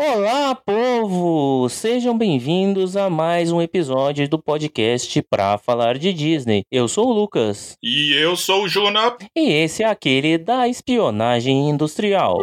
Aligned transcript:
Olá, 0.00 0.54
povo! 0.54 1.68
Sejam 1.68 2.16
bem-vindos 2.16 2.96
a 2.96 3.10
mais 3.10 3.50
um 3.50 3.60
episódio 3.60 4.28
do 4.28 4.40
podcast 4.40 5.20
Pra 5.22 5.58
Falar 5.58 5.98
de 5.98 6.12
Disney. 6.12 6.62
Eu 6.70 6.86
sou 6.86 7.08
o 7.08 7.12
Lucas. 7.12 7.76
E 7.82 8.14
eu 8.14 8.36
sou 8.36 8.62
o 8.62 8.68
Juna. 8.68 9.16
E 9.34 9.50
esse 9.50 9.82
é 9.82 9.86
aquele 9.88 10.38
da 10.38 10.68
espionagem 10.68 11.68
industrial. 11.68 12.38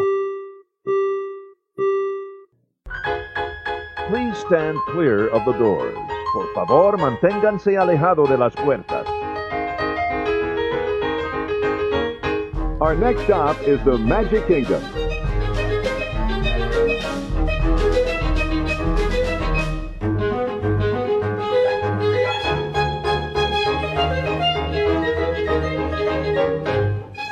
Please 4.09 4.37
stand 4.39 4.75
clear 4.91 5.33
of 5.33 5.45
the 5.45 5.57
doors. 5.57 5.95
Por 6.33 6.53
favor, 6.53 6.97
manténganse 6.97 7.77
alejado 7.77 8.23
de 8.23 8.35
las 8.35 8.53
puertas. 8.53 9.07
Our 12.81 12.97
next 12.97 13.23
stop 13.23 13.57
is 13.65 13.81
the 13.85 13.97
Magic 13.97 14.45
Kingdom. 14.45 15.04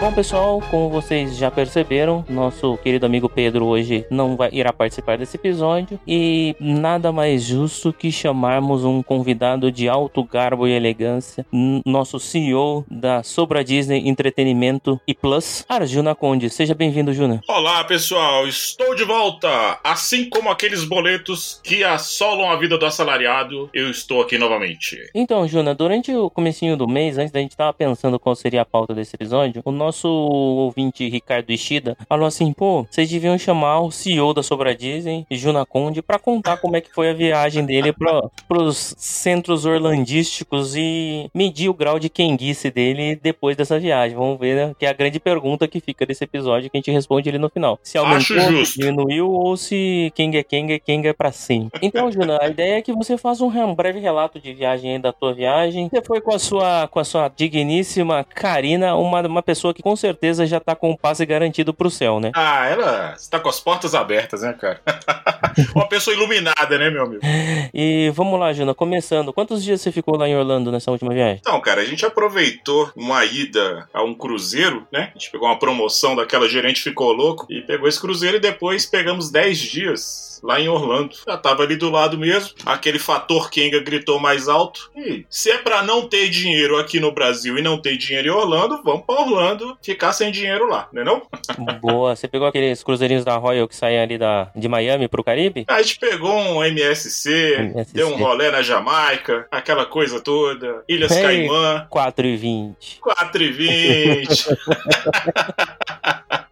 Bom, 0.04 0.12
pessoal, 0.12 0.62
como 0.70 0.90
vocês 0.90 1.38
já 1.38 1.50
perceberam, 1.50 2.26
nosso 2.28 2.76
querido 2.80 3.06
amigo 3.06 3.30
Pedro 3.30 3.68
hoje 3.68 4.06
não 4.12 4.36
vai, 4.36 4.50
irá 4.52 4.74
participar 4.74 5.18
desse 5.18 5.38
episódio 5.38 5.98
e 6.06 6.58
nada 6.60 7.10
mais 7.10 7.42
justo 7.42 7.94
que 7.94 8.12
chamarmos 8.12 8.84
um 8.84 9.02
convidado 9.02 9.72
de 9.72 9.88
alto 9.88 10.22
garbo 10.22 10.68
e 10.68 10.74
elegância, 10.74 11.46
nosso 11.86 12.20
CEO 12.20 12.86
da 12.92 13.24
Sobra 13.24 13.64
Disney 13.64 14.10
Entretenimento 14.10 15.00
e 15.08 15.14
Plus, 15.14 15.64
Arjuna 15.70 16.14
Conde. 16.14 16.50
Seja 16.50 16.76
bem-vindo, 16.76 17.14
Juna. 17.14 17.40
Olá, 17.48 17.82
pessoal. 17.86 18.46
Estou 18.46 18.94
de 18.96 19.06
volta. 19.06 19.80
Assim 19.86 20.30
como 20.30 20.50
aqueles 20.50 20.84
boletos 20.84 21.62
que 21.64 21.82
assolam 21.82 22.52
a 22.52 22.58
vida 22.58 22.78
do 22.78 22.86
assalariado, 22.86 23.70
eu 23.74 23.90
estou 23.90 24.22
aqui 24.22 24.38
novamente. 24.38 24.98
Então, 25.16 25.48
Juna, 25.48 25.74
durante 25.74 26.14
o 26.14 26.30
comecinho 26.30 26.76
do 26.76 26.90
mês, 26.90 27.18
antes 27.18 27.32
da 27.32 27.40
gente 27.40 27.56
tava 27.56 27.72
pensando 27.72 28.20
qual 28.20 28.36
seria 28.36 28.64
a 28.64 28.66
pauta 28.66 28.94
desse 28.94 29.16
episódio, 29.16 29.62
o 29.64 29.72
nosso 29.72 29.93
ouvinte 30.08 31.08
Ricardo 31.08 31.52
Ishida 31.52 31.98
falou 32.08 32.26
assim, 32.26 32.52
pô, 32.54 32.86
vocês 32.90 33.10
deviam 33.10 33.38
chamar 33.38 33.82
o 33.82 33.92
CEO 33.92 34.34
da 34.34 34.44
Sobra 34.44 34.76
Disney, 34.76 35.26
Juna 35.32 35.66
Conde, 35.66 36.02
pra 36.02 36.18
contar 36.20 36.58
como 36.58 36.76
é 36.76 36.82
que 36.82 36.94
foi 36.94 37.10
a 37.10 37.14
viagem 37.14 37.66
dele 37.66 37.94
pro, 37.94 38.32
pros 38.48 38.96
centros 38.98 39.66
orlandísticos 39.66 40.76
e 40.76 41.30
medir 41.34 41.70
o 41.70 41.74
grau 41.74 42.00
de 42.00 42.10
quenguice 42.10 42.70
dele 42.72 43.16
depois 43.22 43.56
dessa 43.56 43.80
viagem. 43.80 44.18
Vamos 44.18 44.40
ver, 44.40 44.56
né? 44.56 44.76
Que 44.78 44.86
é 44.86 44.90
a 44.90 44.94
grande 44.94 45.20
pergunta 45.20 45.68
que 45.68 45.80
fica 45.80 46.06
desse 46.06 46.24
episódio, 46.24 46.70
que 46.70 46.78
a 46.78 46.80
gente 46.80 46.92
responde 46.92 47.30
ele 47.30 47.38
no 47.38 47.50
final. 47.50 47.80
Se 47.84 47.98
aumentou, 47.98 48.38
Acho 48.38 48.52
justo. 48.52 48.80
diminuiu 48.80 49.30
ou 49.32 49.56
se 49.58 50.12
quem 50.16 50.36
é 50.38 50.44
quem 50.44 50.72
é 50.74 50.80
quem 50.80 51.06
é 51.08 51.14
pra 51.14 51.32
sempre. 51.32 51.80
Então, 51.82 52.12
Juna, 52.12 52.40
a 52.42 52.48
ideia 52.48 52.78
é 52.78 52.82
que 52.82 52.94
você 52.94 53.18
faça 53.18 53.44
um, 53.44 53.48
um 53.48 53.76
breve 53.76 54.00
relato 54.00 54.40
de 54.40 54.54
viagem 54.54 54.94
aí 54.94 55.00
da 55.00 55.12
tua 55.14 55.34
viagem. 55.34 55.90
Você 55.90 56.02
foi 56.04 56.22
com 56.22 56.34
a 56.34 56.40
sua, 56.40 56.88
com 56.88 57.00
a 57.00 57.04
sua 57.04 57.28
digníssima 57.28 58.24
Karina, 58.24 58.96
uma, 58.96 59.22
uma 59.22 59.44
pessoa 59.44 59.74
que 59.74 59.83
com 59.84 59.96
certeza 59.98 60.48
já 60.48 60.62
tá 60.62 60.76
com 60.76 60.92
o 60.92 60.98
passe 60.98 61.26
garantido 61.26 61.74
pro 61.74 61.92
céu, 61.92 62.20
né? 62.20 62.32
Ah, 62.34 62.66
ela 62.68 63.14
está 63.18 63.38
com 63.38 63.50
as 63.50 63.60
portas 63.60 63.94
abertas, 63.94 64.42
né, 64.42 64.54
cara? 64.54 64.80
Uma 65.76 65.88
pessoa 65.88 66.16
iluminada, 66.16 66.78
né, 66.78 66.90
meu 66.90 67.04
amigo? 67.04 67.22
E 67.76 68.12
vamos 68.12 68.40
lá, 68.40 68.54
Juna, 68.54 68.74
começando. 68.74 69.34
Quantos 69.34 69.64
dias 69.64 69.82
você 69.82 69.92
ficou 69.92 70.16
lá 70.16 70.28
em 70.28 70.36
Orlando 70.36 70.72
nessa 70.72 70.92
última 70.92 71.14
viagem? 71.14 71.40
Então, 71.40 71.60
cara, 71.60 71.82
a 71.82 71.86
gente 71.86 72.06
aproveitou 72.06 72.92
uma 72.96 73.26
ida 73.26 73.90
a 73.92 74.04
um 74.04 74.14
cruzeiro, 74.14 74.88
né? 74.92 75.12
A 75.14 75.18
gente 75.18 75.32
pegou 75.32 75.48
uma 75.48 75.58
promoção 75.58 76.16
daquela 76.16 76.48
gerente 76.48 76.82
ficou 76.82 77.12
louco 77.12 77.48
e 77.50 77.62
pegou 77.62 77.88
esse 77.88 78.00
cruzeiro 78.00 78.38
e 78.38 78.40
depois 78.40 78.86
pegamos 78.86 79.32
10 79.32 79.58
dias 79.58 80.33
lá 80.44 80.60
em 80.60 80.68
Orlando. 80.68 81.16
Já 81.26 81.38
tava 81.38 81.64
ali 81.64 81.78
do 81.78 81.90
lado 81.90 82.18
mesmo. 82.18 82.54
Aquele 82.66 83.00
fator 83.00 83.50
Kenga 83.50 83.80
gritou 83.80 84.20
mais 84.20 84.50
alto. 84.50 84.92
E 84.96 85.26
se 85.30 85.50
é 85.50 85.58
pra 85.58 85.82
não 85.82 86.08
ter 86.08 86.30
dinheiro 86.30 86.78
aqui 86.78 87.00
no 87.00 87.12
Brasil 87.12 87.58
e 87.58 87.62
não 87.62 87.78
ter 87.82 87.98
dinheiro 87.98 88.28
em 88.28 88.32
Orlando, 88.32 88.82
vamos 88.84 89.06
pra 89.06 89.22
Orlando 89.22 89.78
ficar 89.82 90.12
sem 90.12 90.32
dinheiro 90.32 90.68
lá, 90.68 90.90
né 90.92 91.04
não? 91.04 91.22
Boa. 91.82 92.16
Você 92.16 92.28
pegou 92.28 92.48
aqueles 92.48 92.84
cruzeirinhos 92.84 93.24
da 93.24 93.38
Royal 93.38 93.68
que 93.68 93.76
saem 93.76 94.00
ali 94.00 94.18
da, 94.18 94.52
de 94.56 94.68
Miami 94.68 95.08
pro 95.08 95.24
Caribe? 95.24 95.66
A 95.68 95.82
gente 95.82 96.00
pegou 96.00 96.36
um 96.36 96.64
MSC, 96.64 97.56
MSC. 97.58 97.94
deu 97.94 98.10
um 98.10 98.18
rolê 98.18 98.52
na 98.52 98.62
Jamaica, 98.62 99.48
aquela 99.50 99.86
coisa 99.86 100.20
toda. 100.20 100.84
Ilhas 100.88 101.12
Ei. 101.12 101.24
Caimã, 101.24 101.88
4 101.90 102.28
e 102.28 102.36
20. 102.36 103.00
4 103.00 103.44
e 103.44 103.52
20. 103.52 104.48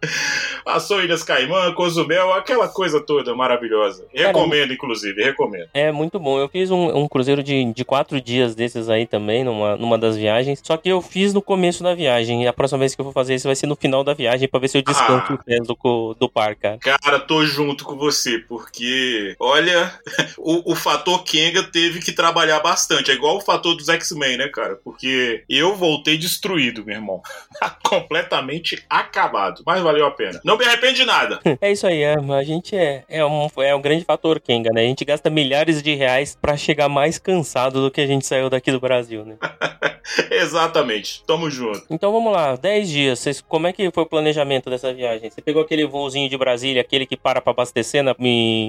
Passou 0.64 1.02
Ilhas 1.02 1.22
Caimã, 1.22 1.72
Cozumel, 1.72 2.32
aquela 2.32 2.68
coisa 2.68 3.00
toda 3.00 3.34
maravilhosa. 3.34 4.06
Recomendo, 4.12 4.72
inclusive, 4.72 5.22
recomendo. 5.22 5.68
É 5.74 5.90
muito 5.92 6.18
bom. 6.18 6.38
Eu 6.38 6.48
fiz 6.48 6.70
um, 6.70 6.96
um 6.96 7.08
cruzeiro 7.08 7.42
de, 7.42 7.72
de 7.72 7.84
quatro 7.84 8.20
dias 8.20 8.54
desses 8.54 8.88
aí 8.88 9.06
também, 9.06 9.44
numa, 9.44 9.76
numa 9.76 9.98
das 9.98 10.16
viagens. 10.16 10.60
Só 10.62 10.76
que 10.76 10.88
eu 10.88 11.00
fiz 11.02 11.32
no 11.34 11.42
começo 11.42 11.82
da 11.82 11.94
viagem. 11.94 12.42
E 12.44 12.46
a 12.46 12.52
próxima 12.52 12.78
vez 12.80 12.94
que 12.94 13.00
eu 13.00 13.04
vou 13.04 13.12
fazer 13.12 13.34
isso 13.34 13.48
vai 13.48 13.56
ser 13.56 13.66
no 13.66 13.76
final 13.76 14.04
da 14.04 14.14
viagem 14.14 14.48
pra 14.48 14.60
ver 14.60 14.68
se 14.68 14.78
eu 14.78 14.82
descanso 14.82 15.32
Ah. 15.32 15.38
do, 15.66 16.14
do 16.14 16.28
par, 16.28 16.54
cara. 16.56 16.78
Cara, 16.78 17.18
tô 17.20 17.44
junto 17.44 17.84
com 17.84 17.96
você, 17.96 18.38
porque, 18.38 19.34
olha, 19.38 19.92
o, 20.38 20.72
o 20.72 20.74
fator 20.74 21.22
Kenga 21.24 21.62
teve 21.62 22.00
que 22.00 22.12
trabalhar 22.12 22.60
bastante. 22.60 23.10
É 23.10 23.14
igual 23.14 23.36
o 23.36 23.40
fator 23.40 23.74
dos 23.76 23.88
X-Men, 23.88 24.36
né, 24.38 24.48
cara? 24.48 24.76
Porque 24.84 25.44
eu 25.48 25.74
voltei 25.74 26.16
destruído, 26.16 26.84
meu 26.84 26.94
irmão. 26.96 27.20
Completamente 27.88 28.82
acabado. 28.88 29.62
Mas 29.66 29.82
valeu 29.82 30.06
a 30.06 30.10
pena. 30.10 30.40
Não 30.44 30.51
me 30.58 30.64
arrependo 30.64 30.94
de 30.94 31.04
nada. 31.04 31.40
É 31.60 31.70
isso 31.70 31.86
aí, 31.86 32.02
é, 32.02 32.14
a 32.14 32.42
gente 32.42 32.74
é, 32.76 33.04
é, 33.08 33.24
um, 33.24 33.48
é 33.58 33.74
um 33.74 33.80
grande 33.80 34.04
fator 34.04 34.40
Kenga, 34.40 34.70
né? 34.72 34.82
A 34.82 34.86
gente 34.86 35.04
gasta 35.04 35.30
milhares 35.30 35.82
de 35.82 35.94
reais 35.94 36.36
pra 36.40 36.56
chegar 36.56 36.88
mais 36.88 37.18
cansado 37.18 37.80
do 37.80 37.90
que 37.90 38.00
a 38.00 38.06
gente 38.06 38.26
saiu 38.26 38.50
daqui 38.50 38.72
do 38.72 38.80
Brasil, 38.80 39.24
né? 39.24 39.36
Exatamente. 40.30 41.22
Tamo 41.26 41.50
junto. 41.50 41.84
Então 41.88 42.12
vamos 42.12 42.32
lá, 42.32 42.56
10 42.56 42.88
dias. 42.88 43.18
Vocês, 43.18 43.40
como 43.40 43.66
é 43.66 43.72
que 43.72 43.90
foi 43.90 44.02
o 44.02 44.06
planejamento 44.06 44.68
dessa 44.68 44.92
viagem? 44.92 45.30
Você 45.30 45.40
pegou 45.40 45.62
aquele 45.62 45.86
voozinho 45.86 46.28
de 46.28 46.36
Brasília, 46.36 46.82
aquele 46.82 47.06
que 47.06 47.16
para 47.16 47.40
pra 47.40 47.52
abastecer 47.52 48.02
na, 48.02 48.14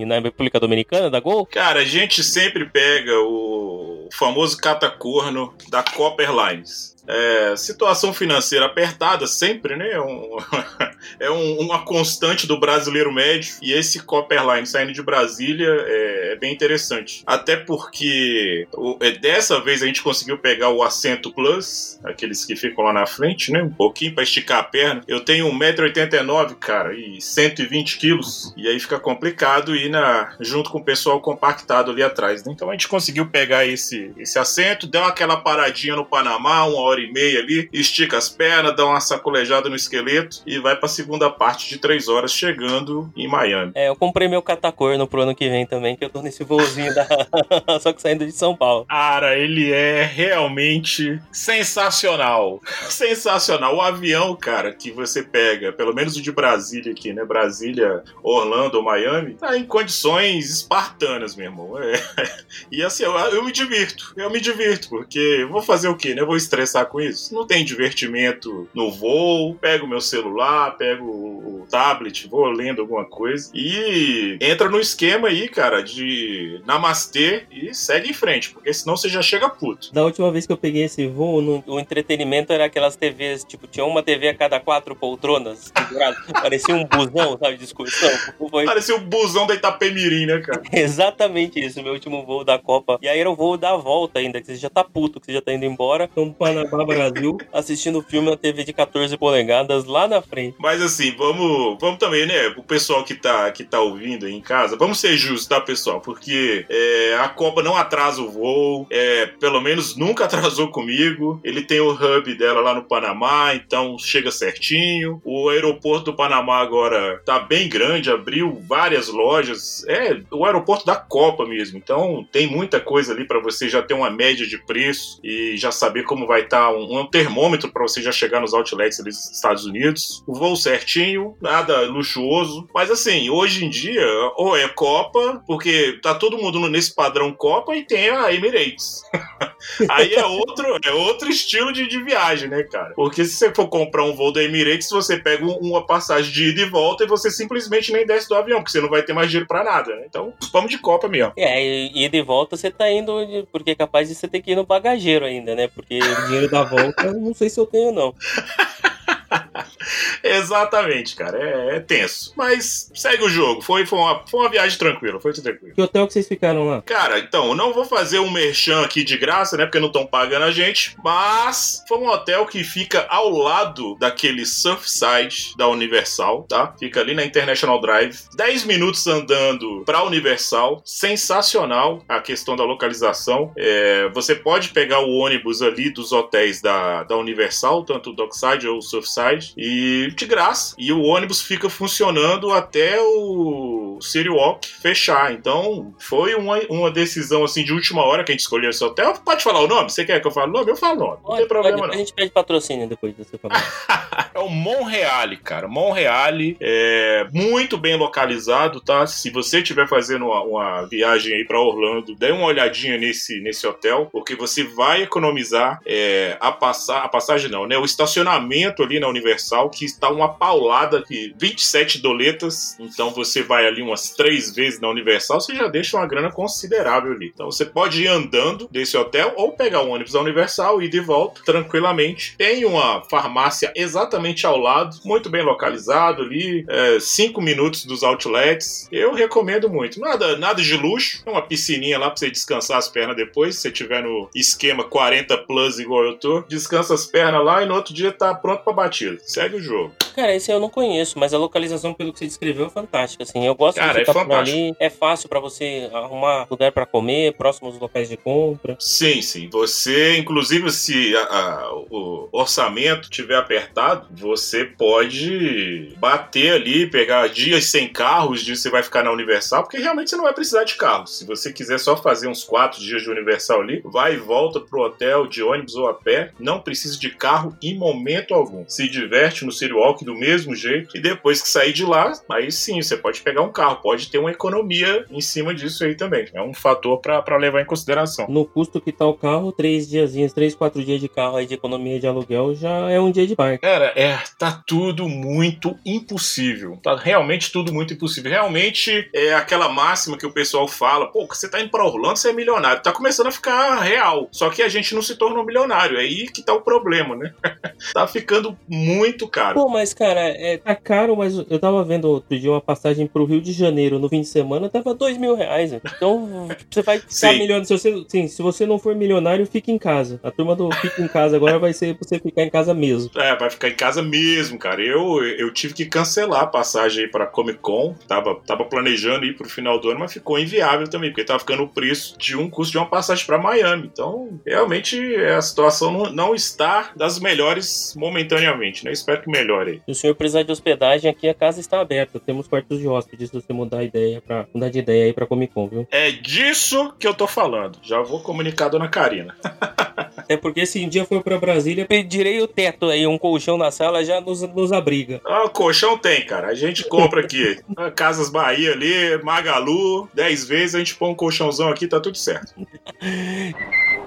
na 0.06 0.20
República 0.20 0.60
Dominicana, 0.60 1.10
da 1.10 1.20
Gol? 1.20 1.46
Cara, 1.48 1.80
a 1.80 1.86
gente 1.86 2.24
sempre 2.24 2.66
pega 2.66 3.20
o 3.20 4.08
famoso 4.12 4.58
catacorno 4.58 5.54
da 5.70 5.84
Copper 5.84 6.30
Lines. 6.32 6.93
É, 7.08 7.56
situação 7.58 8.14
financeira 8.14 8.66
apertada 8.66 9.28
sempre, 9.28 9.76
né? 9.76 9.92
É, 9.92 10.00
um- 10.02 10.38
é 11.20 11.30
um- 11.32 11.60
uma 11.60 11.84
constante 11.84 12.48
do 12.48 12.60
brasileiro 12.60 13.12
médio. 13.12 13.56
E 13.62 13.74
esse 13.74 14.00
Copper 14.04 14.42
Line 14.54 14.66
saindo 14.66 14.94
de 14.94 15.02
Brasília 15.02 15.68
é, 15.70 16.34
é 16.34 16.36
bem 16.38 16.54
interessante. 16.54 17.24
Até 17.26 17.58
porque 17.58 18.68
o- 18.74 18.98
é, 19.02 19.12
dessa 19.12 19.60
vez 19.60 19.84
a 19.84 19.86
gente 19.86 20.02
conseguiu 20.02 20.38
pegar 20.38 20.70
o 20.70 20.82
assento 20.84 21.32
Plus, 21.34 22.00
aqueles 22.04 22.46
que 22.46 22.56
ficam 22.56 22.84
lá 22.86 22.94
na 22.94 23.06
frente, 23.06 23.52
né? 23.52 23.62
Um 23.64 23.70
pouquinho 23.70 24.14
pra 24.14 24.24
esticar 24.24 24.60
a 24.60 24.64
perna. 24.64 25.02
Eu 25.08 25.20
tenho 25.20 25.48
1,89m, 25.50 26.56
cara, 26.56 26.94
e 26.96 27.20
120 27.22 27.98
quilos. 27.98 28.54
E 28.56 28.68
aí 28.68 28.80
fica 28.80 29.00
complicado 29.00 29.76
ir 29.76 29.90
na, 29.90 30.36
junto 30.40 30.70
com 30.70 30.78
o 30.80 30.84
pessoal 30.84 31.20
compactado 31.22 31.92
ali 31.92 32.02
atrás, 32.04 32.44
né? 32.46 32.54
Então 32.54 32.70
a 32.70 32.74
gente 32.74 32.88
conseguiu 32.88 33.26
pegar 33.30 33.66
esse, 33.66 34.12
esse 34.18 34.40
assento, 34.40 34.88
deu 34.88 35.04
aquela 35.04 35.38
paradinha 35.38 35.96
no 35.96 36.06
Panamá, 36.06 36.64
uma 36.66 36.80
hora 36.82 36.93
e 37.00 37.12
meia 37.12 37.40
ali, 37.40 37.70
estica 37.72 38.18
as 38.18 38.30
pernas, 38.30 38.76
dá 38.76 38.86
uma 38.86 39.00
sacolejada 39.00 39.70
no 39.70 39.76
esqueleto 39.76 40.42
e 40.46 40.60
vai 40.60 40.76
pra 40.76 40.88
segunda 40.88 41.30
parte 41.30 41.70
de 41.70 41.78
três 41.78 42.08
horas, 42.08 42.32
chegando 42.34 43.12
em 43.16 43.28
Miami. 43.28 43.72
É, 43.76 43.88
eu 43.90 43.96
comprei 43.96 44.28
meu 44.28 44.42
catacorno 44.42 45.08
pro 45.08 45.22
ano 45.22 45.36
que 45.36 45.50
vem 45.50 45.66
também, 45.66 45.96
que 45.96 46.04
eu 46.04 46.10
tô 46.10 46.22
nesse 46.22 46.44
voozinho 46.44 46.94
da. 46.94 47.08
Só 47.80 47.94
que 47.94 48.02
saindo 48.02 48.26
de 48.26 48.32
São 48.32 48.56
Paulo. 48.56 48.86
Cara, 48.86 49.38
ele 49.38 49.72
é 49.72 50.04
realmente 50.04 51.20
sensacional. 51.32 52.62
Sensacional. 52.90 53.76
O 53.76 53.82
avião, 53.82 54.36
cara, 54.36 54.74
que 54.74 54.92
você 54.92 55.24
pega, 55.24 55.72
pelo 55.72 55.94
menos 55.94 56.16
o 56.18 56.22
de 56.22 56.32
Brasília 56.32 56.92
aqui, 56.92 57.14
né? 57.14 57.24
Brasília, 57.26 58.04
Orlando 58.22 58.78
ou 58.78 58.84
Miami, 58.84 59.36
tá 59.36 59.58
em 59.58 59.66
condições 59.66 60.50
espartanas, 60.50 61.36
meu 61.36 61.46
irmão. 61.46 61.80
É. 61.80 61.94
E 62.72 62.82
assim, 62.84 63.04
eu, 63.04 63.14
eu 63.14 63.44
me 63.44 63.52
divirto. 63.52 64.14
Eu 64.16 64.30
me 64.30 64.40
divirto, 64.40 64.90
porque 64.90 65.46
vou 65.50 65.62
fazer 65.62 65.88
o 65.88 65.96
quê, 65.96 66.14
né? 66.14 66.22
Eu 66.22 66.26
vou 66.26 66.36
estressar 66.36 66.83
com 66.86 67.00
isso? 67.02 67.34
Não 67.34 67.46
tem 67.46 67.64
divertimento 67.66 68.68
no 68.74 68.92
voo. 68.92 69.56
Pego 69.56 69.88
meu 69.88 70.02
celular, 70.02 70.78
pego 70.78 71.06
o, 71.06 71.66
tablet, 71.70 72.28
vou 72.28 72.46
lendo 72.46 72.82
alguma 72.82 73.06
coisa. 73.06 73.50
E 73.54 74.38
entra 74.42 74.70
no 74.70 74.80
esquema 74.80 75.30
aí, 75.30 75.48
cara, 75.48 75.82
de 75.82 76.62
namastê 76.66 77.44
e 77.52 77.74
segue 77.74 78.10
em 78.10 78.14
frente, 78.14 78.52
porque 78.52 78.74
senão 78.74 78.96
você 78.98 79.08
já 79.10 79.22
chega 79.22 79.50
puto. 79.50 79.94
Da 79.94 80.04
última 80.04 80.32
vez 80.32 80.46
que 80.46 80.52
eu 80.54 80.58
peguei 80.58 80.84
esse 80.84 81.08
voo, 81.08 81.42
no- 81.42 81.64
o 81.66 81.80
entretenimento 81.80 82.52
era 82.54 82.66
aquelas 82.66 82.96
TVs, 82.96 83.44
tipo, 83.44 83.66
tinha 83.68 83.86
uma 83.86 84.04
TV 84.04 84.30
a 84.30 84.34
cada 84.36 84.60
quatro 84.60 84.96
poltronas, 84.96 85.72
parecia 86.42 86.76
um 86.76 86.86
busão, 86.86 87.38
sabe, 87.38 87.58
de 87.58 87.64
excursão. 87.64 88.10
Foi 88.50 88.66
Parecia 88.74 88.96
o 88.96 89.00
busão 89.00 89.48
da 89.48 89.54
Itapemirim, 89.56 90.26
né, 90.26 90.40
cara? 90.42 90.62
exatamente 90.74 91.60
isso, 91.60 91.82
meu 91.82 91.94
último 91.94 92.26
voo 92.26 92.44
da 92.44 92.58
Copa. 92.60 92.98
E 93.02 93.08
aí 93.08 93.20
era 93.20 93.30
o 93.30 93.36
voo 93.36 93.58
da 93.58 93.76
volta 93.76 94.20
ainda, 94.20 94.40
que 94.42 94.48
você 94.48 94.56
já 94.56 94.70
tá 94.70 94.84
puto, 94.84 95.20
que 95.20 95.26
você 95.28 95.34
já 95.34 95.42
tá 95.42 95.54
indo 95.54 95.66
embora. 95.66 96.10
Então, 96.12 96.32
Copa 96.78 96.86
Brasil 96.86 97.38
assistindo 97.52 98.00
o 98.00 98.02
filme 98.02 98.30
na 98.30 98.38
TV 98.38 98.64
de 98.64 98.74
14 98.74 99.16
polegadas 99.18 99.86
lá 99.86 100.08
na 100.08 100.22
frente. 100.22 100.56
Mas 100.60 100.82
assim, 100.82 101.14
vamos, 101.16 101.78
vamos 101.80 102.00
também, 102.00 102.26
né? 102.26 102.48
O 102.58 102.64
pessoal 102.64 103.04
que 103.04 103.14
tá, 103.14 103.52
que 103.52 103.64
tá 103.64 103.80
ouvindo 103.80 104.26
aí 104.26 104.34
em 104.34 104.42
casa, 104.42 104.76
vamos 104.76 105.00
ser 105.00 105.16
justos, 105.16 105.48
tá, 105.48 105.62
pessoal? 105.62 106.02
Porque 106.02 106.66
é, 106.70 107.18
a 107.20 107.30
Copa 107.30 107.62
não 107.62 107.76
atrasa 107.76 108.22
o 108.22 108.32
voo, 108.32 108.88
é, 108.90 109.28
pelo 109.40 109.62
menos 109.62 109.96
nunca 109.96 110.26
atrasou 110.26 110.70
comigo. 110.70 111.40
Ele 111.44 111.62
tem 111.62 111.80
o 111.80 111.92
hub 111.92 112.34
dela 112.36 112.62
lá 112.62 112.74
no 112.74 112.84
Panamá, 112.84 113.54
então 113.54 113.98
chega 114.00 114.32
certinho. 114.32 115.22
O 115.24 115.50
aeroporto 115.50 116.06
do 116.06 116.16
Panamá 116.16 116.58
agora 116.58 117.22
tá 117.26 117.40
bem 117.40 117.70
grande, 117.70 118.10
abriu 118.10 118.62
várias 118.68 119.08
lojas. 119.08 119.86
É 119.88 120.18
o 120.32 120.46
aeroporto 120.46 120.86
da 120.86 120.96
Copa 120.96 121.46
mesmo. 121.46 121.78
Então 121.78 122.28
tem 122.32 122.48
muita 122.48 122.80
coisa 122.80 123.14
ali 123.14 123.26
para 123.26 123.40
você 123.40 123.70
já 123.70 123.82
ter 123.82 123.94
uma 123.94 124.10
média 124.10 124.48
de 124.48 124.58
preço 124.58 125.20
e 125.24 125.56
já 125.58 125.72
saber 125.72 126.04
como 126.04 126.26
vai 126.26 126.42
estar 126.42 126.62
tá 126.62 126.63
um, 126.70 127.00
um, 127.00 127.06
termômetro 127.06 127.72
para 127.72 127.84
você 127.84 128.02
já 128.02 128.12
chegar 128.12 128.40
nos 128.40 128.54
outlets 128.54 129.00
ali 129.00 129.10
dos 129.10 129.32
Estados 129.32 129.66
Unidos. 129.66 130.24
O 130.28 130.34
voo 130.34 130.56
certinho, 130.56 131.36
nada 131.42 131.82
luxuoso. 131.82 132.68
Mas 132.74 132.92
assim, 132.92 133.30
hoje 133.30 133.66
em 133.66 133.70
dia, 133.70 134.06
ou 134.36 134.56
é 134.56 134.68
Copa, 134.68 135.44
porque 135.48 136.00
tá 136.02 136.16
todo 136.16 136.38
mundo 136.38 136.68
nesse 136.70 136.94
padrão 136.94 137.34
Copa 137.34 137.76
e 137.76 137.86
tem 137.86 138.10
a 138.10 138.34
Emirates. 138.34 139.02
Aí 139.90 140.14
é 140.14 140.26
outro, 140.26 140.78
é 140.84 140.92
outro 140.92 141.30
estilo 141.30 141.72
de, 141.72 141.88
de, 141.88 142.04
viagem, 142.04 142.50
né, 142.50 142.64
cara? 142.64 142.94
Porque 142.96 143.24
se 143.24 143.38
você 143.38 143.54
for 143.54 143.68
comprar 143.68 144.04
um 144.04 144.14
voo 144.14 144.32
da 144.32 144.44
Emirates, 144.44 144.90
você 144.90 145.18
pega 145.18 145.46
uma 145.46 145.86
passagem 145.86 146.32
de 146.32 146.50
ida 146.50 146.62
e 146.62 146.70
volta 146.70 147.04
e 147.04 147.08
você 147.08 147.32
simplesmente 147.32 147.92
nem 147.92 148.06
desce 148.06 148.28
do 148.28 148.36
avião, 148.36 148.60
porque 148.60 148.72
você 148.72 148.82
não 148.82 148.90
vai 148.90 149.04
ter 149.04 149.14
mais 149.14 149.30
dinheiro 149.30 149.48
pra 149.48 149.64
nada, 149.64 149.96
né? 149.96 150.04
Então, 150.06 150.34
vamos 150.52 150.70
de 150.70 150.78
Copa 150.78 151.08
mesmo. 151.08 151.34
É, 151.38 151.64
ida 151.64 152.18
e 152.18 152.22
volta 152.22 152.58
você 152.58 152.70
tá 152.70 152.92
indo, 152.92 153.48
porque 153.52 153.72
é 153.72 153.76
capaz 153.76 154.10
de 154.10 154.16
você 154.16 154.28
ter 154.28 154.42
que 154.42 154.52
ir 154.52 154.56
no 154.56 154.66
bagageiro 154.66 155.26
ainda, 155.26 155.56
né? 155.56 155.68
Porque 155.68 155.98
o 155.98 156.26
dinheiro 156.26 156.50
da 156.54 156.64
volta, 156.64 157.12
não 157.12 157.34
sei 157.34 157.50
se 157.50 157.60
eu 157.60 157.66
tenho, 157.66 157.92
não. 157.92 158.14
Exatamente, 160.24 161.16
cara. 161.16 161.38
É, 161.38 161.78
é, 161.78 161.80
tenso. 161.80 162.34
Mas 162.36 162.92
segue 162.94 163.24
o 163.24 163.30
jogo. 163.30 163.62
Foi, 163.62 163.86
foi, 163.86 164.00
uma, 164.00 164.26
foi 164.28 164.40
uma 164.40 164.50
viagem 164.50 164.78
tranquila. 164.78 165.20
Foi 165.20 165.34
tranquilo. 165.34 165.74
Que 165.76 165.82
hotel 165.82 166.08
que 166.08 166.14
vocês 166.14 166.28
ficaram 166.28 166.66
lá? 166.66 166.82
Cara, 166.82 167.20
então, 167.20 167.50
eu 167.50 167.56
não 167.56 167.74
vou 167.74 167.86
fazer 167.86 168.20
um 168.20 168.30
merchan 168.30 168.82
aqui 168.84 169.04
de 169.04 169.18
graça, 169.18 169.58
né? 169.58 169.66
Porque 169.66 169.80
não 169.80 169.88
estão 169.88 170.06
pagando 170.06 170.44
a 170.44 170.52
gente. 170.52 170.96
Mas 171.04 171.84
foi 171.88 171.98
um 171.98 172.08
hotel 172.08 172.46
que 172.46 172.64
fica 172.64 173.06
ao 173.10 173.30
lado 173.30 173.96
daquele 174.00 174.46
Surfside 174.46 175.56
da 175.58 175.68
Universal, 175.68 176.44
tá? 176.44 176.74
Fica 176.78 177.02
ali 177.02 177.14
na 177.14 177.26
International 177.26 177.80
Drive. 177.80 178.20
10 178.36 178.66
minutos 178.66 179.06
andando 179.08 179.84
pra 179.86 180.04
Universal. 180.04 180.82
Sensacional 180.86 182.04
a 182.08 182.20
questão 182.20 182.56
da 182.56 182.64
localização. 182.64 183.52
É, 183.58 184.10
você 184.10 184.36
pode 184.36 184.70
pegar 184.70 185.00
o 185.00 185.12
ônibus 185.12 185.62
ali 185.62 185.90
dos 185.90 186.12
hotéis 186.12 186.62
da, 186.62 187.04
da 187.04 187.18
Universal, 187.18 187.84
tanto 187.84 188.12
o 188.12 188.14
Dockside 188.14 188.68
ou 188.68 188.78
o 188.78 188.82
Surfside. 188.82 189.43
E 189.58 190.12
de 190.16 190.26
graça. 190.26 190.76
E 190.78 190.92
o 190.92 191.02
ônibus 191.02 191.42
fica 191.42 191.70
funcionando 191.70 192.52
até 192.52 193.00
o 193.02 193.93
City 194.04 194.30
Walk 194.30 194.68
fechar. 194.68 195.34
Então, 195.34 195.94
foi 196.00 196.36
uma, 196.36 196.60
uma 196.70 196.92
decisão 196.92 197.44
assim 197.44 197.64
de 197.64 197.74
última 197.74 198.04
hora 198.04 198.24
que 198.24 198.32
a 198.32 198.34
gente 198.34 198.42
escolheu 198.42 198.70
esse 198.70 198.84
hotel. 198.84 199.14
Pode 199.24 199.44
falar 199.44 199.62
o 199.62 199.68
nome? 199.68 199.90
Você 199.90 200.06
quer 200.06 200.20
que 200.20 200.28
eu 200.28 200.32
fale 200.32 200.50
o 200.50 200.54
nome? 200.54 200.72
Eu 200.72 200.76
falo 200.76 200.96
o 200.96 201.08
nome. 201.08 201.20
Não 201.24 201.36
tem 201.38 201.48
problema, 201.48 201.78
pode, 201.78 201.88
não. 201.88 201.96
A 201.96 201.98
gente 201.98 202.14
pede 202.14 202.32
patrocínio 202.32 202.88
depois 202.88 203.16
de 203.16 203.24
você 203.24 203.38
falar. 203.38 204.32
é 204.34 204.40
o 204.40 204.50
Monreale, 204.50 205.38
cara. 205.38 205.68
Monreale 205.68 206.58
é 206.60 207.28
muito 207.32 207.78
bem 207.78 207.96
localizado, 207.96 208.80
tá? 208.82 209.06
Se 209.08 209.30
você 209.30 209.60
estiver 209.60 209.88
fazendo 209.88 210.26
uma, 210.26 210.42
uma, 210.44 210.82
viagem 210.84 211.36
aí 211.36 211.46
para 211.46 211.60
Orlando, 211.60 212.16
dê 212.16 212.32
uma 212.32 212.46
olhadinha 212.46 212.98
nesse, 212.98 213.40
nesse 213.40 213.66
hotel, 213.66 214.10
porque 214.12 214.36
você 214.36 214.64
vai 214.64 215.04
economizar 215.04 215.80
é, 215.86 216.38
a, 216.40 216.52
passar, 216.52 217.04
a 217.04 217.08
passagem, 217.08 217.50
não, 217.50 217.68
né? 217.68 217.78
O 217.78 217.86
estacionamento 217.86 218.84
ali 218.84 219.00
na 219.00 219.08
Universal 219.08 219.70
que 219.70 219.86
está 219.86 220.10
uma 220.10 220.30
paulada 220.30 221.00
aqui, 221.00 221.34
27 221.38 222.00
doletas. 222.00 222.78
Então 222.80 223.12
você 223.12 223.42
vai 223.42 223.68
ali 223.68 223.82
umas 223.94 224.10
três 224.10 224.54
vezes 224.54 224.80
na 224.80 224.90
Universal, 224.90 225.40
você 225.40 225.56
já 225.56 225.68
deixa 225.68 225.98
uma 225.98 226.08
grana 226.08 226.32
considerável 226.32 227.14
ali. 227.14 227.32
Então 227.34 227.50
você 227.50 227.64
pode 227.64 228.04
ir 228.04 228.08
andando 228.08 228.68
desse 228.72 228.98
hotel 228.98 229.34
ou 229.38 229.54
pegar 229.54 229.82
o 229.82 229.90
ônibus 229.90 230.14
da 230.14 230.20
Universal 230.20 230.82
e 230.82 230.86
ir 230.86 230.90
de 230.90 231.00
volta 231.00 231.42
tranquilamente. 231.46 232.36
Tem 232.38 232.66
uma 232.66 233.04
farmácia 233.10 233.72
exatamente 233.76 234.46
ao 234.46 234.58
lado, 234.58 234.98
muito 235.06 235.30
bem 235.30 235.44
localizado 235.44 236.24
ali, 236.24 236.66
é, 236.68 237.00
cinco 237.00 237.42
minutos 237.42 237.86
dos 237.86 238.04
outlets. 238.04 238.88
Eu 238.92 239.14
recomendo 239.14 239.70
muito. 239.70 240.00
Nada, 240.00 240.36
nada 240.38 240.62
de 240.62 240.76
luxo, 240.76 241.22
uma 241.26 241.42
piscininha 241.42 242.00
lá 242.00 242.10
para 242.10 242.18
você 242.18 242.32
descansar 242.32 242.78
as 242.78 242.90
pernas 242.90 243.16
depois, 243.16 243.56
se 243.56 243.62
você 243.62 243.72
tiver 243.72 244.04
no 244.04 244.30
esquema 244.34 244.84
40 244.84 245.38
plus 245.40 245.80
igual 245.80 246.04
eu 246.04 246.16
tô. 246.16 246.42
Descansa 246.48 246.94
as 246.94 247.06
pernas 247.06 247.44
lá 247.44 247.62
e 247.62 247.66
no 247.66 247.76
outro 247.76 247.94
dia 247.94 248.12
tá 248.12 248.34
pronto 248.34 248.64
para 248.64 248.74
batida. 248.74 249.20
Segue 249.24 249.58
o 249.58 249.62
jogo. 249.62 249.94
Cara, 250.16 250.36
esse 250.36 250.52
eu 250.52 250.60
não 250.60 250.70
conheço, 250.70 251.18
mas 251.18 251.34
a 251.34 251.38
localização, 251.38 251.94
pelo 251.94 252.14
que 252.14 252.20
você 252.20 252.26
descreveu, 252.26 252.68
é 252.68 252.70
fantástica. 252.70 253.24
Assim, 253.24 253.46
eu 253.46 253.56
gosto 253.56 253.73
Cara, 253.74 254.00
de 254.00 254.06
ficar 254.06 254.22
é 254.22 254.26
por 254.26 254.34
ali. 254.34 254.76
É 254.80 254.90
fácil 254.90 255.30
para 255.30 255.40
você 255.40 255.90
arrumar 255.94 256.48
lugar 256.50 256.72
para 256.72 256.86
comer, 256.86 257.34
próximo 257.34 257.68
aos 257.68 257.80
locais 257.80 258.10
de 258.10 258.18
compra. 258.18 258.76
Sim, 258.80 259.22
sim. 259.22 259.50
Você, 259.52 260.18
inclusive, 260.18 260.72
se 260.72 261.16
a, 261.16 261.22
a, 261.22 261.74
o 261.90 262.30
orçamento 262.32 263.10
tiver 263.10 263.36
apertado, 263.36 264.08
você 264.12 264.66
pode 264.66 265.94
bater 265.98 266.54
ali, 266.54 266.90
pegar 266.90 267.28
dias 267.28 267.66
sem 267.66 267.88
carro, 267.88 268.32
os 268.32 268.42
dias 268.42 268.60
você 268.60 268.70
vai 268.70 268.84
ficar 268.84 269.04
na 269.04 269.12
Universal, 269.12 269.64
porque 269.64 269.78
realmente 269.78 270.10
você 270.10 270.16
não 270.16 270.24
vai 270.24 270.34
precisar 270.34 270.64
de 270.64 270.76
carro. 270.76 271.08
Se 271.08 271.26
você 271.26 271.52
quiser 271.52 271.80
só 271.80 271.96
fazer 271.96 272.28
uns 272.28 272.44
quatro 272.44 272.80
dias 272.80 273.02
de 273.02 273.10
Universal 273.10 273.62
ali, 273.62 273.82
vai 273.86 274.14
e 274.16 274.18
volta 274.18 274.60
pro 274.60 274.82
hotel 274.82 275.28
de 275.28 275.42
ônibus 275.42 275.76
ou 275.76 275.88
a 275.88 275.94
pé, 275.94 276.32
não 276.40 276.60
precisa 276.60 276.98
de 277.00 277.10
carro 277.10 277.56
em 277.62 277.78
momento 277.78 278.34
algum. 278.34 278.66
Se 278.68 278.88
diverte 278.88 279.46
no 279.46 279.52
City 279.52 279.74
Walk 279.74 280.04
do 280.04 280.16
mesmo 280.16 280.56
jeito. 280.56 280.96
E 280.96 281.00
depois 281.00 281.42
que 281.42 281.48
sair 281.48 281.74
de 281.74 281.86
lá, 281.86 282.12
aí 282.30 282.52
sim, 282.52 282.82
você 282.82 282.98
pode 282.98 283.22
pegar 283.22 283.42
um 283.42 283.52
carro. 283.52 283.63
Pode 283.72 284.10
ter 284.10 284.18
uma 284.18 284.32
economia 284.32 285.06
em 285.10 285.22
cima 285.22 285.54
disso 285.54 285.84
aí 285.84 285.96
também. 285.96 286.28
É 286.34 286.42
um 286.42 286.54
fator 286.54 287.00
para 287.00 287.38
levar 287.38 287.62
em 287.62 287.66
consideração. 287.66 288.28
No 288.30 288.46
custo 288.46 288.80
que 288.80 288.92
tá 288.92 289.06
o 289.06 289.14
carro, 289.14 289.52
três 289.52 289.90
diazinhos, 289.90 290.34
três, 290.34 290.56
quatro 290.56 290.84
dias 290.84 291.02
de 291.02 291.08
carro 291.08 291.38
aí 291.38 291.46
de 291.46 291.54
economia 291.54 292.00
de 292.00 292.08
aluguel 292.08 292.56
já 292.56 292.90
é 292.90 293.00
um 293.00 293.12
dia 293.12 293.28
de 293.28 293.36
parque. 293.36 293.60
Cara, 293.60 293.94
é, 293.96 294.18
tá 294.38 294.64
tudo 294.66 295.08
muito 295.08 295.76
impossível. 295.86 296.78
Tá 296.82 296.96
realmente 296.96 297.52
tudo 297.52 297.74
muito 297.74 297.94
impossível. 297.94 298.32
Realmente 298.32 299.10
é 299.14 299.34
aquela 299.34 299.70
máxima 299.70 300.18
que 300.18 300.26
o 300.26 300.34
pessoal 300.34 300.68
fala, 300.68 301.08
pô, 301.08 301.26
você 301.26 301.50
tá 301.50 301.60
indo 301.60 301.70
pra 301.70 301.86
Orlando, 301.86 302.18
você 302.18 302.30
é 302.30 302.34
milionário. 302.34 302.82
Tá 302.82 302.92
começando 302.92 303.28
a 303.28 303.32
ficar 303.32 303.80
real. 303.80 304.28
Só 304.32 304.50
que 304.50 304.62
a 304.62 304.70
gente 304.70 304.94
não 304.94 305.02
se 305.02 305.16
tornou 305.16 305.46
milionário. 305.46 305.98
É 305.98 306.04
aí 306.04 306.28
que 306.28 306.44
tá 306.44 306.54
o 306.54 306.62
problema, 306.62 307.16
né? 307.16 307.34
tá 307.94 308.08
ficando 308.08 308.58
muito 308.68 309.28
caro. 309.28 309.56
Pô, 309.56 309.68
mas 309.68 309.94
cara, 309.94 310.22
é, 310.22 310.58
tá 310.58 310.76
caro, 310.76 311.16
mas 311.16 311.34
eu 311.38 311.60
tava 311.60 311.84
vendo 311.84 312.10
outro 312.10 312.38
dia 312.38 312.52
uma 312.52 312.62
passagem 312.62 313.08
pro 313.08 313.26
Rio 313.26 313.42
de 313.42 313.53
Janeiro 313.54 314.00
no 314.00 314.10
fim 314.10 314.22
de 314.22 314.28
semana, 314.28 314.70
tava 314.70 314.94
dois 314.94 315.18
mil 315.18 315.36
reais. 315.36 315.74
Então, 315.74 316.48
você 316.70 316.82
vai 316.82 317.00
ficar 317.00 317.34
milionário. 317.34 317.66
Se 317.66 317.78
você, 317.78 318.06
sim, 318.08 318.28
se 318.28 318.42
você 318.42 318.66
não 318.66 318.78
for 318.78 318.96
milionário, 318.96 319.46
fique 319.46 319.72
em 319.72 319.78
casa. 319.78 320.20
A 320.24 320.32
turma 320.32 320.56
do 320.56 320.70
Fica 320.72 321.02
em 321.02 321.08
Casa 321.08 321.36
agora 321.36 321.60
vai 321.60 321.74
ser 321.74 321.98
você 321.98 322.20
ficar 322.20 322.44
em 322.44 322.50
casa 322.50 322.74
mesmo. 322.74 323.12
É, 323.18 323.36
vai 323.36 323.50
ficar 323.50 323.70
em 323.70 323.76
casa 323.76 324.02
mesmo, 324.02 324.58
cara. 324.58 324.82
Eu, 324.82 325.24
eu 325.24 325.52
tive 325.54 325.74
que 325.74 325.86
cancelar 325.86 326.42
a 326.42 326.48
passagem 326.48 327.06
aí 327.06 327.10
pra 327.10 327.26
Comic 327.26 327.60
Con. 327.60 327.96
Tava, 328.08 328.36
tava 328.46 328.66
planejando 328.66 329.26
ir 329.26 329.36
pro 329.36 329.48
final 329.48 329.80
do 329.80 329.90
ano, 329.90 330.00
mas 330.00 330.14
ficou 330.14 330.40
inviável 330.40 330.88
também, 330.88 331.10
porque 331.10 331.24
tava 331.24 331.40
ficando 331.40 331.64
o 331.64 331.68
preço 331.68 332.18
de 332.18 332.36
um 332.36 332.50
custo 332.50 332.72
de 332.72 332.78
uma 332.78 332.88
passagem 332.88 333.26
para 333.26 333.38
Miami. 333.38 333.90
Então, 333.92 334.40
realmente, 334.46 335.16
a 335.16 335.42
situação 335.42 335.92
não, 335.92 336.12
não 336.12 336.36
está 336.36 336.92
das 336.96 337.20
melhores 337.20 337.94
momentaneamente, 337.96 338.84
né? 338.84 338.92
Espero 338.92 339.22
que 339.22 339.30
melhore 339.30 339.72
aí. 339.72 339.82
Se 339.86 339.92
o 339.92 339.96
senhor 339.96 340.16
precisar 340.16 340.44
de 340.44 340.52
hospedagem, 340.52 341.10
aqui 341.10 341.28
a 341.30 341.34
casa 341.34 341.60
está 341.60 341.80
aberta. 341.80 342.20
Temos 342.20 342.48
quartos 342.48 342.80
de 342.80 342.88
hóspedes 342.88 343.30
se 343.30 343.38
você 343.46 343.54
mudar 343.54 343.80
a 343.80 343.84
ideia 343.84 344.22
para 344.22 344.48
mudar 344.54 344.70
de 344.70 344.80
ideia 344.80 345.06
aí 345.06 345.14
para 345.14 345.26
Comic 345.26 345.54
Con, 345.54 345.68
viu? 345.68 345.88
É 345.92 346.12
disso 346.12 346.94
que 346.98 347.08
eu 347.08 347.14
tô 347.14 347.28
falando. 347.28 347.78
Já 347.82 348.02
vou 348.02 348.22
comunicar 348.22 348.66
a 348.66 348.70
dona 348.70 348.88
Karina. 348.88 349.36
é 350.30 350.38
porque 350.38 350.66
se 350.66 350.84
um 350.84 350.90
dia 350.90 351.06
for 351.06 351.22
para 351.22 351.38
Brasília, 351.38 351.86
pedirei 351.86 352.42
o 352.42 352.48
teto 352.48 352.90
aí, 352.90 353.06
um 353.06 353.18
colchão 353.18 353.58
na 353.58 353.72
sala 353.72 354.04
já 354.04 354.22
nos, 354.22 354.42
nos 354.42 354.72
abriga. 354.72 355.22
Ah, 355.26 355.50
colchão 355.50 355.98
tem, 355.98 356.26
cara. 356.26 356.48
A 356.48 356.56
gente 356.56 356.84
compra 356.86 357.22
aqui. 357.22 357.60
Casas 357.96 358.30
Bahia 358.30 358.72
ali, 358.72 359.22
Magalu, 359.24 360.10
10 360.14 360.46
vezes 360.48 360.76
a 360.76 360.80
gente 360.80 360.96
põe 360.96 361.10
um 361.10 361.16
colchãozão 361.16 361.70
aqui, 361.70 361.88
tá 361.88 362.00
tudo 362.00 362.18
certo. 362.18 362.54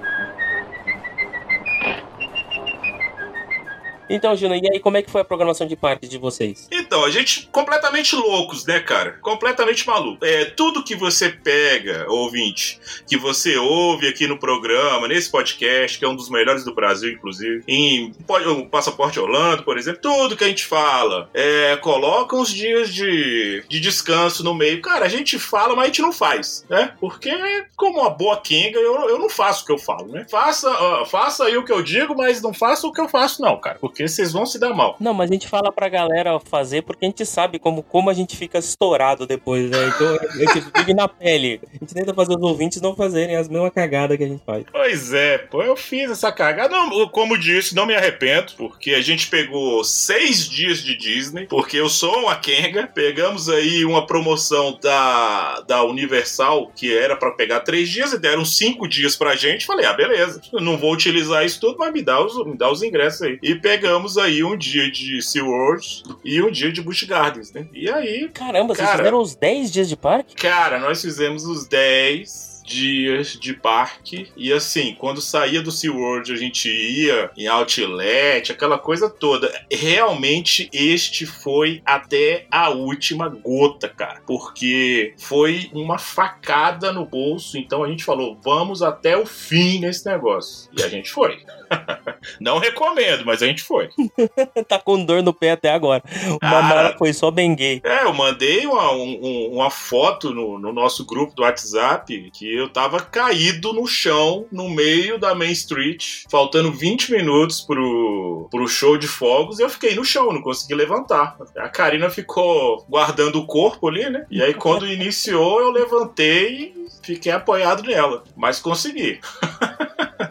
Então, 4.08 4.36
Júnior, 4.36 4.60
e 4.62 4.74
aí 4.74 4.80
como 4.80 4.96
é 4.96 5.02
que 5.02 5.10
foi 5.10 5.20
a 5.20 5.24
programação 5.24 5.66
de 5.66 5.76
parques 5.76 6.08
de 6.08 6.18
vocês? 6.18 6.68
Então, 6.70 7.04
a 7.04 7.10
gente 7.10 7.48
completamente 7.52 8.14
loucos, 8.14 8.64
né, 8.66 8.80
cara? 8.80 9.18
Completamente 9.20 9.86
maluco. 9.86 10.24
É, 10.24 10.44
tudo 10.44 10.84
que 10.84 10.94
você 10.94 11.30
pega, 11.30 12.06
ouvinte, 12.08 12.80
que 13.08 13.16
você 13.16 13.56
ouve 13.56 14.08
aqui 14.08 14.26
no 14.26 14.38
programa, 14.38 15.08
nesse 15.08 15.30
podcast, 15.30 15.98
que 15.98 16.04
é 16.04 16.08
um 16.08 16.16
dos 16.16 16.30
melhores 16.30 16.64
do 16.64 16.74
Brasil, 16.74 17.12
inclusive, 17.12 17.62
em 17.66 18.12
o 18.28 18.66
Passaporte 18.66 19.18
Orlando, 19.18 19.62
por 19.62 19.78
exemplo, 19.78 20.00
tudo 20.00 20.36
que 20.36 20.44
a 20.44 20.48
gente 20.48 20.64
fala, 20.64 21.28
é, 21.34 21.76
coloca 21.76 22.36
uns 22.36 22.50
dias 22.50 22.92
de, 22.92 23.64
de 23.68 23.80
descanso 23.80 24.44
no 24.44 24.54
meio. 24.54 24.80
Cara, 24.80 25.06
a 25.06 25.08
gente 25.08 25.38
fala, 25.38 25.74
mas 25.74 25.84
a 25.84 25.86
gente 25.86 26.02
não 26.02 26.12
faz, 26.12 26.64
né? 26.68 26.94
Porque, 27.00 27.30
como 27.76 28.00
uma 28.00 28.10
boa 28.10 28.36
Kenga, 28.36 28.78
eu, 28.78 29.08
eu 29.08 29.18
não 29.18 29.28
faço 29.28 29.62
o 29.62 29.66
que 29.66 29.72
eu 29.72 29.78
falo, 29.78 30.08
né? 30.08 30.26
Faça, 30.30 30.70
uh, 30.70 31.06
faça 31.06 31.44
aí 31.44 31.56
o 31.56 31.64
que 31.64 31.72
eu 31.72 31.82
digo, 31.82 32.14
mas 32.16 32.40
não 32.40 32.54
faça 32.54 32.86
o 32.86 32.92
que 32.92 33.00
eu 33.00 33.08
faço, 33.08 33.42
não, 33.42 33.58
cara. 33.60 33.78
Vocês 34.02 34.32
vão 34.32 34.44
se 34.44 34.58
dar 34.58 34.74
mal. 34.74 34.96
Não, 35.00 35.14
mas 35.14 35.30
a 35.30 35.32
gente 35.32 35.48
fala 35.48 35.72
pra 35.72 35.88
galera 35.88 36.38
fazer 36.40 36.82
porque 36.82 37.04
a 37.04 37.08
gente 37.08 37.24
sabe 37.24 37.58
como, 37.58 37.82
como 37.82 38.10
a 38.10 38.14
gente 38.14 38.36
fica 38.36 38.58
estourado 38.58 39.26
depois, 39.26 39.70
né? 39.70 39.78
Então 39.88 40.16
a 40.16 40.36
gente 40.36 40.66
vive 40.76 40.94
na 40.94 41.08
pele. 41.08 41.60
A 41.68 41.78
gente 41.78 41.94
tenta 41.94 42.12
fazer 42.12 42.34
os 42.34 42.42
ouvintes 42.42 42.80
não 42.80 42.94
fazerem 42.94 43.36
as 43.36 43.48
mesmas 43.48 43.72
cagadas 43.72 44.16
que 44.16 44.24
a 44.24 44.28
gente 44.28 44.42
faz. 44.44 44.64
Pois 44.70 45.12
é, 45.12 45.38
pô, 45.38 45.62
eu 45.62 45.76
fiz 45.76 46.10
essa 46.10 46.30
cagada. 46.30 46.68
Não, 46.68 47.08
como 47.08 47.38
disse, 47.38 47.74
não 47.74 47.86
me 47.86 47.94
arrependo, 47.94 48.52
porque 48.56 48.92
a 48.92 49.00
gente 49.00 49.28
pegou 49.28 49.82
seis 49.82 50.48
dias 50.48 50.78
de 50.78 50.96
Disney, 50.96 51.46
porque 51.46 51.76
eu 51.76 51.88
sou 51.88 52.20
uma 52.20 52.36
Kenga. 52.36 52.86
Pegamos 52.86 53.48
aí 53.48 53.84
uma 53.84 54.06
promoção 54.06 54.78
da, 54.80 55.60
da 55.60 55.84
Universal, 55.84 56.70
que 56.74 56.96
era 56.96 57.16
para 57.16 57.30
pegar 57.32 57.60
três 57.60 57.88
dias, 57.88 58.12
e 58.12 58.18
deram 58.18 58.44
cinco 58.44 58.86
dias 58.86 59.16
pra 59.16 59.34
gente. 59.34 59.66
Falei, 59.66 59.86
ah, 59.86 59.92
beleza, 59.92 60.40
eu 60.52 60.60
não 60.60 60.76
vou 60.76 60.92
utilizar 60.92 61.44
isso 61.44 61.60
tudo, 61.60 61.76
mas 61.78 61.92
me 61.92 62.02
dá 62.02 62.22
os, 62.24 62.46
me 62.46 62.56
dá 62.56 62.70
os 62.70 62.82
ingressos 62.82 63.22
aí. 63.22 63.38
E 63.42 63.54
pegamos 63.54 63.85
aí 64.18 64.42
um 64.42 64.56
dia 64.56 64.90
de 64.90 65.22
SeaWorld 65.22 66.02
e 66.24 66.42
um 66.42 66.50
dia 66.50 66.72
de 66.72 66.80
Busch 66.80 67.04
Gardens, 67.04 67.52
né? 67.52 67.66
E 67.72 67.88
aí. 67.90 68.28
Caramba, 68.28 68.74
vocês 68.74 68.90
fizeram 68.90 69.20
os 69.20 69.34
10 69.34 69.72
dias 69.72 69.88
de 69.88 69.96
parque? 69.96 70.34
Cara, 70.34 70.78
nós 70.78 71.00
fizemos 71.02 71.44
os 71.44 71.66
10 71.66 72.56
dias 72.66 73.38
de 73.40 73.54
parque. 73.54 74.28
E 74.36 74.52
assim, 74.52 74.94
quando 74.98 75.20
saía 75.20 75.62
do 75.62 75.70
SeaWorld, 75.70 76.32
a 76.32 76.36
gente 76.36 76.68
ia 76.68 77.30
em 77.36 77.46
Outlet, 77.46 78.50
aquela 78.50 78.78
coisa 78.78 79.08
toda. 79.08 79.52
Realmente, 79.70 80.68
este 80.72 81.24
foi 81.24 81.80
até 81.86 82.46
a 82.50 82.70
última 82.70 83.28
gota, 83.28 83.88
cara. 83.88 84.20
Porque 84.26 85.14
foi 85.16 85.70
uma 85.72 85.98
facada 85.98 86.92
no 86.92 87.06
bolso. 87.06 87.56
Então 87.56 87.84
a 87.84 87.88
gente 87.88 88.04
falou, 88.04 88.38
vamos 88.42 88.82
até 88.82 89.16
o 89.16 89.24
fim 89.24 89.78
nesse 89.78 90.04
negócio. 90.06 90.68
E 90.76 90.82
a 90.82 90.88
gente 90.88 91.10
foi. 91.10 91.38
Não 92.40 92.58
recomendo, 92.58 93.24
mas 93.24 93.42
a 93.42 93.46
gente 93.46 93.62
foi. 93.62 93.88
tá 94.68 94.78
com 94.78 95.04
dor 95.04 95.22
no 95.22 95.32
pé 95.32 95.52
até 95.52 95.72
agora. 95.72 96.02
Uma 96.42 96.62
mala 96.62 96.94
foi 96.98 97.12
só 97.12 97.30
benguei. 97.30 97.80
É, 97.84 98.04
eu 98.04 98.12
mandei 98.12 98.66
uma, 98.66 98.92
um, 98.92 99.50
uma 99.52 99.70
foto 99.70 100.34
no, 100.34 100.58
no, 100.58 100.72
nosso 100.72 101.04
grupo 101.04 101.34
do 101.34 101.42
WhatsApp 101.42 102.30
que 102.32 102.54
eu 102.54 102.68
tava 102.68 103.00
caído 103.00 103.72
no 103.72 103.86
chão, 103.86 104.46
no 104.50 104.68
meio 104.68 105.18
da 105.18 105.34
Main 105.34 105.52
Street, 105.52 106.24
faltando 106.30 106.72
20 106.72 107.12
minutos 107.12 107.60
pro, 107.60 108.48
pro 108.50 108.68
show 108.68 108.96
de 108.96 109.06
fogos, 109.06 109.58
e 109.58 109.62
eu 109.62 109.70
fiquei 109.70 109.94
no 109.94 110.04
chão, 110.04 110.32
não 110.32 110.42
consegui 110.42 110.74
levantar. 110.74 111.36
A 111.56 111.68
Karina 111.68 112.10
ficou 112.10 112.84
guardando 112.88 113.36
o 113.36 113.46
corpo 113.46 113.88
ali, 113.88 114.08
né? 114.10 114.26
E 114.30 114.42
aí 114.42 114.54
quando 114.54 114.86
iniciou, 114.90 115.60
eu 115.60 115.70
levantei 115.70 116.72
e 116.76 116.86
fiquei 117.02 117.32
apoiado 117.32 117.82
nela. 117.82 118.24
Mas 118.36 118.58
consegui. 118.58 119.20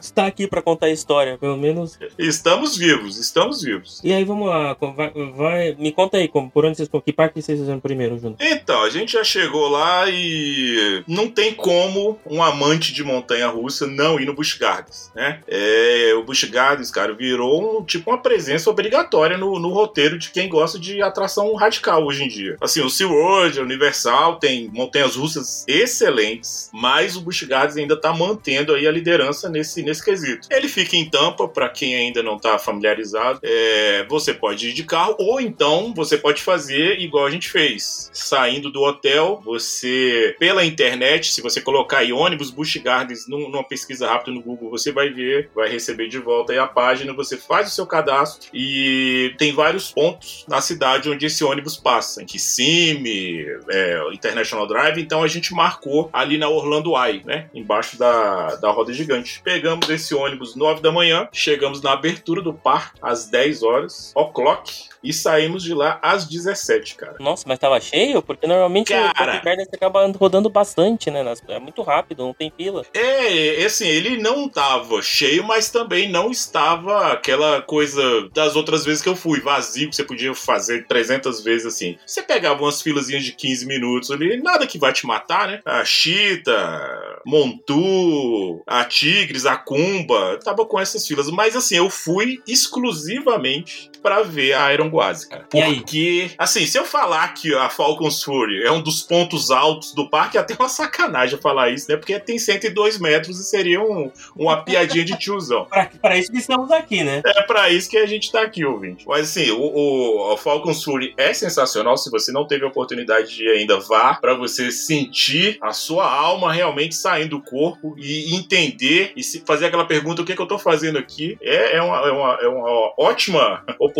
Está 0.06 0.26
aqui 0.26 0.48
para 0.48 0.62
contar 0.62 0.88
a 0.88 0.92
história, 0.92 1.38
pelo 1.38 1.58
menos. 1.58 2.00
Estamos 2.18 2.78
vivos, 2.78 3.18
estamos 3.18 3.62
vivos. 3.62 4.02
E 4.04 4.14
aí, 4.14 4.24
vamos 4.24 4.48
lá, 4.48 4.76
vai, 4.96 5.12
vai 5.36 5.76
me 5.78 5.92
conta 5.92 6.18
aí, 6.18 6.28
como, 6.28 6.50
por 6.50 6.66
onde 6.66 6.78
vocês 6.78 6.90
que 7.04 7.14
parque 7.14 7.42
vocês 7.42 7.60
fizeram 7.60 7.80
primeiro, 7.80 8.18
Juno? 8.18 8.36
Então, 8.40 8.84
a 8.84 8.90
gente 8.90 9.14
já 9.14 9.24
chegou 9.24 9.68
lá 9.68 10.10
e 10.10 11.04
não 11.08 11.30
tem 11.30 11.54
como 11.54 12.20
um 12.26 12.42
amante 12.42 12.94
de 12.94 13.04
montanha-russa 13.04 13.88
não 13.88 14.20
ir 14.20 14.26
no 14.26 14.34
Busch 14.34 14.58
Gardens, 14.58 15.12
né? 15.16 15.42
É, 15.48 16.14
o 16.18 16.24
Busch 16.24 16.44
Gardens, 16.46 16.92
cara, 16.92 17.14
virou 17.14 17.80
um, 17.80 17.84
tipo 17.84 18.10
uma 18.10 18.22
presença 18.22 18.70
obrigatória 18.70 19.38
no, 19.38 19.60
no 19.60 19.70
roteiro 19.70 20.18
de 20.18 20.30
quem 20.32 20.50
gosta 20.50 20.80
de 20.80 21.02
atração 21.02 21.54
radical 21.56 22.06
hoje 22.06 22.24
em 22.24 22.28
dia. 22.28 22.58
Assim, 22.62 22.82
o 22.82 22.90
SeaWorld, 22.90 23.60
a 23.60 23.64
Universal, 23.64 24.38
tem 24.40 24.70
montanhas-russas 24.74 25.64
excelentes, 25.68 26.70
mas 26.74 27.16
o 27.16 27.22
Busch 27.22 27.44
Gardens 27.44 27.78
ainda 27.78 27.96
tá 27.96 28.14
mantendo 28.14 28.74
aí 28.74 28.88
a 28.88 28.92
liderança 28.92 29.50
nesse, 29.50 29.82
nesse 29.84 29.95
quesito. 30.04 30.48
Ele 30.52 30.68
fica 30.68 30.96
em 30.96 31.10
Tampa, 31.10 31.48
para 31.48 31.70
quem 31.70 31.96
ainda 31.96 32.22
não 32.22 32.38
está 32.38 32.58
familiarizado. 32.58 33.40
É, 33.44 34.06
você 34.08 34.34
pode 34.34 34.70
ir 34.70 34.74
de 34.74 34.84
carro, 34.84 35.16
ou 35.20 35.40
então 35.40 35.94
você 35.94 36.18
pode 36.18 36.42
fazer 36.42 37.00
igual 37.00 37.26
a 37.26 37.32
gente 37.32 37.50
fez. 37.50 38.10
Saindo 38.14 38.72
do 38.72 38.82
hotel, 38.82 39.42
você, 39.44 40.36
pela 40.40 40.66
internet, 40.66 41.32
se 41.32 41.42
você 41.42 41.62
colocar 41.62 42.00
aí 42.00 42.14
ônibus 42.14 42.52
Busch 42.52 42.78
Gardens 42.78 43.28
numa 43.28 43.64
pesquisa 43.64 44.08
rápida 44.08 44.32
no 44.32 44.42
Google, 44.42 44.70
você 44.70 44.92
vai 44.92 45.10
ver, 45.10 45.50
vai 45.56 45.70
receber 45.70 46.08
de 46.08 46.20
volta 46.20 46.54
aí 46.54 46.60
a 46.60 46.68
página, 46.68 47.14
você 47.14 47.38
faz 47.38 47.68
o 47.68 47.76
seu 47.76 47.86
cadastro 47.86 48.50
e 48.54 49.34
tem 49.38 49.54
vários 49.54 49.92
pontos 49.92 50.46
na 50.48 50.62
cidade 50.62 51.10
onde 51.10 51.26
esse 51.26 51.44
ônibus 51.44 51.78
passa. 51.78 52.22
Em 52.22 52.26
Kissimmee, 52.26 53.46
é, 53.70 54.00
International 54.14 54.68
Drive, 54.68 55.00
então 55.00 55.24
a 55.24 55.28
gente 55.28 55.54
marcou 55.54 56.10
ali 56.12 56.38
na 56.38 56.50
Orlando 56.50 56.94
Eye, 56.96 57.22
né? 57.26 57.50
Embaixo 57.54 57.98
da, 57.98 58.56
da 58.56 58.72
roda 58.72 58.94
gigante. 58.94 59.42
Pegamos 59.44 59.75
Pegamos 59.76 59.90
esse 59.90 60.16
ônibus 60.16 60.56
9 60.56 60.82
da 60.82 60.92
manhã, 60.92 61.28
chegamos 61.34 61.82
na 61.82 61.92
abertura 61.92 62.42
do 62.42 62.54
parque 62.54 62.98
às 63.02 63.28
10 63.28 63.64
horas, 63.64 64.14
o'clock, 64.16 64.86
e 65.04 65.14
saímos 65.14 65.64
de 65.64 65.74
lá 65.74 66.00
às 66.02 66.26
17, 66.26 66.96
cara. 66.96 67.16
Nossa, 67.20 67.44
mas 67.48 67.60
tava 67.60 67.80
cheio? 67.80 68.22
Porque 68.22 68.48
normalmente 68.48 68.88
cara, 68.88 69.40
o 69.40 69.44
Gardens 69.44 69.68
acaba 69.72 70.12
rodando 70.18 70.50
bastante, 70.50 71.12
né? 71.12 71.24
É 71.50 71.60
muito 71.60 71.82
rápido, 71.82 72.24
não 72.24 72.34
tem 72.34 72.52
fila. 72.56 72.84
É, 72.94 73.64
assim, 73.64 73.88
ele 73.88 74.18
não 74.18 74.50
tava 74.50 75.02
cheio, 75.02 75.44
mas 75.44 75.70
também 75.70 76.10
não 76.10 76.32
estava 76.32 77.12
aquela 77.12 77.62
coisa 77.62 78.02
das 78.34 78.56
outras 78.56 78.86
vezes 78.86 79.02
que 79.02 79.10
eu 79.10 79.16
fui, 79.16 79.42
vazio, 79.42 79.90
que 79.90 79.96
você 79.96 80.04
podia 80.04 80.34
fazer 80.34 80.88
300 80.88 81.44
vezes 81.44 81.68
assim. 81.68 81.98
Você 82.06 82.22
pegava 82.24 82.64
umas 82.64 82.82
filazinhas 82.82 83.24
de 83.24 83.34
15 83.34 83.66
minutos 83.68 84.10
ali, 84.10 84.42
nada 84.42 84.66
que 84.66 84.80
vai 84.80 84.94
te 84.94 85.06
matar, 85.06 85.48
né? 85.48 85.60
A 85.66 85.84
Chita, 85.84 87.22
Montu, 87.26 88.64
a 88.66 88.84
Tigres, 88.86 89.46
a 89.46 89.56
Cumba, 89.66 90.40
tava 90.44 90.66
com 90.66 90.80
essas 90.80 91.08
filas. 91.08 91.30
Mas 91.30 91.56
assim, 91.56 91.76
eu 91.76 91.90
fui 91.90 92.42
exclusivamente 92.48 93.92
para 94.06 94.22
ver 94.22 94.54
a 94.54 94.72
Iron 94.72 94.88
Guazi, 94.88 95.28
cara. 95.28 95.48
Porque, 95.50 96.30
assim, 96.38 96.68
se 96.68 96.78
eu 96.78 96.86
falar 96.86 97.28
que 97.30 97.56
a 97.56 97.70
Falcon's 97.70 98.22
Fury 98.22 98.62
é 98.62 98.72
um 98.72 98.80
dos 98.80 99.02
pontos 99.02 99.50
altos 99.50 99.96
do 99.96 100.08
parque, 100.08 100.38
é 100.38 100.42
até 100.42 100.54
uma 100.54 100.70
sacanagem 100.70 101.40
falar 101.40 101.72
isso, 101.72 101.90
né? 101.90 101.98
Porque 101.98 102.20
tem 102.20 102.38
102 102.38 103.00
metros 103.00 103.40
e 103.40 103.44
seria 103.44 103.82
um, 103.82 104.12
uma 104.36 104.64
piadinha 104.64 105.04
de 105.04 105.18
tiozão. 105.18 105.66
pra, 105.72 105.90
pra 106.00 106.18
isso 106.20 106.32
que 106.32 106.38
estamos 106.38 106.70
aqui, 106.70 107.04
né? 107.04 107.24
É 107.26 107.42
pra 107.42 107.72
isso 107.72 107.90
que 107.90 107.98
a 107.98 108.06
gente 108.06 108.32
tá 108.32 108.44
aqui, 108.44 108.64
ouvinte. 108.64 109.04
Mas 109.08 109.32
assim, 109.32 109.50
o, 109.50 110.34
o 110.34 110.38
Falcon's 110.38 110.84
Fury 110.84 111.16
é 111.18 111.34
sensacional. 111.34 111.98
Se 111.98 112.12
você 112.12 112.32
não 112.32 112.46
teve 112.46 112.64
a 112.64 112.68
oportunidade 112.68 113.36
de 113.36 113.50
ainda, 113.50 113.80
vá 113.80 114.14
para 114.14 114.36
você 114.36 114.72
sentir 114.72 115.58
a 115.60 115.74
sua 115.74 116.08
alma 116.08 116.54
realmente 116.54 116.94
saindo 116.94 117.40
do 117.40 117.42
corpo 117.42 117.96
e 117.98 118.36
entender 118.36 119.14
e 119.16 119.24
fazer 119.46 119.66
aquela 119.66 119.86
pergunta: 119.86 120.22
o 120.22 120.26
que, 120.26 120.34
é 120.34 120.36
que 120.36 120.42
eu 120.44 120.48
tô 120.48 120.60
fazendo 120.60 121.00
aqui? 121.00 121.40
É, 121.42 121.78
é, 121.78 121.82
uma, 121.82 121.98
é, 121.98 122.12
uma, 122.12 122.40
é 122.44 122.48
uma 122.48 122.94
ótima 123.00 123.64
oportunidade 123.80 123.95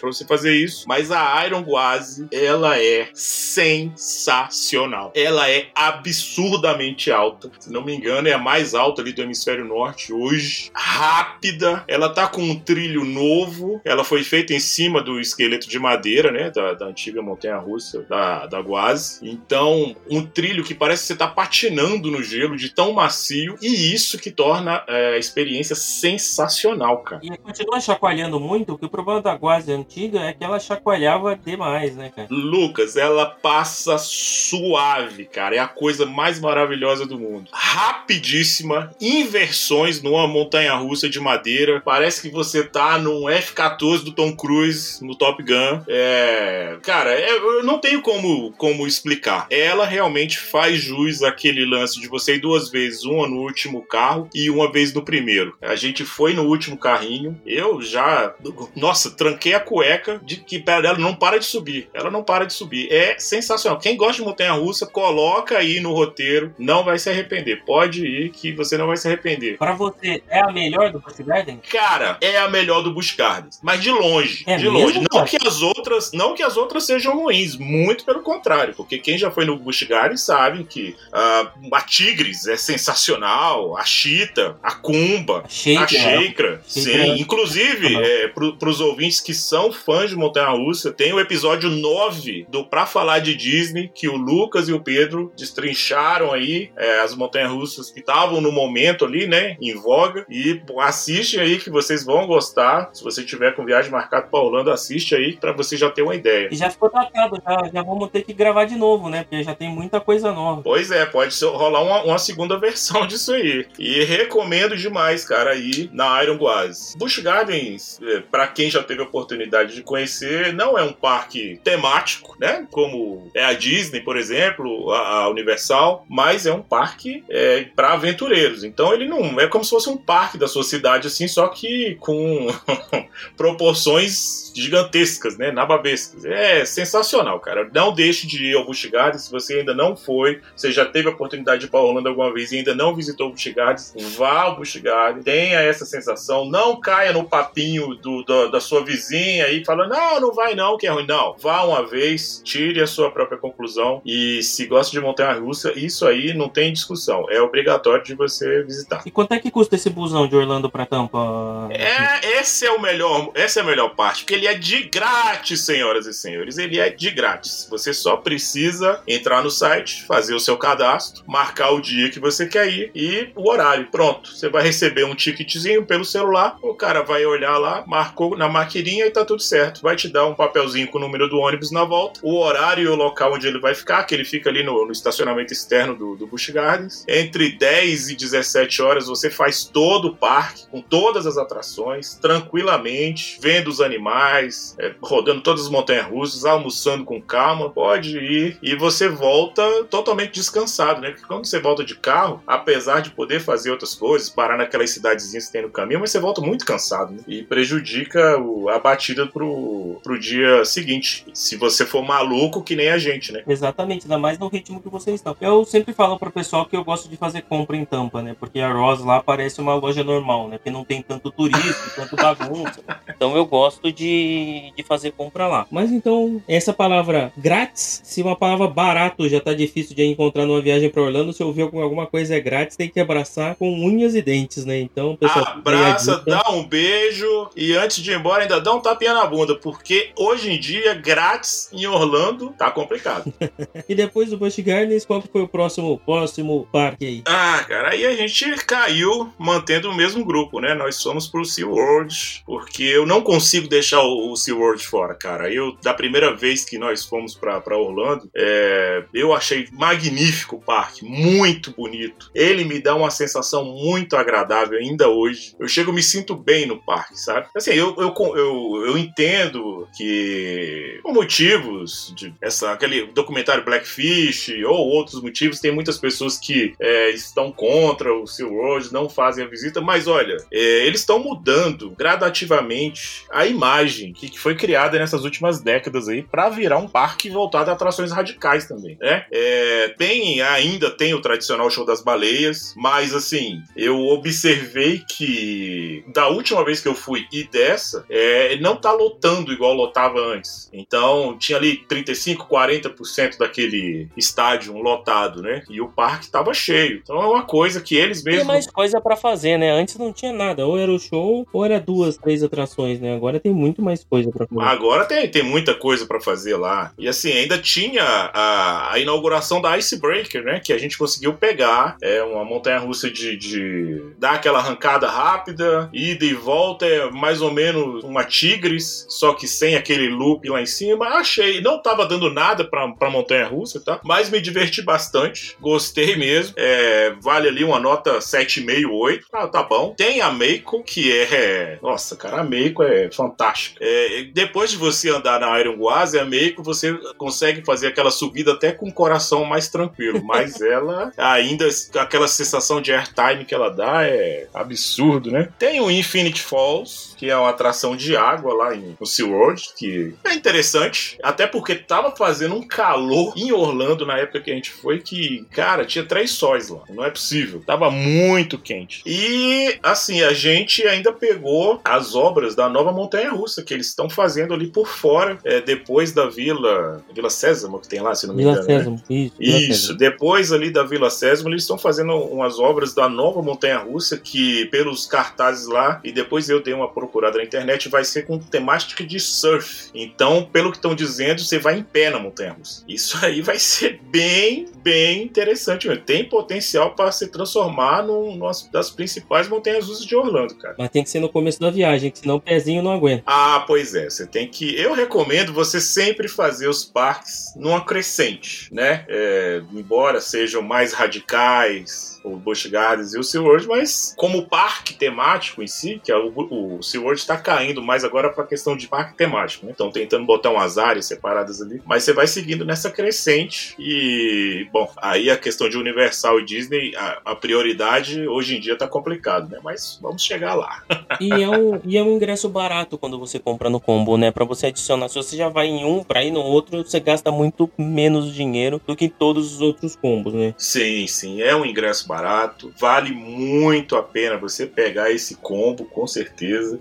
para 0.00 0.12
você 0.12 0.24
fazer 0.24 0.54
isso. 0.54 0.84
Mas 0.86 1.10
a 1.10 1.44
Iron 1.46 1.60
Guazi, 1.60 2.28
ela 2.30 2.78
é 2.78 3.08
sensacional. 3.12 5.12
Ela 5.14 5.50
é 5.50 5.68
absurdamente 5.74 7.10
alta. 7.10 7.50
Se 7.58 7.70
não 7.70 7.84
me 7.84 7.94
engano, 7.94 8.28
é 8.28 8.32
a 8.32 8.38
mais 8.38 8.74
alta 8.74 9.02
ali 9.02 9.12
do 9.12 9.22
hemisfério 9.22 9.64
norte 9.64 10.12
hoje. 10.12 10.70
Rápida. 10.74 11.84
Ela 11.88 12.08
tá 12.08 12.28
com 12.28 12.42
um 12.42 12.58
trilho 12.58 13.04
novo. 13.04 13.80
Ela 13.84 14.04
foi 14.04 14.22
feita 14.22 14.54
em 14.54 14.60
cima 14.60 15.02
do 15.02 15.20
esqueleto 15.20 15.68
de 15.68 15.78
madeira, 15.78 16.30
né? 16.30 16.50
Da, 16.50 16.74
da 16.74 16.86
antiga 16.86 17.22
montanha 17.22 17.56
russa 17.56 18.02
da, 18.08 18.46
da 18.46 18.60
Guazi. 18.60 19.20
Então, 19.22 19.96
um 20.10 20.24
trilho 20.24 20.64
que 20.64 20.74
parece 20.74 21.02
que 21.02 21.08
você 21.08 21.16
tá 21.16 21.26
patinando 21.26 22.10
no 22.10 22.22
gelo 22.22 22.56
de 22.56 22.70
tão 22.70 22.92
macio. 22.92 23.56
E 23.60 23.92
isso 23.92 24.18
que 24.18 24.30
torna 24.30 24.84
é, 24.88 25.14
a 25.14 25.18
experiência 25.18 25.74
sensacional, 25.74 27.02
cara. 27.02 27.22
E 27.24 27.36
continua 27.36 27.80
chacoalhando 27.80 28.38
muito, 28.38 28.78
que 28.78 28.86
o 28.86 28.88
problema 28.88 29.20
da 29.20 29.31
Guazi 29.34 29.72
antiga 29.72 30.20
é 30.20 30.32
que 30.32 30.42
ela 30.42 30.58
chacoalhava 30.58 31.36
demais, 31.36 31.94
né, 31.94 32.10
cara? 32.14 32.28
Lucas, 32.30 32.96
ela 32.96 33.26
passa 33.26 33.96
suave, 33.98 35.26
cara. 35.26 35.56
É 35.56 35.58
a 35.58 35.68
coisa 35.68 36.04
mais 36.04 36.40
maravilhosa 36.40 37.06
do 37.06 37.18
mundo. 37.18 37.50
Rapidíssima, 37.52 38.90
inversões 39.00 40.02
numa 40.02 40.26
montanha 40.26 40.74
russa 40.74 41.08
de 41.08 41.20
madeira. 41.20 41.80
Parece 41.84 42.22
que 42.22 42.30
você 42.30 42.64
tá 42.64 42.98
num 42.98 43.28
F-14 43.28 44.02
do 44.02 44.12
Tom 44.12 44.34
Cruise 44.34 45.04
no 45.04 45.14
Top 45.14 45.42
Gun. 45.42 45.82
É. 45.88 46.78
Cara, 46.82 47.12
é, 47.12 47.30
eu 47.30 47.62
não 47.62 47.78
tenho 47.78 48.02
como, 48.02 48.52
como 48.52 48.86
explicar. 48.86 49.46
Ela 49.50 49.86
realmente 49.86 50.38
faz 50.38 50.80
jus 50.80 51.22
àquele 51.22 51.64
lance 51.64 52.00
de 52.00 52.08
você 52.08 52.32
passei 52.32 52.38
duas 52.38 52.70
vezes, 52.70 53.04
uma 53.04 53.26
no 53.28 53.40
último 53.40 53.82
carro 53.82 54.28
e 54.34 54.48
uma 54.48 54.70
vez 54.70 54.92
no 54.92 55.04
primeiro. 55.04 55.56
A 55.60 55.74
gente 55.74 56.04
foi 56.04 56.32
no 56.34 56.44
último 56.44 56.76
carrinho, 56.76 57.40
eu 57.44 57.82
já, 57.82 58.34
nossa, 58.74 59.10
tranquei 59.22 59.54
a 59.54 59.60
cueca 59.60 60.20
de 60.22 60.36
que 60.36 60.62
ela 60.66 60.98
não 60.98 61.14
para 61.14 61.38
de 61.38 61.44
subir. 61.44 61.88
Ela 61.94 62.10
não 62.10 62.24
para 62.24 62.44
de 62.44 62.52
subir. 62.52 62.90
É 62.90 63.16
sensacional. 63.18 63.78
Quem 63.78 63.96
gosta 63.96 64.14
de 64.14 64.22
montanha-russa, 64.22 64.86
coloca 64.86 65.58
aí 65.58 65.80
no 65.80 65.92
roteiro, 65.92 66.54
não 66.58 66.84
vai 66.84 66.98
se 66.98 67.08
arrepender. 67.08 67.64
Pode 67.64 68.04
ir 68.04 68.30
que 68.30 68.52
você 68.52 68.76
não 68.76 68.86
vai 68.86 68.96
se 68.96 69.06
arrepender. 69.06 69.56
Para 69.58 69.72
você, 69.72 70.22
é 70.28 70.40
a 70.40 70.50
melhor 70.50 70.90
do 70.90 70.98
Busch 70.98 71.20
Garden? 71.20 71.60
Cara, 71.70 72.16
é 72.20 72.38
a 72.38 72.48
melhor 72.48 72.82
do 72.82 72.92
Busch 72.92 73.14
Gardens, 73.16 73.60
mas 73.62 73.80
de 73.80 73.90
longe, 73.90 74.44
É 74.46 74.56
de 74.56 74.64
mesmo, 74.64 74.78
longe. 74.78 74.98
Não 74.98 75.06
cara? 75.06 75.26
que 75.26 75.36
as 75.46 75.62
outras, 75.62 76.12
não 76.12 76.34
que 76.34 76.42
as 76.42 76.56
outras 76.56 76.84
sejam 76.84 77.16
ruins, 77.16 77.56
muito 77.56 78.04
pelo 78.04 78.22
contrário, 78.22 78.74
porque 78.74 78.98
quem 78.98 79.16
já 79.16 79.30
foi 79.30 79.44
no 79.44 79.56
Busch 79.56 79.82
Gardens 79.84 80.22
sabe 80.22 80.64
que 80.64 80.96
ah, 81.12 81.52
a 81.72 81.80
Tigres 81.82 82.46
é 82.46 82.56
sensacional, 82.56 83.76
a 83.76 83.84
Chita, 83.84 84.56
a 84.62 84.72
Kumba, 84.72 85.44
Shaker, 85.48 85.82
a 85.82 85.86
Sheikra, 85.86 86.18
Sheikra. 86.18 86.62
sim. 86.66 87.20
Inclusive, 87.20 87.96
é, 87.96 88.28
para 88.28 88.68
os 88.68 88.80
ouvintes 88.80 89.01
que 89.20 89.34
são 89.34 89.72
fãs 89.72 90.10
de 90.10 90.16
Montanha 90.16 90.50
Russa, 90.50 90.92
tem 90.92 91.12
o 91.12 91.20
episódio 91.20 91.70
9 91.70 92.46
do 92.48 92.64
Pra 92.64 92.86
Falar 92.86 93.18
de 93.18 93.34
Disney, 93.34 93.90
que 93.94 94.08
o 94.08 94.16
Lucas 94.16 94.68
e 94.68 94.72
o 94.72 94.80
Pedro 94.80 95.32
destrincharam 95.36 96.32
aí 96.32 96.70
é, 96.76 97.00
as 97.00 97.14
montanhas 97.14 97.50
russas 97.50 97.90
que 97.90 98.00
estavam 98.00 98.40
no 98.40 98.52
momento 98.52 99.04
ali, 99.04 99.26
né, 99.26 99.56
em 99.60 99.74
voga. 99.74 100.26
E 100.28 100.62
assistem 100.80 101.40
aí 101.40 101.58
que 101.58 101.70
vocês 101.70 102.04
vão 102.04 102.26
gostar. 102.26 102.90
Se 102.92 103.02
você 103.02 103.24
tiver 103.24 103.54
com 103.54 103.64
viagem 103.64 103.90
marcada 103.90 104.26
para 104.26 104.40
Orlando, 104.40 104.70
assiste 104.70 105.14
aí 105.14 105.36
para 105.36 105.52
você 105.52 105.76
já 105.76 105.90
ter 105.90 106.02
uma 106.02 106.14
ideia. 106.14 106.48
E 106.50 106.56
já 106.56 106.70
ficou 106.70 106.90
tratado, 106.90 107.40
já, 107.44 107.70
já 107.72 107.82
vamos 107.82 108.10
ter 108.10 108.22
que 108.22 108.32
gravar 108.32 108.64
de 108.64 108.76
novo, 108.76 109.08
né? 109.08 109.22
Porque 109.22 109.42
já 109.42 109.54
tem 109.54 109.68
muita 109.68 110.00
coisa 110.00 110.32
nova. 110.32 110.62
Pois 110.62 110.90
é, 110.90 111.04
pode 111.06 111.36
rolar 111.44 111.82
uma, 111.82 112.02
uma 112.04 112.18
segunda 112.18 112.58
versão 112.60 113.06
disso 113.06 113.32
aí. 113.32 113.66
E 113.78 114.04
recomendo 114.04 114.76
demais, 114.76 115.24
cara, 115.24 115.50
aí 115.50 115.90
na 115.92 116.22
Iron 116.22 116.36
Guaz. 116.36 116.94
Busch 116.96 117.18
Gardens, 117.20 118.00
é, 118.02 118.20
pra 118.20 118.46
quem 118.46 118.70
já 118.70 118.82
teve 118.92 119.00
a 119.00 119.04
oportunidade 119.04 119.74
de 119.74 119.82
conhecer, 119.82 120.52
não 120.52 120.78
é 120.78 120.82
um 120.82 120.92
parque 120.92 121.58
temático, 121.64 122.36
né? 122.38 122.66
Como 122.70 123.30
é 123.34 123.44
a 123.44 123.54
Disney, 123.54 124.00
por 124.00 124.18
exemplo, 124.18 124.92
a, 124.92 125.28
Universal, 125.30 126.04
mas 126.08 126.44
é 126.44 126.52
um 126.52 126.60
parque 126.60 127.24
é, 127.30 127.66
para 127.74 127.94
aventureiros. 127.94 128.64
Então 128.64 128.92
ele 128.92 129.08
não 129.08 129.40
é 129.40 129.46
como 129.46 129.64
se 129.64 129.70
fosse 129.70 129.88
um 129.88 129.96
parque 129.96 130.36
da 130.36 130.46
sua 130.46 130.62
cidade, 130.62 131.06
assim, 131.06 131.26
só 131.26 131.48
que 131.48 131.96
com 132.00 132.48
proporções 133.36 134.52
gigantescas, 134.54 135.38
né? 135.38 135.50
Nababescas. 135.50 136.24
É 136.26 136.64
sensacional, 136.66 137.40
cara. 137.40 137.70
Não 137.74 137.94
deixe 137.94 138.26
de 138.26 138.50
ir 138.50 138.56
ao 138.56 138.66
Busch 138.66 138.84
Gardens 138.90 139.24
se 139.24 139.32
você 139.32 139.60
ainda 139.60 139.74
não 139.74 139.96
foi, 139.96 140.42
você 140.54 140.70
já 140.70 140.84
teve 140.84 141.08
a 141.08 141.12
oportunidade 141.12 141.60
de 141.60 141.66
ir 141.66 141.70
para 141.70 141.80
Orlando 141.80 142.08
alguma 142.08 142.32
vez 142.32 142.52
e 142.52 142.58
ainda 142.58 142.74
não 142.74 142.94
visitou 142.94 143.28
o 143.28 143.30
Busch 143.30 143.52
Gardens, 143.54 143.94
vá 144.16 144.42
ao 144.42 144.56
Busch 144.56 144.76
Gardens, 144.76 145.24
tenha 145.24 145.60
essa 145.60 145.86
sensação, 145.86 146.44
não 146.44 146.78
caia 146.78 147.12
no 147.12 147.24
papinho 147.24 147.94
do, 147.94 148.22
da, 148.24 148.46
da 148.48 148.60
sua 148.60 148.81
vizinha 148.84 149.48
e 149.48 149.64
fala, 149.64 149.86
não, 149.86 150.20
não 150.20 150.32
vai 150.32 150.54
não, 150.54 150.76
que 150.76 150.86
é 150.86 150.90
ruim. 150.90 151.06
Não, 151.06 151.36
vá 151.38 151.62
uma 151.64 151.86
vez, 151.86 152.40
tire 152.44 152.80
a 152.80 152.86
sua 152.86 153.10
própria 153.10 153.38
conclusão 153.38 154.00
e 154.04 154.42
se 154.42 154.66
gosta 154.66 154.92
de 154.92 155.00
montanha-russa, 155.00 155.72
isso 155.76 156.06
aí 156.06 156.32
não 156.34 156.48
tem 156.48 156.72
discussão, 156.72 157.26
é 157.28 157.40
obrigatório 157.40 158.04
de 158.04 158.14
você 158.14 158.62
visitar. 158.62 159.02
E 159.04 159.10
quanto 159.10 159.32
é 159.32 159.38
que 159.38 159.50
custa 159.50 159.74
esse 159.74 159.90
busão 159.90 160.26
de 160.26 160.36
Orlando 160.36 160.70
pra 160.70 160.86
Tampa? 160.86 161.68
É, 161.70 162.40
esse 162.40 162.66
é 162.66 162.70
o 162.70 162.80
melhor, 162.80 163.30
essa 163.34 163.60
é 163.60 163.62
a 163.62 163.66
melhor 163.66 163.94
parte, 163.94 164.22
porque 164.22 164.34
ele 164.34 164.46
é 164.46 164.54
de 164.54 164.84
grátis, 164.84 165.64
senhoras 165.64 166.06
e 166.06 166.12
senhores. 166.12 166.58
Ele 166.58 166.78
é 166.78 166.90
de 166.90 167.10
grátis. 167.10 167.66
Você 167.70 167.92
só 167.92 168.16
precisa 168.16 169.00
entrar 169.06 169.42
no 169.42 169.50
site, 169.50 170.04
fazer 170.04 170.34
o 170.34 170.40
seu 170.40 170.56
cadastro, 170.56 171.24
marcar 171.26 171.70
o 171.70 171.80
dia 171.80 172.10
que 172.10 172.20
você 172.20 172.46
quer 172.46 172.68
ir 172.68 172.90
e 172.94 173.30
o 173.34 173.48
horário. 173.48 173.88
Pronto. 173.90 174.30
Você 174.30 174.48
vai 174.48 174.62
receber 174.62 175.04
um 175.04 175.14
ticketzinho 175.14 175.84
pelo 175.84 176.04
celular, 176.04 176.56
o 176.62 176.74
cara 176.74 177.02
vai 177.02 177.24
olhar 177.24 177.58
lá, 177.58 177.84
marcou 177.86 178.36
na 178.36 178.48
maquininha 178.72 179.06
e 179.06 179.10
tá 179.10 179.24
tudo 179.24 179.42
certo. 179.42 179.82
Vai 179.82 179.96
te 179.96 180.08
dar 180.08 180.26
um 180.26 180.34
papelzinho 180.34 180.88
com 180.88 180.98
o 180.98 181.00
número 181.00 181.28
do 181.28 181.38
ônibus 181.38 181.70
na 181.70 181.84
volta, 181.84 182.20
o 182.22 182.38
horário 182.38 182.84
e 182.84 182.88
o 182.88 182.94
local 182.94 183.34
onde 183.34 183.46
ele 183.46 183.60
vai 183.60 183.74
ficar, 183.74 184.04
que 184.04 184.14
ele 184.14 184.24
fica 184.24 184.48
ali 184.48 184.62
no, 184.62 184.86
no 184.86 184.92
estacionamento 184.92 185.52
externo 185.52 185.94
do, 185.94 186.16
do 186.16 186.26
Busch 186.26 186.48
Gardens. 186.50 187.04
Entre 187.06 187.50
10 187.52 188.10
e 188.10 188.16
17 188.16 188.80
horas 188.82 189.06
você 189.06 189.30
faz 189.30 189.64
todo 189.64 190.08
o 190.08 190.16
parque, 190.16 190.66
com 190.68 190.80
todas 190.80 191.26
as 191.26 191.36
atrações, 191.36 192.14
tranquilamente, 192.14 193.38
vendo 193.40 193.68
os 193.68 193.80
animais, 193.80 194.74
é, 194.78 194.94
rodando 195.02 195.42
todas 195.42 195.62
as 195.62 195.68
montanhas 195.68 196.06
russas, 196.06 196.44
almoçando 196.44 197.04
com 197.04 197.20
calma, 197.20 197.70
pode 197.70 198.16
ir 198.18 198.58
e 198.62 198.74
você 198.74 199.08
volta 199.08 199.62
totalmente 199.84 200.32
descansado, 200.32 201.00
né? 201.00 201.10
Porque 201.10 201.26
quando 201.26 201.44
você 201.46 201.58
volta 201.60 201.84
de 201.84 201.94
carro, 201.96 202.42
apesar 202.46 203.00
de 203.00 203.10
poder 203.10 203.40
fazer 203.40 203.70
outras 203.70 203.94
coisas, 203.94 204.30
parar 204.30 204.56
naquelas 204.56 204.90
cidadezinhas 204.90 205.46
que 205.46 205.52
tem 205.52 205.62
no 205.62 205.70
caminho, 205.70 206.00
mas 206.00 206.10
você 206.10 206.18
volta 206.20 206.40
muito 206.40 206.64
cansado, 206.64 207.12
né? 207.12 207.18
E 207.26 207.42
prejudica 207.42 208.38
o- 208.38 208.61
a 208.68 208.78
batida 208.78 209.26
pro, 209.26 210.00
pro 210.02 210.18
dia 210.18 210.64
seguinte. 210.64 211.24
Se 211.32 211.56
você 211.56 211.86
for 211.86 212.02
maluco, 212.02 212.62
que 212.62 212.74
nem 212.74 212.88
a 212.88 212.98
gente, 212.98 213.32
né? 213.32 213.42
Exatamente, 213.46 214.04
ainda 214.04 214.18
mais 214.18 214.38
no 214.38 214.48
ritmo 214.48 214.80
que 214.80 214.88
vocês 214.88 215.16
estão. 215.16 215.36
Eu 215.40 215.64
sempre 215.64 215.94
falo 215.94 216.18
pro 216.18 216.30
pessoal 216.30 216.66
que 216.66 216.76
eu 216.76 216.84
gosto 216.84 217.08
de 217.08 217.16
fazer 217.16 217.42
compra 217.42 217.76
em 217.76 217.84
Tampa, 217.84 218.22
né? 218.22 218.34
Porque 218.38 218.60
a 218.60 218.72
Ross 218.72 219.00
lá 219.00 219.22
parece 219.22 219.60
uma 219.60 219.74
loja 219.74 220.02
normal, 220.02 220.48
né? 220.48 220.58
Porque 220.58 220.70
não 220.70 220.84
tem 220.84 221.02
tanto 221.02 221.30
turismo, 221.30 221.74
tanto 221.94 222.16
bagunça. 222.16 222.80
Então 223.08 223.36
eu 223.36 223.46
gosto 223.46 223.92
de, 223.92 224.72
de 224.76 224.82
fazer 224.82 225.12
compra 225.12 225.46
lá. 225.46 225.66
Mas 225.70 225.92
então, 225.92 226.42
essa 226.48 226.72
palavra 226.72 227.32
grátis, 227.36 228.00
se 228.04 228.22
uma 228.22 228.36
palavra 228.36 228.66
barato 228.66 229.28
já 229.28 229.40
tá 229.40 229.54
difícil 229.54 229.94
de 229.94 230.04
encontrar 230.04 230.46
numa 230.46 230.60
viagem 230.60 230.90
pra 230.90 231.02
Orlando, 231.02 231.32
se 231.32 231.42
ouvir 231.42 231.62
alguma 231.62 231.92
alguma 231.92 232.06
coisa 232.06 232.34
é 232.34 232.40
grátis, 232.40 232.76
tem 232.76 232.88
que 232.88 232.98
abraçar 232.98 233.54
com 233.56 233.70
unhas 233.70 234.14
e 234.14 234.22
dentes, 234.22 234.64
né? 234.64 234.80
Então, 234.80 235.14
pessoal, 235.16 235.46
Abraça, 235.46 236.22
dá 236.26 236.50
um 236.50 236.64
beijo 236.64 237.50
e 237.54 237.74
antes 237.74 238.02
de 238.02 238.10
ir 238.10 238.18
embora 238.18 238.42
ainda 238.42 238.51
dá 238.60 238.72
um 238.72 238.80
tapinha 238.80 239.14
na 239.14 239.26
bunda, 239.26 239.54
porque 239.56 240.12
hoje 240.16 240.50
em 240.50 240.58
dia, 240.58 240.94
grátis 240.94 241.68
em 241.72 241.86
Orlando, 241.86 242.54
tá 242.56 242.70
complicado. 242.70 243.32
E 243.88 243.94
depois 243.94 244.30
do 244.30 244.38
Busch 244.38 244.58
Gardens, 244.60 245.04
qual 245.04 245.20
foi 245.20 245.42
o 245.42 245.48
próximo, 245.48 245.98
próximo 245.98 246.66
parque 246.72 247.04
aí? 247.04 247.22
ah, 247.26 247.64
cara, 247.66 247.90
aí 247.90 248.06
a 248.06 248.14
gente 248.14 248.54
caiu 248.64 249.32
mantendo 249.38 249.90
o 249.90 249.94
mesmo 249.94 250.24
grupo, 250.24 250.60
né? 250.60 250.74
Nós 250.74 251.02
fomos 251.02 251.26
pro 251.26 251.44
SeaWorld, 251.44 252.42
porque 252.46 252.84
eu 252.84 253.04
não 253.04 253.20
consigo 253.20 253.68
deixar 253.68 254.00
o, 254.00 254.32
o 254.32 254.36
SeaWorld 254.36 254.86
fora, 254.86 255.14
cara. 255.14 255.52
Eu, 255.52 255.76
da 255.82 255.92
primeira 255.92 256.34
vez 256.34 256.64
que 256.64 256.78
nós 256.78 257.04
fomos 257.04 257.34
pra, 257.34 257.60
pra 257.60 257.76
Orlando, 257.76 258.30
é, 258.34 259.04
eu 259.12 259.34
achei 259.34 259.68
magnífico 259.72 260.56
o 260.56 260.60
parque, 260.60 261.04
muito 261.04 261.72
bonito. 261.72 262.30
Ele 262.34 262.64
me 262.64 262.80
dá 262.80 262.94
uma 262.94 263.10
sensação 263.10 263.64
muito 263.64 264.16
agradável 264.16 264.78
ainda 264.78 265.08
hoje. 265.08 265.54
Eu 265.58 265.68
chego, 265.68 265.92
me 265.92 266.02
sinto 266.02 266.34
bem 266.34 266.66
no 266.66 266.82
parque, 266.82 267.18
sabe? 267.18 267.46
Assim, 267.54 267.72
eu, 267.72 267.94
eu, 267.98 268.14
eu, 268.36 268.36
eu 268.42 268.98
entendo 268.98 269.88
que 269.96 271.00
por 271.02 271.12
motivos 271.12 272.12
de 272.16 272.32
essa, 272.40 272.72
aquele 272.72 273.06
documentário 273.06 273.64
Blackfish 273.64 274.50
ou 274.66 274.88
outros 274.88 275.22
motivos, 275.22 275.60
tem 275.60 275.72
muitas 275.72 275.98
pessoas 275.98 276.38
que 276.38 276.74
é, 276.80 277.10
estão 277.10 277.50
contra 277.52 278.12
o 278.12 278.26
SeaWorld, 278.26 278.92
não 278.92 279.08
fazem 279.08 279.44
a 279.44 279.48
visita, 279.48 279.80
mas 279.80 280.06
olha, 280.06 280.36
é, 280.52 280.86
eles 280.86 281.00
estão 281.00 281.18
mudando 281.18 281.90
gradativamente 281.90 283.24
a 283.30 283.46
imagem 283.46 284.12
que, 284.12 284.28
que 284.28 284.38
foi 284.38 284.54
criada 284.54 284.98
nessas 284.98 285.24
últimas 285.24 285.60
décadas 285.60 286.08
aí 286.08 286.22
para 286.22 286.48
virar 286.48 286.78
um 286.78 286.88
parque 286.88 287.30
voltado 287.30 287.70
a 287.70 287.72
atrações 287.74 288.12
radicais 288.12 288.66
também, 288.66 288.96
né? 289.00 289.26
É, 289.30 289.94
tem, 289.98 290.40
ainda 290.40 290.90
tem 290.90 291.14
o 291.14 291.20
tradicional 291.20 291.70
show 291.70 291.84
das 291.84 292.02
baleias, 292.02 292.74
mas 292.76 293.14
assim, 293.14 293.62
eu 293.76 293.98
observei 294.08 295.02
que 295.08 296.04
da 296.12 296.28
última 296.28 296.64
vez 296.64 296.80
que 296.80 296.88
eu 296.88 296.94
fui 296.94 297.26
e 297.32 297.44
dessa, 297.44 298.04
é, 298.08 298.31
não 298.60 298.76
tá 298.76 298.92
lotando 298.92 299.52
igual 299.52 299.74
lotava 299.74 300.18
antes. 300.18 300.68
Então, 300.72 301.36
tinha 301.38 301.58
ali 301.58 301.76
35, 301.76 302.46
40% 302.48 303.38
daquele 303.38 304.08
estádio 304.16 304.76
lotado, 304.76 305.42
né? 305.42 305.62
E 305.68 305.80
o 305.80 305.88
parque 305.88 306.30
tava 306.30 306.54
cheio. 306.54 307.00
Então 307.02 307.20
é 307.20 307.26
uma 307.26 307.42
coisa 307.42 307.80
que 307.80 307.96
eles 307.96 308.22
Tem 308.22 308.34
mesmos 308.34 308.48
mais 308.48 308.66
coisa 308.70 309.00
pra 309.00 309.16
fazer, 309.16 309.58
né? 309.58 309.70
Antes 309.70 309.96
não 309.96 310.12
tinha 310.12 310.32
nada. 310.32 310.66
Ou 310.66 310.78
era 310.78 310.90
o 310.90 310.98
show, 310.98 311.46
ou 311.52 311.64
era 311.64 311.80
duas, 311.80 312.16
três 312.16 312.42
atrações, 312.42 313.00
né? 313.00 313.14
Agora 313.14 313.40
tem 313.40 313.52
muito 313.52 313.82
mais 313.82 314.04
coisa 314.04 314.30
pra 314.30 314.46
fazer. 314.46 314.62
Agora 314.62 315.04
tem, 315.04 315.28
tem 315.28 315.42
muita 315.42 315.74
coisa 315.74 316.06
pra 316.06 316.20
fazer 316.20 316.56
lá. 316.56 316.92
E 316.98 317.08
assim, 317.08 317.32
ainda 317.32 317.58
tinha 317.58 318.02
a, 318.02 318.92
a 318.92 318.98
inauguração 318.98 319.60
da 319.60 319.76
Icebreaker, 319.76 320.44
né? 320.44 320.60
Que 320.60 320.72
a 320.72 320.78
gente 320.78 320.98
conseguiu 320.98 321.34
pegar. 321.34 321.96
É 322.02 322.22
uma 322.22 322.44
montanha 322.44 322.78
russa 322.78 323.10
de, 323.10 323.36
de 323.36 324.02
dar 324.18 324.34
aquela 324.34 324.58
arrancada 324.58 325.08
rápida, 325.08 325.88
ida 325.92 326.24
e 326.24 326.34
volta, 326.34 326.86
é 326.86 327.10
mais 327.10 327.40
ou 327.40 327.50
menos 327.50 328.04
uma 328.12 328.24
Tigres, 328.24 329.06
só 329.08 329.32
que 329.32 329.48
sem 329.48 329.74
aquele 329.74 330.08
loop 330.08 330.48
lá 330.48 330.60
em 330.60 330.66
cima. 330.66 331.06
Achei, 331.08 331.60
não 331.60 331.80
tava 331.80 332.06
dando 332.06 332.30
nada 332.32 332.64
pra, 332.64 332.88
pra 332.92 333.10
montanha 333.10 333.46
russa, 333.46 333.80
tá? 333.80 334.00
Mas 334.04 334.30
me 334.30 334.40
diverti 334.40 334.82
bastante. 334.82 335.56
Gostei 335.60 336.16
mesmo. 336.16 336.54
É, 336.56 337.14
vale 337.20 337.48
ali 337.48 337.64
uma 337.64 337.80
nota 337.80 338.18
7,5, 338.18 338.90
8. 338.90 339.26
Ah, 339.32 339.48
tá 339.48 339.62
bom. 339.62 339.94
Tem 339.96 340.20
a 340.20 340.30
Meiko, 340.30 340.82
que 340.82 341.10
é. 341.12 341.78
Nossa, 341.82 342.14
cara, 342.16 342.40
a 342.40 342.44
Meiko 342.44 342.82
é 342.82 343.10
fantástica. 343.10 343.78
É, 343.80 344.24
depois 344.32 344.70
de 344.70 344.76
você 344.76 345.10
andar 345.10 345.40
na 345.40 345.58
Iron 345.58 345.76
Guaz, 345.76 346.14
a 346.14 346.24
Meiko, 346.24 346.62
você 346.62 346.92
consegue 347.16 347.64
fazer 347.64 347.88
aquela 347.88 348.10
subida 348.10 348.52
até 348.52 348.72
com 348.72 348.88
o 348.88 348.92
coração 348.92 349.44
mais 349.44 349.68
tranquilo. 349.68 350.22
Mas 350.22 350.60
ela, 350.62 351.12
ainda 351.16 351.68
aquela 351.98 352.28
sensação 352.28 352.80
de 352.80 352.92
airtime 352.92 353.44
que 353.44 353.54
ela 353.54 353.70
dá 353.70 354.04
é 354.06 354.48
absurdo, 354.52 355.30
né? 355.30 355.48
Tem 355.58 355.80
o 355.80 355.90
Infinite 355.90 356.42
Falls, 356.42 357.11
que 357.22 357.30
é 357.30 357.36
uma 357.36 357.50
atração 357.50 357.94
de 357.94 358.16
água 358.16 358.52
lá 358.52 358.74
em, 358.74 358.96
no 359.00 359.06
SeaWorld, 359.06 359.62
que 359.76 360.12
é 360.24 360.34
interessante, 360.34 361.16
até 361.22 361.46
porque 361.46 361.76
tava 361.76 362.10
fazendo 362.16 362.56
um 362.56 362.66
calor 362.66 363.32
em 363.36 363.52
Orlando 363.52 364.04
na 364.04 364.18
época 364.18 364.40
que 364.40 364.50
a 364.50 364.54
gente 364.56 364.72
foi, 364.72 364.98
que, 364.98 365.46
cara, 365.52 365.84
tinha 365.84 366.04
três 366.04 366.32
sóis 366.32 366.68
lá. 366.68 366.80
Não 366.90 367.04
é 367.04 367.10
possível. 367.10 367.62
Tava 367.64 367.92
muito 367.92 368.58
quente. 368.58 369.04
E, 369.06 369.78
assim, 369.84 370.20
a 370.22 370.32
gente 370.32 370.84
ainda 370.84 371.12
pegou 371.12 371.80
as 371.84 372.16
obras 372.16 372.56
da 372.56 372.68
nova 372.68 372.90
montanha 372.90 373.30
russa 373.30 373.62
que 373.62 373.72
eles 373.72 373.86
estão 373.86 374.10
fazendo 374.10 374.52
ali 374.52 374.66
por 374.66 374.88
fora, 374.88 375.38
é, 375.44 375.60
depois 375.60 376.10
da 376.10 376.26
Vila. 376.26 377.04
Vila 377.14 377.30
Sésamo 377.30 377.78
que 377.78 377.86
tem 377.86 378.00
lá, 378.00 378.16
se 378.16 378.26
não 378.26 378.34
me 378.34 378.42
Vila 378.42 378.54
engano. 378.54 378.66
né? 378.66 378.78
Sésamo, 378.78 379.02
isso. 379.08 379.34
Vila 379.38 379.58
Isso, 379.58 379.80
Sésamo. 379.82 379.98
depois 380.00 380.52
ali 380.52 380.72
da 380.72 380.82
Vila 380.82 381.08
Sésamo, 381.08 381.50
eles 381.50 381.62
estão 381.62 381.78
fazendo 381.78 382.14
umas 382.16 382.58
obras 382.58 382.92
da 382.92 383.08
nova 383.08 383.40
montanha 383.40 383.78
russa 383.78 384.18
que, 384.18 384.66
pelos 384.72 385.06
cartazes 385.06 385.68
lá, 385.68 386.00
e 386.02 386.10
depois 386.10 386.48
eu 386.48 386.60
dei 386.60 386.74
uma 386.74 386.88
procurada 386.88 387.11
na 387.20 387.42
internet, 387.44 387.88
vai 387.88 388.04
ser 388.04 388.26
com 388.26 388.38
temática 388.38 389.04
de 389.04 389.18
surf. 389.20 389.90
Então, 389.94 390.44
pelo 390.52 390.70
que 390.70 390.78
estão 390.78 390.94
dizendo, 390.94 391.40
você 391.42 391.58
vai 391.58 391.78
em 391.78 391.82
pé 391.82 392.10
na 392.10 392.18
montanha 392.18 392.52
russa. 392.52 392.82
Isso 392.88 393.18
aí 393.24 393.40
vai 393.42 393.58
ser 393.58 394.00
bem, 394.10 394.68
bem 394.82 395.22
interessante 395.22 395.86
mesmo. 395.88 396.02
Tem 396.04 396.24
potencial 396.28 396.94
para 396.94 397.10
se 397.12 397.28
transformar 397.28 398.02
num- 398.02 398.36
numa 398.36 398.52
das 398.72 398.90
principais 398.90 399.48
montanhas 399.48 399.86
russas 399.86 400.04
de 400.04 400.14
Orlando, 400.16 400.54
cara. 400.56 400.74
Mas 400.78 400.90
tem 400.90 401.02
que 401.02 401.10
ser 401.10 401.20
no 401.20 401.28
começo 401.28 401.60
da 401.60 401.70
viagem, 401.70 402.12
senão 402.14 402.36
o 402.36 402.40
pezinho 402.40 402.82
não 402.82 402.92
aguenta. 402.92 403.22
Ah, 403.26 403.64
pois 403.66 403.94
é. 403.94 404.08
Você 404.08 404.26
tem 404.26 404.46
que. 404.48 404.74
Eu 404.78 404.92
recomendo 404.92 405.52
você 405.52 405.80
sempre 405.80 406.28
fazer 406.28 406.68
os 406.68 406.84
parques 406.84 407.52
numa 407.56 407.84
crescente, 407.84 408.68
né? 408.72 409.04
É, 409.08 409.62
embora 409.72 410.20
sejam 410.20 410.62
mais 410.62 410.92
radicais, 410.92 412.20
o 412.24 412.36
Busch 412.36 412.66
Gardens 412.66 413.14
e 413.14 413.18
o 413.18 413.22
SeaWorld, 413.24 413.66
mas 413.66 414.14
como 414.16 414.46
parque 414.48 414.94
temático 414.94 415.62
em 415.62 415.66
si, 415.66 416.00
que 416.02 416.10
é 416.12 416.16
o, 416.16 416.32
o 416.36 416.82
SeaWorld 416.92 417.20
está 417.20 417.36
caindo 417.36 417.82
mais 417.82 418.04
agora 418.04 418.30
para 418.30 418.44
a 418.44 418.46
questão 418.46 418.76
de 418.76 418.86
parque 418.86 419.16
temático, 419.16 419.66
né? 419.66 419.72
Estão 419.72 419.90
tentando 419.90 420.24
botar 420.24 420.50
umas 420.50 420.78
áreas 420.78 421.06
separadas 421.06 421.60
ali, 421.60 421.82
mas 421.84 422.04
você 422.04 422.12
vai 422.12 422.26
seguindo 422.26 422.64
nessa 422.64 422.90
crescente 422.90 423.74
e, 423.78 424.66
bom, 424.72 424.90
aí 424.96 425.30
a 425.30 425.36
questão 425.36 425.68
de 425.68 425.76
Universal 425.76 426.40
e 426.40 426.44
Disney, 426.44 426.94
a, 426.96 427.20
a 427.24 427.34
prioridade 427.34 428.26
hoje 428.28 428.56
em 428.56 428.60
dia 428.60 428.76
tá 428.76 428.86
complicado, 428.86 429.50
né? 429.50 429.58
Mas 429.62 429.98
vamos 430.00 430.22
chegar 430.22 430.54
lá. 430.54 430.82
E 431.20 431.30
é, 431.30 431.48
um, 431.48 431.80
e 431.84 431.96
é 431.96 432.02
um 432.02 432.16
ingresso 432.16 432.48
barato 432.48 432.98
quando 432.98 433.18
você 433.18 433.38
compra 433.38 433.70
no 433.70 433.80
combo, 433.80 434.16
né? 434.16 434.30
Pra 434.30 434.44
você 434.44 434.66
adicionar. 434.66 435.08
Se 435.08 435.16
você 435.16 435.36
já 435.36 435.48
vai 435.48 435.66
em 435.66 435.84
um, 435.84 436.02
pra 436.02 436.22
ir 436.22 436.30
no 436.30 436.40
outro, 436.40 436.84
você 436.84 437.00
gasta 437.00 437.30
muito 437.30 437.70
menos 437.78 438.32
dinheiro 438.32 438.80
do 438.86 438.96
que 438.96 439.06
em 439.06 439.08
todos 439.08 439.54
os 439.54 439.60
outros 439.60 439.96
combos, 439.96 440.34
né? 440.34 440.54
Sim, 440.58 441.06
sim, 441.06 441.42
é 441.42 441.54
um 441.54 441.64
ingresso 441.64 442.06
barato, 442.06 442.72
vale 442.78 443.12
muito 443.12 443.96
a 443.96 444.02
pena 444.02 444.36
você 444.36 444.66
pegar 444.66 445.10
esse 445.10 445.36
combo, 445.36 445.84
com 445.84 446.06
certeza. 446.06 446.80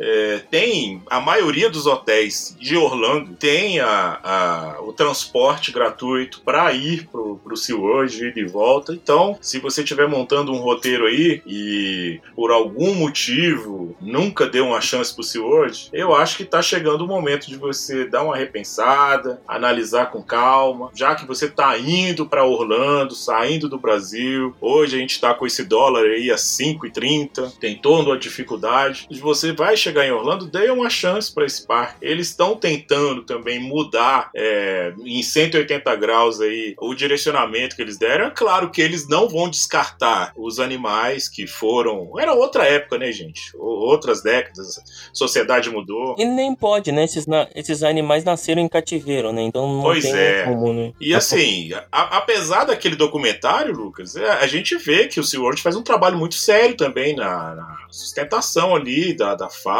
É, 0.00 0.40
tem 0.50 1.02
a 1.08 1.20
maioria 1.20 1.70
dos 1.70 1.86
hotéis 1.86 2.56
de 2.60 2.76
Orlando 2.76 3.34
tem 3.34 3.80
a, 3.80 4.18
a- 4.22 4.76
o 4.82 4.92
transporte 4.92 5.70
gratuito 5.72 6.40
para 6.44 6.72
ir 6.72 7.06
pro, 7.10 7.36
pro 7.42 7.56
SeaWorld 7.56 8.24
ir 8.24 8.34
de 8.34 8.44
volta. 8.44 8.92
Então, 8.92 9.38
se 9.40 9.58
você 9.58 9.82
estiver 9.82 10.08
montando 10.08 10.52
um 10.52 10.58
roteiro 10.58 11.06
aí 11.06 11.42
e 11.46 12.20
por 12.34 12.50
algum 12.50 12.94
motivo 12.94 13.96
nunca 14.00 14.46
deu 14.46 14.66
uma 14.66 14.80
chance 14.80 15.12
pro 15.14 15.22
SeaWorld, 15.22 15.88
eu 15.92 16.14
acho 16.14 16.36
que 16.36 16.44
tá 16.44 16.60
chegando 16.62 17.04
o 17.04 17.08
momento 17.08 17.46
de 17.46 17.56
você 17.56 18.06
dar 18.06 18.22
uma 18.22 18.36
repensada, 18.36 19.40
analisar 19.46 20.10
com 20.10 20.22
calma, 20.22 20.90
já 20.94 21.14
que 21.14 21.26
você 21.26 21.48
tá 21.48 21.76
indo 21.78 22.26
para 22.26 22.44
Orlando, 22.44 23.14
saindo 23.14 23.68
do 23.68 23.78
Brasil. 23.78 24.54
Hoje 24.60 24.96
a 24.96 24.98
gente 24.98 25.20
tá 25.20 25.34
com 25.34 25.46
esse 25.46 25.64
dólar 25.64 26.04
aí 26.04 26.30
a 26.30 26.36
5,30, 26.36 27.58
tem 27.58 27.76
toda 27.76 28.10
uma 28.10 28.18
dificuldade. 28.18 29.06
Você 29.20 29.52
vai 29.52 29.76
chegar 29.84 30.06
em 30.06 30.10
Orlando, 30.10 30.46
dê 30.46 30.70
uma 30.70 30.90
chance 30.90 31.32
para 31.32 31.44
esse 31.44 31.66
parque. 31.66 31.96
Eles 32.02 32.28
estão 32.28 32.56
tentando 32.56 33.22
também 33.22 33.58
mudar 33.60 34.30
é, 34.34 34.92
em 35.04 35.22
180 35.22 35.94
graus 35.96 36.40
aí 36.40 36.74
o 36.80 36.94
direcionamento 36.94 37.76
que 37.76 37.82
eles 37.82 37.98
deram. 37.98 38.26
É 38.26 38.30
claro 38.30 38.70
que 38.70 38.80
eles 38.82 39.08
não 39.08 39.28
vão 39.28 39.48
descartar 39.48 40.32
os 40.36 40.58
animais 40.58 41.28
que 41.28 41.46
foram. 41.46 42.18
Era 42.18 42.32
outra 42.34 42.64
época, 42.64 42.98
né, 42.98 43.12
gente? 43.12 43.54
Outras 43.56 44.22
décadas, 44.22 44.80
sociedade 45.12 45.70
mudou. 45.70 46.14
E 46.18 46.24
nem 46.24 46.54
pode, 46.54 46.90
né? 46.92 47.04
Esses, 47.04 47.26
na- 47.26 47.48
esses 47.54 47.82
animais 47.82 48.24
nasceram 48.24 48.62
em 48.62 48.68
cativeiro, 48.68 49.32
né? 49.32 49.42
Então 49.42 49.66
não 49.74 49.82
Pois 49.82 50.02
tem 50.04 50.14
é. 50.14 50.44
como, 50.44 50.72
né? 50.72 50.92
E 51.00 51.14
assim, 51.14 51.72
a- 51.92 52.16
apesar 52.18 52.64
daquele 52.64 52.96
documentário, 52.96 53.74
Lucas, 53.74 54.16
é, 54.16 54.28
a 54.30 54.46
gente 54.46 54.76
vê 54.76 55.06
que 55.08 55.20
o 55.20 55.24
SeaWorld 55.24 55.60
faz 55.62 55.76
um 55.76 55.82
trabalho 55.82 56.16
muito 56.18 56.34
sério 56.34 56.76
também 56.76 57.14
na, 57.14 57.54
na 57.54 57.76
sustentação 57.90 58.74
ali 58.74 59.12
da, 59.14 59.34
da 59.34 59.48
fauna, 59.50 59.73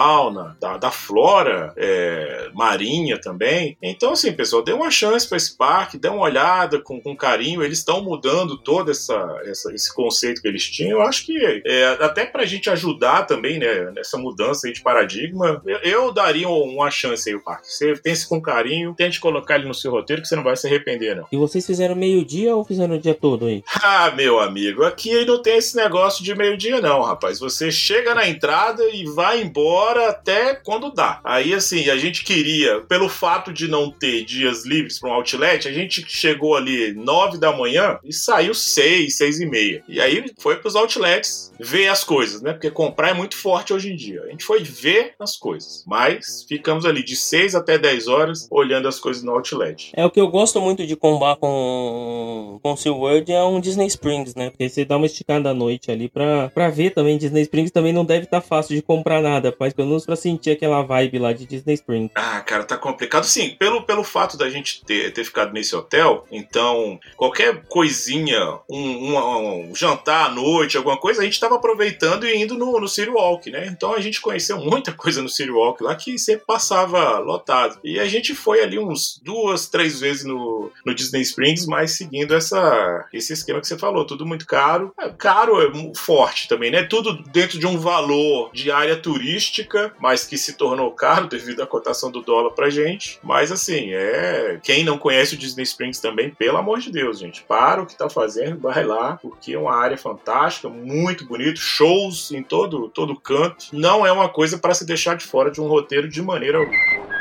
da, 0.60 0.76
da 0.78 0.90
flora 0.90 1.72
é, 1.76 2.48
marinha 2.52 3.18
também. 3.20 3.76
Então, 3.82 4.12
assim, 4.12 4.32
pessoal, 4.32 4.62
dê 4.62 4.72
uma 4.72 4.90
chance 4.90 5.26
para 5.28 5.36
esse 5.36 5.56
parque, 5.56 5.98
dê 5.98 6.08
uma 6.08 6.22
olhada 6.22 6.80
com, 6.80 7.00
com 7.00 7.16
carinho. 7.16 7.62
Eles 7.62 7.78
estão 7.78 8.02
mudando 8.02 8.56
todo 8.58 8.90
essa, 8.90 9.14
essa- 9.44 9.72
esse 9.72 9.92
conceito 9.94 10.42
que 10.42 10.48
eles 10.48 10.64
tinham. 10.70 10.98
Eu 11.00 11.02
acho 11.02 11.24
que 11.26 11.62
é, 11.66 11.86
até 12.00 12.24
pra 12.26 12.44
gente 12.44 12.68
ajudar 12.70 13.26
também, 13.26 13.58
né, 13.58 13.90
nessa 13.94 14.18
mudança 14.18 14.66
aí 14.66 14.72
de 14.72 14.82
paradigma, 14.82 15.62
eu, 15.66 15.78
eu 15.78 16.12
daria 16.12 16.48
uma 16.48 16.90
chance 16.90 17.28
aí 17.28 17.34
ao 17.34 17.40
parque. 17.42 17.70
Você 17.72 17.94
pense 17.96 18.28
com 18.28 18.40
carinho, 18.40 18.94
tente 18.96 19.20
colocar 19.20 19.56
ele 19.56 19.68
no 19.68 19.74
seu 19.74 19.90
roteiro 19.90 20.22
que 20.22 20.28
você 20.28 20.36
não 20.36 20.42
vai 20.42 20.56
se 20.56 20.66
arrepender, 20.66 21.14
não. 21.16 21.26
E 21.30 21.36
vocês 21.36 21.64
fizeram 21.66 21.94
meio-dia 21.94 22.54
ou 22.56 22.64
fizeram 22.64 22.96
o 22.96 22.98
dia 23.00 23.14
todo 23.14 23.46
aí? 23.46 23.62
Ah, 23.86 24.10
meu 24.16 24.40
amigo, 24.40 24.82
aqui 24.82 25.24
não 25.26 25.40
tem 25.42 25.58
esse 25.58 25.76
negócio 25.76 26.24
de 26.24 26.34
meio-dia, 26.34 26.80
não, 26.80 27.02
rapaz. 27.02 27.38
Você 27.38 27.70
chega 27.70 28.14
na 28.14 28.26
entrada 28.26 28.82
e 28.90 29.04
vai 29.04 29.40
embora 29.42 29.83
até 29.84 30.54
quando 30.54 30.92
dá. 30.92 31.20
Aí, 31.24 31.54
assim, 31.54 31.88
a 31.90 31.96
gente 31.96 32.24
queria, 32.24 32.80
pelo 32.82 33.08
fato 33.08 33.52
de 33.52 33.68
não 33.68 33.90
ter 33.90 34.24
dias 34.24 34.64
livres 34.64 34.98
para 34.98 35.10
um 35.10 35.12
outlet, 35.12 35.68
a 35.68 35.72
gente 35.72 36.04
chegou 36.08 36.56
ali 36.56 36.92
nove 36.92 37.38
da 37.38 37.52
manhã 37.52 37.98
e 38.04 38.12
saiu 38.12 38.54
seis, 38.54 39.16
seis 39.16 39.40
e 39.40 39.46
meia. 39.46 39.82
E 39.88 40.00
aí 40.00 40.24
foi 40.38 40.56
pros 40.56 40.76
outlets 40.76 41.52
ver 41.60 41.88
as 41.88 42.04
coisas, 42.04 42.42
né? 42.42 42.52
Porque 42.52 42.70
comprar 42.70 43.10
é 43.10 43.14
muito 43.14 43.36
forte 43.36 43.72
hoje 43.72 43.92
em 43.92 43.96
dia. 43.96 44.22
A 44.22 44.30
gente 44.30 44.44
foi 44.44 44.62
ver 44.62 45.14
as 45.18 45.36
coisas, 45.36 45.84
mas 45.86 46.44
ficamos 46.48 46.84
ali 46.84 47.02
de 47.02 47.16
seis 47.16 47.54
até 47.54 47.78
10 47.78 48.08
horas 48.08 48.48
olhando 48.50 48.88
as 48.88 48.98
coisas 48.98 49.22
no 49.22 49.32
outlet. 49.32 49.90
É 49.94 50.04
o 50.04 50.10
que 50.10 50.20
eu 50.20 50.28
gosto 50.28 50.60
muito 50.60 50.86
de 50.86 50.96
combar 50.96 51.36
com 51.36 52.58
com 52.62 52.76
SeaWorld 52.76 53.30
é 53.30 53.42
um 53.44 53.60
Disney 53.60 53.86
Springs, 53.86 54.34
né? 54.34 54.48
Porque 54.48 54.68
você 54.68 54.84
dá 54.84 54.96
uma 54.96 55.04
esticada 55.06 55.50
à 55.50 55.54
noite 55.54 55.90
ali 55.90 56.08
pra 56.08 56.70
ver 56.72 56.90
também. 56.90 57.18
Disney 57.18 57.42
Springs 57.42 57.70
também 57.70 57.92
não 57.92 58.04
deve 58.04 58.24
estar 58.24 58.40
fácil 58.40 58.74
de 58.74 58.80
comprar 58.80 59.20
nada, 59.20 59.54
mas 59.58 59.73
pelo 59.74 59.88
menos 59.88 60.04
pra 60.06 60.16
sentir 60.16 60.50
aquela 60.50 60.82
vibe 60.82 61.18
lá 61.18 61.32
de 61.32 61.46
Disney 61.46 61.74
Springs. 61.74 62.10
Ah, 62.14 62.40
cara, 62.40 62.64
tá 62.64 62.76
complicado. 62.76 63.24
Sim, 63.24 63.56
pelo, 63.58 63.82
pelo 63.82 64.04
fato 64.04 64.36
da 64.36 64.48
gente 64.48 64.84
ter, 64.84 65.12
ter 65.12 65.24
ficado 65.24 65.52
nesse 65.52 65.74
hotel, 65.74 66.24
então 66.30 66.98
qualquer 67.16 67.64
coisinha, 67.68 68.58
um, 68.68 68.78
um- 68.80 69.70
um 69.70 69.74
jantar 69.74 70.26
à 70.26 70.28
noite, 70.30 70.76
alguma 70.76 70.96
coisa, 70.96 71.22
a 71.22 71.24
gente 71.24 71.38
tava 71.40 71.56
aproveitando 71.56 72.26
e 72.26 72.36
indo 72.36 72.56
no, 72.56 72.80
no 72.80 72.88
City 72.88 73.10
Walk, 73.10 73.50
né? 73.50 73.66
Então 73.66 73.94
a 73.94 74.00
gente 74.00 74.20
conheceu 74.20 74.58
muita 74.58 74.92
coisa 74.92 75.22
no 75.22 75.28
City 75.28 75.50
Walk 75.50 75.82
lá 75.82 75.94
que 75.94 76.18
sempre 76.18 76.44
passava 76.46 77.18
lotado. 77.18 77.78
E 77.84 77.98
a 77.98 78.06
gente 78.06 78.34
foi 78.34 78.62
ali 78.62 78.78
uns 78.78 79.20
duas, 79.22 79.68
três 79.68 80.00
vezes 80.00 80.24
no, 80.24 80.70
no 80.84 80.94
Disney 80.94 81.22
Springs, 81.22 81.66
mas 81.66 81.92
seguindo 81.96 82.34
essa, 82.34 83.06
esse 83.12 83.32
esquema 83.32 83.60
que 83.60 83.66
você 83.66 83.78
falou, 83.78 84.04
tudo 84.06 84.26
muito 84.26 84.46
caro. 84.46 84.92
É, 84.98 85.08
caro 85.10 85.60
é 85.60 85.94
forte 85.96 86.48
também, 86.48 86.70
né? 86.70 86.82
Tudo 86.84 87.22
dentro 87.30 87.58
de 87.58 87.66
um 87.66 87.78
valor 87.78 88.50
de 88.52 88.70
área 88.70 88.96
turística, 88.96 89.63
mas 89.98 90.24
que 90.24 90.36
se 90.38 90.54
tornou 90.54 90.90
caro 90.92 91.26
devido 91.26 91.62
à 91.62 91.66
cotação 91.66 92.10
do 92.10 92.22
dólar 92.22 92.50
pra 92.52 92.70
gente. 92.70 93.18
Mas 93.22 93.50
assim, 93.50 93.92
é. 93.92 94.58
Quem 94.62 94.84
não 94.84 94.98
conhece 94.98 95.34
o 95.34 95.38
Disney 95.38 95.62
Springs 95.62 96.00
também, 96.00 96.30
pelo 96.30 96.56
amor 96.56 96.80
de 96.80 96.90
Deus, 96.90 97.18
gente, 97.18 97.42
para 97.42 97.82
o 97.82 97.86
que 97.86 97.96
tá 97.96 98.08
fazendo, 98.08 98.58
vai 98.58 98.84
lá, 98.84 99.18
porque 99.20 99.54
é 99.54 99.58
uma 99.58 99.74
área 99.74 99.96
fantástica, 99.96 100.68
muito 100.68 101.26
bonito, 101.26 101.58
shows 101.58 102.30
em 102.32 102.42
todo, 102.42 102.88
todo 102.88 103.18
canto. 103.18 103.66
Não 103.72 104.06
é 104.06 104.12
uma 104.12 104.28
coisa 104.28 104.58
para 104.58 104.74
se 104.74 104.86
deixar 104.86 105.16
de 105.16 105.24
fora 105.24 105.50
de 105.50 105.60
um 105.60 105.66
roteiro 105.66 106.08
de 106.08 106.22
maneira 106.22 106.58
alguma. 106.58 107.13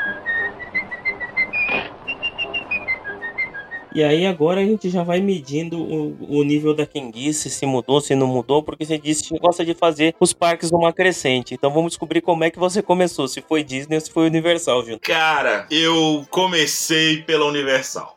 E 3.94 4.02
aí 4.02 4.26
agora 4.26 4.60
a 4.60 4.64
gente 4.64 4.90
já 4.90 5.04
vai 5.04 5.20
medindo 5.20 5.78
o, 5.80 6.40
o 6.40 6.42
nível 6.42 6.74
da 6.74 6.84
quenguice, 6.84 7.48
se 7.48 7.64
mudou, 7.64 8.00
se 8.00 8.16
não 8.16 8.26
mudou, 8.26 8.60
porque 8.60 8.84
você 8.84 8.98
disse 8.98 9.22
que 9.28 9.38
gosta 9.38 9.64
de 9.64 9.72
fazer 9.72 10.16
os 10.18 10.32
parques 10.32 10.72
numa 10.72 10.92
crescente. 10.92 11.54
Então 11.54 11.70
vamos 11.72 11.92
descobrir 11.92 12.20
como 12.20 12.42
é 12.42 12.50
que 12.50 12.58
você 12.58 12.82
começou, 12.82 13.28
se 13.28 13.40
foi 13.40 13.62
Disney 13.62 13.94
ou 13.94 14.00
se 14.00 14.10
foi 14.10 14.26
Universal, 14.26 14.80
Júnior. 14.82 14.98
Cara, 14.98 15.66
eu 15.70 16.26
comecei 16.28 17.22
pela 17.22 17.46
Universal. 17.46 18.16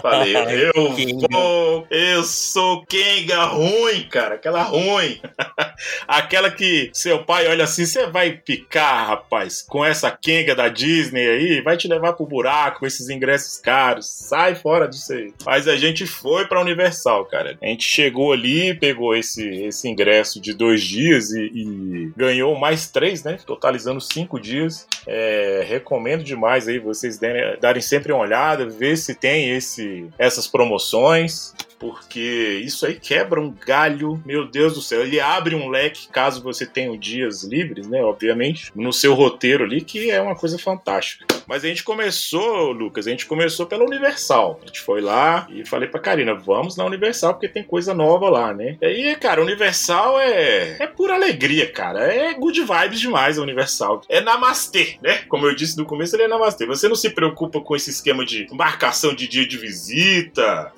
Falei, 0.00 0.34
eu 0.74 0.94
Kenga. 0.94 1.26
vou. 1.30 1.86
Eu 1.90 2.22
sou 2.24 2.82
Kenga 2.86 3.44
ruim, 3.44 4.08
cara. 4.10 4.36
Aquela 4.36 4.62
ruim. 4.62 5.20
Aquela 6.08 6.50
que 6.50 6.90
seu 6.94 7.24
pai 7.24 7.46
olha 7.46 7.64
assim, 7.64 7.84
você 7.84 8.06
vai 8.06 8.32
picar, 8.32 9.08
rapaz, 9.08 9.60
com 9.60 9.84
essa 9.84 10.10
Kenga 10.10 10.54
da 10.54 10.68
Disney 10.68 11.28
aí, 11.28 11.60
vai 11.60 11.76
te 11.76 11.86
levar 11.86 12.14
pro 12.14 12.24
buraco 12.24 12.80
com 12.80 12.86
esses 12.86 13.10
ingressos 13.10 13.58
caros. 13.58 14.06
Sai 14.06 14.54
fora 14.54 14.88
disso 14.88 15.09
Mas 15.44 15.68
a 15.68 15.76
gente 15.76 16.06
foi 16.06 16.46
pra 16.46 16.60
Universal, 16.60 17.24
cara. 17.26 17.58
A 17.60 17.66
gente 17.66 17.84
chegou 17.84 18.32
ali, 18.32 18.74
pegou 18.74 19.14
esse, 19.14 19.46
esse 19.64 19.88
ingresso 19.88 20.40
de 20.40 20.52
dois 20.54 20.82
dias 20.82 21.30
e, 21.32 21.50
e 21.54 22.12
ganhou 22.16 22.58
mais 22.58 22.88
três, 22.90 23.22
né? 23.22 23.38
Totalizando 23.46 24.00
cinco 24.00 24.38
dias. 24.38 24.86
É, 25.06 25.64
recomendo 25.66 26.22
demais 26.22 26.68
aí 26.68 26.78
vocês 26.78 27.18
darem, 27.18 27.58
darem 27.60 27.82
sempre 27.82 28.12
uma 28.12 28.22
olhada, 28.22 28.68
ver 28.68 28.96
se 28.96 29.14
tem 29.14 29.50
esse, 29.50 30.06
essas 30.18 30.46
promoções 30.46 31.54
porque 31.80 32.60
isso 32.62 32.84
aí 32.84 33.00
quebra 33.00 33.40
um 33.40 33.50
galho, 33.50 34.22
meu 34.26 34.46
Deus 34.46 34.74
do 34.74 34.82
céu. 34.82 35.00
Ele 35.00 35.18
abre 35.18 35.54
um 35.54 35.70
leque, 35.70 36.08
caso 36.08 36.42
você 36.42 36.66
tenha 36.66 36.96
dias 36.96 37.42
livres, 37.42 37.88
né? 37.88 38.02
Obviamente, 38.02 38.70
no 38.74 38.92
seu 38.92 39.14
roteiro 39.14 39.64
ali, 39.64 39.80
que 39.80 40.10
é 40.10 40.20
uma 40.20 40.36
coisa 40.36 40.58
fantástica. 40.58 41.24
Mas 41.46 41.64
a 41.64 41.68
gente 41.68 41.82
começou, 41.82 42.70
Lucas, 42.70 43.06
a 43.06 43.10
gente 43.10 43.24
começou 43.24 43.64
pela 43.64 43.84
Universal. 43.84 44.60
A 44.62 44.66
gente 44.66 44.80
foi 44.80 44.99
lá 45.00 45.46
e 45.50 45.66
falei 45.66 45.88
pra 45.88 46.00
Karina, 46.00 46.34
vamos 46.34 46.76
na 46.76 46.84
Universal, 46.84 47.34
porque 47.34 47.48
tem 47.48 47.62
coisa 47.62 47.94
nova 47.94 48.28
lá, 48.28 48.54
né? 48.54 48.76
E 48.80 48.86
aí, 48.86 49.16
cara, 49.16 49.42
Universal 49.42 50.20
é, 50.20 50.76
é 50.78 50.86
pura 50.86 51.14
alegria, 51.14 51.70
cara. 51.70 52.00
É 52.00 52.34
good 52.34 52.60
vibes 52.60 53.00
demais 53.00 53.38
a 53.38 53.42
Universal. 53.42 54.02
É 54.08 54.20
namastê, 54.20 54.96
né? 55.02 55.20
Como 55.28 55.46
eu 55.46 55.54
disse 55.54 55.76
no 55.76 55.84
começo, 55.84 56.16
ele 56.16 56.24
é 56.24 56.28
namastê. 56.28 56.66
Você 56.66 56.88
não 56.88 56.96
se 56.96 57.10
preocupa 57.10 57.60
com 57.60 57.76
esse 57.76 57.90
esquema 57.90 58.24
de 58.24 58.46
marcação 58.52 59.14
de 59.14 59.28
dia 59.28 59.46
de 59.46 59.56
visita, 59.56 60.72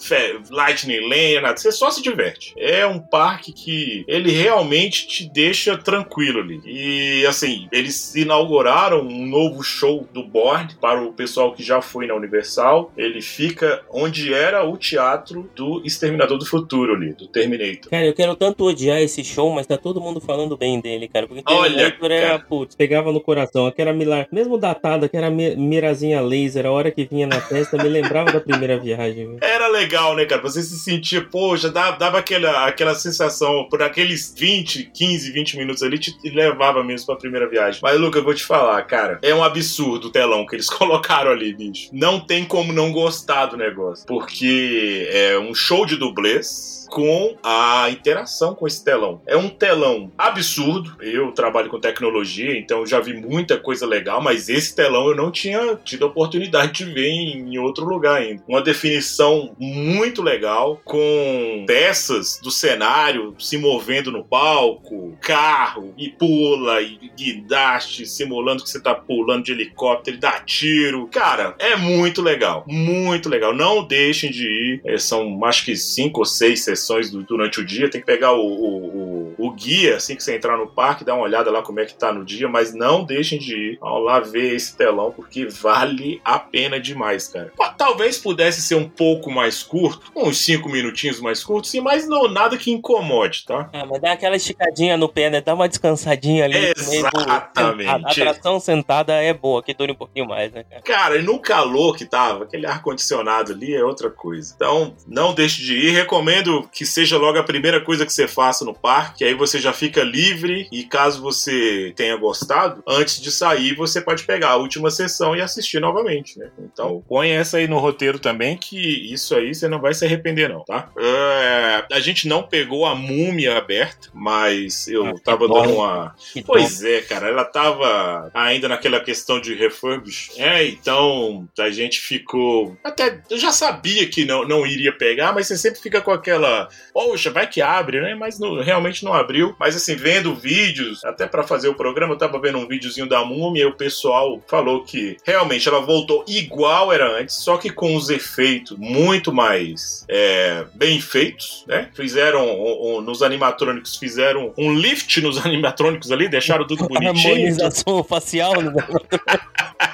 Lightning 0.51 1.01
Lane, 1.09 1.41
nada. 1.41 1.57
Você 1.57 1.73
só 1.73 1.91
se 1.91 2.03
diverte. 2.03 2.55
É 2.57 2.87
um 2.87 2.99
parque 2.99 3.53
que 3.53 4.05
ele 4.07 4.31
realmente 4.31 5.07
te 5.07 5.29
deixa 5.29 5.77
tranquilo 5.77 6.41
ali. 6.41 6.61
E, 6.65 7.27
assim, 7.27 7.69
eles 7.73 8.15
inauguraram 8.15 9.01
um 9.01 9.27
novo 9.27 9.63
show 9.63 10.07
do 10.13 10.23
Born 10.23 10.69
para 10.81 11.03
o 11.03 11.13
pessoal 11.13 11.53
que 11.53 11.63
já 11.63 11.81
foi 11.81 12.07
na 12.07 12.15
Universal. 12.15 12.93
Ele 12.97 13.21
fica 13.21 13.83
onde 13.91 14.12
era 14.33 14.65
o 14.65 14.77
teatro 14.77 15.49
do 15.55 15.83
Exterminador 15.85 16.39
do 16.39 16.47
Futuro 16.47 16.95
ali, 16.95 17.13
do 17.13 17.27
Terminator. 17.27 17.91
Cara, 17.91 18.07
eu 18.07 18.15
quero 18.15 18.35
tanto 18.37 18.65
odiar 18.65 19.01
esse 19.01 19.25
show, 19.25 19.53
mas 19.53 19.67
tá 19.67 19.77
todo 19.77 20.01
mundo 20.01 20.21
falando 20.21 20.57
bem 20.57 20.81
dele, 20.81 21.09
cara. 21.09 21.27
Porque 21.27 21.43
Olha, 21.47 21.77
Terminator 21.77 22.11
era, 22.11 22.39
putz, 22.39 22.75
pegava 22.75 23.13
no 23.13 23.21
coração. 23.21 23.67
Aquela 23.67 23.93
milar, 23.93 24.27
mesmo 24.31 24.59
datada, 24.59 25.09
que 25.09 25.17
era 25.17 25.31
mirazinha 25.31 26.21
laser, 26.21 26.67
a 26.67 26.71
hora 26.71 26.91
que 26.91 27.05
vinha 27.05 27.27
na 27.27 27.41
testa, 27.41 27.77
me 27.83 27.89
lembrava 27.89 28.33
da 28.33 28.41
primeira 28.41 28.79
viagem. 28.79 29.27
Viu? 29.29 29.39
Era 29.41 29.69
legal, 29.69 30.15
né, 30.15 30.25
cara? 30.25 30.43
Você 30.43 30.63
se 30.63 30.79
sentia, 30.79 31.23
poxa, 31.23 31.71
dava, 31.71 31.97
dava 31.97 32.19
aquela, 32.19 32.67
aquela 32.67 32.95
sensação, 32.95 33.67
por 33.69 33.83
aqueles 33.83 34.35
20, 34.37 34.91
15, 34.93 35.33
20 35.33 35.57
minutos 35.57 35.83
ali, 35.83 35.99
te 35.99 36.13
levava 36.31 36.83
mesmo 36.85 37.07
pra 37.07 37.17
primeira 37.17 37.49
viagem. 37.49 37.81
Mas, 37.83 37.99
Luca, 37.99 38.19
eu 38.19 38.25
vou 38.25 38.35
te 38.35 38.45
falar, 38.45 38.83
cara, 38.83 39.19
é 39.23 39.35
um 39.35 39.43
absurdo 39.43 40.09
o 40.09 40.11
telão 40.11 40.47
que 40.47 40.57
eles 40.57 40.69
colocaram 40.71 41.31
ali, 41.31 41.53
bicho. 41.53 41.89
Não 41.93 42.21
tem 42.21 42.45
como 42.45 42.73
não 42.73 42.93
gostar 42.93 43.47
do 43.47 43.57
negócio. 43.57 44.02
Porque 44.07 45.09
é 45.11 45.39
um 45.39 45.55
show 45.55 45.87
de 45.87 45.97
dublês 45.97 46.82
com 46.93 47.39
a 47.43 47.89
interação 47.91 48.55
com 48.55 48.67
esse 48.67 48.85
telão. 48.85 49.23
É 49.27 49.35
um 49.35 49.49
telão 49.49 50.13
absurdo. 50.17 50.95
Eu 51.01 51.33
trabalho 51.33 51.71
com 51.71 51.81
tecnologia, 51.81 52.55
então 52.59 52.87
já 52.87 53.01
vi 53.01 53.15
muita 53.15 53.57
coisa 53.57 53.87
legal, 53.87 54.21
mas 54.21 54.51
esse 54.51 54.77
telão 54.77 55.09
eu 55.09 55.17
não 55.17 55.31
tinha 55.31 55.75
tido 55.83 56.05
a 56.05 56.09
oportunidade 56.09 56.73
de 56.73 56.93
ver 56.93 57.09
em, 57.09 57.59
outro 57.59 57.87
lugar 57.87 58.21
ainda. 58.21 58.43
Uma 58.47 58.61
definição 58.61 59.57
muito 59.59 60.21
legal, 60.21 60.83
com 60.85 61.65
peças 61.67 62.39
do 62.43 62.51
cenário 62.51 63.35
se 63.39 63.57
movendo 63.57 64.13
no 64.13 64.23
palco, 64.23 65.17
carro, 65.23 65.95
e 65.97 66.11
pula, 66.11 66.83
e 66.83 67.11
guindaste, 67.17 68.05
simulando 68.05 68.65
que 68.65 68.69
você 68.69 68.81
tá 68.81 68.95
pulando 68.95 69.45
de 69.45 69.53
helicóptero 69.53 70.19
e 70.19 70.21
dá 70.21 70.41
tiro. 70.41 71.07
Cara, 71.07 71.55
é 71.59 71.75
muito 71.75 72.21
legal. 72.21 72.65
Muito 72.67 73.31
legal. 73.31 73.55
Não 73.55 73.83
deixem 73.83 74.31
de 74.31 74.47
ir. 74.47 74.81
É, 74.85 74.99
são 74.99 75.43
acho 75.45 75.65
que 75.65 75.75
cinco 75.75 76.21
ou 76.21 76.27
seis 76.27 76.63
sessões 76.63 76.82
sessões 76.83 77.11
durante 77.11 77.61
o 77.61 77.65
dia, 77.65 77.91
tem 77.91 78.01
que 78.01 78.07
pegar 78.07 78.33
o, 78.33 78.45
o, 78.45 79.35
o, 79.39 79.47
o, 79.47 79.53
guia 79.53 79.97
assim 79.97 80.17
que 80.17 80.23
você 80.23 80.35
entrar 80.35 80.57
no 80.57 80.67
parque, 80.67 81.05
dar 81.05 81.15
uma 81.15 81.25
olhada 81.25 81.51
lá 81.51 81.63
como 81.63 81.81
é 81.81 81.85
que 81.85 81.95
tá 81.95 82.13
no 82.13 82.25
dia, 82.25 82.49
mas 82.49 82.75
não 82.75 83.05
deixem 83.05 83.39
de 83.39 83.55
ir 83.55 83.79
ao 83.81 84.01
lá 84.01 84.21
ver 84.21 84.55
esse 84.55 84.77
telão, 84.77 85.13
porque 85.13 85.47
vale 85.47 86.21
a 86.25 86.39
pena 86.39 86.81
demais, 86.81 87.29
cara. 87.29 87.53
Talvez 87.77 88.19
pudesse 88.19 88.61
ser 88.63 88.75
um 88.75 88.89
pouco 88.89 89.31
mais 89.31 89.63
curto, 89.63 90.13
uns 90.15 90.39
5 90.39 90.69
minutinhos 90.69 91.21
mais 91.21 91.43
curtos, 91.43 91.71
sim, 91.71 91.81
mas 91.81 92.09
não 92.09 92.29
nada 92.29 92.57
que 92.57 92.71
incomode, 92.71 93.45
tá? 93.47 93.71
Ah, 93.73 93.87
mas 93.87 94.01
dá 94.01 94.13
aquela 94.13 94.37
esticadinha 94.37 94.97
no 94.97 95.09
pé, 95.09 95.31
né? 95.31 95.41
Dá 95.41 95.55
uma 95.55 95.69
descansadinha 95.69 96.45
ali. 96.45 96.73
Exatamente. 96.77 97.89
A 97.89 97.97
atração 97.97 98.61
sentada 98.61 99.15
é 99.15 99.33
boa, 99.33 99.63
que 99.63 99.75
dure 99.75 99.93
um 99.93 99.97
pouquinho 99.97 100.27
mais, 100.27 100.53
né, 100.53 100.65
cara? 100.65 100.83
Cara, 100.83 101.17
e 101.17 101.23
no 101.23 101.39
calor 101.39 101.97
que 101.97 102.05
tava, 102.05 102.45
aquele 102.45 102.67
ar-condicionado 102.67 103.53
ali 103.53 103.75
é 103.75 103.85
outra 103.85 104.11
coisa. 104.11 104.53
Então, 104.55 104.95
não 105.07 105.35
deixe 105.35 105.63
de 105.63 105.75
ir. 105.75 105.91
Recomendo 105.93 106.69
que 106.73 106.87
seja 106.87 107.19
logo 107.19 107.39
a 107.39 107.45
primeira 107.45 107.81
coisa 107.81 108.07
que 108.07 108.13
você 108.13 108.27
faça 108.27 108.65
no 108.65 108.75
parque, 108.75 109.25
aí 109.25 109.35
você 109.35 109.61
já 109.61 109.73
fica 109.73 110.03
livre 110.03 110.67
e 110.73 110.85
caso 110.85 111.21
você 111.21 111.93
tenha 111.95 112.17
gostado, 112.17 112.83
antes 112.89 113.21
de 113.21 113.31
sair 113.31 113.75
você 113.75 114.01
pode 114.01 114.25
pegar 114.25 114.51
a 114.51 114.57
última 114.57 114.91
sessão 114.91 115.37
e 115.37 115.41
assistir 115.41 115.81
novamente, 115.81 116.39
né? 116.39 116.51
Então 116.59 117.05
põe 117.07 117.31
essa 117.31 117.59
aí 117.59 117.69
no 117.69 117.79
roteiro 117.79 118.19
também 118.19 118.57
que 118.57 119.13
isso 119.13 119.35
aí 119.35 119.55
você 119.55 119.69
não 119.69 119.81
vai 119.81 119.93
se 119.93 120.05
arrepender 120.05 120.49
não, 120.49 120.65
tá? 120.65 120.91
É, 120.97 121.85
a 121.93 122.01
gente 122.01 122.27
não 122.27 122.43
pegou 122.43 122.87
a 122.87 122.95
múmia 122.95 123.59
aberta, 123.59 124.09
mas 124.15 124.89
eu 124.89 125.07
ah, 125.07 125.15
tava 125.23 125.47
dando 125.47 125.75
uma... 125.75 126.15
Que 126.33 126.43
pois 126.43 126.81
bom. 126.81 126.89
é, 126.89 127.01
cara, 127.03 127.29
ela 127.29 127.45
tava 127.45 128.31
ainda 128.33 128.69
naquela 128.69 129.01
questão 129.01 129.41
de 129.41 129.55
refurbish, 129.55 130.31
é, 130.39 130.65
então 130.67 131.47
a 131.59 131.71
gente 131.71 132.01
ficou... 132.01 132.77
Até, 132.83 133.21
eu 133.29 133.39
já 133.39 133.53
sabia 133.53 134.09
que 134.09 134.25
não, 134.25 134.47
não 134.47 134.67
iria 134.67 134.93
pegar, 134.93 135.33
mas 135.35 135.47
você 135.47 135.59
sempre 135.59 135.81
fica 135.81 136.01
com 136.01 136.11
aquela 136.11 136.62
poxa, 136.93 137.31
vai 137.31 137.47
que 137.47 137.61
abre, 137.61 138.01
né? 138.01 138.15
Mas 138.15 138.39
não, 138.39 138.61
realmente 138.63 139.05
não 139.05 139.13
abriu. 139.13 139.55
Mas 139.59 139.77
assim, 139.77 139.95
vendo 139.95 140.35
vídeos, 140.35 141.05
até 141.05 141.27
para 141.27 141.43
fazer 141.43 141.69
o 141.69 141.75
programa, 141.75 142.15
eu 142.15 142.19
tava 142.19 142.41
vendo 142.41 142.59
um 142.59 142.67
videozinho 142.67 143.09
da 143.09 143.25
múmia 143.25 143.63
e 143.63 143.67
o 143.67 143.77
pessoal 143.77 144.41
falou 144.47 144.85
que 144.85 145.17
realmente 145.25 145.69
ela 145.69 145.81
voltou 145.81 146.25
igual 146.27 146.93
era 146.93 147.19
antes, 147.19 147.37
só 147.37 147.57
que 147.57 147.71
com 147.71 147.95
os 147.97 148.11
efeitos 148.11 148.77
muito 148.79 149.33
mais 149.33 150.05
é, 150.09 150.65
bem 150.75 151.01
feitos, 151.01 151.65
né? 151.67 151.89
Fizeram 151.95 152.47
um, 152.47 152.97
um, 152.97 153.01
nos 153.01 153.23
animatrônicos, 153.23 153.97
fizeram 153.97 154.53
um 154.57 154.75
lift 154.75 155.21
nos 155.21 155.39
animatrônicos 155.45 156.11
ali, 156.11 156.29
deixaram 156.29 156.67
tudo 156.67 156.87
bonitinho. 156.89 157.35
Harmonização 157.35 158.05
facial, 158.05 158.61
né? 158.61 158.73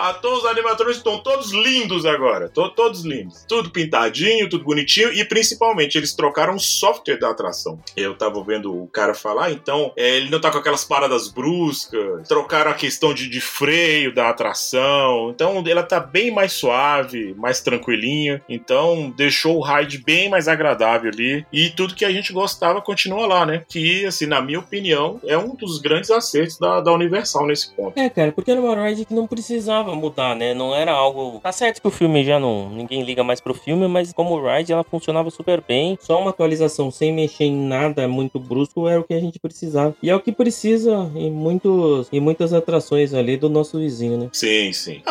Matou 0.00 0.32
os 0.32 0.46
animatrônicos 0.46 0.96
estão 0.96 1.18
todos 1.18 1.52
lindos 1.52 2.06
agora. 2.06 2.48
Tô, 2.48 2.70
todos 2.70 3.04
lindos. 3.04 3.44
Tudo 3.46 3.68
pintadinho, 3.68 4.48
tudo 4.48 4.64
bonitinho. 4.64 5.12
E 5.12 5.22
principalmente, 5.26 5.98
eles 5.98 6.14
trocaram 6.14 6.54
o 6.54 6.58
software 6.58 7.18
da 7.18 7.28
atração. 7.28 7.78
Eu 7.94 8.16
tava 8.16 8.42
vendo 8.42 8.74
o 8.74 8.86
cara 8.86 9.12
falar, 9.12 9.52
então, 9.52 9.92
é, 9.98 10.16
ele 10.16 10.30
não 10.30 10.40
tá 10.40 10.50
com 10.50 10.56
aquelas 10.56 10.86
paradas 10.86 11.28
bruscas. 11.28 12.26
Trocaram 12.26 12.70
a 12.70 12.74
questão 12.74 13.12
de, 13.12 13.28
de 13.28 13.42
freio 13.42 14.14
da 14.14 14.30
atração. 14.30 15.30
Então, 15.34 15.62
ela 15.66 15.82
tá 15.82 16.00
bem 16.00 16.30
mais 16.30 16.54
suave, 16.54 17.34
mais 17.36 17.60
tranquilinha. 17.60 18.42
Então, 18.48 19.12
deixou 19.14 19.58
o 19.58 19.62
ride 19.62 19.98
bem 19.98 20.30
mais 20.30 20.48
agradável 20.48 21.10
ali. 21.12 21.44
E 21.52 21.68
tudo 21.68 21.94
que 21.94 22.06
a 22.06 22.10
gente 22.10 22.32
gostava 22.32 22.80
continua 22.80 23.26
lá, 23.26 23.44
né? 23.44 23.64
Que, 23.68 24.06
assim, 24.06 24.24
na 24.24 24.40
minha 24.40 24.60
opinião, 24.60 25.20
é 25.26 25.36
um 25.36 25.54
dos 25.54 25.78
grandes 25.78 26.10
acertos 26.10 26.58
da, 26.58 26.80
da 26.80 26.90
Universal 26.90 27.46
nesse 27.46 27.70
ponto. 27.74 28.00
É, 28.00 28.08
cara, 28.08 28.32
porque 28.32 28.50
era 28.50 28.60
uma 28.60 28.88
ride 28.88 29.04
que 29.04 29.12
não 29.12 29.26
precisava 29.26 29.89
precisava 29.90 29.96
mudar, 29.96 30.36
né? 30.36 30.54
Não 30.54 30.74
era 30.74 30.92
algo. 30.92 31.40
Tá 31.42 31.52
certo 31.52 31.80
que 31.80 31.88
o 31.88 31.90
filme 31.90 32.24
já 32.24 32.38
não. 32.38 32.70
Ninguém 32.70 33.02
liga 33.02 33.24
mais 33.24 33.40
pro 33.40 33.54
filme, 33.54 33.88
mas 33.88 34.12
como 34.12 34.40
ride 34.40 34.72
ela 34.72 34.84
funcionava 34.84 35.30
super 35.30 35.62
bem. 35.66 35.98
Só 36.00 36.20
uma 36.20 36.30
atualização 36.30 36.90
sem 36.90 37.12
mexer 37.12 37.44
em 37.44 37.56
nada 37.56 38.06
muito 38.08 38.38
brusco 38.38 38.88
era 38.88 39.00
o 39.00 39.04
que 39.04 39.14
a 39.14 39.20
gente 39.20 39.38
precisava. 39.38 39.94
E 40.02 40.10
é 40.10 40.14
o 40.14 40.20
que 40.20 40.32
precisa 40.32 41.10
em, 41.14 41.30
muitos, 41.30 42.08
em 42.12 42.20
muitas 42.20 42.52
atrações 42.52 43.12
ali 43.14 43.36
do 43.36 43.48
nosso 43.48 43.78
vizinho, 43.78 44.16
né? 44.16 44.28
Sim, 44.32 44.72
sim. 44.72 45.02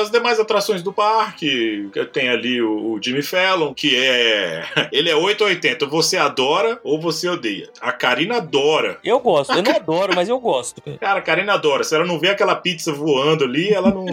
As 0.00 0.10
demais 0.10 0.38
atrações 0.38 0.82
do 0.82 0.92
parque, 0.92 1.88
que 1.92 2.04
tem 2.06 2.28
ali 2.28 2.60
o, 2.60 2.92
o 2.92 3.02
Jimmy 3.02 3.22
Fallon, 3.22 3.74
que 3.74 3.96
é. 3.96 4.64
Ele 4.92 5.08
é 5.08 5.16
880. 5.16 5.86
Você 5.86 6.16
adora 6.16 6.80
ou 6.84 7.00
você 7.00 7.28
odeia? 7.28 7.70
A 7.80 7.92
Karina 7.92 8.36
adora. 8.36 8.98
Eu 9.04 9.18
gosto. 9.20 9.52
Eu 9.52 9.62
não 9.62 9.72
adoro, 9.76 10.12
mas 10.14 10.28
eu 10.28 10.38
gosto. 10.38 10.82
Cara, 10.98 11.18
a 11.18 11.22
Karina 11.22 11.54
adora. 11.54 11.84
Se 11.84 11.94
ela 11.94 12.04
não 12.04 12.18
vê 12.18 12.28
aquela 12.28 12.54
pizza 12.54 12.92
voando 12.92 13.44
ali, 13.44 13.72
ela 13.72 13.90
não, 13.90 14.04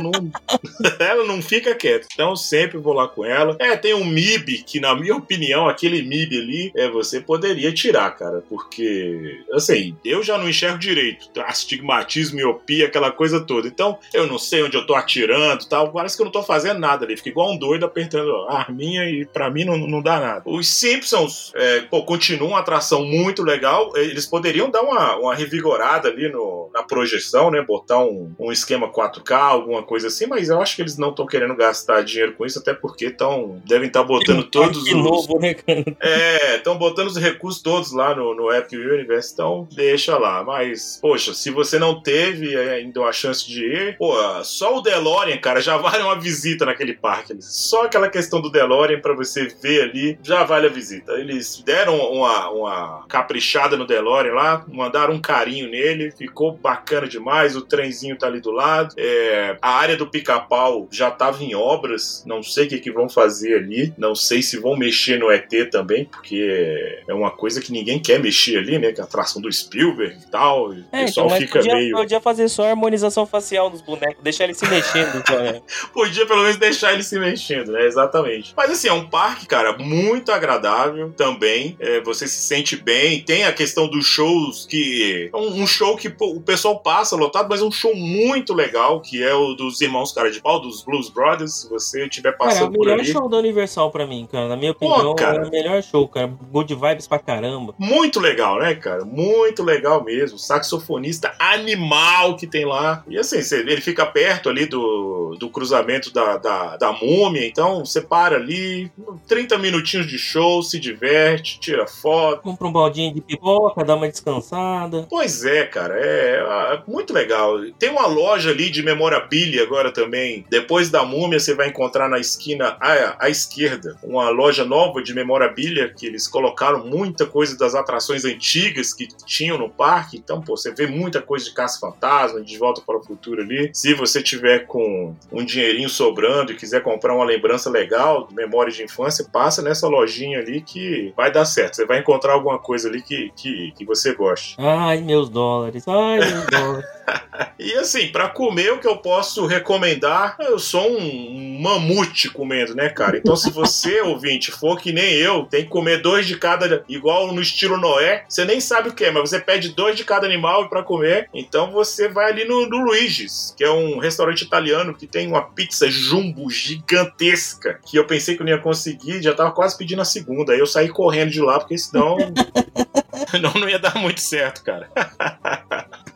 ela 1.00 1.26
não 1.26 1.42
fica 1.42 1.76
quieta. 1.76 2.08
Então 2.14 2.36
sempre 2.36 2.78
vou 2.78 2.94
lá 2.94 3.08
com 3.08 3.26
ela. 3.26 3.56
É, 3.60 3.76
tem 3.76 3.94
um 3.94 4.06
MIB 4.06 4.64
que, 4.64 4.80
na 4.80 4.96
minha 4.96 5.16
opinião, 5.16 5.68
aquele 5.68 6.02
MIB 6.02 6.38
ali, 6.38 6.72
é, 6.76 6.90
você 6.90 7.20
poderia 7.20 7.74
tirar, 7.74 8.12
cara. 8.12 8.44
Porque, 8.50 9.40
assim, 9.54 9.96
eu 10.04 10.24
já 10.24 10.38
não 10.38 10.50
enxergo 10.50 10.78
direito. 10.78 11.30
Astigmatismo, 11.42 12.38
miopia, 12.38 12.88
aquela 12.88 13.12
coisa 13.12 13.40
toda. 13.40 13.68
Então, 13.68 13.98
eu 14.14 14.28
não 14.28 14.38
sei 14.38 14.64
onde 14.64 14.78
eu 14.78 14.86
tô 14.86 14.96
atirando 14.96 15.68
tal. 15.68 15.92
Parece 15.92 16.16
que 16.16 16.22
eu 16.22 16.26
não 16.26 16.32
tô 16.32 16.44
fazendo 16.44 16.80
nada 16.80 17.06
ali. 17.06 17.18
Fica 17.18 17.30
igual 17.30 17.52
um 17.52 17.58
doido 17.58 17.86
apertando 17.86 18.32
a 18.48 18.60
arminha 18.60 19.10
e 19.10 19.26
pra 19.26 19.50
mim 19.50 19.66
não, 19.66 19.78
não 19.78 20.02
dá 20.02 20.20
nada. 20.20 20.44
Os 20.46 20.68
Simpsons, 20.68 21.52
é, 21.56 21.82
pô, 21.82 22.04
continuam 22.04 22.52
uma 22.52 22.60
atração 22.60 23.04
muito 23.06 23.44
legal. 23.44 23.96
Eles 23.96 24.26
poderiam 24.26 24.70
dar 24.70 24.82
uma, 24.82 25.16
uma 25.18 25.36
revigorada 25.36 26.10
ali 26.10 26.30
no, 26.30 26.70
na 26.74 26.84
projeção, 26.84 27.52
né? 27.52 27.62
Botar 27.62 28.00
um, 28.00 28.34
um 28.40 28.52
esquema 28.52 28.92
4K, 28.92 29.32
alguma 29.32 29.84
coisa 29.88 30.08
assim, 30.08 30.28
mas 30.28 30.50
eu 30.50 30.62
acho 30.62 30.76
que 30.76 30.82
eles 30.82 30.98
não 30.98 31.10
estão 31.10 31.26
querendo 31.26 31.56
gastar 31.56 32.04
dinheiro 32.04 32.34
com 32.34 32.46
isso, 32.46 32.60
até 32.60 32.74
porque 32.74 33.06
estão 33.06 33.62
devem 33.66 33.88
estar 33.88 34.04
botando 34.04 34.40
um 34.40 34.44
todos 34.44 34.84
os 34.84 34.92
novo, 34.92 35.40
né, 35.40 35.56
é, 36.00 36.58
estão 36.58 36.78
botando 36.78 37.08
os 37.08 37.18
recursos 37.18 37.62
todos 37.62 37.92
lá 37.92 38.14
no, 38.14 38.36
no 38.36 38.52
Epic 38.52 38.74
Universe, 38.74 39.34
então 39.34 39.68
deixa 39.74 40.18
lá. 40.18 40.44
Mas, 40.44 41.00
poxa, 41.02 41.34
se 41.34 41.50
você 41.50 41.80
não 41.80 42.02
teve 42.02 42.56
ainda 42.56 43.02
a 43.04 43.12
chance 43.12 43.48
de 43.48 43.64
ir, 43.64 43.98
pô, 43.98 44.14
só 44.44 44.78
o 44.78 44.82
DeLorean, 44.82 45.38
cara, 45.38 45.62
já 45.62 45.78
vale 45.78 46.04
uma 46.04 46.20
visita 46.20 46.66
naquele 46.66 46.94
parque. 46.94 47.36
Só 47.40 47.86
aquela 47.86 48.10
questão 48.10 48.42
do 48.42 48.52
DeLorean 48.52 49.00
pra 49.00 49.14
você 49.14 49.48
ver 49.62 49.84
ali, 49.84 50.20
já 50.24 50.44
vale 50.44 50.68
a 50.68 50.70
visita. 50.70 51.14
Eles 51.14 51.62
deram 51.66 51.98
uma, 51.98 52.50
uma 52.50 53.06
caprichada 53.08 53.78
no 53.78 53.86
DeLorean 53.86 54.34
lá, 54.34 54.66
mandaram 54.68 55.14
um 55.14 55.22
carinho 55.22 55.70
nele, 55.70 56.12
ficou 56.12 56.54
bacana 56.54 57.08
demais. 57.08 57.56
O 57.56 57.62
trenzinho 57.62 58.18
tá 58.18 58.28
ali 58.28 58.42
do 58.42 58.52
lado. 58.52 58.94
É, 58.98 59.58
a 59.68 59.72
área 59.72 59.98
do 59.98 60.08
pica-pau 60.08 60.88
já 60.90 61.12
tava 61.12 61.44
em 61.44 61.54
obras, 61.54 62.24
não 62.26 62.42
sei 62.42 62.66
o 62.66 62.70
que, 62.70 62.80
que 62.80 62.92
vão 62.92 63.10
fazer 63.10 63.56
ali, 63.56 63.94
não 63.98 64.16
sei 64.16 64.42
se 64.42 64.58
vão 64.58 64.78
mexer 64.78 65.20
no 65.20 65.30
ET 65.30 65.50
também, 65.70 66.06
porque 66.06 67.02
é 67.08 67.14
uma 67.14 67.32
coisa 67.32 67.60
que 67.62 67.72
ninguém 67.72 68.00
quer 68.00 68.18
mexer 68.20 68.58
ali, 68.60 68.80
né? 68.80 68.94
Que 68.94 69.02
é 69.02 69.04
a 69.04 69.06
atração 69.06 69.42
do 69.42 69.52
Spielberg 69.52 70.16
e 70.26 70.32
tal. 70.32 70.74
e 70.74 70.80
o 70.80 70.86
É, 70.92 71.04
pessoal 71.06 71.28
então, 71.28 71.38
fica 71.40 71.60
podia, 71.60 71.76
meio. 71.76 71.96
podia 71.98 72.22
fazer 72.22 72.48
só 72.48 72.64
a 72.66 72.70
harmonização 72.70 73.26
facial 73.26 73.70
dos 73.70 73.82
bonecos, 73.82 74.24
deixar 74.24 74.46
eles 74.46 74.58
se 74.58 74.68
mexendo. 74.70 75.14
né? 75.30 75.62
Podia 75.94 76.26
pelo 76.26 76.44
menos 76.44 76.56
deixar 76.58 76.94
ele 76.94 77.04
se 77.04 77.20
mexendo, 77.20 77.74
né? 77.74 77.86
Exatamente. 77.86 78.54
Mas 78.56 78.72
assim, 78.72 78.88
é 78.88 78.94
um 78.94 79.08
parque, 79.10 79.46
cara, 79.48 79.78
muito 79.78 80.32
agradável 80.32 81.12
também. 81.18 81.76
É, 81.80 82.00
você 82.02 82.26
se 82.28 82.40
sente 82.42 82.78
bem. 82.78 83.22
Tem 83.22 83.44
a 83.44 83.52
questão 83.52 83.88
dos 83.90 84.06
shows 84.06 84.66
que. 84.66 85.30
é 85.34 85.38
Um, 85.38 85.64
um 85.64 85.68
show 85.68 85.98
que 85.98 86.10
pô, 86.10 86.28
o 86.28 86.42
pessoal 86.42 86.80
passa 86.80 87.16
lotado, 87.18 87.48
mas 87.50 87.60
é 87.62 87.64
um 87.66 87.72
show 87.72 87.94
muito 87.96 88.54
legal, 88.54 89.02
que 89.02 89.22
é 89.22 89.34
o 89.34 89.57
dos 89.58 89.82
Irmãos 89.82 90.14
Cara 90.14 90.32
de 90.32 90.40
Pau, 90.40 90.62
dos 90.62 90.84
Blues 90.84 91.10
Brothers. 91.10 91.62
Se 91.62 91.70
você 91.70 92.06
estiver 92.06 92.38
Cara, 92.38 92.52
é 92.52 92.54
o 92.54 92.56
passando 92.56 92.74
por 92.74 92.86
melhor 92.86 93.00
ali. 93.00 93.12
show 93.12 93.28
da 93.28 93.38
Universal 93.38 93.92
pra 93.92 94.08
mim, 94.08 94.28
cara. 94.32 94.48
Na 94.48 94.56
minha 94.56 94.74
Pô, 94.74 94.90
opinião, 94.90 95.16
cara. 95.16 95.44
é 95.44 95.48
o 95.48 95.52
melhor 95.52 95.84
show, 95.84 96.08
cara. 96.08 96.28
Good 96.28 96.74
vibes 96.76 97.08
pra 97.08 97.20
caramba. 97.20 97.74
Muito 97.78 98.20
legal, 98.20 98.60
né, 98.60 98.76
cara? 98.76 99.04
Muito 99.04 99.64
legal 99.64 100.04
mesmo. 100.04 100.38
Saxofonista 100.38 101.34
animal 101.40 102.36
que 102.36 102.46
tem 102.48 102.66
lá. 102.66 103.04
E 103.08 103.18
assim, 103.18 103.40
ele 103.58 103.82
fica 103.82 104.06
perto 104.06 104.50
ali 104.50 104.66
do, 104.66 105.36
do 105.40 105.50
cruzamento 105.50 106.14
da, 106.14 106.38
da, 106.38 106.78
da 106.78 106.92
múmia. 106.94 107.46
Então 107.46 107.84
você 107.86 108.02
para 108.02 108.36
ali, 108.36 108.92
30 109.28 109.58
minutinhos 109.58 110.08
de 110.08 110.18
show, 110.18 110.62
se 110.62 110.80
diverte, 110.80 111.60
tira 111.60 111.88
foto. 111.88 112.42
Compra 112.42 112.68
um 112.68 112.72
baldinho 112.72 113.14
de 113.14 113.22
pipoca, 113.22 113.84
dá 113.84 113.96
uma 113.96 114.08
descansada. 114.08 115.06
Pois 115.10 115.44
é, 115.46 115.66
cara, 115.66 115.96
é, 115.98 116.38
é 116.74 116.82
muito 116.88 117.14
legal. 117.14 117.58
Tem 117.80 117.90
uma 117.90 118.06
loja 118.06 118.52
ali 118.52 118.70
de 118.70 118.84
memorabilia 118.84 119.47
agora 119.62 119.92
também. 119.92 120.46
Depois 120.50 120.90
da 120.90 121.04
múmia, 121.04 121.40
você 121.40 121.54
vai 121.54 121.70
encontrar 121.70 122.10
na 122.10 122.20
esquina 122.20 122.78
à, 122.80 123.26
à 123.26 123.30
esquerda 123.30 123.98
uma 124.04 124.30
loja 124.30 124.66
nova 124.66 125.02
de 125.02 125.14
memorabilia 125.14 125.90
que 125.90 126.06
eles 126.06 126.28
colocaram 126.28 126.86
muita 126.86 127.26
coisa 127.26 127.58
das 127.58 127.76
atrações 127.76 128.26
antigas 128.26 128.94
que 128.94 129.08
tinham 129.26 129.58
no 129.58 129.70
parque. 129.70 130.18
Então, 130.18 130.42
pô, 130.42 130.58
você 130.58 130.74
vê 130.74 130.88
muita 130.88 131.22
coisa 131.22 131.46
de 131.46 131.54
Caça-Fantasma, 131.54 132.42
de 132.42 132.58
Volta 132.58 132.82
para 132.86 132.98
o 132.98 133.04
Futuro 133.04 133.42
ali. 133.42 133.70
Se 133.74 133.94
você 133.94 134.22
tiver 134.22 134.66
com 134.66 135.16
um 135.32 135.46
dinheirinho 135.46 135.90
sobrando 135.90 136.52
e 136.52 136.56
quiser 136.56 136.82
comprar 136.82 137.14
uma 137.16 137.26
lembrança 137.26 137.70
legal, 137.70 138.28
memória 138.32 138.72
de 138.72 138.84
infância, 138.84 139.26
passa 139.32 139.62
nessa 139.62 139.88
lojinha 139.88 140.40
ali 140.40 140.62
que 140.62 141.14
vai 141.16 141.32
dar 141.32 141.46
certo. 141.46 141.76
Você 141.76 141.86
vai 141.86 142.00
encontrar 142.00 142.34
alguma 142.34 142.60
coisa 142.60 142.88
ali 142.90 143.02
que, 143.02 143.32
que, 143.36 143.72
que 143.72 143.86
você 143.86 144.14
goste. 144.14 144.56
Ai, 144.58 145.02
meus 145.02 145.30
dólares. 145.30 145.88
Ai, 145.88 146.20
meus 146.20 146.46
dólares. 146.48 146.97
E 147.60 147.74
assim, 147.74 148.10
pra 148.10 148.30
comer 148.30 148.72
o 148.72 148.80
que 148.80 148.88
eu 148.88 148.98
posso 148.98 149.46
recomendar, 149.48 150.36
eu 150.40 150.60
sou 150.60 150.92
um 150.92 151.60
mamute 151.60 152.30
comendo, 152.30 152.76
né, 152.76 152.88
cara? 152.88 153.18
Então 153.18 153.36
se 153.36 153.50
você, 153.50 154.00
ouvinte, 154.06 154.52
for 154.52 154.80
que 154.80 154.92
nem 154.92 155.14
eu, 155.16 155.46
tem 155.46 155.64
que 155.64 155.70
comer 155.70 156.02
dois 156.02 156.28
de 156.28 156.38
cada, 156.38 156.84
igual 156.88 157.34
no 157.34 157.42
estilo 157.42 157.78
Noé, 157.78 158.26
você 158.30 158.46
nem 158.46 158.62
sabe 158.62 158.90
o 158.90 158.94
que 158.94 159.06
é, 159.06 159.12
mas 159.12 159.30
você 159.30 159.40
pede 159.40 159.70
dois 159.70 159.96
de 159.96 160.04
cada 160.04 160.28
animal 160.28 160.70
pra 160.70 160.84
comer, 160.84 161.30
então 161.34 161.72
você 161.72 162.08
vai 162.08 162.32
ali 162.32 162.46
no, 162.46 162.68
no 162.68 162.78
Luigi's, 162.78 163.56
que 163.58 163.64
é 163.64 163.72
um 163.72 163.98
restaurante 163.98 164.44
italiano 164.44 164.94
que 164.94 165.08
tem 165.08 165.28
uma 165.28 165.42
pizza 165.42 165.90
jumbo 165.90 166.50
gigantesca, 166.52 167.80
que 167.86 167.98
eu 167.98 168.06
pensei 168.06 168.36
que 168.36 168.42
eu 168.44 168.46
não 168.46 168.54
ia 168.54 168.60
conseguir, 168.60 169.22
já 169.22 169.34
tava 169.34 169.52
quase 169.52 169.76
pedindo 169.76 170.02
a 170.02 170.06
segunda, 170.06 170.54
aí 170.54 170.60
eu 170.60 170.68
saí 170.68 170.90
correndo 170.90 171.32
de 171.32 171.42
lá, 171.42 171.60
porque 171.60 171.78
senão... 171.78 172.18
não, 173.42 173.54
não 173.54 173.68
ia 173.68 173.80
dar 173.80 173.96
muito 173.96 174.22
certo, 174.22 174.64
cara. 174.64 174.90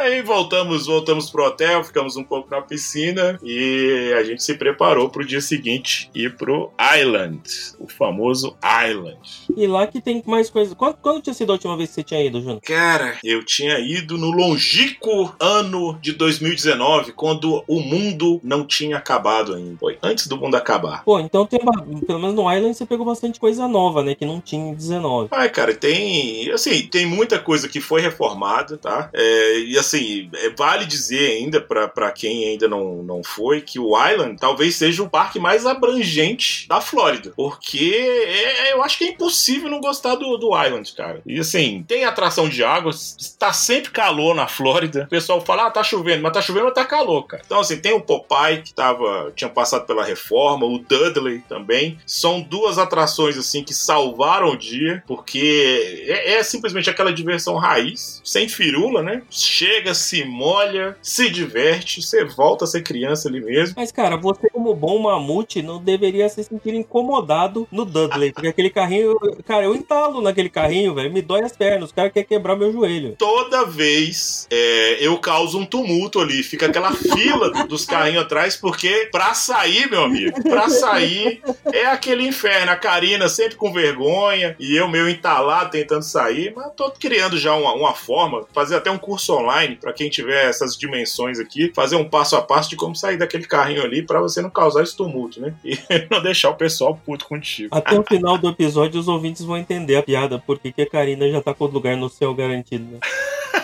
Aí 0.02 0.20
voltamos, 0.24 0.88
voltamos 0.88 1.30
pro 1.30 1.46
hotel, 1.46 1.84
ficamos 1.84 2.18
um 2.18 2.24
pouco 2.24 2.50
na 2.50 2.60
piscina 2.60 3.40
e 3.44 4.12
a 4.18 4.24
gente 4.24 4.42
se 4.42 4.56
preparou 4.56 5.08
pro 5.12 5.24
dia 5.24 5.40
seguinte 5.40 6.10
ir 6.16 6.36
pro 6.38 6.72
Island, 6.98 7.44
o 7.80 7.88
famoso 7.88 8.58
Island. 8.84 9.20
E 9.56 9.68
lá 9.68 9.86
que 9.86 10.02
tem 10.02 10.24
mais 10.26 10.50
coisas. 10.50 10.74
Quando, 10.74 10.96
quando 10.96 11.22
tinha 11.22 11.36
sido 11.36 11.52
a 11.52 11.54
última 11.54 11.78
vez 11.78 11.90
que 11.90 11.96
você 11.96 12.04
tinha 12.04 12.26
ido, 12.26 12.40
Júnior? 12.40 12.62
Cara, 12.62 13.20
eu 13.24 13.46
tinha 13.46 13.78
ido 13.78 14.18
no 14.18 14.32
longínquo 14.32 15.36
ano 15.40 15.96
de 16.02 16.14
2019, 16.14 17.12
quando 17.12 17.64
o 17.68 17.80
mundo 17.80 18.42
não 18.44 18.66
tinha 18.66 18.98
acabado 18.98 19.54
ainda. 19.54 19.78
Foi 19.78 20.00
antes 20.02 20.26
do 20.26 20.36
mundo 20.36 20.56
acabar. 20.56 21.04
Pô, 21.04 21.20
então 21.20 21.46
tem 21.46 21.60
pelo 22.08 22.20
menos 22.20 22.36
no 22.36 22.52
Island 22.52 22.76
você 22.76 22.88
pegou 22.88 23.06
bastante 23.06 23.40
coisa 23.40 23.68
nova, 23.68 24.02
né? 24.02 24.16
Que 24.16 24.26
não 24.26 24.42
tinha 24.42 24.72
em 24.72 24.74
19. 24.74 25.30
Ai, 25.32 25.50
cara, 25.50 25.76
tem. 25.76 26.50
Assim, 26.50 26.88
tem 26.88 27.06
muita 27.06 27.38
coisa 27.38 27.70
que 27.70 27.80
foi 27.80 28.02
reformada, 28.02 28.80
tá? 28.80 29.12
É, 29.14 29.60
e 29.60 29.78
assim, 29.78 29.91
é, 29.98 30.50
vale 30.52 30.86
dizer 30.86 31.32
ainda 31.32 31.62
pra 31.62 32.12
quem 32.12 32.50
ainda 32.50 32.68
não, 32.68 33.04
não 33.04 33.24
foi 33.24 33.62
que 33.62 33.80
o 33.80 33.92
Island 34.08 34.38
talvez 34.40 34.76
seja 34.76 35.04
o 35.04 35.10
parque 35.10 35.40
mais 35.40 35.66
abrangente 35.66 36.68
da 36.68 36.82
Flórida. 36.82 37.34
Porque 37.36 37.94
é- 38.28 38.74
eu 38.74 38.82
acho 38.84 38.98
que 38.98 39.06
é 39.06 39.10
impossível 39.10 39.70
não 39.70 39.80
gostar 39.80 40.16
do, 40.16 40.38
do 40.38 40.50
Island, 40.62 40.94
cara. 40.94 41.22
E 41.26 41.40
assim, 41.40 41.84
tem 41.88 42.06
atração 42.06 42.48
de 42.48 42.64
água, 42.64 42.92
está 42.92 43.52
sempre 43.54 43.92
calor 43.92 44.36
na 44.36 44.48
Flórida. 44.48 45.04
O 45.04 45.10
pessoal 45.10 45.42
fala, 45.42 45.68
ah, 45.68 45.72
tá 45.72 45.84
chovendo, 45.84 46.22
mas 46.22 46.34
tá 46.34 46.42
chovendo, 46.42 46.66
mas 46.66 46.74
tá 46.74 46.86
calor, 46.86 47.24
cara. 47.24 47.44
Então, 47.46 47.60
assim, 47.60 47.78
tem 47.78 47.94
o 47.94 48.02
Popeye, 48.02 48.62
que 48.62 48.74
tava, 48.74 49.32
tinha 49.36 49.50
passado 49.50 49.86
pela 49.86 50.04
reforma, 50.04 50.66
o 50.66 50.78
Dudley 50.80 51.40
também. 51.48 51.98
São 52.06 52.42
duas 52.42 52.78
atrações, 52.78 53.38
assim, 53.38 53.64
que 53.64 53.74
salvaram 53.74 54.50
o 54.50 54.58
dia, 54.58 55.04
porque 55.08 56.06
é, 56.08 56.34
é 56.34 56.44
simplesmente 56.44 56.90
aquela 56.90 57.12
diversão 57.14 57.56
raiz, 57.56 58.22
sem 58.24 58.48
firula, 58.48 59.02
né? 59.02 59.22
Chega, 59.30 59.81
se 59.94 60.24
molha, 60.24 60.98
se 61.02 61.30
diverte, 61.30 62.02
você 62.02 62.24
volta 62.24 62.66
a 62.66 62.68
ser 62.68 62.82
criança 62.82 63.28
ali 63.28 63.42
mesmo. 63.42 63.76
Mas, 63.78 63.92
cara, 63.92 64.18
você, 64.18 64.50
como 64.50 64.74
bom 64.74 65.00
mamute, 65.00 65.62
não 65.62 65.82
deveria 65.82 66.28
se 66.30 66.44
sentir 66.44 66.74
incomodado 66.74 67.68
no 67.72 67.86
Dudley. 67.86 68.32
Porque 68.32 68.48
aquele 68.48 68.70
carrinho. 68.70 69.16
Cara, 69.46 69.66
eu 69.66 69.76
entalo 69.76 70.22
naquele 70.22 70.50
carrinho, 70.50 70.94
velho. 70.94 71.12
Me 71.12 71.22
dói 71.22 71.42
as 71.42 71.56
pernas. 71.56 71.90
Os 71.90 71.92
caras 71.92 72.12
querem 72.12 72.28
quebrar 72.28 72.56
meu 72.56 72.72
joelho. 72.72 73.16
Toda 73.18 73.66
vez 73.66 74.48
é, 74.52 74.98
eu 75.00 75.18
causo 75.18 75.58
um 75.58 75.66
tumulto 75.66 76.20
ali, 76.20 76.44
fica 76.44 76.68
aquela 76.68 76.92
fila 76.94 77.66
dos 77.66 77.86
carrinhos 77.86 78.24
atrás, 78.24 78.56
porque 78.56 79.10
pra 79.12 79.34
sair, 79.34 79.90
meu 79.90 80.04
amigo, 80.04 80.42
pra 80.44 80.70
sair 80.70 81.42
é 81.72 81.86
aquele 81.86 82.28
inferno. 82.28 82.72
A 82.72 82.76
Karina 82.76 83.28
sempre 83.30 83.56
com 83.56 83.72
vergonha 83.72 84.56
e 84.60 84.76
eu 84.76 84.88
meio 84.88 85.10
entalado 85.10 85.72
tentando 85.72 86.04
sair, 86.04 86.54
mas 86.56 86.72
tô 86.76 86.92
criando 86.92 87.38
já 87.38 87.54
uma, 87.56 87.74
uma 87.74 87.94
forma, 87.94 88.46
fazer 88.54 88.76
até 88.76 88.92
um 88.92 88.98
curso 88.98 89.34
online 89.34 89.71
pra 89.76 89.94
quem 89.94 90.10
tiver 90.10 90.46
essas 90.46 90.78
dimensões 90.78 91.40
aqui, 91.40 91.72
fazer 91.74 91.96
um 91.96 92.08
passo 92.08 92.36
a 92.36 92.42
passo 92.42 92.70
de 92.70 92.76
como 92.76 92.96
sair 92.96 93.18
daquele 93.18 93.46
carrinho 93.46 93.84
ali 93.84 94.02
pra 94.02 94.20
você 94.20 94.42
não 94.42 94.50
causar 94.50 94.84
esse 94.84 94.96
tumulto, 94.96 95.40
né? 95.40 95.54
E 95.64 95.78
não 96.10 96.22
deixar 96.22 96.50
o 96.50 96.56
pessoal 96.56 97.00
puto 97.06 97.26
contigo. 97.26 97.76
Até 97.76 97.98
o 97.98 98.04
final 98.04 98.38
do 98.38 98.50
episódio, 98.50 99.00
os 99.00 99.08
ouvintes 99.08 99.44
vão 99.44 99.58
entender 99.58 99.96
a 99.96 100.04
piada. 100.04 100.40
Porque 100.40 100.72
que 100.72 100.82
a 100.82 100.90
Karina 100.90 101.30
já 101.30 101.42
tá 101.42 101.54
com 101.54 101.66
o 101.66 101.68
lugar 101.68 101.96
no 101.96 102.10
céu 102.10 102.34
garantido, 102.34 102.84
né? 102.84 103.00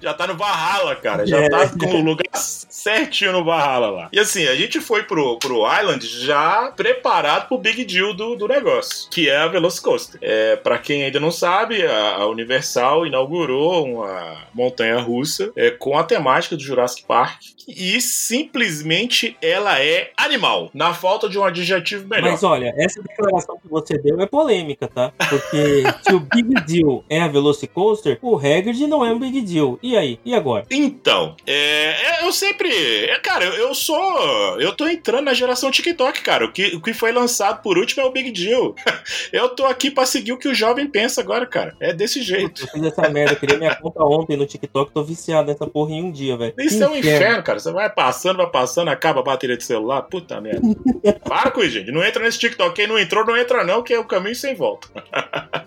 já 0.00 0.14
tá 0.14 0.26
no 0.26 0.36
Valhalla, 0.36 0.94
cara. 0.96 1.26
Já 1.26 1.38
É. 1.38 1.48
tá 1.48 1.68
com 1.68 2.00
o 2.00 2.04
lugar 2.04 2.24
certinho 2.34 3.32
no 3.32 3.44
Valhalla 3.44 3.90
lá. 3.90 4.08
E 4.12 4.18
assim, 4.18 4.46
a 4.46 4.54
gente 4.54 4.80
foi 4.80 5.02
pro, 5.02 5.38
pro 5.38 5.64
Island 5.80 6.06
já 6.06 6.72
preparado 6.76 7.48
pro 7.48 7.58
Big 7.58 7.84
Deal 7.84 8.14
do, 8.14 8.36
do 8.36 8.46
negócio, 8.48 9.08
que 9.10 9.28
é 9.28 9.36
a 9.36 9.48
Velocicoaster. 9.48 10.18
É, 10.22 10.56
pra 10.56 10.78
quem 10.78 11.04
ainda 11.04 11.18
não 11.20 11.30
sabe, 11.30 11.84
a, 11.84 12.16
a 12.16 12.26
Universal 12.28 13.06
inaugurou 13.06 13.84
uma 13.84 14.36
montanha 14.54 14.98
russa 15.00 15.50
é, 15.56 15.70
com 15.70 15.98
a 15.98 16.04
temática 16.04 16.56
do 16.56 16.62
Jurassic 16.62 17.04
Park. 17.06 17.40
E 17.68 18.00
simplesmente 18.00 19.36
ela 19.42 19.78
é 19.78 20.10
animal, 20.16 20.70
na 20.72 20.94
falta 20.94 21.28
de 21.28 21.38
um 21.38 21.44
adjetivo 21.44 22.08
melhor. 22.08 22.30
Mas 22.30 22.42
olha, 22.42 22.72
essa 22.78 23.02
declaração 23.02 23.58
que 23.60 23.68
você 23.68 23.98
deu 23.98 24.18
é 24.20 24.26
polêmica, 24.26 24.88
tá? 24.88 25.12
Porque 25.28 25.82
se 26.02 26.14
o 26.14 26.20
Big 26.20 26.54
Deal 26.66 27.04
é 27.10 27.20
a 27.20 27.28
Velocicoaster, 27.28 28.18
o 28.22 28.36
Hagrid 28.36 28.86
não 28.86 29.04
é 29.04 29.12
um 29.12 29.18
Big 29.18 29.42
Deal. 29.42 29.78
E 29.82 29.87
aí? 29.96 30.18
E 30.24 30.34
agora? 30.34 30.64
Então, 30.70 31.36
é, 31.46 32.22
é, 32.22 32.24
eu 32.24 32.32
sempre 32.32 32.68
que, 32.68 33.18
cara, 33.20 33.44
eu 33.44 33.74
sou. 33.74 34.60
Eu 34.60 34.72
tô 34.72 34.88
entrando 34.88 35.24
na 35.24 35.34
geração 35.34 35.70
TikTok, 35.70 36.22
cara. 36.22 36.44
O 36.44 36.52
que, 36.52 36.76
o 36.76 36.80
que 36.80 36.92
foi 36.92 37.12
lançado 37.12 37.62
por 37.62 37.78
último 37.78 38.02
é 38.02 38.06
o 38.06 38.12
Big 38.12 38.30
Deal. 38.30 38.74
Eu 39.32 39.48
tô 39.50 39.66
aqui 39.66 39.90
pra 39.90 40.06
seguir 40.06 40.32
o 40.32 40.38
que 40.38 40.48
o 40.48 40.54
jovem 40.54 40.86
pensa 40.86 41.20
agora, 41.20 41.46
cara. 41.46 41.74
É 41.80 41.92
desse 41.92 42.22
jeito. 42.22 42.62
Eu 42.62 42.68
fiz 42.68 42.82
essa 42.84 43.08
merda, 43.10 43.32
eu 43.32 43.36
criei 43.36 43.58
minha 43.58 43.74
conta 43.74 44.02
ontem 44.02 44.36
no 44.36 44.46
TikTok, 44.46 44.92
tô 44.92 45.02
viciado 45.02 45.48
nessa 45.48 45.66
porra 45.66 45.92
em 45.92 46.02
um 46.02 46.10
dia, 46.10 46.36
velho. 46.36 46.54
Isso 46.58 46.82
é 46.82 46.88
um 46.88 46.96
inferno, 46.96 47.42
cara. 47.42 47.58
Você 47.58 47.70
vai 47.70 47.90
passando, 47.90 48.38
vai 48.38 48.50
passando, 48.50 48.88
acaba 48.88 49.20
a 49.20 49.22
bateria 49.22 49.56
de 49.56 49.64
celular. 49.64 50.02
Puta 50.02 50.40
merda. 50.40 50.62
Para 51.28 51.50
com 51.50 51.62
isso, 51.62 51.72
gente. 51.72 51.90
Não 51.90 52.04
entra 52.04 52.22
nesse 52.22 52.38
TikTok. 52.38 52.74
Quem 52.74 52.86
não 52.86 52.98
entrou, 52.98 53.24
não 53.24 53.36
entra, 53.36 53.64
não, 53.64 53.82
que 53.82 53.92
é 53.92 53.98
o 53.98 54.04
caminho 54.04 54.34
sem 54.34 54.54
volta. 54.54 54.88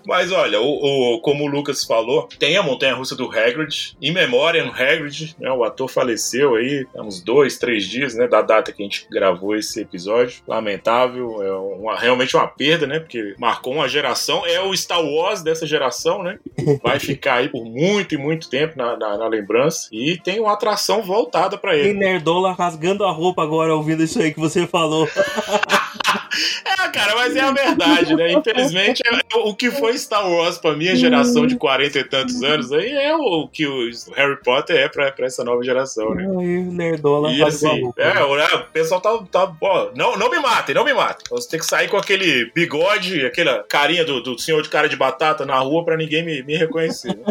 Mas 0.06 0.32
olha, 0.32 0.60
o, 0.60 1.14
o, 1.14 1.20
como 1.20 1.44
o 1.44 1.48
Lucas 1.48 1.84
falou, 1.84 2.28
tem 2.38 2.56
a 2.56 2.62
montanha 2.62 2.94
russa 2.94 3.14
do 3.14 3.30
Hagrid. 3.30 3.96
Em 4.12 4.14
memória 4.14 4.64
no 4.64 4.70
Hagrid, 4.70 5.34
né? 5.38 5.50
O 5.50 5.64
ator 5.64 5.88
faleceu 5.88 6.54
aí 6.54 6.86
há 6.94 7.02
uns 7.02 7.20
dois, 7.20 7.58
três 7.58 7.84
dias, 7.84 8.14
né? 8.14 8.28
Da 8.28 8.42
data 8.42 8.72
que 8.72 8.82
a 8.82 8.84
gente 8.84 9.06
gravou 9.10 9.56
esse 9.56 9.80
episódio. 9.80 10.42
Lamentável, 10.46 11.42
é 11.42 11.52
uma, 11.52 11.98
realmente 11.98 12.36
uma 12.36 12.46
perda, 12.46 12.86
né? 12.86 13.00
Porque 13.00 13.34
marcou 13.38 13.74
uma 13.74 13.88
geração. 13.88 14.46
É 14.46 14.60
o 14.60 14.76
Star 14.76 15.02
Wars 15.02 15.42
dessa 15.42 15.66
geração, 15.66 16.22
né? 16.22 16.38
Vai 16.82 16.98
ficar 16.98 17.36
aí 17.36 17.48
por 17.48 17.64
muito 17.64 18.14
e 18.14 18.18
muito 18.18 18.50
tempo 18.50 18.76
na, 18.76 18.96
na, 18.96 19.16
na 19.16 19.26
lembrança. 19.26 19.88
E 19.90 20.18
tem 20.18 20.40
uma 20.40 20.52
atração 20.52 21.02
voltada 21.02 21.56
para 21.56 21.76
ele. 21.76 21.90
E 21.90 21.94
Nerdola 21.94 22.52
rasgando 22.52 23.04
a 23.04 23.10
roupa 23.10 23.42
agora 23.42 23.74
ouvindo 23.74 24.02
isso 24.02 24.20
aí 24.20 24.32
que 24.32 24.40
você 24.40 24.66
falou. 24.66 25.08
É, 26.92 26.98
cara, 26.98 27.14
mas 27.16 27.34
é 27.34 27.40
a 27.40 27.50
verdade, 27.50 28.14
né? 28.14 28.32
Infelizmente, 28.32 29.02
é, 29.06 29.38
o 29.38 29.54
que 29.54 29.70
foi 29.70 29.96
Star 29.96 30.30
Wars 30.30 30.58
pra 30.58 30.76
minha 30.76 30.94
geração 30.94 31.46
de 31.46 31.56
40 31.56 31.98
e 31.98 32.04
tantos 32.04 32.42
anos 32.42 32.70
aí 32.70 32.92
é 32.92 33.16
o 33.16 33.48
que 33.48 33.66
o 33.66 33.90
Harry 34.14 34.36
Potter 34.42 34.76
é 34.76 34.88
pra, 34.88 35.10
pra 35.10 35.26
essa 35.26 35.42
nova 35.42 35.62
geração, 35.64 36.14
né? 36.14 36.24
Ai, 36.38 36.46
nerdola 36.70 37.32
e 37.32 37.42
assim, 37.42 37.90
é, 37.96 38.22
o, 38.22 38.64
pessoal 38.72 39.00
tá. 39.00 39.16
tá 39.30 39.52
ó, 39.60 39.90
não, 39.94 40.16
não 40.16 40.30
me 40.30 40.38
matem, 40.38 40.74
não 40.74 40.84
me 40.84 40.92
matem. 40.92 41.24
Você 41.30 41.48
tem 41.48 41.60
que 41.60 41.66
sair 41.66 41.88
com 41.88 41.96
aquele 41.96 42.50
bigode, 42.54 43.24
aquela 43.24 43.62
carinha 43.64 44.04
do, 44.04 44.22
do 44.22 44.38
senhor 44.38 44.62
de 44.62 44.68
cara 44.68 44.88
de 44.88 44.96
batata 44.96 45.46
na 45.46 45.58
rua 45.58 45.84
pra 45.84 45.96
ninguém 45.96 46.22
me, 46.22 46.42
me 46.42 46.56
reconhecer. 46.56 47.16
Né? 47.16 47.24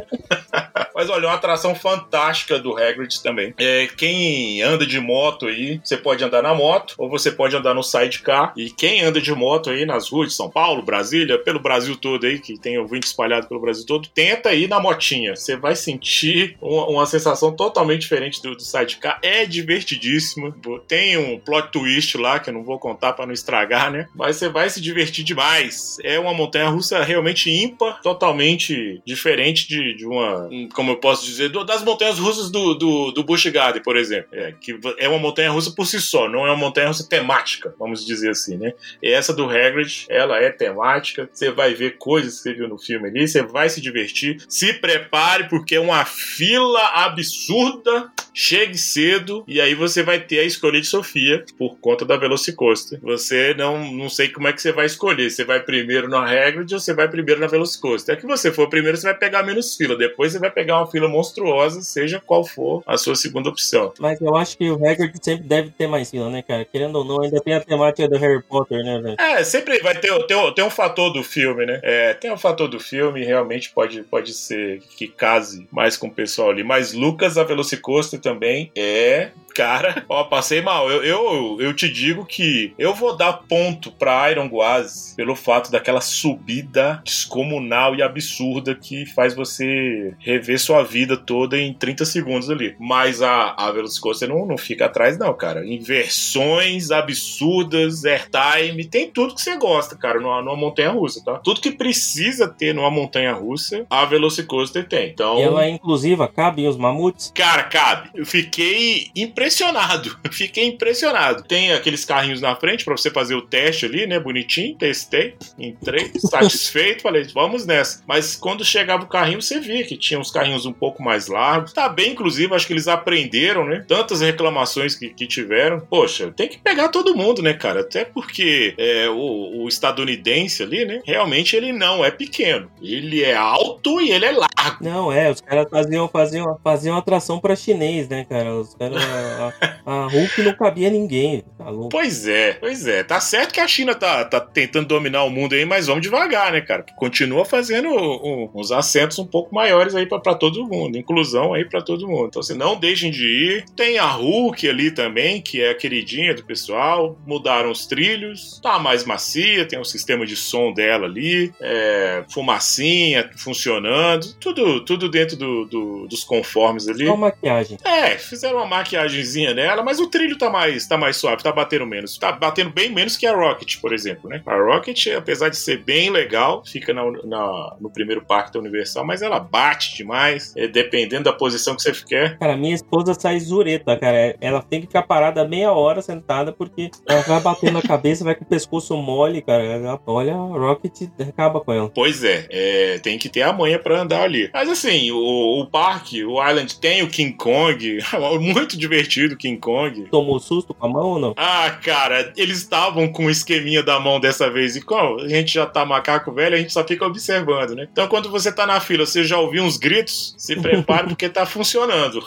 Mas 0.93 1.09
olha, 1.09 1.27
uma 1.27 1.35
atração 1.35 1.73
fantástica 1.73 2.59
do 2.59 2.77
Hagrid 2.77 3.21
também. 3.21 3.53
É, 3.57 3.87
quem 3.97 4.61
anda 4.61 4.85
de 4.85 4.99
moto 4.99 5.47
aí, 5.47 5.79
você 5.83 5.97
pode 5.97 6.23
andar 6.23 6.41
na 6.41 6.53
moto 6.53 6.95
ou 6.97 7.09
você 7.09 7.31
pode 7.31 7.55
andar 7.55 7.73
no 7.73 7.83
sidecar. 7.83 8.53
E 8.55 8.69
quem 8.69 9.01
anda 9.01 9.19
de 9.21 9.33
moto 9.33 9.50
aí 9.69 9.85
nas 9.85 10.09
ruas 10.09 10.29
de 10.29 10.35
São 10.35 10.49
Paulo, 10.49 10.81
Brasília, 10.81 11.37
pelo 11.37 11.59
Brasil 11.59 11.95
todo 11.95 12.25
aí, 12.25 12.39
que 12.39 12.57
tem 12.57 12.77
ouvinte 12.77 13.07
espalhado 13.07 13.47
pelo 13.47 13.59
Brasil 13.59 13.85
todo, 13.85 14.07
tenta 14.09 14.53
ir 14.53 14.67
na 14.67 14.79
motinha. 14.79 15.35
Você 15.35 15.55
vai 15.55 15.75
sentir 15.75 16.57
uma, 16.61 16.87
uma 16.87 17.05
sensação 17.05 17.55
totalmente 17.55 18.01
diferente 18.01 18.41
do, 18.41 18.55
do 18.55 18.61
sidecar. 18.61 19.19
É 19.21 19.45
divertidíssimo. 19.45 20.53
Tem 20.87 21.17
um 21.17 21.39
plot 21.39 21.71
twist 21.71 22.17
lá 22.17 22.39
que 22.39 22.49
eu 22.49 22.53
não 22.53 22.63
vou 22.63 22.79
contar 22.79 23.13
para 23.13 23.25
não 23.25 23.33
estragar, 23.33 23.91
né? 23.91 24.07
Mas 24.15 24.37
você 24.37 24.49
vai 24.49 24.69
se 24.69 24.81
divertir 24.81 25.23
demais. 25.23 25.97
É 26.03 26.19
uma 26.19 26.33
montanha 26.33 26.69
russa 26.69 27.03
realmente 27.03 27.49
ímpar, 27.49 28.01
totalmente 28.01 29.01
diferente 29.05 29.67
de, 29.67 29.95
de 29.95 30.05
uma, 30.05 30.49
como 30.73 30.91
eu 30.91 30.97
posso 30.97 31.25
dizer, 31.25 31.49
do, 31.49 31.63
das 31.63 31.83
montanhas 31.83 32.19
russas 32.19 32.49
do, 32.49 32.73
do, 32.73 33.11
do 33.11 33.23
Garden, 33.51 33.81
por 33.81 33.97
exemplo. 33.97 34.29
É, 34.33 34.51
que 34.51 34.77
é 34.97 35.07
uma 35.07 35.19
montanha 35.19 35.51
russa 35.51 35.71
por 35.71 35.85
si 35.85 36.01
só, 36.01 36.29
não 36.29 36.45
é 36.45 36.49
uma 36.49 36.57
montanha 36.57 36.87
russa 36.87 37.07
temática, 37.07 37.73
vamos 37.79 38.05
dizer 38.05 38.29
assim, 38.29 38.57
né? 38.57 38.73
E 39.01 39.09
essa 39.11 39.33
do 39.33 39.40
Hagrid, 39.49 40.05
ela 40.09 40.37
é 40.37 40.49
temática, 40.49 41.29
você 41.31 41.51
vai 41.51 41.73
ver 41.73 41.97
coisas 41.97 42.37
que 42.37 42.43
você 42.43 42.53
viu 42.53 42.67
no 42.67 42.77
filme 42.77 43.09
ali, 43.09 43.27
você 43.27 43.41
vai 43.41 43.69
se 43.69 43.81
divertir. 43.81 44.43
Se 44.47 44.73
prepare, 44.73 45.49
porque 45.49 45.75
é 45.75 45.79
uma 45.79 46.05
fila 46.05 46.81
absurda. 46.95 48.11
Chegue 48.33 48.77
cedo 48.77 49.43
e 49.47 49.59
aí 49.59 49.75
você 49.75 50.03
vai 50.03 50.19
ter 50.19 50.39
a 50.39 50.43
escolha 50.43 50.79
de 50.79 50.87
Sofia 50.87 51.43
por 51.57 51.77
conta 51.79 52.05
da 52.05 52.15
Velocicoaster. 52.15 52.99
Você 53.01 53.53
não, 53.53 53.91
não 53.91 54.09
sei 54.09 54.29
como 54.29 54.47
é 54.47 54.53
que 54.53 54.61
você 54.61 54.71
vai 54.71 54.85
escolher. 54.85 55.29
Você 55.29 55.43
vai 55.43 55.59
primeiro 55.59 56.07
no 56.07 56.17
Hagrid 56.17 56.73
ou 56.73 56.79
você 56.79 56.93
vai 56.93 57.07
primeiro 57.09 57.41
na 57.41 57.47
Velocicoaster. 57.47 58.15
É 58.15 58.17
que 58.17 58.25
você 58.25 58.51
for 58.51 58.69
primeiro, 58.69 58.97
você 58.97 59.07
vai 59.07 59.17
pegar 59.17 59.43
menos 59.43 59.75
fila. 59.75 59.97
Depois 59.97 60.31
você 60.31 60.39
vai 60.39 60.49
pegar 60.49 60.77
uma 60.77 60.89
fila 60.89 61.07
monstruosa, 61.07 61.81
seja 61.81 62.21
qual 62.25 62.43
for 62.43 62.83
a 62.87 62.97
sua 62.97 63.15
segunda 63.15 63.49
opção. 63.49 63.93
Mas 63.99 64.21
eu 64.21 64.35
acho 64.35 64.57
que 64.57 64.69
o 64.69 64.75
Hagrid 64.75 65.13
sempre 65.21 65.47
deve 65.47 65.71
ter 65.71 65.87
mais 65.87 66.09
fila, 66.09 66.29
né, 66.29 66.41
cara? 66.41 66.63
Querendo 66.63 66.95
ou 66.97 67.05
não, 67.05 67.21
ainda 67.21 67.41
tem 67.41 67.53
a 67.53 67.59
temática 67.59 68.07
do 68.07 68.17
Harry 68.17 68.41
Potter, 68.41 68.83
né, 68.83 68.99
velho? 69.01 69.15
É, 69.19 69.43
sempre 69.43 69.79
vai 69.79 69.95
ter, 69.95 70.11
ter 70.55 70.63
um 70.63 70.69
fator 70.69 71.11
do 71.11 71.23
filme, 71.23 71.65
né? 71.65 71.79
É, 71.83 72.13
tem 72.13 72.31
um 72.31 72.37
fator 72.37 72.67
do 72.67 72.79
filme, 72.79 73.25
realmente 73.25 73.71
pode, 73.71 74.03
pode 74.03 74.33
ser 74.33 74.81
que 74.97 75.07
case 75.07 75.67
mais 75.71 75.97
com 75.97 76.07
o 76.07 76.11
pessoal 76.11 76.51
ali. 76.51 76.63
Mas 76.63 76.93
Lucas, 76.93 77.37
a 77.37 77.43
Velocicoaster 77.43 78.20
também 78.21 78.71
é 78.75 79.31
Cara, 79.53 80.05
ó, 80.07 80.23
passei 80.23 80.61
mal. 80.61 80.89
Eu, 80.89 81.03
eu, 81.03 81.57
eu 81.59 81.73
te 81.73 81.89
digo 81.89 82.25
que 82.25 82.73
eu 82.77 82.93
vou 82.93 83.15
dar 83.15 83.33
ponto 83.33 83.91
pra 83.91 84.31
Iron 84.31 84.47
Guaz 84.47 85.13
pelo 85.15 85.35
fato 85.35 85.71
daquela 85.71 86.01
subida 86.01 87.01
descomunal 87.03 87.95
e 87.95 88.01
absurda 88.01 88.73
que 88.75 89.05
faz 89.05 89.35
você 89.35 90.13
rever 90.19 90.59
sua 90.59 90.83
vida 90.83 91.17
toda 91.17 91.57
em 91.57 91.73
30 91.73 92.05
segundos 92.05 92.49
ali. 92.49 92.75
Mas 92.79 93.21
a, 93.21 93.53
a 93.57 93.71
Velocicoaster 93.71 94.29
não, 94.29 94.45
não 94.45 94.57
fica 94.57 94.85
atrás, 94.85 95.17
não, 95.17 95.33
cara. 95.33 95.65
Inversões 95.65 96.91
absurdas, 96.91 98.05
airtime, 98.05 98.85
tem 98.85 99.09
tudo 99.09 99.35
que 99.35 99.41
você 99.41 99.57
gosta, 99.57 99.95
cara, 99.95 100.19
numa, 100.19 100.41
numa 100.41 100.55
montanha 100.55 100.91
russa, 100.91 101.23
tá? 101.23 101.39
Tudo 101.39 101.61
que 101.61 101.71
precisa 101.71 102.47
ter 102.47 102.73
numa 102.73 102.89
montanha 102.89 103.33
russa, 103.33 103.85
a 103.89 104.05
Velocicoaster 104.05 104.87
tem. 104.87 105.09
Então. 105.09 105.37
E 105.39 105.41
ela 105.41 105.65
é 105.65 105.69
inclusiva, 105.69 106.27
cabe 106.27 106.67
os 106.67 106.77
mamutes? 106.77 107.31
Cara, 107.35 107.63
cabe. 107.63 108.09
Eu 108.15 108.25
fiquei 108.25 109.07
impressionado 109.15 109.40
impressionado. 109.41 110.17
Fiquei 110.31 110.65
impressionado. 110.65 111.43
Tem 111.43 111.71
aqueles 111.71 112.05
carrinhos 112.05 112.41
na 112.41 112.55
frente 112.55 112.85
para 112.85 112.95
você 112.95 113.09
fazer 113.09 113.35
o 113.35 113.41
teste 113.41 113.85
ali, 113.85 114.05
né? 114.05 114.19
Bonitinho. 114.19 114.77
Testei, 114.77 115.35
entrei, 115.57 116.11
satisfeito. 116.19 117.01
Falei, 117.01 117.23
vamos 117.33 117.65
nessa. 117.65 118.03
Mas 118.07 118.35
quando 118.35 118.63
chegava 118.63 119.03
o 119.03 119.07
carrinho, 119.07 119.41
você 119.41 119.59
via 119.59 119.85
que 119.85 119.97
tinha 119.97 120.19
uns 120.19 120.31
carrinhos 120.31 120.65
um 120.65 120.73
pouco 120.73 121.01
mais 121.01 121.27
largos. 121.27 121.73
Tá 121.73 121.89
bem, 121.89 122.11
inclusive, 122.11 122.53
acho 122.53 122.67
que 122.67 122.73
eles 122.73 122.87
aprenderam, 122.87 123.65
né? 123.65 123.83
Tantas 123.87 124.21
reclamações 124.21 124.95
que, 124.95 125.09
que 125.09 125.25
tiveram. 125.25 125.79
Poxa, 125.79 126.31
tem 126.31 126.47
que 126.47 126.59
pegar 126.59 126.89
todo 126.89 127.15
mundo, 127.15 127.41
né, 127.41 127.53
cara? 127.53 127.81
Até 127.81 128.05
porque 128.05 128.75
é, 128.77 129.09
o, 129.09 129.63
o 129.63 129.67
estadunidense 129.67 130.61
ali, 130.63 130.85
né? 130.85 131.01
Realmente 131.03 131.55
ele 131.55 131.71
não 131.71 132.05
é 132.05 132.11
pequeno. 132.11 132.69
Ele 132.81 133.23
é 133.23 133.35
alto 133.35 133.99
e 133.99 134.11
ele 134.11 134.25
é 134.25 134.31
largo. 134.31 134.51
Não, 134.81 135.11
é, 135.11 135.31
os 135.31 135.41
caras 135.41 135.67
faziam, 135.69 136.07
faziam, 136.07 136.59
faziam 136.63 136.97
atração 136.97 137.39
para 137.39 137.55
chinês, 137.55 138.07
né, 138.07 138.25
cara? 138.29 138.53
Os 138.55 138.75
caras 138.75 139.01
a, 139.31 139.53
a 139.85 140.07
Hulk 140.07 140.41
não 140.41 140.53
cabia 140.53 140.89
ninguém. 140.89 141.43
Tá 141.57 141.69
louco. 141.69 141.89
Pois 141.89 142.27
é, 142.27 142.53
pois 142.53 142.87
é. 142.87 143.03
Tá 143.03 143.19
certo 143.19 143.53
que 143.53 143.59
a 143.59 143.67
China 143.67 143.93
tá, 143.93 144.25
tá 144.25 144.39
tentando 144.39 144.87
dominar 144.87 145.23
o 145.23 145.29
mundo 145.29 145.53
aí, 145.53 145.65
mas 145.65 145.87
vamos 145.87 146.01
devagar, 146.01 146.51
né, 146.51 146.61
cara? 146.61 146.85
Continua 146.97 147.45
fazendo 147.45 147.89
um, 147.89 148.49
uns 148.53 148.71
assentos 148.71 149.19
um 149.19 149.25
pouco 149.25 149.53
maiores 149.53 149.95
aí 149.95 150.05
para 150.05 150.35
todo 150.35 150.67
mundo. 150.67 150.97
Inclusão 150.97 151.53
aí 151.53 151.65
para 151.65 151.81
todo 151.81 152.07
mundo. 152.07 152.27
Então, 152.27 152.39
assim, 152.39 152.55
não 152.55 152.75
deixem 152.75 153.11
de 153.11 153.25
ir. 153.25 153.65
Tem 153.75 153.97
a 153.97 154.07
Hulk 154.07 154.67
ali 154.67 154.91
também, 154.91 155.41
que 155.41 155.61
é 155.61 155.69
a 155.69 155.75
queridinha 155.75 156.33
do 156.33 156.43
pessoal. 156.43 157.17
Mudaram 157.25 157.71
os 157.71 157.85
trilhos. 157.85 158.59
Tá 158.61 158.79
mais 158.79 159.05
macia, 159.05 159.65
tem 159.65 159.79
um 159.79 159.83
sistema 159.83 160.25
de 160.25 160.35
som 160.35 160.73
dela 160.73 161.05
ali. 161.05 161.53
É, 161.61 162.23
fumacinha 162.29 163.29
funcionando. 163.37 164.33
Tudo, 164.39 164.83
tudo 164.83 165.09
dentro 165.09 165.37
do, 165.37 165.65
do, 165.65 166.07
dos 166.07 166.23
conformes 166.23 166.87
ali. 166.87 167.05
Só 167.05 167.15
maquiagem. 167.15 167.77
É, 167.83 168.17
fizeram 168.17 168.57
uma 168.57 168.65
maquiagem 168.65 169.20
nela, 169.53 169.83
mas 169.83 169.99
o 169.99 170.07
trilho 170.07 170.37
tá 170.37 170.49
mais, 170.49 170.87
tá 170.87 170.97
mais 170.97 171.17
suave, 171.17 171.43
tá 171.43 171.51
batendo 171.51 171.85
menos. 171.85 172.17
Tá 172.17 172.31
batendo 172.31 172.71
bem 172.71 172.89
menos 172.89 173.17
que 173.17 173.25
a 173.25 173.35
Rocket, 173.35 173.79
por 173.79 173.93
exemplo, 173.93 174.29
né? 174.29 174.41
A 174.45 174.55
Rocket, 174.55 175.07
apesar 175.17 175.49
de 175.49 175.57
ser 175.57 175.83
bem 175.83 176.09
legal, 176.09 176.63
fica 176.65 176.93
na, 176.93 177.03
na, 177.23 177.75
no 177.79 177.89
primeiro 177.89 178.23
parque 178.23 178.53
da 178.53 178.59
Universal, 178.59 179.05
mas 179.05 179.21
ela 179.21 179.39
bate 179.39 179.95
demais, 179.95 180.53
é, 180.55 180.67
dependendo 180.67 181.23
da 181.23 181.33
posição 181.33 181.75
que 181.75 181.81
você 181.81 181.91
quer. 181.91 182.37
Cara, 182.37 182.57
minha 182.57 182.75
esposa 182.75 183.13
sai 183.13 183.39
zureta, 183.39 183.97
cara. 183.97 184.35
Ela 184.39 184.61
tem 184.61 184.81
que 184.81 184.87
ficar 184.87 185.03
parada 185.03 185.47
meia 185.47 185.71
hora 185.71 186.01
sentada, 186.01 186.51
porque 186.51 186.89
ela 187.07 187.21
vai 187.21 187.39
batendo 187.39 187.77
a 187.77 187.81
cabeça, 187.81 188.23
vai 188.23 188.35
com 188.35 188.43
o 188.43 188.47
pescoço 188.47 188.95
mole, 188.97 189.41
cara. 189.41 189.63
Ela, 189.63 189.99
olha, 190.05 190.33
a 190.33 190.37
Rocket 190.37 191.09
acaba 191.27 191.61
com 191.61 191.73
ela. 191.73 191.89
Pois 191.89 192.23
é, 192.23 192.47
é, 192.49 192.99
tem 192.99 193.17
que 193.17 193.29
ter 193.29 193.41
a 193.41 193.53
manha 193.53 193.79
pra 193.79 194.01
andar 194.01 194.23
ali. 194.23 194.49
Mas 194.53 194.69
assim, 194.69 195.11
o, 195.11 195.61
o 195.61 195.65
parque, 195.65 196.23
o 196.23 196.43
Island 196.45 196.79
tem 196.79 197.03
o 197.03 197.09
King 197.09 197.33
Kong, 197.33 197.99
muito 198.39 198.77
divertido 198.77 199.10
divertido, 199.11 199.35
King 199.35 199.59
Kong. 199.59 200.07
Tomou 200.09 200.39
susto 200.39 200.73
com 200.73 200.85
a 200.85 200.89
mão 200.89 201.07
ou 201.07 201.19
não? 201.19 201.33
Ah, 201.37 201.69
cara, 201.83 202.31
eles 202.37 202.57
estavam 202.59 203.11
com 203.11 203.25
o 203.25 203.29
esqueminha 203.29 203.83
da 203.83 203.99
mão 203.99 204.19
dessa 204.19 204.49
vez. 204.49 204.75
E 204.75 204.81
como 204.81 205.19
a 205.19 205.27
gente 205.27 205.53
já 205.53 205.65
tá 205.65 205.85
macaco 205.85 206.31
velho, 206.31 206.55
a 206.55 206.59
gente 206.59 206.71
só 206.71 206.85
fica 206.85 207.05
observando, 207.05 207.75
né? 207.75 207.87
Então 207.91 208.07
quando 208.07 208.29
você 208.29 208.51
tá 208.51 208.65
na 208.65 208.79
fila, 208.79 209.05
você 209.05 209.23
já 209.23 209.37
ouviu 209.37 209.63
uns 209.63 209.77
gritos, 209.77 210.33
se 210.37 210.55
prepare 210.55 211.07
porque 211.09 211.27
tá 211.27 211.45
funcionando. 211.45 212.23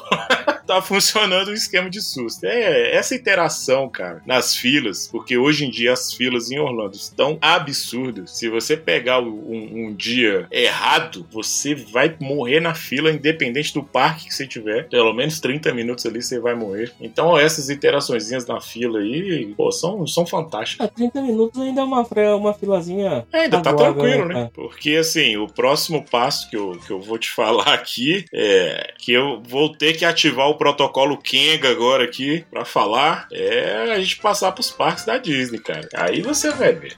Tá 0.66 0.82
funcionando 0.82 1.48
o 1.48 1.54
esquema 1.54 1.88
de 1.88 2.00
susto. 2.00 2.44
É 2.44 2.94
essa 2.94 3.14
interação, 3.14 3.88
cara, 3.88 4.22
nas 4.26 4.56
filas, 4.56 5.08
porque 5.08 5.36
hoje 5.36 5.66
em 5.66 5.70
dia 5.70 5.92
as 5.92 6.12
filas 6.12 6.50
em 6.50 6.58
Orlando 6.58 6.96
estão 6.96 7.38
absurdas. 7.40 8.30
Se 8.32 8.48
você 8.48 8.76
pegar 8.76 9.20
um, 9.20 9.86
um 9.88 9.94
dia 9.94 10.46
errado, 10.50 11.26
você 11.30 11.74
vai 11.74 12.14
morrer 12.20 12.60
na 12.60 12.74
fila, 12.74 13.10
independente 13.10 13.72
do 13.72 13.82
parque 13.82 14.26
que 14.26 14.34
você 14.34 14.46
tiver. 14.46 14.88
Pelo 14.88 15.12
menos 15.12 15.40
30 15.40 15.72
minutos 15.72 16.06
ali 16.06 16.22
você 16.22 16.38
vai 16.38 16.54
morrer. 16.54 16.92
Então 17.00 17.38
essas 17.38 17.70
interações 17.70 18.24
na 18.46 18.60
fila 18.60 18.98
aí, 18.98 19.54
pô, 19.56 19.70
são, 19.70 20.06
são 20.06 20.26
fantásticas. 20.26 20.86
Ah, 20.86 20.90
30 20.90 21.22
minutos 21.22 21.60
ainda 21.60 21.80
é 21.80 21.84
uma, 21.84 22.06
uma 22.36 22.54
filazinha. 22.54 23.26
É, 23.32 23.40
ainda 23.42 23.60
tá 23.60 23.72
tranquilo, 23.72 24.26
né? 24.26 24.34
né? 24.34 24.50
Porque 24.52 24.96
assim, 24.96 25.36
o 25.36 25.46
próximo 25.46 26.04
passo 26.10 26.48
que 26.50 26.56
eu, 26.56 26.78
que 26.84 26.90
eu 26.90 27.00
vou 27.00 27.18
te 27.18 27.30
falar 27.34 27.72
aqui 27.72 28.24
é 28.32 28.92
que 28.98 29.12
eu 29.12 29.42
vou 29.46 29.68
ter 29.68 29.96
que 29.96 30.04
ativar 30.04 30.48
o 30.48 30.53
protocolo 30.56 31.16
Kenga 31.18 31.70
agora 31.70 32.04
aqui 32.04 32.44
para 32.50 32.64
falar. 32.64 33.28
É 33.32 33.92
a 33.92 34.00
gente 34.00 34.16
passar 34.16 34.52
pros 34.52 34.70
parques 34.70 35.04
da 35.04 35.18
Disney, 35.18 35.58
cara. 35.58 35.88
Aí 35.94 36.22
você 36.22 36.50
vai 36.50 36.72
ver. 36.72 36.96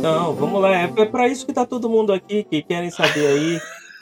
Não, 0.00 0.34
vamos 0.34 0.62
lá. 0.62 0.70
É 0.74 1.04
para 1.04 1.28
isso 1.28 1.46
que 1.46 1.52
tá 1.52 1.66
todo 1.66 1.88
mundo 1.88 2.12
aqui 2.12 2.44
que 2.44 2.62
querem 2.62 2.90
saber 2.90 3.26
aí 3.26 3.60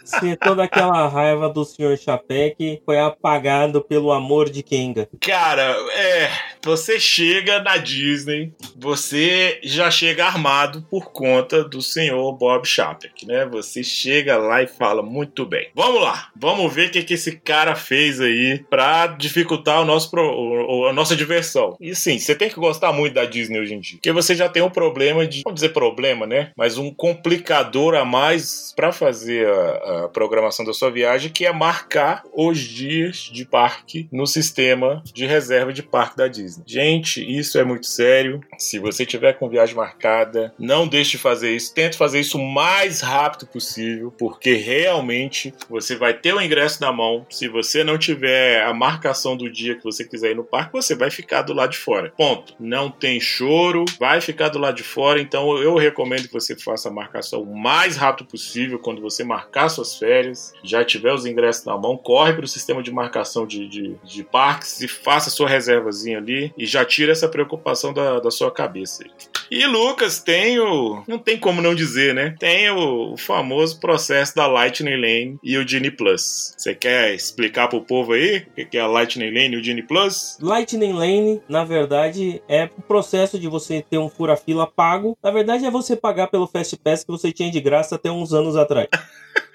se 0.08 0.36
toda 0.36 0.64
aquela 0.64 1.06
raiva 1.08 1.48
do 1.48 1.64
Sr. 1.64 1.96
Chapek 1.98 2.80
foi 2.84 2.98
apagado 2.98 3.82
pelo 3.82 4.10
amor 4.10 4.48
de 4.48 4.62
Kenga. 4.62 5.08
Cara, 5.20 5.76
é. 5.92 6.30
Você 6.64 6.98
chega 6.98 7.62
na 7.62 7.76
Disney, 7.76 8.52
você 8.76 9.60
já 9.62 9.90
chega 9.90 10.26
armado 10.26 10.84
por 10.90 11.12
conta 11.12 11.62
do 11.62 11.80
senhor 11.80 12.32
Bob 12.32 12.66
Chapek, 12.66 13.26
né? 13.26 13.46
Você 13.46 13.82
chega 13.82 14.36
lá 14.36 14.62
e 14.62 14.66
fala: 14.66 15.02
muito 15.02 15.46
bem, 15.46 15.68
vamos 15.74 16.02
lá, 16.02 16.30
vamos 16.36 16.72
ver 16.72 16.88
o 16.88 16.90
que, 16.90 17.02
que 17.02 17.14
esse 17.14 17.38
cara 17.38 17.74
fez 17.74 18.20
aí 18.20 18.64
pra 18.68 19.06
dificultar 19.06 19.80
o 19.80 19.84
nosso 19.84 20.10
pro, 20.10 20.86
a 20.88 20.92
nossa 20.92 21.14
diversão. 21.14 21.76
E 21.80 21.94
sim, 21.94 22.18
você 22.18 22.34
tem 22.34 22.48
que 22.48 22.56
gostar 22.56 22.92
muito 22.92 23.14
da 23.14 23.24
Disney 23.24 23.60
hoje 23.60 23.74
em 23.74 23.80
dia, 23.80 23.96
porque 23.96 24.12
você 24.12 24.34
já 24.34 24.48
tem 24.48 24.62
um 24.62 24.70
problema 24.70 25.26
de, 25.26 25.42
vamos 25.44 25.60
dizer 25.60 25.70
problema, 25.70 26.26
né? 26.26 26.50
Mas 26.56 26.76
um 26.76 26.92
complicador 26.92 27.94
a 27.94 28.04
mais 28.04 28.72
para 28.74 28.92
fazer 28.92 29.48
a, 29.48 29.52
a 29.52 29.97
a 30.04 30.08
programação 30.08 30.64
da 30.64 30.72
sua 30.72 30.90
viagem, 30.90 31.30
que 31.30 31.46
é 31.46 31.52
marcar 31.52 32.22
os 32.32 32.58
dias 32.58 33.30
de 33.32 33.44
parque 33.44 34.08
no 34.12 34.26
sistema 34.26 35.02
de 35.12 35.26
reserva 35.26 35.72
de 35.72 35.82
parque 35.82 36.16
da 36.16 36.28
Disney. 36.28 36.64
Gente, 36.66 37.20
isso 37.20 37.58
é 37.58 37.64
muito 37.64 37.86
sério. 37.86 38.40
Se 38.58 38.78
você 38.78 39.04
tiver 39.04 39.34
com 39.34 39.48
viagem 39.48 39.74
marcada, 39.74 40.52
não 40.58 40.86
deixe 40.86 41.12
de 41.12 41.18
fazer 41.18 41.54
isso. 41.54 41.74
Tente 41.74 41.96
fazer 41.96 42.20
isso 42.20 42.38
o 42.38 42.52
mais 42.52 43.00
rápido 43.00 43.46
possível, 43.46 44.12
porque 44.18 44.54
realmente 44.54 45.54
você 45.68 45.96
vai 45.96 46.14
ter 46.14 46.34
o 46.34 46.40
ingresso 46.40 46.80
na 46.80 46.92
mão. 46.92 47.26
Se 47.30 47.48
você 47.48 47.82
não 47.84 47.98
tiver 47.98 48.62
a 48.64 48.72
marcação 48.72 49.36
do 49.36 49.50
dia 49.50 49.76
que 49.76 49.84
você 49.84 50.04
quiser 50.04 50.32
ir 50.32 50.36
no 50.36 50.44
parque, 50.44 50.72
você 50.72 50.94
vai 50.94 51.10
ficar 51.10 51.42
do 51.42 51.52
lado 51.52 51.70
de 51.70 51.78
fora. 51.78 52.12
Ponto. 52.16 52.54
Não 52.58 52.90
tem 52.90 53.20
choro, 53.20 53.84
vai 53.98 54.20
ficar 54.20 54.48
do 54.48 54.58
lado 54.58 54.76
de 54.76 54.82
fora. 54.82 55.20
Então 55.20 55.56
eu 55.58 55.76
recomendo 55.76 56.26
que 56.26 56.32
você 56.32 56.56
faça 56.56 56.88
a 56.88 56.92
marcação 56.92 57.42
o 57.42 57.58
mais 57.58 57.96
rápido 57.96 58.26
possível 58.26 58.78
quando 58.78 59.00
você 59.00 59.24
marcar 59.24 59.68
suas 59.88 59.98
férias, 59.98 60.52
já 60.62 60.84
tiver 60.84 61.12
os 61.12 61.24
ingressos 61.24 61.64
na 61.64 61.76
mão, 61.76 61.96
corre 61.96 62.34
para 62.34 62.44
o 62.44 62.48
sistema 62.48 62.82
de 62.82 62.92
marcação 62.92 63.46
de, 63.46 63.66
de, 63.66 63.96
de, 64.04 64.22
parques 64.22 64.80
e 64.80 64.88
faça 64.88 65.30
sua 65.30 65.48
reservazinha 65.48 66.18
ali 66.18 66.52
e 66.56 66.66
já 66.66 66.84
tira 66.84 67.12
essa 67.12 67.28
preocupação 67.28 67.92
da, 67.92 68.20
da 68.20 68.30
sua 68.30 68.50
cabeça. 68.50 69.04
E 69.50 69.64
Lucas, 69.66 70.20
tem 70.20 70.58
o. 70.58 71.02
Não 71.08 71.18
tem 71.18 71.38
como 71.38 71.62
não 71.62 71.74
dizer, 71.74 72.14
né? 72.14 72.34
Tem 72.38 72.70
o, 72.70 73.14
o 73.14 73.16
famoso 73.16 73.80
processo 73.80 74.34
da 74.34 74.46
Lightning 74.46 74.96
Lane 74.96 75.38
e 75.42 75.56
o 75.56 75.66
Genie 75.66 75.90
Plus. 75.90 76.54
Você 76.56 76.74
quer 76.74 77.14
explicar 77.14 77.68
pro 77.68 77.80
povo 77.80 78.12
aí 78.12 78.46
o 78.50 78.66
que 78.66 78.76
é 78.76 78.80
a 78.80 78.86
Lightning 78.86 79.30
Lane 79.30 79.56
e 79.56 79.58
o 79.58 79.64
Genie 79.64 79.82
Plus? 79.82 80.36
Lightning 80.40 80.92
Lane, 80.92 81.40
na 81.48 81.64
verdade, 81.64 82.42
é 82.46 82.68
o 82.76 82.82
processo 82.82 83.38
de 83.38 83.48
você 83.48 83.82
ter 83.88 83.98
um 83.98 84.10
fura-fila 84.10 84.66
pago. 84.66 85.16
Na 85.22 85.30
verdade, 85.30 85.64
é 85.64 85.70
você 85.70 85.96
pagar 85.96 86.26
pelo 86.26 86.46
Fast 86.46 86.76
Pass 86.76 87.04
que 87.04 87.10
você 87.10 87.32
tinha 87.32 87.50
de 87.50 87.60
graça 87.60 87.94
até 87.94 88.10
uns 88.10 88.34
anos 88.34 88.54
atrás. 88.54 88.88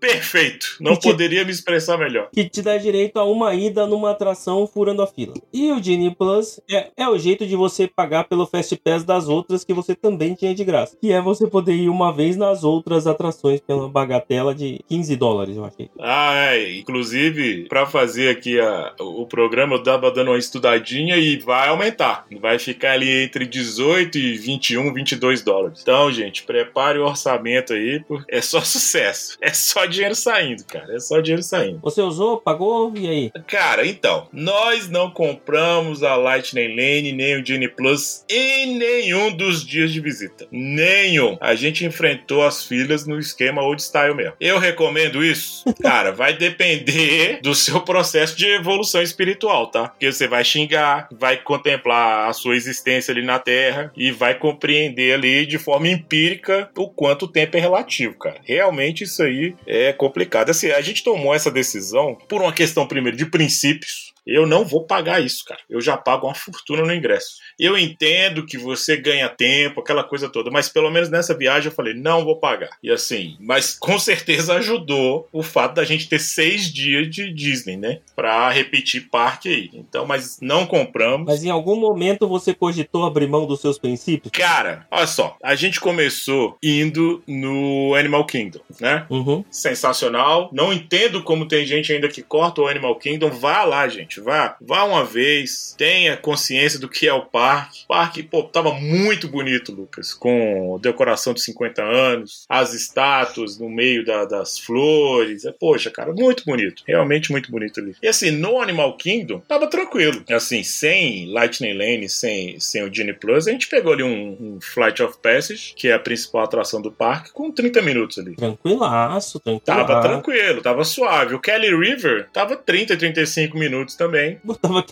Perfeito. 0.00 0.76
Não 0.80 0.96
te, 0.96 1.08
poderia 1.08 1.44
me 1.44 1.50
expressar 1.50 1.96
melhor. 1.98 2.28
Que 2.32 2.48
te 2.48 2.62
dá 2.62 2.76
direito 2.76 3.18
a 3.18 3.24
uma 3.24 3.54
ida 3.54 3.86
numa 3.86 4.10
atração 4.10 4.66
furando 4.66 5.02
a 5.02 5.06
fila. 5.06 5.34
E 5.52 5.70
o 5.70 5.82
Genie 5.82 6.14
Plus 6.14 6.60
é, 6.70 6.90
é 6.96 7.08
o 7.08 7.18
jeito 7.18 7.46
de 7.46 7.56
você 7.56 7.86
pagar 7.86 8.24
pelo 8.24 8.46
Fast 8.46 8.74
Pass 8.76 9.04
das 9.04 9.28
outras 9.28 9.64
que 9.64 9.74
você 9.74 9.94
também 9.94 10.34
tinha 10.34 10.54
de 10.54 10.64
graça. 10.64 10.96
Que 11.00 11.12
é 11.12 11.20
você 11.20 11.46
poder 11.46 11.74
ir 11.74 11.88
uma 11.88 12.12
vez 12.12 12.36
nas 12.36 12.64
outras 12.64 13.06
atrações 13.06 13.60
pela 13.60 13.88
bagatela 13.88 14.54
de 14.54 14.80
15 14.88 15.16
dólares, 15.16 15.56
eu 15.56 15.64
achei. 15.64 15.90
Ah, 16.00 16.34
é. 16.34 16.78
Inclusive, 16.78 17.66
para 17.68 17.86
fazer 17.86 18.30
aqui 18.30 18.58
a, 18.60 18.94
o 19.00 19.26
programa, 19.26 19.76
eu 19.76 19.82
tava 19.82 20.10
dando 20.10 20.30
uma 20.30 20.38
estudadinha 20.38 21.16
e 21.16 21.38
vai 21.38 21.68
aumentar. 21.68 22.26
Vai 22.40 22.58
ficar 22.58 22.92
ali 22.92 23.24
entre 23.24 23.46
18 23.46 24.18
e 24.18 24.36
21, 24.36 24.92
22 24.92 25.42
dólares. 25.42 25.80
Então, 25.82 26.10
gente, 26.10 26.42
prepare 26.42 26.98
o 26.98 27.04
orçamento 27.04 27.72
aí, 27.72 28.02
porque 28.06 28.34
é 28.34 28.40
só 28.40 28.60
sucesso. 28.62 29.36
É 29.40 29.51
só 29.52 29.86
dinheiro 29.86 30.14
saindo, 30.14 30.64
cara. 30.64 30.94
É 30.94 30.98
só 30.98 31.20
dinheiro 31.20 31.42
saindo. 31.42 31.80
Você 31.82 32.00
usou, 32.00 32.40
pagou 32.40 32.92
e 32.96 33.08
aí? 33.08 33.32
Cara, 33.46 33.86
então, 33.86 34.28
nós 34.32 34.88
não 34.88 35.10
compramos 35.10 36.02
a 36.02 36.16
Lightning 36.16 36.68
Lane 36.68 37.12
nem 37.12 37.40
o 37.40 37.44
Genie 37.44 37.68
Plus 37.68 38.24
em 38.28 38.76
nenhum 38.76 39.30
dos 39.30 39.64
dias 39.64 39.92
de 39.92 40.00
visita. 40.00 40.46
Nenhum. 40.50 41.36
A 41.40 41.54
gente 41.54 41.84
enfrentou 41.84 42.44
as 42.44 42.64
filas 42.64 43.06
no 43.06 43.18
esquema 43.18 43.62
old 43.62 43.82
style 43.82 44.14
mesmo. 44.14 44.34
Eu 44.40 44.58
recomendo 44.58 45.24
isso? 45.24 45.64
Cara, 45.82 46.12
vai 46.12 46.36
depender 46.36 47.40
do 47.42 47.54
seu 47.54 47.80
processo 47.80 48.36
de 48.36 48.46
evolução 48.46 49.02
espiritual, 49.02 49.68
tá? 49.68 49.88
Porque 49.88 50.12
você 50.12 50.26
vai 50.26 50.44
xingar, 50.44 51.08
vai 51.12 51.36
contemplar 51.36 52.28
a 52.28 52.32
sua 52.32 52.56
existência 52.56 53.12
ali 53.12 53.22
na 53.24 53.38
Terra 53.38 53.92
e 53.96 54.10
vai 54.10 54.34
compreender 54.34 55.14
ali 55.14 55.46
de 55.46 55.58
forma 55.58 55.88
empírica 55.88 56.70
o 56.76 56.88
quanto 56.88 57.24
o 57.24 57.28
tempo 57.28 57.56
é 57.56 57.60
relativo, 57.60 58.18
cara. 58.18 58.40
Realmente 58.44 59.04
isso 59.04 59.22
aí 59.22 59.41
é 59.66 59.92
complicado. 59.92 60.50
Assim, 60.50 60.70
a 60.70 60.80
gente 60.80 61.04
tomou 61.04 61.34
essa 61.34 61.50
decisão 61.50 62.16
por 62.28 62.42
uma 62.42 62.52
questão, 62.52 62.86
primeiro, 62.86 63.16
de 63.16 63.26
princípios. 63.26 64.12
Eu 64.26 64.46
não 64.46 64.64
vou 64.64 64.86
pagar 64.86 65.20
isso, 65.20 65.44
cara. 65.44 65.60
Eu 65.68 65.80
já 65.80 65.96
pago 65.96 66.26
uma 66.26 66.34
fortuna 66.34 66.82
no 66.82 66.94
ingresso. 66.94 67.36
Eu 67.62 67.78
entendo 67.78 68.44
que 68.44 68.58
você 68.58 68.96
ganha 68.96 69.28
tempo, 69.28 69.80
aquela 69.80 70.04
coisa 70.04 70.28
toda, 70.28 70.50
mas 70.50 70.68
pelo 70.68 70.90
menos 70.90 71.08
nessa 71.08 71.36
viagem 71.36 71.70
eu 71.70 71.74
falei, 71.74 71.94
não 71.94 72.24
vou 72.24 72.36
pagar. 72.36 72.70
E 72.82 72.90
assim, 72.90 73.36
mas 73.40 73.74
com 73.78 73.98
certeza 73.98 74.54
ajudou 74.54 75.28
o 75.32 75.42
fato 75.42 75.74
da 75.74 75.84
gente 75.84 76.08
ter 76.08 76.18
seis 76.18 76.72
dias 76.72 77.08
de 77.08 77.32
Disney, 77.32 77.76
né? 77.76 78.00
Pra 78.14 78.50
repetir 78.50 79.08
parque 79.10 79.48
aí. 79.48 79.70
Então, 79.72 80.06
mas 80.06 80.38
não 80.40 80.66
compramos. 80.66 81.26
Mas 81.26 81.44
em 81.44 81.50
algum 81.50 81.76
momento 81.76 82.28
você 82.28 82.54
cogitou 82.54 83.04
abrir 83.04 83.26
mão 83.26 83.46
dos 83.46 83.60
seus 83.60 83.78
princípios? 83.78 84.30
Cara, 84.32 84.86
olha 84.90 85.06
só. 85.06 85.36
A 85.42 85.54
gente 85.54 85.80
começou 85.80 86.56
indo 86.62 87.22
no 87.26 87.94
Animal 87.94 88.26
Kingdom, 88.26 88.60
né? 88.80 89.06
Uhum. 89.08 89.44
Sensacional. 89.50 90.50
Não 90.52 90.72
entendo 90.72 91.22
como 91.22 91.48
tem 91.48 91.64
gente 91.64 91.92
ainda 91.92 92.08
que 92.08 92.22
corta 92.22 92.60
o 92.60 92.68
Animal 92.68 92.96
Kingdom. 92.96 93.30
Vá 93.30 93.64
lá, 93.64 93.88
gente 93.88 94.02
gente. 94.02 94.20
Vá, 94.20 94.56
vá 94.60 94.84
uma 94.84 95.04
vez, 95.04 95.74
tenha 95.78 96.16
consciência 96.16 96.78
do 96.78 96.88
que 96.88 97.08
é 97.08 97.12
o 97.12 97.26
parque. 97.26 97.51
O 97.84 97.88
parque, 97.88 98.22
pô, 98.22 98.42
tava 98.44 98.72
muito 98.72 99.28
bonito, 99.28 99.72
Lucas, 99.72 100.14
com 100.14 100.78
decoração 100.80 101.34
de 101.34 101.42
50 101.42 101.82
anos, 101.82 102.44
as 102.48 102.72
estátuas 102.72 103.58
no 103.58 103.68
meio 103.68 104.04
da, 104.04 104.24
das 104.24 104.58
flores. 104.58 105.44
É, 105.44 105.52
poxa, 105.52 105.90
cara, 105.90 106.12
muito 106.12 106.44
bonito. 106.44 106.82
Realmente 106.86 107.30
muito 107.30 107.50
bonito 107.50 107.80
ali. 107.80 107.94
E 108.02 108.08
assim, 108.08 108.30
no 108.30 108.60
Animal 108.60 108.96
Kingdom, 108.96 109.40
tava 109.40 109.66
tranquilo. 109.66 110.24
Assim, 110.30 110.62
sem 110.62 111.26
Lightning 111.26 111.74
Lane, 111.74 112.08
sem, 112.08 112.58
sem 112.60 112.82
o 112.82 112.92
Genie 112.92 113.12
Plus, 113.12 113.46
a 113.46 113.52
gente 113.52 113.68
pegou 113.68 113.92
ali 113.92 114.02
um, 114.02 114.36
um 114.40 114.58
Flight 114.60 115.02
of 115.02 115.18
Passage, 115.22 115.74
que 115.76 115.88
é 115.88 115.92
a 115.92 115.98
principal 115.98 116.42
atração 116.44 116.80
do 116.80 116.90
parque, 116.90 117.32
com 117.32 117.50
30 117.50 117.82
minutos 117.82 118.18
ali. 118.18 118.34
Tranquilaço, 118.36 119.40
tranquilo. 119.40 119.64
Tava 119.64 120.00
tranquilo, 120.00 120.62
tava 120.62 120.84
suave. 120.84 121.34
O 121.34 121.40
Kelly 121.40 121.74
River 121.74 122.28
tava 122.32 122.56
30, 122.56 122.96
35 122.96 123.56
minutos 123.56 123.94
também. 123.94 124.40
Tava, 124.60 124.82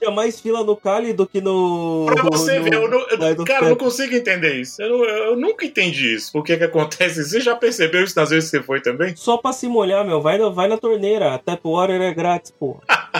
tinha 0.00 0.10
mais 0.10 0.40
fila 0.40 0.64
no 0.64 0.74
Cali 0.74 1.12
do 1.12 1.26
que 1.26 1.40
no. 1.40 2.06
Pra 2.06 2.22
você 2.22 2.58
no, 2.58 2.64
ver, 2.64 2.74
eu, 2.74 2.88
não, 2.88 3.00
eu 3.00 3.44
cara, 3.44 3.66
eu 3.66 3.70
não 3.70 3.76
consigo 3.76 4.14
entender 4.14 4.54
isso. 4.54 4.80
Eu, 4.80 5.04
eu, 5.04 5.36
nunca 5.36 5.66
entendi 5.66 6.14
isso. 6.14 6.32
Por 6.32 6.42
que 6.42 6.56
que 6.56 6.64
acontece? 6.64 7.22
Você 7.22 7.40
já 7.40 7.54
percebeu 7.54 8.02
isso 8.02 8.18
nas 8.18 8.30
vezes 8.30 8.50
que 8.50 8.56
você 8.56 8.62
foi 8.62 8.80
também? 8.80 9.14
Só 9.14 9.36
pra 9.36 9.52
se 9.52 9.68
molhar, 9.68 10.04
meu. 10.04 10.22
Vai, 10.22 10.38
vai 10.50 10.68
na 10.68 10.78
torneira. 10.78 11.38
Tap 11.38 11.60
water 11.64 12.00
é 12.00 12.14
grátis, 12.14 12.50
pô. 12.50 12.78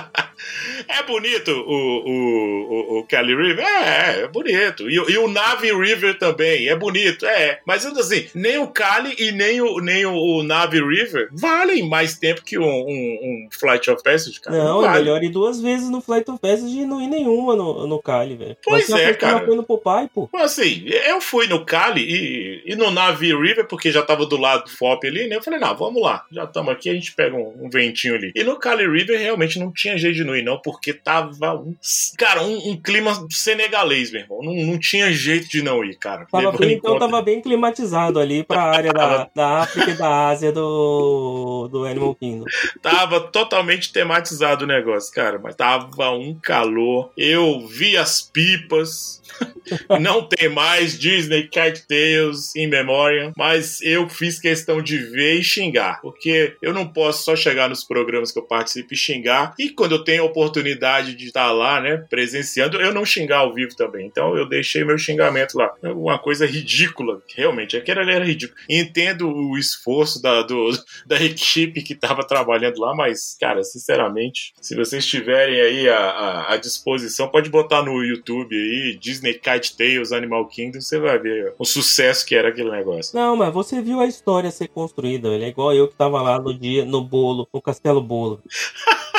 É 0.88 1.02
bonito 1.02 1.50
o, 1.50 1.72
o, 1.72 2.96
o, 2.96 2.98
o 2.98 3.04
Kelly 3.04 3.34
River? 3.34 3.64
É, 3.64 4.20
é 4.22 4.28
bonito. 4.28 4.88
E, 4.88 4.94
e, 4.94 5.18
o 5.18 5.28
Navi 5.28 5.72
River 5.72 6.18
também, 6.18 6.68
é 6.68 6.76
bonito, 6.76 7.26
é. 7.26 7.60
Mas 7.66 7.84
assim, 7.84 8.28
nem 8.34 8.58
o 8.58 8.68
Cali 8.68 9.14
e 9.18 9.32
nem 9.32 9.60
o, 9.60 9.78
nem 9.78 10.06
o, 10.06 10.14
o 10.14 10.42
Navi 10.42 10.80
River 10.80 11.28
valem 11.32 11.88
mais 11.88 12.18
tempo 12.18 12.42
que 12.44 12.58
um, 12.58 12.64
um, 12.64 13.46
um 13.46 13.48
Flight 13.52 13.90
of 13.90 14.02
Passage, 14.02 14.40
cara. 14.40 14.56
Não, 14.56 14.80
vale. 14.80 14.98
é 14.98 14.98
melhor 15.00 15.22
ir 15.22 15.30
duas 15.30 15.60
vezes 15.60 15.88
no 15.88 16.00
Flight 16.00 16.30
of 16.30 16.40
Passage 16.40 16.78
e 16.78 16.86
não 16.86 17.00
ir 17.00 17.08
nenhuma 17.08 17.56
no, 17.56 17.86
no 17.86 18.00
Cali, 18.02 18.36
velho. 18.36 18.56
Pois 18.64 18.88
Mas 18.88 19.00
é, 19.00 19.14
cara. 19.14 19.44
foi 19.44 19.56
no 19.56 19.62
Popeye, 19.62 20.08
pô. 20.12 20.28
Assim, 20.34 20.84
eu 20.86 21.20
fui 21.20 21.46
no 21.46 21.64
Cali 21.64 22.02
e, 22.02 22.72
e 22.72 22.76
no 22.76 22.90
Navi 22.90 23.34
River, 23.34 23.66
porque 23.66 23.90
já 23.90 24.02
tava 24.02 24.26
do 24.26 24.36
lado 24.36 24.64
do 24.64 24.70
FOP 24.70 25.06
ali, 25.06 25.28
né? 25.28 25.36
Eu 25.36 25.42
falei, 25.42 25.60
não, 25.60 25.76
vamos 25.76 26.02
lá. 26.02 26.24
Já 26.30 26.44
estamos 26.44 26.72
aqui, 26.72 26.90
a 26.90 26.94
gente 26.94 27.12
pega 27.12 27.36
um, 27.36 27.64
um, 27.64 27.70
ventinho 27.70 28.14
ali. 28.14 28.32
E 28.34 28.42
no 28.42 28.58
Cali 28.58 28.86
River 28.86 29.18
realmente 29.18 29.58
não 29.58 29.72
tinha 29.72 29.96
jeito 29.96 30.16
de 30.16 30.24
não 30.24 30.36
ir, 30.36 30.39
não, 30.42 30.60
porque 30.60 30.92
tava 30.92 31.54
um, 31.54 31.74
cara, 32.16 32.42
um, 32.42 32.70
um 32.70 32.76
clima 32.80 33.26
senegalês, 33.30 34.10
meu 34.10 34.22
irmão. 34.22 34.42
Não, 34.42 34.54
não 34.54 34.78
tinha 34.78 35.12
jeito 35.12 35.48
de 35.48 35.62
não 35.62 35.84
ir, 35.84 35.96
cara. 35.96 36.26
Tava 36.30 36.52
bem, 36.52 36.72
então 36.72 36.98
tava 36.98 37.22
bem 37.22 37.40
climatizado 37.40 38.18
ali 38.18 38.44
pra 38.44 38.62
área 38.62 38.92
da, 38.92 39.30
da 39.34 39.48
África 39.58 39.90
e 39.90 39.94
da 39.94 40.28
Ásia 40.28 40.52
do, 40.52 41.68
do 41.70 41.84
Animal 41.84 42.14
Kingdom. 42.14 42.44
Tava 42.82 43.20
totalmente 43.20 43.92
tematizado 43.92 44.64
o 44.64 44.68
negócio, 44.68 45.12
cara, 45.12 45.38
mas 45.38 45.54
tava 45.54 46.10
um 46.10 46.34
calor. 46.34 47.10
Eu 47.16 47.66
vi 47.66 47.96
as 47.96 48.20
pipas. 48.20 49.19
não 50.00 50.26
tem 50.26 50.48
mais 50.48 50.98
Disney 50.98 51.48
Cat 51.48 51.86
Tales 51.86 52.54
in 52.56 52.66
Memoriam, 52.66 53.32
mas 53.36 53.80
eu 53.82 54.08
fiz 54.08 54.38
questão 54.38 54.82
de 54.82 54.98
ver 54.98 55.34
e 55.34 55.44
xingar, 55.44 56.00
porque 56.00 56.56
eu 56.62 56.72
não 56.72 56.86
posso 56.86 57.24
só 57.24 57.36
chegar 57.36 57.68
nos 57.68 57.84
programas 57.84 58.32
que 58.32 58.38
eu 58.38 58.46
participo 58.46 58.94
e 58.94 58.96
xingar, 58.96 59.54
e 59.58 59.70
quando 59.70 59.92
eu 59.92 60.04
tenho 60.04 60.22
a 60.22 60.26
oportunidade 60.26 61.14
de 61.14 61.26
estar 61.26 61.50
lá, 61.52 61.80
né, 61.80 62.04
presenciando, 62.08 62.80
eu 62.80 62.92
não 62.92 63.04
xingar 63.04 63.38
ao 63.38 63.54
vivo 63.54 63.74
também. 63.76 64.06
Então 64.06 64.36
eu 64.36 64.48
deixei 64.48 64.84
meu 64.84 64.98
xingamento 64.98 65.56
lá. 65.56 65.72
Uma 65.82 66.18
coisa 66.18 66.46
ridícula, 66.46 67.20
realmente, 67.34 67.76
aquele 67.76 68.00
era 68.00 68.24
ridículo. 68.24 68.58
Entendo 68.68 69.28
o 69.28 69.58
esforço 69.58 70.20
da, 70.22 70.42
do, 70.42 70.70
da 71.06 71.22
equipe 71.22 71.82
que 71.82 71.92
estava 71.92 72.26
trabalhando 72.26 72.80
lá, 72.80 72.94
mas, 72.94 73.36
cara, 73.40 73.62
sinceramente, 73.62 74.52
se 74.60 74.74
vocês 74.74 75.06
tiverem 75.06 75.60
aí 75.60 75.88
a 75.88 76.56
disposição, 76.56 77.28
pode 77.28 77.50
botar 77.50 77.82
no 77.82 78.02
YouTube 78.02 78.54
aí, 78.54 78.98
Disney 78.98 79.19
Kite 79.20 79.76
Tales, 79.76 80.12
Animal 80.12 80.46
Kingdom, 80.46 80.80
você 80.80 80.98
vai 80.98 81.18
ver 81.18 81.54
o 81.58 81.64
sucesso 81.64 82.24
que 82.26 82.34
era 82.34 82.48
aquele 82.48 82.70
negócio. 82.70 83.18
Não, 83.18 83.36
mas 83.36 83.52
você 83.52 83.80
viu 83.80 84.00
a 84.00 84.06
história 84.06 84.50
ser 84.50 84.68
construída, 84.68 85.28
ele 85.28 85.44
é 85.44 85.48
igual 85.48 85.72
eu 85.74 85.88
que 85.88 85.94
tava 85.94 86.20
lá 86.20 86.38
no 86.38 86.52
dia, 86.52 86.84
no 86.84 87.02
bolo, 87.02 87.48
no 87.52 87.62
Castelo 87.62 88.00
Bolo. 88.00 88.42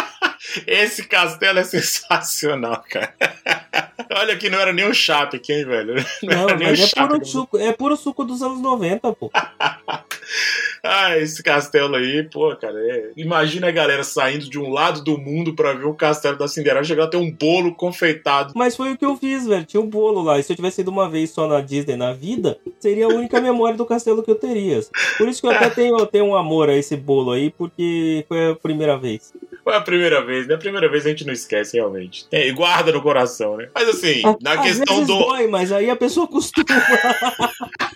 Esse 0.68 1.04
castelo 1.08 1.60
é 1.60 1.64
sensacional, 1.64 2.84
cara. 2.90 3.14
Olha 4.14 4.36
que 4.38 4.50
não 4.50 4.60
era 4.60 4.74
nem 4.74 4.86
o 4.86 4.94
Chape 4.94 5.38
aqui, 5.38 5.54
hein, 5.54 5.66
velho? 5.66 5.96
Não, 6.24 6.48
não 6.48 6.58
mas 6.60 6.94
é 6.94 7.08
puro, 7.08 7.26
suco, 7.26 7.58
é 7.58 7.72
puro 7.72 7.96
suco 7.96 8.26
dos 8.26 8.42
anos 8.42 8.62
90, 8.62 9.14
pô. 9.14 9.32
ah, 10.84 11.18
esse 11.18 11.42
castelo 11.42 11.96
aí, 11.96 12.24
pô, 12.24 12.54
cara. 12.56 12.78
É... 12.78 13.12
Imagina 13.16 13.70
a 13.70 13.72
galera 13.72 14.04
saindo 14.04 14.50
de 14.50 14.60
um 14.60 14.70
lado 14.70 15.04
do 15.04 15.18
mundo 15.18 15.56
pra 15.56 15.74
ver 15.74 15.86
o 15.86 15.94
castelo 15.94 16.38
da 16.38 16.48
Cinderela 16.48 16.84
chegar 16.84 17.06
a 17.06 17.08
ter 17.08 17.18
um 17.18 17.32
bolo 17.32 17.74
confeitado. 17.74 18.54
Mas 18.56 18.76
foi 18.76 18.92
o 18.92 18.98
que 18.98 19.06
eu 19.06 19.16
fiz, 19.16 19.48
velho. 19.48 19.66
Tinha 19.66 19.82
um 19.82 19.90
bolo 19.90 20.22
lá. 20.22 20.38
E 20.38 20.44
se 20.44 20.52
eu 20.52 20.56
tivesse 20.56 20.82
ido 20.82 20.92
uma 20.92 21.10
vez 21.10 21.30
só 21.30 21.48
na 21.48 21.62
Disney 21.62 21.96
na 21.96 22.12
vida, 22.12 22.58
seria 22.80 23.06
a 23.06 23.10
única 23.10 23.40
memória 23.40 23.78
do 23.78 23.86
castelo 23.86 24.24
que 24.24 24.32
eu 24.32 24.36
teria. 24.36 24.82
Por 25.18 25.28
isso 25.28 25.42
que 25.42 25.48
eu 25.48 25.52
até 25.52 25.70
tenho, 25.72 25.98
eu 25.98 26.06
tenho 26.06 26.26
um 26.26 26.36
amor 26.36 26.70
a 26.70 26.76
esse 26.76 26.98
bolo 26.98 27.32
aí, 27.32 27.50
porque 27.50 28.26
foi 28.28 28.52
a 28.52 28.56
primeira 28.56 28.98
vez. 28.98 29.34
Foi 29.72 29.78
a 29.78 29.82
primeira 29.82 30.22
vez, 30.22 30.48
né? 30.48 30.56
A 30.56 30.58
primeira 30.58 30.90
vez 30.90 31.06
a 31.06 31.10
gente 31.10 31.26
não 31.26 31.32
esquece, 31.32 31.78
realmente. 31.78 32.26
É, 32.30 32.46
e 32.46 32.52
guarda 32.52 32.92
no 32.92 33.02
coração, 33.02 33.56
né? 33.56 33.70
Mas 33.74 33.88
assim, 33.88 34.22
na 34.42 34.56
Às 34.56 34.62
questão 34.64 35.06
do. 35.06 35.18
Dói, 35.18 35.48
mas 35.48 35.72
aí 35.72 35.90
a 35.90 35.96
pessoa 35.96 36.28
costuma. 36.28 36.66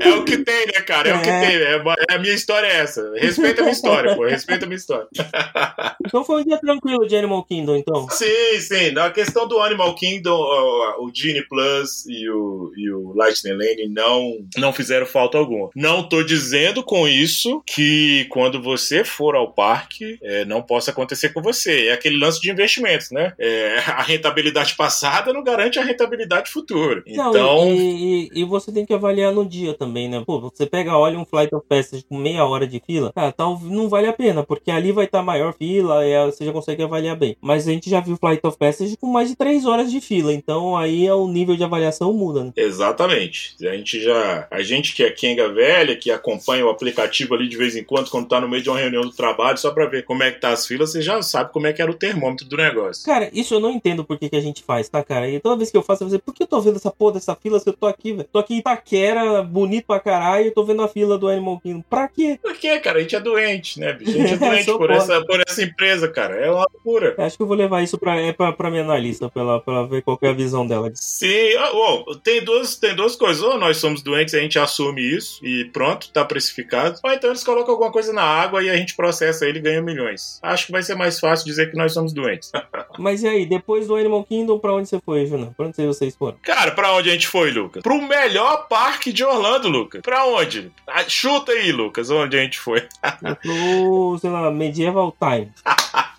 É 0.00 0.10
o 0.10 0.24
que 0.24 0.38
tem, 0.38 0.66
né, 0.66 0.80
cara? 0.82 1.08
É, 1.08 1.12
é. 1.12 1.16
o 1.16 1.22
que 1.22 1.28
é. 1.28 1.40
tem. 1.40 1.56
É, 1.56 1.82
é, 2.10 2.14
a 2.14 2.18
minha 2.18 2.34
história 2.34 2.66
é 2.66 2.80
essa. 2.80 3.12
Respeita 3.16 3.60
a 3.60 3.64
minha 3.64 3.72
história, 3.72 4.14
pô. 4.14 4.26
Respeita 4.26 4.64
a 4.64 4.68
minha 4.68 4.78
história. 4.78 5.06
Então 6.06 6.22
foi 6.22 6.42
um 6.42 6.44
dia 6.44 6.58
tranquilo 6.58 7.06
de 7.08 7.16
Animal 7.16 7.44
Kingdom, 7.44 7.76
então. 7.76 8.08
Sim, 8.10 8.60
sim. 8.60 8.90
Na 8.90 9.10
questão 9.10 9.48
do 9.48 9.58
Animal 9.58 9.94
Kingdom, 9.94 10.36
o, 10.36 11.06
o 11.06 11.10
Genie 11.12 11.46
Plus 11.48 12.06
e 12.06 12.28
o, 12.28 12.72
e 12.76 12.90
o 12.90 13.12
Lightning 13.14 13.52
Lane 13.52 13.88
não, 13.88 14.36
não 14.56 14.72
fizeram 14.72 15.06
falta 15.06 15.38
alguma. 15.38 15.70
Não 15.74 16.06
tô 16.08 16.22
dizendo 16.22 16.84
com 16.84 17.08
isso 17.08 17.62
que 17.66 18.26
quando 18.28 18.62
você 18.62 19.02
for 19.02 19.34
ao 19.34 19.52
parque, 19.52 20.18
é, 20.22 20.44
não 20.44 20.62
possa 20.62 20.90
acontecer 20.90 21.30
com 21.30 21.42
você. 21.42 21.86
É 21.88 21.92
aquele 21.94 22.18
lance 22.18 22.40
de 22.40 22.50
investimentos, 22.50 23.10
né? 23.10 23.32
É, 23.38 23.78
a 23.78 24.02
rentabilidade 24.02 24.74
passada 24.76 25.32
não 25.32 25.42
garante 25.42 25.78
a 25.78 25.84
rentabilidade 25.84 26.50
futura. 26.50 27.02
Não, 27.06 27.30
então. 27.30 27.68
E, 27.72 28.28
e, 28.32 28.40
e 28.42 28.44
você 28.44 28.70
tem 28.70 28.84
que 28.86 28.92
avaliar 28.92 29.32
no 29.32 29.43
dia 29.44 29.74
também, 29.74 30.08
né? 30.08 30.22
Pô, 30.26 30.40
você 30.40 30.66
pega, 30.66 30.96
olha 30.96 31.18
um 31.18 31.24
Flight 31.24 31.54
of 31.54 31.66
Passage 31.68 32.04
com 32.08 32.16
meia 32.16 32.44
hora 32.44 32.66
de 32.66 32.80
fila, 32.84 33.12
cara, 33.12 33.32
tal, 33.32 33.58
não 33.60 33.88
vale 33.88 34.06
a 34.06 34.12
pena, 34.12 34.42
porque 34.42 34.70
ali 34.70 34.92
vai 34.92 35.04
estar 35.04 35.18
tá 35.18 35.24
maior 35.24 35.54
fila, 35.54 36.06
e 36.06 36.26
você 36.26 36.44
já 36.44 36.52
consegue 36.52 36.82
avaliar 36.82 37.16
bem. 37.16 37.36
Mas 37.40 37.66
a 37.68 37.72
gente 37.72 37.88
já 37.88 38.00
viu 38.00 38.16
Flight 38.16 38.44
of 38.46 38.58
Passage 38.58 38.96
com 38.96 39.06
mais 39.06 39.28
de 39.28 39.36
três 39.36 39.66
horas 39.66 39.90
de 39.90 40.00
fila, 40.00 40.32
então 40.32 40.76
aí 40.76 41.06
é 41.06 41.14
o 41.14 41.28
nível 41.28 41.56
de 41.56 41.64
avaliação 41.64 42.12
muda, 42.12 42.44
né? 42.44 42.52
Exatamente. 42.56 43.56
A 43.62 43.76
gente 43.76 44.00
já. 44.00 44.46
A 44.50 44.62
gente 44.62 44.94
que 44.94 45.02
é 45.02 45.10
Kenga 45.10 45.52
velha, 45.52 45.96
que 45.96 46.10
acompanha 46.10 46.66
o 46.66 46.70
aplicativo 46.70 47.34
ali 47.34 47.48
de 47.48 47.56
vez 47.56 47.76
em 47.76 47.84
quando, 47.84 48.10
quando 48.10 48.28
tá 48.28 48.40
no 48.40 48.48
meio 48.48 48.62
de 48.62 48.70
uma 48.70 48.78
reunião 48.78 49.02
do 49.02 49.12
trabalho, 49.12 49.58
só 49.58 49.70
pra 49.70 49.86
ver 49.86 50.04
como 50.04 50.22
é 50.22 50.30
que 50.30 50.40
tá 50.40 50.50
as 50.50 50.66
filas, 50.66 50.92
você 50.92 51.02
já 51.02 51.20
sabe 51.22 51.52
como 51.52 51.66
é 51.66 51.72
que 51.72 51.82
era 51.82 51.90
o 51.90 51.94
termômetro 51.94 52.46
do 52.46 52.56
negócio. 52.56 53.04
Cara, 53.04 53.30
isso 53.32 53.54
eu 53.54 53.60
não 53.60 53.72
entendo 53.72 54.04
por 54.04 54.18
que, 54.18 54.28
que 54.28 54.36
a 54.36 54.40
gente 54.40 54.62
faz, 54.62 54.88
tá, 54.88 55.02
cara? 55.02 55.28
E 55.28 55.40
toda 55.40 55.56
vez 55.56 55.70
que 55.70 55.76
eu 55.76 55.82
faço, 55.82 56.02
eu 56.02 56.08
vou 56.08 56.16
dizer, 56.16 56.22
por 56.22 56.34
que 56.34 56.42
eu 56.42 56.46
tô 56.46 56.60
vendo 56.60 56.76
essa 56.76 56.90
porra 56.90 57.14
dessa 57.14 57.34
fila 57.34 57.58
se 57.58 57.68
eu 57.68 57.72
tô 57.72 57.86
aqui, 57.86 58.12
velho? 58.12 58.28
Tô 58.32 58.38
aqui 58.38 58.54
em 58.54 58.58
Itaquera, 58.58 59.33
bonito 59.42 59.86
pra 59.86 60.00
caralho, 60.00 60.52
tô 60.52 60.64
vendo 60.64 60.82
a 60.82 60.88
fila 60.88 61.18
do 61.18 61.28
Animal 61.28 61.60
Kingdom. 61.60 61.82
Pra 61.88 62.08
quê? 62.08 62.38
Por 62.42 62.54
quê, 62.54 62.78
cara? 62.78 62.98
A 62.98 63.02
gente 63.02 63.16
é 63.16 63.20
doente, 63.20 63.80
né, 63.80 63.92
bicho? 63.92 64.10
A 64.10 64.26
gente 64.26 64.34
é 64.34 64.36
doente 64.48 64.72
por, 64.72 64.90
essa, 64.90 65.24
por 65.24 65.42
essa 65.46 65.62
empresa, 65.62 66.08
cara. 66.08 66.34
É 66.36 66.50
uma 66.50 66.66
loucura. 66.72 67.14
Acho 67.18 67.36
que 67.36 67.42
eu 67.42 67.46
vou 67.46 67.56
levar 67.56 67.82
isso 67.82 67.98
pra, 67.98 68.16
é 68.20 68.32
pra, 68.32 68.52
pra 68.52 68.70
minha 68.70 68.82
analista, 68.82 69.28
pra, 69.28 69.42
ela, 69.42 69.60
pra 69.60 69.82
ver 69.84 70.02
qual 70.02 70.18
é 70.22 70.28
a 70.28 70.32
visão 70.32 70.66
dela. 70.66 70.90
Sim, 70.94 71.56
oh, 71.72 72.14
tem, 72.16 72.42
duas, 72.44 72.76
tem 72.76 72.94
duas 72.94 73.16
coisas. 73.16 73.42
Ou 73.42 73.58
nós 73.58 73.76
somos 73.76 74.02
doentes, 74.02 74.34
a 74.34 74.40
gente 74.40 74.58
assume 74.58 75.02
isso 75.02 75.44
e 75.44 75.64
pronto, 75.66 76.10
tá 76.10 76.24
precificado. 76.24 76.98
Ou 77.02 77.12
então 77.12 77.30
eles 77.30 77.44
colocam 77.44 77.72
alguma 77.72 77.92
coisa 77.92 78.12
na 78.12 78.22
água 78.22 78.62
e 78.62 78.70
a 78.70 78.76
gente 78.76 78.94
processa 78.94 79.46
ele 79.46 79.58
e 79.58 79.62
ganha 79.62 79.82
milhões. 79.82 80.38
Acho 80.42 80.66
que 80.66 80.72
vai 80.72 80.82
ser 80.82 80.94
mais 80.94 81.18
fácil 81.18 81.46
dizer 81.46 81.70
que 81.70 81.76
nós 81.76 81.92
somos 81.92 82.12
doentes. 82.12 82.50
Mas 82.98 83.22
e 83.22 83.28
aí, 83.28 83.46
depois 83.46 83.86
do 83.86 83.96
Animal 83.96 84.24
Kingdom, 84.24 84.58
pra 84.58 84.74
onde 84.74 84.88
você 84.88 85.00
foi, 85.00 85.26
Juna? 85.26 85.52
Pra 85.56 85.66
onde 85.66 85.86
vocês 85.86 86.14
foram? 86.14 86.36
Cara, 86.42 86.70
pra 86.70 86.94
onde 86.94 87.10
a 87.10 87.12
gente 87.12 87.26
foi, 87.26 87.50
Lucas? 87.50 87.82
Pro 87.82 88.00
melhor 88.00 88.68
parque 88.68 89.12
de 89.12 89.23
Orlando, 89.24 89.68
Lucas. 89.68 90.02
Pra 90.02 90.26
onde? 90.26 90.70
Ah, 90.86 91.04
chuta 91.08 91.52
aí, 91.52 91.72
Lucas, 91.72 92.10
onde 92.10 92.38
a 92.38 92.42
gente 92.42 92.58
foi. 92.58 92.82
Pro, 93.42 94.18
sei 94.20 94.30
lá, 94.30 94.50
Medieval 94.50 95.16
Time. 95.18 95.50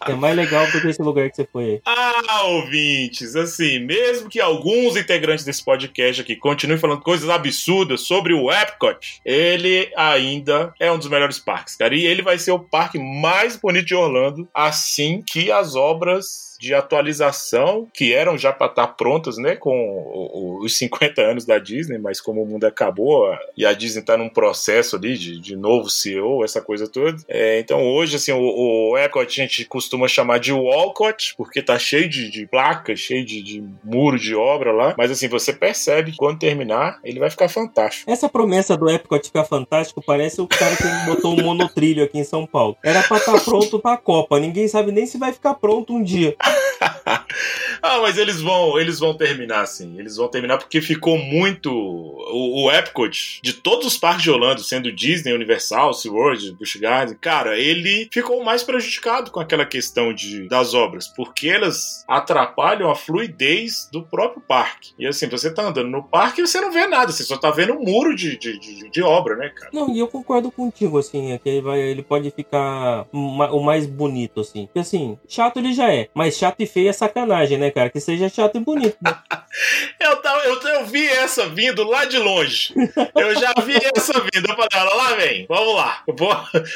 É 0.07 0.13
mais 0.13 0.35
legal 0.35 0.69
do 0.69 0.79
que 0.79 0.87
esse 0.87 1.01
lugar 1.01 1.29
que 1.29 1.35
você 1.35 1.47
foi 1.51 1.63
aí. 1.63 1.81
Ah, 1.85 2.43
ouvintes, 2.43 3.35
assim, 3.35 3.79
mesmo 3.79 4.29
que 4.29 4.39
alguns 4.39 4.95
integrantes 4.95 5.43
desse 5.43 5.63
podcast 5.63 6.21
aqui 6.21 6.35
continuem 6.35 6.77
falando 6.77 7.01
coisas 7.01 7.27
absurdas 7.29 8.01
sobre 8.01 8.33
o 8.33 8.51
Epcot, 8.51 9.19
ele 9.25 9.91
ainda 9.97 10.73
é 10.79 10.91
um 10.91 10.97
dos 10.97 11.09
melhores 11.09 11.39
parques, 11.39 11.75
cara. 11.75 11.95
E 11.95 12.05
ele 12.05 12.21
vai 12.21 12.37
ser 12.37 12.51
o 12.51 12.59
parque 12.59 12.99
mais 12.99 13.55
bonito 13.55 13.87
de 13.87 13.95
Orlando 13.95 14.47
assim 14.53 15.23
que 15.25 15.51
as 15.51 15.75
obras 15.75 16.54
de 16.59 16.73
atualização 16.73 17.87
que 17.93 18.13
eram 18.13 18.37
já 18.37 18.51
para 18.51 18.67
estar 18.67 18.87
tá 18.87 18.93
prontas, 18.93 19.37
né, 19.37 19.55
com 19.55 20.59
os 20.61 20.77
50 20.77 21.21
anos 21.21 21.45
da 21.45 21.57
Disney, 21.57 21.97
mas 21.97 22.21
como 22.21 22.43
o 22.43 22.45
mundo 22.45 22.65
acabou 22.65 23.35
e 23.55 23.65
a 23.65 23.73
Disney 23.73 24.01
está 24.01 24.17
num 24.17 24.29
processo 24.29 24.95
ali 24.95 25.17
de, 25.17 25.39
de 25.39 25.55
novo 25.55 25.89
CEO, 25.89 26.43
essa 26.43 26.61
coisa 26.61 26.87
toda. 26.87 27.17
É, 27.27 27.59
então 27.59 27.83
hoje, 27.83 28.15
assim, 28.15 28.31
o, 28.31 28.91
o 28.91 28.97
Epcot 28.97 29.25
a 29.25 29.43
gente 29.43 29.65
costuma 29.65 30.07
chamar 30.07 30.39
de 30.39 30.51
Walcott, 30.51 31.33
porque 31.37 31.61
tá 31.61 31.77
cheio 31.77 32.09
de, 32.09 32.29
de 32.29 32.45
placas, 32.47 32.99
cheio 32.99 33.25
de, 33.25 33.41
de 33.41 33.63
muro 33.83 34.19
de 34.19 34.35
obra 34.35 34.71
lá, 34.71 34.95
mas 34.97 35.11
assim, 35.11 35.27
você 35.27 35.53
percebe 35.53 36.11
que 36.11 36.17
quando 36.17 36.39
terminar, 36.39 36.99
ele 37.03 37.19
vai 37.19 37.29
ficar 37.29 37.49
fantástico. 37.49 38.09
Essa 38.09 38.29
promessa 38.29 38.75
do 38.77 38.89
Epcot 38.89 39.25
ficar 39.25 39.43
fantástico 39.43 40.01
parece 40.05 40.41
o 40.41 40.47
cara 40.47 40.75
que 40.75 41.05
botou 41.05 41.33
um 41.33 41.43
monotrilho 41.43 42.03
aqui 42.03 42.19
em 42.19 42.23
São 42.23 42.45
Paulo. 42.45 42.77
Era 42.83 43.01
para 43.03 43.17
estar 43.17 43.33
tá 43.33 43.39
pronto 43.39 43.79
para 43.79 43.93
a 43.93 43.97
Copa, 43.97 44.39
ninguém 44.39 44.67
sabe 44.67 44.91
nem 44.91 45.05
se 45.05 45.17
vai 45.17 45.33
ficar 45.33 45.55
pronto 45.55 45.93
um 45.93 46.03
dia. 46.03 46.35
ah, 47.81 47.99
mas 48.01 48.17
eles 48.17 48.41
vão, 48.41 48.79
eles 48.79 48.99
vão 48.99 49.15
terminar 49.15 49.61
assim. 49.61 49.97
Eles 49.97 50.17
vão 50.17 50.27
terminar 50.27 50.57
porque 50.57 50.81
ficou 50.81 51.17
muito 51.17 51.71
o, 51.71 52.65
o 52.65 52.71
Epcot 52.71 53.39
de 53.41 53.53
todos 53.53 53.85
os 53.85 53.97
parques 53.97 54.23
de 54.23 54.31
Orlando, 54.31 54.61
sendo 54.61 54.91
Disney, 54.91 55.33
Universal, 55.33 55.93
SeaWorld, 55.93 56.53
Busch 56.53 56.75
Gardens, 56.77 57.17
cara, 57.19 57.57
ele 57.57 58.07
ficou 58.11 58.43
mais 58.43 58.63
prejudicado 58.63 59.31
com 59.31 59.39
aquela 59.39 59.65
questão 59.65 60.13
de, 60.13 60.47
das 60.47 60.73
obras, 60.73 61.07
porque 61.07 61.47
elas 61.49 62.03
atrapalham 62.07 62.89
a 62.89 62.95
fluidez 62.95 63.89
do 63.91 64.03
próprio 64.03 64.41
parque. 64.41 64.93
E 64.97 65.07
assim, 65.07 65.27
você 65.27 65.53
tá 65.53 65.63
andando 65.63 65.89
no 65.89 66.03
parque 66.03 66.41
e 66.41 66.47
você 66.47 66.59
não 66.59 66.71
vê 66.71 66.87
nada, 66.87 67.11
você 67.11 67.23
só 67.23 67.37
tá 67.37 67.51
vendo 67.51 67.73
um 67.73 67.83
muro 67.83 68.15
de, 68.15 68.37
de, 68.37 68.59
de, 68.59 68.89
de 68.89 69.01
obra, 69.03 69.35
né, 69.35 69.49
cara? 69.49 69.71
Não, 69.73 69.93
e 69.93 69.99
eu 69.99 70.07
concordo 70.07 70.51
contigo, 70.51 70.97
assim, 70.97 71.31
é 71.31 71.37
que 71.37 71.49
ele, 71.49 71.61
vai, 71.61 71.79
ele 71.79 72.03
pode 72.03 72.31
ficar 72.31 73.05
o 73.11 73.63
mais 73.63 73.85
bonito, 73.85 74.41
assim. 74.41 74.65
Porque 74.65 74.79
assim, 74.79 75.17
chato 75.27 75.57
ele 75.57 75.73
já 75.73 75.91
é, 75.93 76.09
mas 76.13 76.34
chato 76.35 76.59
e 76.59 76.67
feio 76.67 76.89
é 76.89 76.93
sacanagem, 76.93 77.57
né, 77.57 77.71
cara? 77.71 77.89
Que 77.89 77.99
seja 77.99 78.29
chato 78.29 78.57
e 78.57 78.59
bonito. 78.59 78.97
Né? 79.01 79.15
eu, 79.99 80.17
tava, 80.17 80.43
eu, 80.43 80.61
eu 80.61 80.85
vi 80.85 81.07
essa 81.07 81.47
vindo 81.49 81.83
lá 81.83 82.05
de 82.05 82.17
longe. 82.17 82.73
Eu 83.15 83.35
já 83.35 83.53
vi 83.63 83.75
essa 83.95 84.13
vindo. 84.13 84.49
Eu 84.49 84.55
falei, 84.55 84.69
olha 84.75 84.95
lá, 84.95 85.15
vem, 85.15 85.45
vamos 85.47 85.75
lá. 85.75 86.03
Vou, 86.07 86.35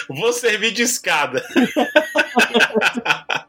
vou 0.09 0.33
servir 0.33 0.71
de 0.71 0.83
escada. 0.83 1.43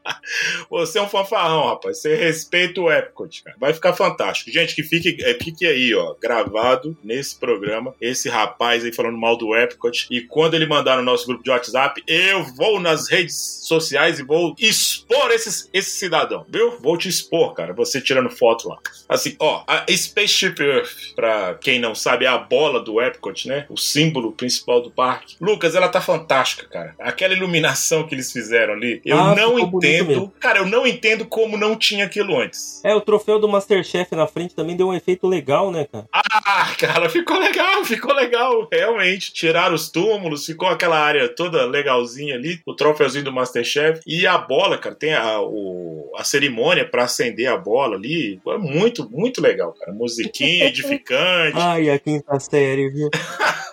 Você 0.69 0.99
é 0.99 1.01
um 1.01 1.09
fanfarrão, 1.09 1.67
rapaz. 1.67 2.01
Você 2.01 2.15
respeita 2.15 2.81
o 2.81 2.91
Epcot, 2.91 3.43
cara. 3.43 3.57
Vai 3.59 3.73
ficar 3.73 3.93
fantástico. 3.93 4.51
Gente, 4.51 4.75
que 4.75 4.83
fique, 4.83 5.17
é, 5.23 5.33
fique 5.35 5.65
aí, 5.65 5.93
ó, 5.93 6.15
gravado 6.19 6.97
nesse 7.03 7.37
programa, 7.37 7.93
esse 7.99 8.29
rapaz 8.29 8.83
aí 8.83 8.93
falando 8.93 9.17
mal 9.17 9.37
do 9.37 9.55
Epcot. 9.55 10.07
E 10.09 10.21
quando 10.21 10.53
ele 10.53 10.65
mandar 10.65 10.97
no 10.97 11.03
nosso 11.03 11.25
grupo 11.25 11.43
de 11.43 11.49
WhatsApp, 11.49 12.01
eu 12.07 12.43
vou 12.55 12.79
nas 12.79 13.09
redes 13.09 13.61
sociais 13.63 14.19
e 14.19 14.23
vou 14.23 14.55
expor 14.59 15.31
esse, 15.31 15.69
esse 15.73 15.91
cidadão, 15.91 16.45
viu? 16.49 16.79
Vou 16.79 16.97
te 16.97 17.09
expor, 17.09 17.53
cara. 17.53 17.73
Você 17.73 18.01
tirando 18.01 18.29
foto 18.29 18.69
lá. 18.69 18.77
Assim, 19.07 19.35
ó, 19.39 19.63
a 19.67 19.85
Spaceship 19.89 20.55
Earth, 20.59 21.15
pra 21.15 21.55
quem 21.55 21.79
não 21.79 21.93
sabe, 21.93 22.25
é 22.25 22.27
a 22.27 22.37
bola 22.37 22.79
do 22.79 23.01
Epcot, 23.01 23.47
né? 23.47 23.65
O 23.69 23.77
símbolo 23.77 24.31
principal 24.31 24.81
do 24.81 24.91
parque. 24.91 25.35
Lucas, 25.39 25.75
ela 25.75 25.89
tá 25.89 26.01
fantástica, 26.01 26.67
cara. 26.67 26.95
Aquela 26.99 27.33
iluminação 27.33 28.07
que 28.07 28.15
eles 28.15 28.31
fizeram 28.31 28.73
ali, 28.73 29.01
eu 29.05 29.19
ah, 29.19 29.35
não 29.35 29.59
entendo. 29.59 30.20
Cara, 30.39 30.59
eu 30.59 30.65
não 30.65 30.85
entendo 30.85 31.25
como 31.25 31.57
não 31.57 31.75
tinha 31.75 32.05
aquilo 32.05 32.39
antes. 32.39 32.83
É, 32.83 32.93
o 32.93 33.01
troféu 33.01 33.39
do 33.39 33.47
Masterchef 33.47 34.15
na 34.15 34.27
frente 34.27 34.55
também 34.55 34.75
deu 34.75 34.89
um 34.89 34.93
efeito 34.93 35.27
legal, 35.27 35.71
né, 35.71 35.87
cara? 35.91 36.05
Ah, 36.11 36.73
cara, 36.77 37.09
ficou 37.09 37.37
legal, 37.39 37.83
ficou 37.85 38.13
legal, 38.13 38.67
realmente. 38.71 39.33
Tiraram 39.33 39.75
os 39.75 39.89
túmulos, 39.89 40.45
ficou 40.45 40.67
aquela 40.67 40.99
área 40.99 41.27
toda 41.29 41.65
legalzinha 41.65 42.35
ali, 42.35 42.59
o 42.65 42.75
troféuzinho 42.75 43.25
do 43.25 43.31
Masterchef. 43.31 44.01
E 44.05 44.27
a 44.27 44.37
bola, 44.37 44.77
cara, 44.77 44.95
tem 44.95 45.13
a, 45.13 45.41
o, 45.41 46.11
a 46.17 46.23
cerimônia 46.23 46.85
para 46.87 47.03
acender 47.03 47.47
a 47.47 47.57
bola 47.57 47.95
ali. 47.95 48.39
É 48.47 48.57
muito, 48.57 49.09
muito 49.09 49.41
legal, 49.41 49.73
cara. 49.73 49.91
Musiquinha 49.93 50.65
edificante. 50.71 51.57
Ai, 51.57 51.89
a 51.89 51.99
quinta 51.99 52.39
série, 52.39 52.89
viu? 52.89 53.09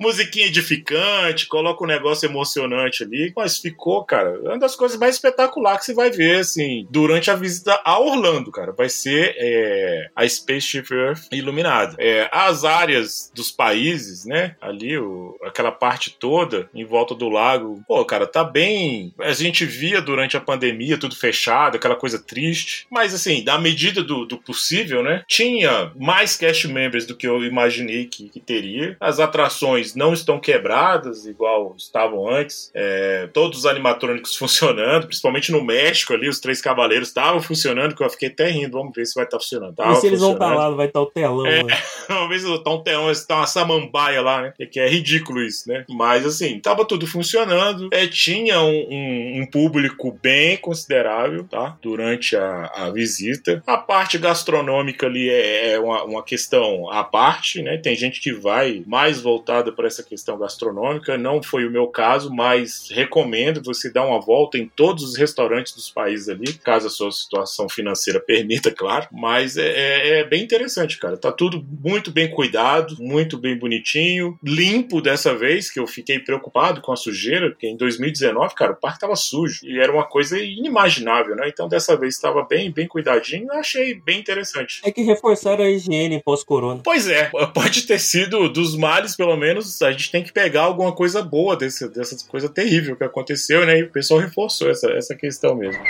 musiquinha 0.00 0.46
edificante, 0.46 1.46
coloca 1.46 1.84
um 1.84 1.86
negócio 1.86 2.26
emocionante 2.26 3.02
ali. 3.02 3.32
Mas 3.36 3.58
ficou, 3.58 4.04
cara, 4.04 4.38
uma 4.40 4.58
das 4.58 4.76
coisas 4.76 4.98
mais 4.98 5.16
espetaculares 5.16 5.80
que 5.80 5.86
você 5.86 5.94
vai 5.94 6.10
ver, 6.10 6.40
assim, 6.40 6.86
durante 6.90 7.30
a 7.30 7.34
visita 7.34 7.80
a 7.84 7.98
Orlando, 7.98 8.50
cara. 8.50 8.72
Vai 8.72 8.88
ser 8.88 9.34
é, 9.38 10.08
a 10.14 10.28
Spaceship 10.28 10.92
Earth 10.92 11.28
iluminada. 11.32 11.96
É, 11.98 12.28
as 12.32 12.64
áreas 12.64 13.30
dos 13.34 13.50
países, 13.50 14.24
né? 14.24 14.56
Ali, 14.60 14.96
o, 14.98 15.36
aquela 15.42 15.72
parte 15.72 16.16
toda 16.18 16.68
em 16.74 16.84
volta 16.84 17.14
do 17.14 17.28
lago. 17.28 17.82
Pô, 17.86 18.04
cara, 18.04 18.26
tá 18.26 18.44
bem. 18.44 19.12
A 19.20 19.32
gente 19.32 19.64
via 19.64 20.00
durante 20.00 20.36
a 20.36 20.40
pandemia 20.40 20.98
tudo 20.98 21.16
fechado, 21.16 21.76
aquela 21.76 21.96
coisa 21.96 22.18
triste. 22.18 22.86
Mas, 22.90 23.14
assim, 23.14 23.42
da 23.42 23.58
medida 23.58 24.02
do, 24.02 24.24
do 24.24 24.38
possível, 24.38 25.02
né? 25.02 25.22
Tinha 25.28 25.92
mais 25.96 26.36
cast 26.36 26.68
members 26.68 27.06
do 27.06 27.16
que 27.16 27.26
eu 27.26 27.44
imaginei 27.44 28.06
que, 28.06 28.28
que 28.28 28.40
teria. 28.40 28.96
As 29.00 29.20
atrações 29.20 29.83
não 29.94 30.12
estão 30.12 30.38
quebradas, 30.38 31.26
igual 31.26 31.74
estavam 31.76 32.28
antes. 32.28 32.70
É, 32.74 33.28
todos 33.32 33.60
os 33.60 33.66
animatrônicos 33.66 34.36
funcionando, 34.38 35.06
principalmente 35.06 35.50
no 35.50 35.62
México 35.64 36.12
ali, 36.12 36.28
os 36.28 36.38
Três 36.38 36.60
Cavaleiros 36.60 37.08
estavam 37.08 37.40
funcionando, 37.40 37.94
que 37.94 38.04
eu 38.04 38.10
fiquei 38.10 38.28
até 38.28 38.48
rindo. 38.48 38.78
Vamos 38.78 38.92
ver 38.94 39.04
se 39.04 39.14
vai 39.14 39.24
estar 39.24 39.38
tá 39.38 39.42
funcionando. 39.42 39.74
Tava 39.74 39.92
e 39.92 39.96
se 39.96 40.06
eles 40.06 40.20
vão 40.20 40.32
estar 40.32 40.54
lá, 40.54 40.70
vai 40.70 40.86
estar 40.86 41.00
tá 41.00 41.04
o 41.04 41.10
telão. 41.10 41.46
É, 41.46 41.62
vamos 42.08 42.28
ver 42.28 42.40
se 42.40 42.62
tá 42.62 42.70
um 42.70 42.82
telão, 42.82 43.14
se 43.14 43.26
tá 43.26 43.36
uma 43.36 43.46
samambaia 43.46 44.22
lá, 44.22 44.42
né? 44.42 44.52
Que 44.70 44.80
é 44.80 44.88
ridículo 44.88 45.42
isso, 45.42 45.68
né? 45.68 45.84
Mas 45.88 46.24
assim, 46.24 46.58
tava 46.60 46.84
tudo 46.84 47.06
funcionando. 47.06 47.88
É, 47.92 48.06
tinha 48.06 48.60
um, 48.60 48.86
um, 48.90 49.42
um 49.42 49.46
público 49.50 50.16
bem 50.22 50.56
considerável, 50.56 51.44
tá? 51.44 51.76
Durante 51.82 52.36
a, 52.36 52.70
a 52.74 52.90
visita. 52.90 53.62
A 53.66 53.76
parte 53.76 54.18
gastronômica 54.18 55.06
ali 55.06 55.28
é, 55.28 55.72
é 55.72 55.80
uma, 55.80 56.04
uma 56.04 56.22
questão 56.22 56.90
à 56.90 57.02
parte, 57.02 57.62
né? 57.62 57.78
Tem 57.78 57.94
gente 57.94 58.20
que 58.20 58.32
vai 58.32 58.82
mais 58.86 59.20
voltada 59.64 59.72
para 59.72 59.86
essa 59.86 60.02
questão 60.02 60.38
gastronômica. 60.38 61.16
Não 61.16 61.42
foi 61.42 61.66
o 61.66 61.70
meu 61.70 61.86
caso, 61.86 62.32
mas 62.32 62.88
recomendo 62.90 63.62
você 63.62 63.90
dar 63.90 64.06
uma 64.06 64.20
volta 64.20 64.58
em 64.58 64.68
todos 64.68 65.02
os 65.04 65.16
restaurantes 65.16 65.74
dos 65.74 65.90
países 65.90 66.28
ali, 66.28 66.52
caso 66.54 66.86
a 66.86 66.90
sua 66.90 67.10
situação 67.10 67.68
financeira 67.68 68.20
permita, 68.24 68.70
claro. 68.70 69.08
Mas 69.12 69.56
é, 69.56 69.66
é, 69.66 70.20
é 70.20 70.24
bem 70.24 70.42
interessante, 70.42 70.98
cara. 70.98 71.16
Tá 71.16 71.32
tudo 71.32 71.64
muito 71.82 72.10
bem 72.10 72.30
cuidado, 72.30 72.96
muito 72.98 73.38
bem 73.38 73.58
bonitinho, 73.58 74.38
limpo 74.42 75.00
dessa 75.00 75.34
vez, 75.34 75.70
que 75.70 75.80
eu 75.80 75.86
fiquei 75.86 76.18
preocupado 76.18 76.80
com 76.80 76.92
a 76.92 76.96
sujeira, 76.96 77.50
porque 77.50 77.66
em 77.66 77.76
2019, 77.76 78.54
cara, 78.54 78.72
o 78.72 78.76
parque 78.76 79.00
tava 79.00 79.16
sujo 79.16 79.60
e 79.64 79.78
era 79.78 79.92
uma 79.92 80.04
coisa 80.04 80.38
inimaginável, 80.38 81.36
né? 81.36 81.48
Então 81.48 81.68
dessa 81.68 81.96
vez 81.96 82.14
estava 82.14 82.44
bem, 82.44 82.70
bem 82.70 82.86
cuidadinho, 82.86 83.48
eu 83.52 83.58
achei 83.58 83.94
bem 83.94 84.18
interessante. 84.18 84.80
É 84.84 84.90
que 84.90 85.02
reforçaram 85.02 85.64
a 85.64 85.70
higiene 85.70 86.22
pós-corona. 86.22 86.80
Pois 86.82 87.08
é, 87.08 87.30
pode 87.54 87.82
ter 87.86 87.98
sido 87.98 88.48
dos 88.48 88.76
males, 88.76 89.16
pelo 89.16 89.36
menos, 89.36 89.53
a 89.58 89.92
gente 89.92 90.10
tem 90.10 90.22
que 90.22 90.32
pegar 90.32 90.62
alguma 90.62 90.92
coisa 90.92 91.22
boa 91.22 91.56
desse, 91.56 91.88
dessa 91.88 92.16
coisa 92.28 92.48
terrível 92.48 92.96
que 92.96 93.04
aconteceu, 93.04 93.66
né? 93.66 93.78
E 93.78 93.82
o 93.84 93.90
pessoal 93.90 94.20
reforçou 94.20 94.70
essa, 94.70 94.90
essa 94.92 95.14
questão 95.14 95.54
mesmo. 95.54 95.82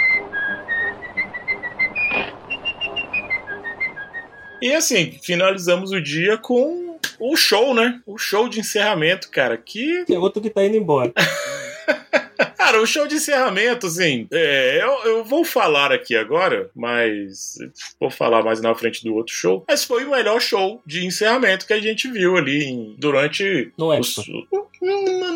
E 4.62 4.72
assim, 4.72 5.18
finalizamos 5.22 5.90
o 5.90 6.00
dia 6.00 6.38
com 6.38 6.98
o 7.20 7.36
show, 7.36 7.74
né? 7.74 8.00
O 8.06 8.16
show 8.16 8.48
de 8.48 8.60
encerramento, 8.60 9.30
cara. 9.30 9.56
Que. 9.56 10.04
Tem 10.06 10.16
outro 10.16 10.40
que 10.40 10.50
tá 10.50 10.64
indo 10.64 10.76
embora. 10.76 11.12
Cara, 12.64 12.80
o 12.80 12.86
show 12.86 13.06
de 13.06 13.16
encerramento, 13.16 13.88
assim, 13.88 14.26
é, 14.32 14.80
eu, 14.82 15.10
eu, 15.10 15.24
vou 15.24 15.44
falar 15.44 15.92
aqui 15.92 16.16
agora, 16.16 16.70
mas 16.74 17.58
vou 18.00 18.10
falar 18.10 18.42
mais 18.42 18.58
na 18.62 18.74
frente 18.74 19.04
do 19.04 19.14
outro 19.14 19.34
show. 19.34 19.62
Mas 19.68 19.84
foi 19.84 20.06
o 20.06 20.10
melhor 20.10 20.40
show 20.40 20.80
de 20.86 21.04
encerramento 21.04 21.66
que 21.66 21.74
a 21.74 21.80
gente 21.80 22.10
viu 22.10 22.38
ali 22.38 22.64
em, 22.64 22.96
durante 22.98 23.70
no 23.76 23.94
os, 23.94 24.16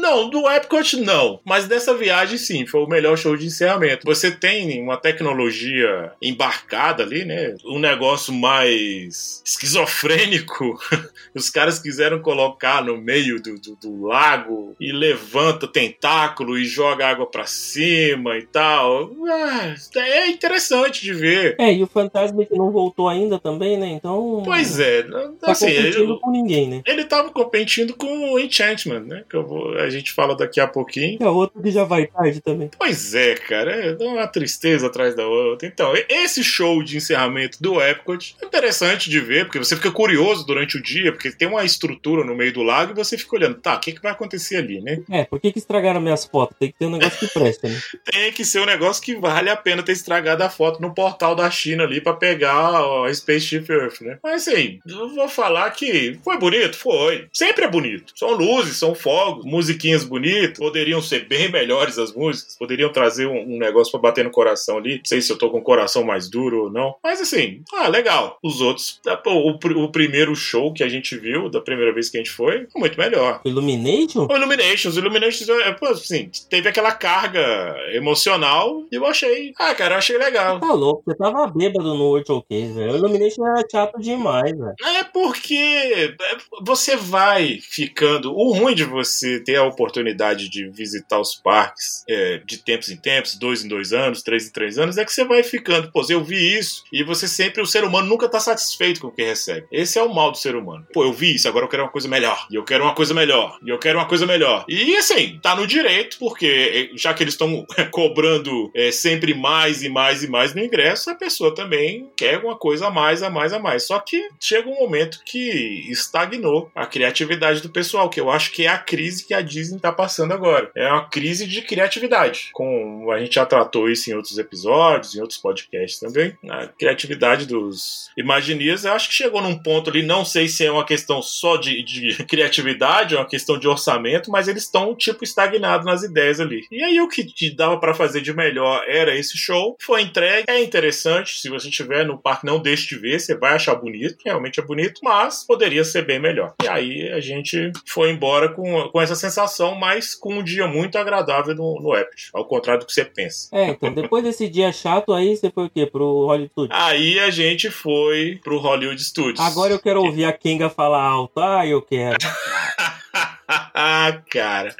não, 0.00 0.28
do 0.28 0.48
Epcot 0.48 0.96
não. 0.96 1.40
Mas 1.44 1.66
dessa 1.66 1.94
viagem, 1.94 2.38
sim, 2.38 2.66
foi 2.66 2.82
o 2.82 2.88
melhor 2.88 3.16
show 3.16 3.36
de 3.36 3.46
encerramento. 3.46 4.04
Você 4.04 4.30
tem 4.30 4.80
uma 4.82 4.96
tecnologia 4.96 6.12
embarcada 6.20 7.02
ali, 7.02 7.24
né? 7.24 7.56
Um 7.64 7.78
negócio 7.78 8.32
mais 8.32 9.42
esquizofrênico. 9.44 10.78
Os 11.34 11.50
caras 11.50 11.78
quiseram 11.78 12.20
colocar 12.20 12.84
no 12.84 12.96
meio 12.96 13.40
do, 13.40 13.54
do, 13.58 13.76
do 13.76 14.06
lago 14.06 14.76
e 14.80 14.92
levanta 14.92 15.66
tentáculo 15.66 16.58
e 16.58 16.64
joga 16.64 17.08
água 17.18 17.26
para 17.26 17.46
cima 17.46 18.38
e 18.38 18.42
tal. 18.42 19.10
Ah, 19.28 19.74
é 19.96 20.28
interessante 20.28 21.02
de 21.02 21.12
ver. 21.12 21.56
É, 21.58 21.72
e 21.72 21.82
o 21.82 21.86
fantasma 21.86 22.44
que 22.44 22.54
não 22.54 22.70
voltou 22.70 23.08
ainda 23.08 23.38
também, 23.38 23.76
né? 23.76 23.88
Então. 23.88 24.42
Pois 24.44 24.78
é. 24.78 25.02
Tá 25.02 25.50
assim, 25.50 25.66
competindo 25.66 26.12
ele, 26.12 26.20
com 26.20 26.30
ninguém, 26.30 26.68
né? 26.68 26.82
Ele 26.86 27.04
tava 27.04 27.30
competindo 27.30 27.94
com 27.94 28.32
o 28.32 28.38
Enchantment, 28.38 29.00
né? 29.00 29.24
Que 29.28 29.36
eu 29.36 29.46
vou, 29.46 29.76
a 29.76 29.90
gente 29.90 30.12
fala 30.12 30.36
daqui 30.36 30.60
a 30.60 30.66
pouquinho. 30.66 31.18
É 31.20 31.28
outro 31.28 31.60
que 31.60 31.70
já 31.70 31.84
vai 31.84 32.06
tarde 32.06 32.40
também. 32.40 32.70
Pois 32.78 33.14
é, 33.14 33.34
cara, 33.34 33.72
é 33.72 33.96
uma 34.04 34.26
tristeza 34.26 34.86
atrás 34.86 35.14
da 35.14 35.26
outra. 35.26 35.66
Então, 35.66 35.92
esse 36.08 36.44
show 36.44 36.82
de 36.82 36.96
encerramento 36.96 37.60
do 37.60 37.80
Epcot 37.80 38.36
é 38.40 38.46
interessante 38.46 39.10
de 39.10 39.20
ver, 39.20 39.44
porque 39.44 39.58
você 39.58 39.74
fica 39.74 39.90
curioso 39.90 40.46
durante 40.46 40.76
o 40.76 40.82
dia, 40.82 41.12
porque 41.12 41.30
tem 41.30 41.48
uma 41.48 41.64
estrutura 41.64 42.24
no 42.24 42.34
meio 42.34 42.52
do 42.52 42.62
lago 42.62 42.92
e 42.92 42.94
você 42.94 43.18
fica 43.18 43.36
olhando, 43.36 43.56
tá, 43.56 43.76
o 43.76 43.80
que, 43.80 43.92
que 43.92 44.02
vai 44.02 44.12
acontecer 44.12 44.56
ali, 44.56 44.80
né? 44.80 45.02
É, 45.10 45.24
por 45.24 45.40
que, 45.40 45.52
que 45.52 45.58
estragaram 45.58 46.00
minhas 46.00 46.24
fotos? 46.24 46.56
Tem 46.58 46.70
que 46.70 46.78
ter 46.78 46.86
um 46.86 46.90
negócio 46.90 47.07
que 47.16 47.26
presta, 47.28 47.68
né? 47.68 47.80
tem 48.04 48.32
que 48.32 48.44
ser 48.44 48.60
um 48.60 48.66
negócio 48.66 49.02
que 49.02 49.16
vale 49.16 49.50
a 49.50 49.56
pena 49.56 49.82
ter 49.82 49.92
estragado 49.92 50.42
a 50.42 50.50
foto 50.50 50.80
no 50.80 50.94
portal 50.94 51.34
da 51.34 51.50
China 51.50 51.84
ali 51.84 52.00
para 52.00 52.14
pegar 52.14 52.80
a 53.04 53.14
Spaceship 53.14 53.64
Earth, 53.70 54.00
né? 54.00 54.18
Mas 54.22 54.46
assim, 54.46 54.78
eu 54.86 55.08
vou 55.14 55.28
falar 55.28 55.70
que 55.70 56.18
foi 56.24 56.38
bonito? 56.38 56.76
Foi. 56.76 57.26
Sempre 57.32 57.64
é 57.64 57.68
bonito. 57.68 58.12
São 58.16 58.32
luzes, 58.32 58.76
são 58.76 58.94
fogos, 58.94 59.44
musiquinhas 59.44 60.04
bonitas, 60.04 60.58
poderiam 60.58 61.00
ser 61.00 61.26
bem 61.26 61.50
melhores 61.50 61.98
as 61.98 62.12
músicas, 62.12 62.56
poderiam 62.58 62.90
trazer 62.90 63.26
um, 63.26 63.54
um 63.54 63.58
negócio 63.58 63.90
para 63.92 64.00
bater 64.00 64.24
no 64.24 64.30
coração 64.30 64.78
ali. 64.78 64.98
Não 64.98 65.04
sei 65.04 65.20
se 65.20 65.32
eu 65.32 65.38
tô 65.38 65.50
com 65.50 65.58
o 65.58 65.62
coração 65.62 66.04
mais 66.04 66.28
duro 66.28 66.64
ou 66.64 66.70
não. 66.70 66.94
Mas 67.02 67.20
assim, 67.20 67.62
ah, 67.72 67.88
legal. 67.88 68.38
Os 68.42 68.60
outros, 68.60 69.00
o, 69.26 69.50
o, 69.50 69.84
o 69.84 69.92
primeiro 69.92 70.34
show 70.34 70.72
que 70.72 70.82
a 70.82 70.88
gente 70.88 71.16
viu, 71.16 71.48
da 71.48 71.60
primeira 71.60 71.92
vez 71.92 72.08
que 72.08 72.16
a 72.16 72.20
gente 72.20 72.30
foi, 72.30 72.66
foi 72.70 72.80
muito 72.80 72.98
melhor. 72.98 73.40
Illumination? 73.44 74.26
O 74.30 74.36
Illuminations. 74.36 74.96
O 74.96 75.00
Illuminations, 75.00 75.48
é, 75.48 75.72
pô, 75.72 75.86
assim, 75.86 76.30
teve 76.48 76.68
aquela 76.68 76.87
carga 76.92 77.76
emocional 77.92 78.86
e 78.90 78.96
eu 78.96 79.06
achei, 79.06 79.52
ah, 79.58 79.74
cara, 79.74 79.94
eu 79.94 79.98
achei 79.98 80.18
legal. 80.18 80.58
Tá 80.60 80.72
louco, 80.72 81.02
você 81.06 81.16
tava 81.16 81.46
bêbado 81.46 81.94
no 81.94 82.04
World 82.04 82.26
Showcase, 82.26 82.72
velho. 82.72 82.92
O 82.92 82.96
Illumination 82.96 83.46
era 83.46 83.66
chato 83.70 83.98
demais, 83.98 84.52
velho. 84.56 84.74
É 84.98 85.04
porque 85.04 86.14
você 86.62 86.96
vai 86.96 87.58
ficando. 87.60 88.34
O 88.34 88.52
ruim 88.52 88.74
de 88.74 88.84
você 88.84 89.40
ter 89.40 89.56
a 89.56 89.64
oportunidade 89.64 90.48
de 90.48 90.68
visitar 90.68 91.20
os 91.20 91.34
parques 91.34 92.04
é, 92.08 92.38
de 92.38 92.58
tempos 92.58 92.90
em 92.90 92.96
tempos, 92.96 93.36
dois 93.36 93.64
em 93.64 93.68
dois 93.68 93.92
anos, 93.92 94.22
três 94.22 94.48
em 94.48 94.52
três 94.52 94.78
anos, 94.78 94.98
é 94.98 95.04
que 95.04 95.12
você 95.12 95.24
vai 95.24 95.42
ficando. 95.42 95.90
Pô, 95.92 96.04
eu 96.08 96.22
vi 96.22 96.58
isso, 96.58 96.84
e 96.92 97.02
você 97.02 97.28
sempre, 97.28 97.62
o 97.62 97.66
ser 97.66 97.84
humano 97.84 98.08
nunca 98.08 98.28
tá 98.28 98.40
satisfeito 98.40 99.00
com 99.00 99.08
o 99.08 99.12
que 99.12 99.22
recebe. 99.22 99.66
Esse 99.70 99.98
é 99.98 100.02
o 100.02 100.14
mal 100.14 100.30
do 100.30 100.38
ser 100.38 100.56
humano. 100.56 100.86
Pô, 100.92 101.04
eu 101.04 101.12
vi 101.12 101.34
isso, 101.34 101.48
agora 101.48 101.64
eu 101.64 101.68
quero 101.68 101.82
uma 101.82 101.90
coisa 101.90 102.08
melhor. 102.08 102.46
E 102.50 102.54
eu 102.54 102.64
quero 102.64 102.84
uma 102.84 102.94
coisa 102.94 103.14
melhor. 103.14 103.58
E 103.64 103.68
eu 103.68 103.78
quero 103.78 103.98
uma 103.98 104.06
coisa 104.06 104.26
melhor. 104.26 104.64
E 104.68 104.96
assim, 104.96 105.38
tá 105.42 105.54
no 105.54 105.66
direito, 105.66 106.18
porque 106.18 106.46
já 106.94 107.14
que 107.14 107.22
eles 107.22 107.34
estão 107.34 107.66
cobrando 107.90 108.70
é, 108.74 108.90
sempre 108.90 109.34
mais 109.34 109.82
e 109.82 109.88
mais 109.88 110.22
e 110.22 110.28
mais 110.28 110.54
no 110.54 110.62
ingresso, 110.62 111.10
a 111.10 111.14
pessoa 111.14 111.54
também 111.54 112.10
quer 112.16 112.38
uma 112.38 112.56
coisa 112.56 112.88
a 112.88 112.90
mais, 112.90 113.22
a 113.22 113.30
mais, 113.30 113.52
a 113.52 113.58
mais. 113.58 113.86
Só 113.86 113.98
que 113.98 114.28
chega 114.40 114.68
um 114.68 114.78
momento 114.78 115.20
que 115.24 115.86
estagnou 115.90 116.70
a 116.74 116.86
criatividade 116.86 117.60
do 117.60 117.70
pessoal, 117.70 118.10
que 118.10 118.20
eu 118.20 118.30
acho 118.30 118.52
que 118.52 118.64
é 118.64 118.68
a 118.68 118.78
crise 118.78 119.26
que 119.26 119.34
a 119.34 119.40
Disney 119.40 119.78
tá 119.78 119.92
passando 119.92 120.32
agora. 120.32 120.70
É 120.74 120.90
uma 120.90 121.08
crise 121.08 121.46
de 121.46 121.62
criatividade. 121.62 122.50
Com 122.52 123.10
a 123.10 123.18
gente 123.18 123.34
já 123.34 123.46
tratou 123.46 123.90
isso 123.90 124.10
em 124.10 124.14
outros 124.14 124.38
episódios, 124.38 125.14
em 125.14 125.20
outros 125.20 125.38
podcasts 125.38 125.98
também. 125.98 126.36
A 126.48 126.66
criatividade 126.66 127.46
dos 127.46 128.10
Imagineers, 128.16 128.84
eu 128.84 128.92
acho 128.92 129.08
que 129.08 129.14
chegou 129.14 129.42
num 129.42 129.58
ponto 129.58 129.90
ali, 129.90 130.02
não 130.02 130.24
sei 130.24 130.48
se 130.48 130.64
é 130.64 130.70
uma 130.70 130.84
questão 130.84 131.22
só 131.22 131.56
de, 131.56 131.82
de 131.82 132.24
criatividade, 132.26 133.14
é 133.14 133.18
uma 133.18 133.26
questão 133.26 133.58
de 133.58 133.68
orçamento, 133.68 134.30
mas 134.30 134.48
eles 134.48 134.64
estão 134.64 134.94
tipo 134.94 135.24
estagnados 135.24 135.86
nas 135.86 136.02
ideias 136.02 136.40
ali. 136.40 136.66
E 136.70 136.82
aí 136.82 137.00
o 137.00 137.08
que 137.08 137.50
dava 137.50 137.78
para 137.78 137.94
fazer 137.94 138.20
de 138.20 138.32
melhor 138.34 138.84
era 138.86 139.16
esse 139.16 139.36
show. 139.36 139.76
Foi 139.80 140.02
entregue, 140.02 140.44
é 140.48 140.62
interessante. 140.62 141.40
Se 141.40 141.48
você 141.48 141.68
estiver 141.68 142.04
no 142.04 142.18
parque, 142.18 142.46
não 142.46 142.60
deixe 142.60 142.88
de 142.88 143.00
ver, 143.00 143.20
você 143.20 143.36
vai 143.36 143.54
achar 143.54 143.74
bonito, 143.74 144.18
realmente 144.24 144.60
é 144.60 144.62
bonito, 144.62 145.00
mas 145.02 145.44
poderia 145.46 145.84
ser 145.84 146.04
bem 146.04 146.18
melhor. 146.18 146.54
E 146.62 146.68
aí 146.68 147.10
a 147.10 147.20
gente 147.20 147.72
foi 147.86 148.10
embora 148.10 148.48
com, 148.50 148.88
com 148.88 149.00
essa 149.00 149.14
sensação, 149.14 149.74
mas 149.74 150.14
com 150.14 150.34
um 150.34 150.42
dia 150.42 150.66
muito 150.66 150.98
agradável 150.98 151.54
no, 151.54 151.80
no 151.80 151.96
Epic, 151.96 152.28
ao 152.32 152.44
contrário 152.44 152.80
do 152.80 152.86
que 152.86 152.92
você 152.92 153.04
pensa. 153.04 153.48
É, 153.52 153.68
então 153.68 153.92
depois 153.92 154.22
desse 154.24 154.48
dia 154.48 154.72
chato 154.72 155.12
aí, 155.12 155.36
você 155.36 155.50
foi 155.50 155.66
o 155.66 155.70
quê? 155.70 155.86
Pro 155.86 156.26
Hollywood 156.26 156.50
Studios? 156.52 156.80
Aí 156.80 157.18
a 157.20 157.30
gente 157.30 157.70
foi 157.70 158.40
pro 158.42 158.58
Hollywood 158.58 159.02
Studios. 159.02 159.40
Agora 159.40 159.72
eu 159.72 159.78
quero 159.78 160.02
ouvir 160.02 160.24
a 160.24 160.32
Kenga 160.32 160.68
falar 160.68 161.02
alto. 161.02 161.40
Ah, 161.40 161.66
eu 161.66 161.82
quero. 161.82 162.18
ah, 163.48 164.20
cara. 164.30 164.74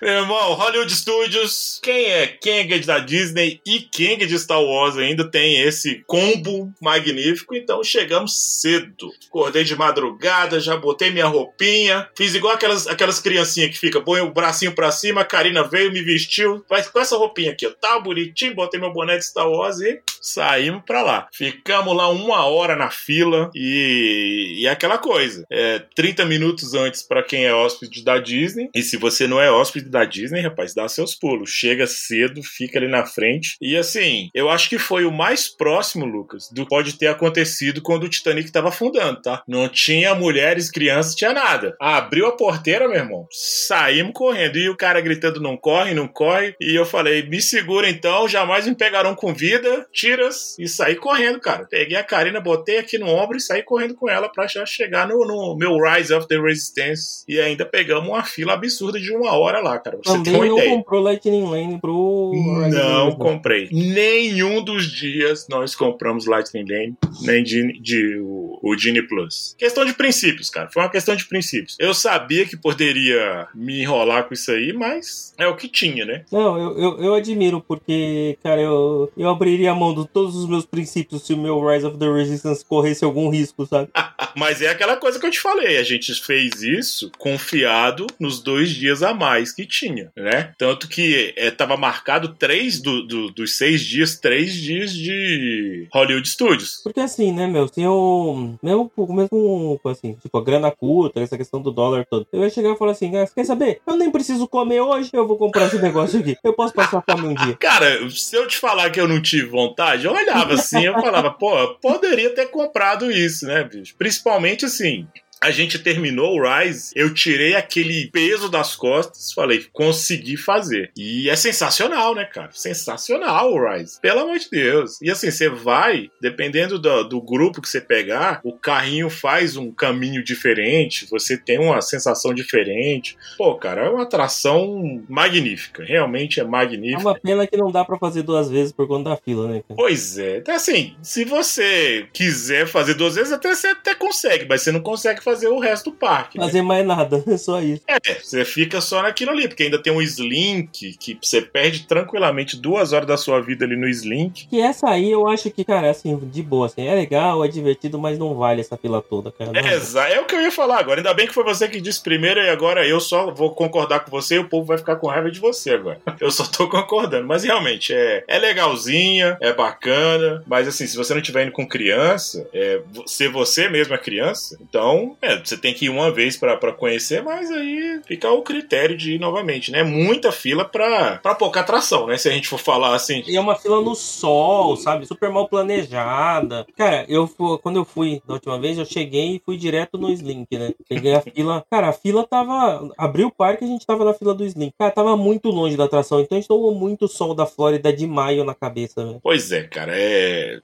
Meu 0.00 0.12
irmão, 0.12 0.54
Hollywood 0.54 0.94
Studios, 0.94 1.80
quem 1.82 2.06
é 2.06 2.28
Kenga 2.28 2.78
da 2.80 3.00
Disney 3.00 3.60
e 3.66 3.80
Kenga 3.80 4.26
de 4.26 4.38
Star 4.38 4.62
Wars 4.62 4.96
ainda 4.96 5.28
tem 5.28 5.60
esse 5.60 6.04
combo 6.06 6.72
magnífico, 6.80 7.54
então 7.56 7.82
chegamos 7.82 8.38
cedo. 8.60 9.10
Acordei 9.26 9.64
de 9.64 9.74
madrugada, 9.74 10.60
já 10.60 10.76
botei 10.76 11.10
minha 11.10 11.26
roupinha, 11.26 12.08
fiz 12.16 12.32
igual 12.34 12.54
aquelas, 12.54 12.86
aquelas 12.86 13.18
criancinhas 13.18 13.70
que 13.70 13.78
fica, 13.78 14.00
põe 14.00 14.20
o 14.20 14.32
bracinho 14.32 14.72
pra 14.72 14.92
cima, 14.92 15.22
a 15.22 15.24
Karina 15.24 15.64
veio, 15.64 15.92
me 15.92 16.00
vestiu, 16.00 16.64
mas 16.70 16.88
com 16.88 17.00
essa 17.00 17.16
roupinha 17.16 17.50
aqui, 17.50 17.66
ó, 17.66 17.70
tá 17.70 17.98
bonitinho, 17.98 18.54
botei 18.54 18.78
meu 18.78 18.92
boné 18.92 19.16
de 19.16 19.24
Star 19.24 19.50
Wars 19.50 19.80
e 19.80 20.00
saímos 20.20 20.82
pra 20.86 21.02
lá. 21.02 21.28
Ficamos 21.32 21.96
lá 21.96 22.08
uma 22.08 22.44
hora 22.46 22.76
na 22.76 22.90
fila 22.90 23.50
e, 23.52 24.60
e 24.60 24.68
aquela 24.68 24.96
coisa, 24.96 25.44
é 25.50 25.80
30 25.96 26.24
minutos 26.24 26.74
antes 26.74 27.02
para 27.02 27.24
quem 27.24 27.46
é 27.46 27.52
hóspede 27.52 28.04
da 28.04 28.18
Disney, 28.18 28.70
e 28.72 28.80
se 28.80 28.96
você 28.96 29.26
não 29.26 29.40
é 29.40 29.50
hóspede 29.50 29.87
da 29.88 30.04
Disney, 30.04 30.40
rapaz, 30.40 30.74
dá 30.74 30.88
seus 30.88 31.14
pulos. 31.14 31.50
Chega 31.50 31.86
cedo, 31.86 32.42
fica 32.42 32.78
ali 32.78 32.88
na 32.88 33.04
frente. 33.04 33.56
E 33.60 33.76
assim, 33.76 34.30
eu 34.34 34.48
acho 34.48 34.68
que 34.68 34.78
foi 34.78 35.04
o 35.04 35.12
mais 35.12 35.48
próximo, 35.48 36.06
Lucas, 36.06 36.48
do 36.52 36.64
que 36.64 36.68
pode 36.68 36.98
ter 36.98 37.08
acontecido 37.08 37.82
quando 37.82 38.04
o 38.04 38.08
Titanic 38.08 38.52
tava 38.52 38.68
afundando, 38.68 39.20
tá? 39.20 39.42
Não 39.48 39.68
tinha 39.68 40.14
mulheres, 40.14 40.70
crianças, 40.70 41.14
tinha 41.14 41.32
nada. 41.32 41.76
Abriu 41.80 42.26
a 42.26 42.36
porteira, 42.36 42.86
meu 42.86 42.98
irmão. 42.98 43.26
Saímos 43.30 44.12
correndo. 44.14 44.56
E 44.58 44.68
o 44.68 44.76
cara 44.76 45.00
gritando: 45.00 45.40
não 45.40 45.56
corre, 45.56 45.94
não 45.94 46.06
corre. 46.06 46.54
E 46.60 46.74
eu 46.74 46.84
falei: 46.84 47.22
me 47.28 47.40
segura 47.40 47.88
então, 47.88 48.28
jamais 48.28 48.66
me 48.66 48.74
pegarão 48.74 49.14
com 49.14 49.34
vida. 49.34 49.86
Tiras. 49.92 50.56
E 50.58 50.68
saí 50.68 50.96
correndo, 50.96 51.40
cara. 51.40 51.66
Peguei 51.68 51.96
a 51.96 52.04
Karina, 52.04 52.40
botei 52.40 52.78
aqui 52.78 52.98
no 52.98 53.08
ombro 53.08 53.36
e 53.36 53.40
saí 53.40 53.62
correndo 53.62 53.94
com 53.94 54.08
ela 54.08 54.28
pra 54.28 54.46
já 54.46 54.64
chegar 54.64 55.08
no, 55.08 55.24
no 55.26 55.56
meu 55.56 55.76
Rise 55.78 56.12
of 56.12 56.28
the 56.28 56.38
Resistance. 56.38 57.24
E 57.26 57.40
ainda 57.40 57.64
pegamos 57.64 58.08
uma 58.08 58.24
fila 58.24 58.52
absurda 58.52 59.00
de 59.00 59.12
uma 59.12 59.32
hora 59.32 59.60
lá, 59.60 59.77
cara. 59.78 59.98
Você 60.04 60.12
Também 60.12 60.32
não 60.32 60.58
ideia. 60.58 60.70
comprou 60.70 61.02
Lightning 61.02 61.44
Lane 61.44 61.80
pro. 61.80 62.32
Não 62.70 63.12
comprei. 63.12 63.68
Nenhum 63.70 64.62
dos 64.62 64.90
dias 64.90 65.46
nós 65.48 65.74
compramos 65.74 66.26
Lightning 66.26 66.64
Lane, 66.68 66.96
nem 67.22 67.42
de, 67.42 67.80
de 67.80 68.18
o, 68.20 68.58
o 68.62 68.76
Genie 68.78 69.02
Plus. 69.06 69.54
Questão 69.58 69.84
de 69.84 69.92
princípios, 69.92 70.50
cara. 70.50 70.68
Foi 70.72 70.82
uma 70.82 70.90
questão 70.90 71.14
de 71.14 71.26
princípios. 71.26 71.76
Eu 71.78 71.94
sabia 71.94 72.46
que 72.46 72.56
poderia 72.56 73.46
me 73.54 73.82
enrolar 73.82 74.24
com 74.26 74.34
isso 74.34 74.50
aí, 74.50 74.72
mas 74.72 75.32
é 75.38 75.46
o 75.46 75.56
que 75.56 75.68
tinha, 75.68 76.04
né? 76.04 76.24
Não, 76.30 76.58
eu, 76.58 76.78
eu, 76.78 76.98
eu 77.04 77.14
admiro, 77.14 77.60
porque, 77.66 78.36
cara, 78.42 78.60
eu, 78.60 79.10
eu 79.16 79.28
abriria 79.28 79.72
a 79.72 79.74
mão 79.74 79.94
de 79.94 80.06
todos 80.08 80.36
os 80.36 80.48
meus 80.48 80.64
princípios 80.66 81.22
se 81.26 81.32
o 81.34 81.38
meu 81.38 81.64
Rise 81.66 81.86
of 81.86 81.98
the 81.98 82.10
Resistance 82.10 82.64
corresse 82.64 83.04
algum 83.04 83.28
risco, 83.30 83.66
sabe? 83.66 83.88
mas 84.38 84.62
é 84.62 84.68
aquela 84.68 84.96
coisa 84.96 85.18
que 85.18 85.26
eu 85.26 85.30
te 85.30 85.40
falei. 85.40 85.78
A 85.78 85.82
gente 85.82 86.14
fez 86.14 86.62
isso 86.62 87.10
confiado 87.18 88.06
nos 88.20 88.40
dois 88.40 88.70
dias 88.70 89.02
a 89.02 89.12
mais 89.12 89.52
que 89.52 89.66
tinha, 89.66 90.12
né? 90.16 90.52
Tanto 90.56 90.88
que 90.88 91.34
estava 91.36 91.74
é, 91.74 91.76
marcado 91.76 92.34
três 92.34 92.80
do, 92.80 93.04
do, 93.04 93.30
dos 93.32 93.56
seis 93.56 93.80
dias, 93.80 94.16
três 94.16 94.54
dias 94.54 94.92
de 94.92 95.88
Hollywood 95.92 96.28
Studios. 96.28 96.80
Porque 96.84 97.00
assim, 97.00 97.32
né, 97.32 97.48
meu, 97.48 97.66
se 97.66 97.82
eu. 97.82 98.56
Mesmo, 98.62 98.90
mesmo 98.96 99.80
assim, 99.86 100.14
tipo, 100.14 100.38
a 100.38 100.44
grana 100.44 100.70
curta, 100.70 101.20
essa 101.20 101.36
questão 101.36 101.60
do 101.60 101.72
dólar 101.72 102.06
todo, 102.08 102.26
eu 102.32 102.42
ia 102.42 102.50
chegar 102.50 102.72
e 102.72 102.78
falar 102.78 102.92
assim, 102.92 103.16
ah, 103.16 103.26
quer 103.34 103.44
saber? 103.44 103.80
Eu 103.86 103.96
nem 103.96 104.10
preciso 104.10 104.46
comer 104.46 104.80
hoje, 104.80 105.10
eu 105.12 105.26
vou 105.26 105.36
comprar 105.36 105.66
esse 105.66 105.78
negócio 105.80 106.20
aqui. 106.20 106.36
Eu 106.44 106.52
posso 106.52 106.72
passar 106.72 107.02
fome 107.02 107.26
um 107.26 107.34
dia. 107.34 107.56
Cara, 107.58 108.08
se 108.10 108.36
eu 108.36 108.46
te 108.46 108.56
falar 108.56 108.90
que 108.90 109.00
eu 109.00 109.08
não 109.08 109.20
tive 109.20 109.48
vontade, 109.48 110.04
eu 110.04 110.12
olhava 110.12 110.54
assim, 110.54 110.84
eu 110.84 110.94
falava, 110.94 111.32
pô, 111.32 111.74
poderia 111.82 112.30
ter 112.34 112.46
comprado 112.46 113.10
isso, 113.10 113.44
né, 113.44 113.64
bicho? 113.64 113.94
Principalmente 113.98 114.27
assim, 114.66 115.06
a 115.40 115.50
gente 115.50 115.78
terminou 115.78 116.36
o 116.36 116.42
Rise, 116.42 116.92
eu 116.94 117.12
tirei 117.14 117.54
aquele 117.54 118.10
peso 118.10 118.48
das 118.48 118.74
costas, 118.74 119.32
falei, 119.32 119.66
consegui 119.72 120.36
fazer. 120.36 120.90
E 120.96 121.28
é 121.30 121.36
sensacional, 121.36 122.14
né, 122.14 122.24
cara? 122.24 122.50
Sensacional 122.52 123.52
o 123.52 123.70
Rise. 123.70 124.00
Pelo 124.00 124.20
amor 124.20 124.38
de 124.38 124.50
Deus. 124.50 125.00
E 125.00 125.10
assim, 125.10 125.30
você 125.30 125.48
vai, 125.48 126.10
dependendo 126.20 126.78
do, 126.78 127.04
do 127.04 127.20
grupo 127.20 127.62
que 127.62 127.68
você 127.68 127.80
pegar, 127.80 128.40
o 128.42 128.52
carrinho 128.52 129.08
faz 129.08 129.56
um 129.56 129.70
caminho 129.70 130.22
diferente, 130.24 131.06
você 131.10 131.36
tem 131.36 131.58
uma 131.58 131.80
sensação 131.80 132.34
diferente. 132.34 133.16
Pô, 133.36 133.54
cara, 133.56 133.86
é 133.86 133.88
uma 133.88 134.02
atração 134.02 135.04
magnífica. 135.08 135.84
Realmente 135.84 136.40
é 136.40 136.44
magnífica. 136.44 137.00
É 137.00 137.04
uma 137.04 137.18
pena 137.18 137.46
que 137.46 137.56
não 137.56 137.70
dá 137.70 137.84
para 137.84 137.98
fazer 137.98 138.22
duas 138.22 138.50
vezes 138.50 138.72
por 138.72 138.86
conta 138.88 139.10
da 139.10 139.16
fila, 139.16 139.46
né? 139.46 139.62
Cara? 139.66 139.76
Pois 139.76 140.18
é. 140.18 140.38
Então, 140.38 140.54
assim, 140.54 140.96
se 141.02 141.24
você 141.24 142.08
quiser 142.12 142.66
fazer 142.66 142.94
duas 142.94 143.14
vezes, 143.14 143.32
até 143.32 143.54
você 143.54 143.68
até 143.68 143.94
consegue, 143.94 144.46
mas 144.48 144.62
você 144.62 144.72
não 144.72 144.80
consegue 144.80 145.22
fazer 145.28 145.48
o 145.48 145.58
resto 145.58 145.90
do 145.90 145.96
parque. 145.96 146.38
Né? 146.38 146.44
Fazer 146.44 146.62
né? 146.62 146.68
mais 146.68 146.86
nada, 146.86 147.22
é 147.26 147.36
só 147.38 147.60
isso. 147.60 147.82
É, 147.86 147.98
você 148.14 148.44
fica 148.44 148.80
só 148.80 149.02
naquilo 149.02 149.32
ali, 149.32 149.46
porque 149.48 149.64
ainda 149.64 149.80
tem 149.80 149.92
um 149.92 150.00
Slink, 150.00 150.96
que 150.98 151.18
você 151.20 151.42
perde 151.42 151.86
tranquilamente 151.86 152.56
duas 152.56 152.92
horas 152.92 153.06
da 153.06 153.16
sua 153.16 153.40
vida 153.40 153.64
ali 153.64 153.76
no 153.76 153.88
Slink. 153.88 154.46
Que 154.46 154.60
essa 154.60 154.88
aí 154.88 155.10
eu 155.10 155.28
acho 155.28 155.50
que, 155.50 155.64
cara, 155.64 155.90
assim, 155.90 156.16
de 156.16 156.42
boa, 156.42 156.66
assim, 156.66 156.86
é 156.86 156.94
legal, 156.94 157.44
é 157.44 157.48
divertido, 157.48 157.98
mas 157.98 158.18
não 158.18 158.34
vale 158.34 158.60
essa 158.60 158.76
fila 158.76 159.02
toda, 159.02 159.30
cara. 159.30 159.52
É, 159.54 159.74
é, 159.74 160.14
é 160.14 160.20
o 160.20 160.24
que 160.24 160.34
eu 160.34 160.40
ia 160.40 160.50
falar 160.50 160.78
agora. 160.78 161.00
Ainda 161.00 161.14
bem 161.14 161.26
que 161.26 161.34
foi 161.34 161.44
você 161.44 161.68
que 161.68 161.80
disse 161.80 162.02
primeiro 162.02 162.40
e 162.40 162.48
agora 162.48 162.86
eu 162.86 163.00
só 163.00 163.30
vou 163.30 163.54
concordar 163.54 164.00
com 164.00 164.10
você 164.10 164.36
e 164.36 164.38
o 164.38 164.48
povo 164.48 164.66
vai 164.66 164.78
ficar 164.78 164.96
com 164.96 165.06
raiva 165.06 165.30
de 165.30 165.40
você 165.40 165.72
agora. 165.72 166.00
Eu 166.20 166.30
só 166.30 166.44
tô 166.44 166.68
concordando. 166.68 167.26
Mas 167.26 167.44
realmente, 167.44 167.94
é, 167.94 168.24
é 168.26 168.38
legalzinha, 168.38 169.36
é 169.40 169.52
bacana, 169.52 170.42
mas 170.46 170.66
assim, 170.66 170.86
se 170.86 170.96
você 170.96 171.12
não 171.14 171.20
estiver 171.20 171.44
indo 171.44 171.52
com 171.52 171.66
criança, 171.66 172.48
é, 172.52 172.80
ser 173.06 173.28
você 173.28 173.68
mesmo 173.68 173.94
é 173.94 173.98
criança, 173.98 174.58
então, 174.60 175.16
é, 175.20 175.36
você 175.36 175.56
tem 175.56 175.74
que 175.74 175.86
ir 175.86 175.88
uma 175.88 176.10
vez 176.10 176.36
para 176.36 176.72
conhecer, 176.72 177.22
mas 177.22 177.50
aí 177.50 178.00
fica 178.06 178.30
o 178.30 178.42
critério 178.42 178.96
de 178.96 179.14
ir 179.14 179.18
novamente, 179.18 179.70
né? 179.70 179.82
Muita 179.82 180.30
fila 180.30 180.64
pra, 180.64 181.18
pra 181.18 181.34
pouca 181.34 181.60
atração, 181.60 182.06
né? 182.06 182.16
Se 182.16 182.28
a 182.28 182.32
gente 182.32 182.48
for 182.48 182.58
falar 182.58 182.94
assim. 182.94 183.22
E 183.26 183.36
é 183.36 183.40
uma 183.40 183.56
fila 183.56 183.80
no 183.80 183.94
sol, 183.94 184.76
sabe? 184.76 185.06
Super 185.06 185.30
mal 185.30 185.48
planejada. 185.48 186.66
Cara, 186.76 187.04
eu 187.08 187.28
quando 187.62 187.76
eu 187.76 187.84
fui 187.84 188.22
da 188.26 188.34
última 188.34 188.58
vez, 188.58 188.78
eu 188.78 188.84
cheguei 188.84 189.36
e 189.36 189.42
fui 189.44 189.56
direto 189.56 189.98
no 189.98 190.10
Slink, 190.10 190.56
né? 190.56 190.72
Peguei 190.88 191.14
a 191.14 191.20
fila. 191.20 191.64
Cara, 191.70 191.88
a 191.88 191.92
fila 191.92 192.26
tava. 192.26 192.90
Abriu 192.96 193.28
o 193.28 193.32
parque 193.32 193.64
e 193.64 193.68
a 193.68 193.70
gente 193.70 193.86
tava 193.86 194.04
na 194.04 194.14
fila 194.14 194.34
do 194.34 194.44
Slink. 194.44 194.72
Cara, 194.78 194.92
tava 194.92 195.16
muito 195.16 195.48
longe 195.50 195.76
da 195.76 195.84
atração, 195.84 196.20
então 196.20 196.36
a 196.36 196.40
gente 196.40 196.48
tomou 196.48 196.74
muito 196.74 197.08
sol 197.08 197.34
da 197.34 197.46
Flórida 197.46 197.92
de 197.92 198.06
maio 198.06 198.44
na 198.44 198.54
cabeça, 198.54 199.04
velho. 199.04 199.20
Pois 199.22 199.50
é, 199.50 199.64
cara. 199.64 199.92
É... 199.94 200.60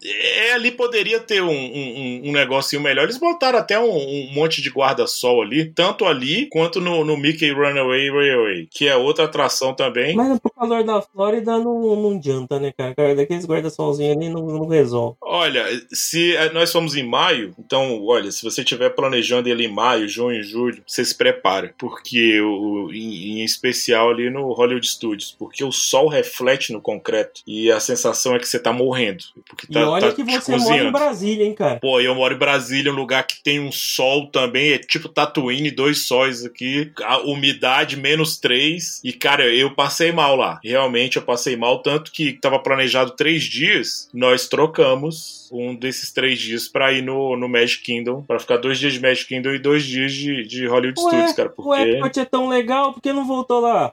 é 0.48 0.52
ali 0.52 0.70
poderia 0.70 1.18
ter 1.20 1.42
um, 1.42 1.50
um, 1.50 2.22
um 2.26 2.32
negocinho 2.32 2.82
melhor. 2.82 3.04
Eles 3.04 3.18
botaram 3.18 3.58
até 3.58 3.78
um, 3.78 3.90
um 3.90 4.43
monte 4.44 4.60
de 4.62 4.70
guarda-sol 4.70 5.42
ali, 5.42 5.66
tanto 5.66 6.04
ali 6.04 6.46
quanto 6.50 6.80
no, 6.80 7.04
no 7.04 7.16
Mickey 7.16 7.50
Runaway 7.50 8.10
Railway, 8.10 8.68
que 8.70 8.86
é 8.86 8.96
outra 8.96 9.24
atração 9.24 9.74
também. 9.74 10.14
Mas 10.14 10.38
pro 10.38 10.52
calor 10.52 10.84
da 10.84 11.00
Flórida 11.00 11.58
não, 11.58 11.96
não 11.96 12.16
adianta, 12.16 12.60
né, 12.60 12.72
cara? 12.76 13.14
Daqueles 13.14 13.46
guarda-solzinhos 13.46 14.16
ali 14.16 14.28
não, 14.28 14.46
não 14.46 14.66
resolve. 14.66 15.16
Olha, 15.20 15.64
se 15.92 16.36
eh, 16.36 16.52
nós 16.52 16.70
fomos 16.70 16.94
em 16.94 17.02
maio, 17.02 17.54
então, 17.58 18.02
olha, 18.04 18.30
se 18.30 18.42
você 18.42 18.60
estiver 18.60 18.90
planejando 18.90 19.48
ele 19.48 19.64
em 19.64 19.72
maio, 19.72 20.08
junho, 20.08 20.42
julho, 20.42 20.82
você 20.86 21.04
se 21.04 21.14
prepara, 21.14 21.74
porque 21.78 22.40
o, 22.40 22.90
em, 22.92 23.40
em 23.40 23.44
especial 23.44 24.10
ali 24.10 24.30
no 24.30 24.52
Hollywood 24.52 24.86
Studios, 24.86 25.34
porque 25.38 25.64
o 25.64 25.72
sol 25.72 26.08
reflete 26.08 26.72
no 26.72 26.80
concreto 26.80 27.40
e 27.46 27.70
a 27.70 27.80
sensação 27.80 28.34
é 28.34 28.38
que 28.38 28.48
você 28.48 28.58
tá 28.58 28.72
morrendo. 28.72 29.24
Porque 29.48 29.66
tá, 29.72 29.80
e 29.80 29.84
olha 29.84 30.08
tá 30.08 30.14
que 30.14 30.22
você 30.22 30.50
mora 30.52 30.62
em 30.62 30.64
cozinhando. 30.64 30.92
Brasília, 30.92 31.44
hein, 31.44 31.54
cara? 31.54 31.78
Pô, 31.80 32.00
eu 32.00 32.14
moro 32.14 32.34
em 32.34 32.38
Brasília, 32.38 32.92
um 32.92 32.96
lugar 32.96 33.26
que 33.26 33.42
tem 33.42 33.60
um 33.60 33.72
sol 33.72 34.30
também, 34.34 34.72
é 34.72 34.78
tipo 34.78 35.08
Tatooine, 35.08 35.70
dois 35.70 36.06
sóis 36.06 36.44
aqui, 36.44 36.90
a 37.04 37.18
umidade 37.18 37.96
menos 37.96 38.36
três. 38.36 39.00
E, 39.04 39.12
cara, 39.12 39.46
eu 39.46 39.70
passei 39.70 40.10
mal 40.10 40.34
lá. 40.34 40.58
Realmente 40.62 41.16
eu 41.16 41.22
passei 41.22 41.56
mal, 41.56 41.78
tanto 41.78 42.10
que 42.10 42.32
tava 42.32 42.58
planejado 42.58 43.12
três 43.12 43.44
dias, 43.44 44.08
nós 44.12 44.48
trocamos 44.48 45.48
um 45.52 45.72
desses 45.72 46.10
três 46.10 46.40
dias 46.40 46.66
pra 46.66 46.92
ir 46.92 47.02
no, 47.02 47.36
no 47.36 47.48
Magic 47.48 47.84
Kingdom, 47.84 48.22
pra 48.22 48.40
ficar 48.40 48.56
dois 48.56 48.78
dias 48.78 48.94
de 48.94 49.00
Magic 49.00 49.28
Kingdom 49.28 49.54
e 49.54 49.58
dois 49.60 49.84
dias 49.84 50.12
de, 50.12 50.42
de 50.44 50.66
Hollywood 50.66 51.00
Studios, 51.00 51.32
cara. 51.32 51.52
o 51.56 51.62
Porque. 51.62 52.20
É 52.20 52.24
tão 52.24 52.48
legal, 52.48 52.92
por 52.92 53.00
que 53.00 53.12
não 53.12 53.26
voltou 53.26 53.60
lá? 53.60 53.92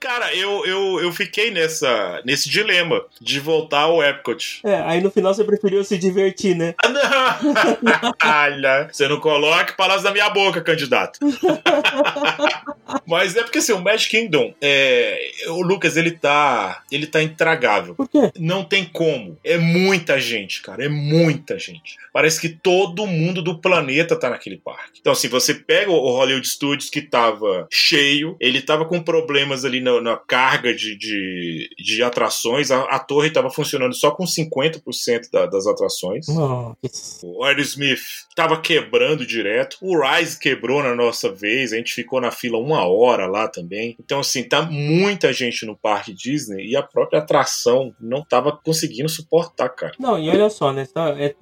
Cara, 0.00 0.34
eu, 0.34 0.64
eu, 0.64 1.00
eu 1.02 1.12
fiquei 1.12 1.50
nessa, 1.50 2.22
nesse 2.24 2.48
dilema 2.48 3.04
de 3.20 3.38
voltar 3.38 3.80
ao 3.80 4.02
Epcot. 4.02 4.60
É, 4.64 4.76
aí 4.76 5.02
no 5.02 5.10
final 5.10 5.34
você 5.34 5.44
preferiu 5.44 5.84
se 5.84 5.98
divertir, 5.98 6.56
né? 6.56 6.74
Ah, 6.82 6.88
não! 6.88 8.14
Olha, 8.24 8.88
você 8.90 9.06
não 9.06 9.20
coloque 9.20 9.76
palavras 9.76 10.02
na 10.02 10.10
minha 10.10 10.30
boca, 10.30 10.62
candidato. 10.62 11.18
Mas 13.06 13.36
é 13.36 13.42
porque 13.42 13.58
assim, 13.58 13.72
o 13.72 13.80
Magic 13.80 14.10
Kingdom, 14.10 14.54
é, 14.60 15.32
o 15.48 15.60
Lucas, 15.60 15.98
ele 15.98 16.12
tá, 16.12 16.82
ele 16.90 17.06
tá 17.06 17.22
intragável. 17.22 17.94
Por 17.94 18.08
quê? 18.08 18.32
Não 18.38 18.64
tem 18.64 18.86
como. 18.86 19.38
É 19.44 19.58
muita 19.58 20.18
gente, 20.18 20.62
cara. 20.62 20.84
É 20.84 20.88
muita 20.88 21.58
gente. 21.58 21.98
Parece 22.10 22.40
que 22.40 22.48
todo 22.48 23.06
mundo 23.06 23.42
do 23.42 23.58
planeta 23.58 24.16
tá 24.16 24.30
naquele 24.30 24.56
parque. 24.56 24.98
Então, 25.00 25.12
assim, 25.12 25.28
você 25.28 25.54
pega 25.54 25.90
o 25.90 26.10
Hollywood 26.10 26.48
Studios 26.48 26.88
que 26.88 27.02
tava 27.02 27.68
cheio, 27.70 28.36
ele 28.40 28.62
tava 28.62 28.84
com 28.84 29.02
problemas 29.02 29.64
ali 29.64 29.80
na, 29.80 29.89
na 29.98 30.14
carga 30.18 30.74
de, 30.74 30.94
de, 30.94 31.70
de 31.78 32.02
atrações. 32.02 32.70
A, 32.70 32.82
a 32.82 32.98
torre 32.98 33.30
tava 33.30 33.48
funcionando 33.48 33.94
só 33.94 34.10
com 34.10 34.24
50% 34.24 35.30
da, 35.32 35.46
das 35.46 35.66
atrações. 35.66 36.28
Nossa. 36.28 37.26
O 37.26 37.42
Aerosmith 37.42 38.00
tava 38.36 38.60
quebrando 38.60 39.24
direto. 39.24 39.78
O 39.80 39.98
Rise 39.98 40.38
quebrou 40.38 40.82
na 40.82 40.94
nossa 40.94 41.32
vez. 41.32 41.72
A 41.72 41.76
gente 41.76 41.94
ficou 41.94 42.20
na 42.20 42.30
fila 42.30 42.58
uma 42.58 42.84
hora 42.86 43.26
lá 43.26 43.48
também. 43.48 43.96
Então, 43.98 44.20
assim, 44.20 44.42
tá 44.44 44.62
muita 44.62 45.32
gente 45.32 45.64
no 45.64 45.74
parque 45.76 46.12
Disney 46.12 46.66
e 46.66 46.76
a 46.76 46.82
própria 46.82 47.20
atração 47.20 47.94
não 47.98 48.22
tava 48.22 48.52
conseguindo 48.52 49.08
suportar, 49.08 49.70
cara. 49.70 49.94
Não, 49.98 50.18
e 50.18 50.28
olha 50.28 50.50
só, 50.50 50.72
né? 50.72 50.86
tá- 50.92 51.16
É 51.18 51.34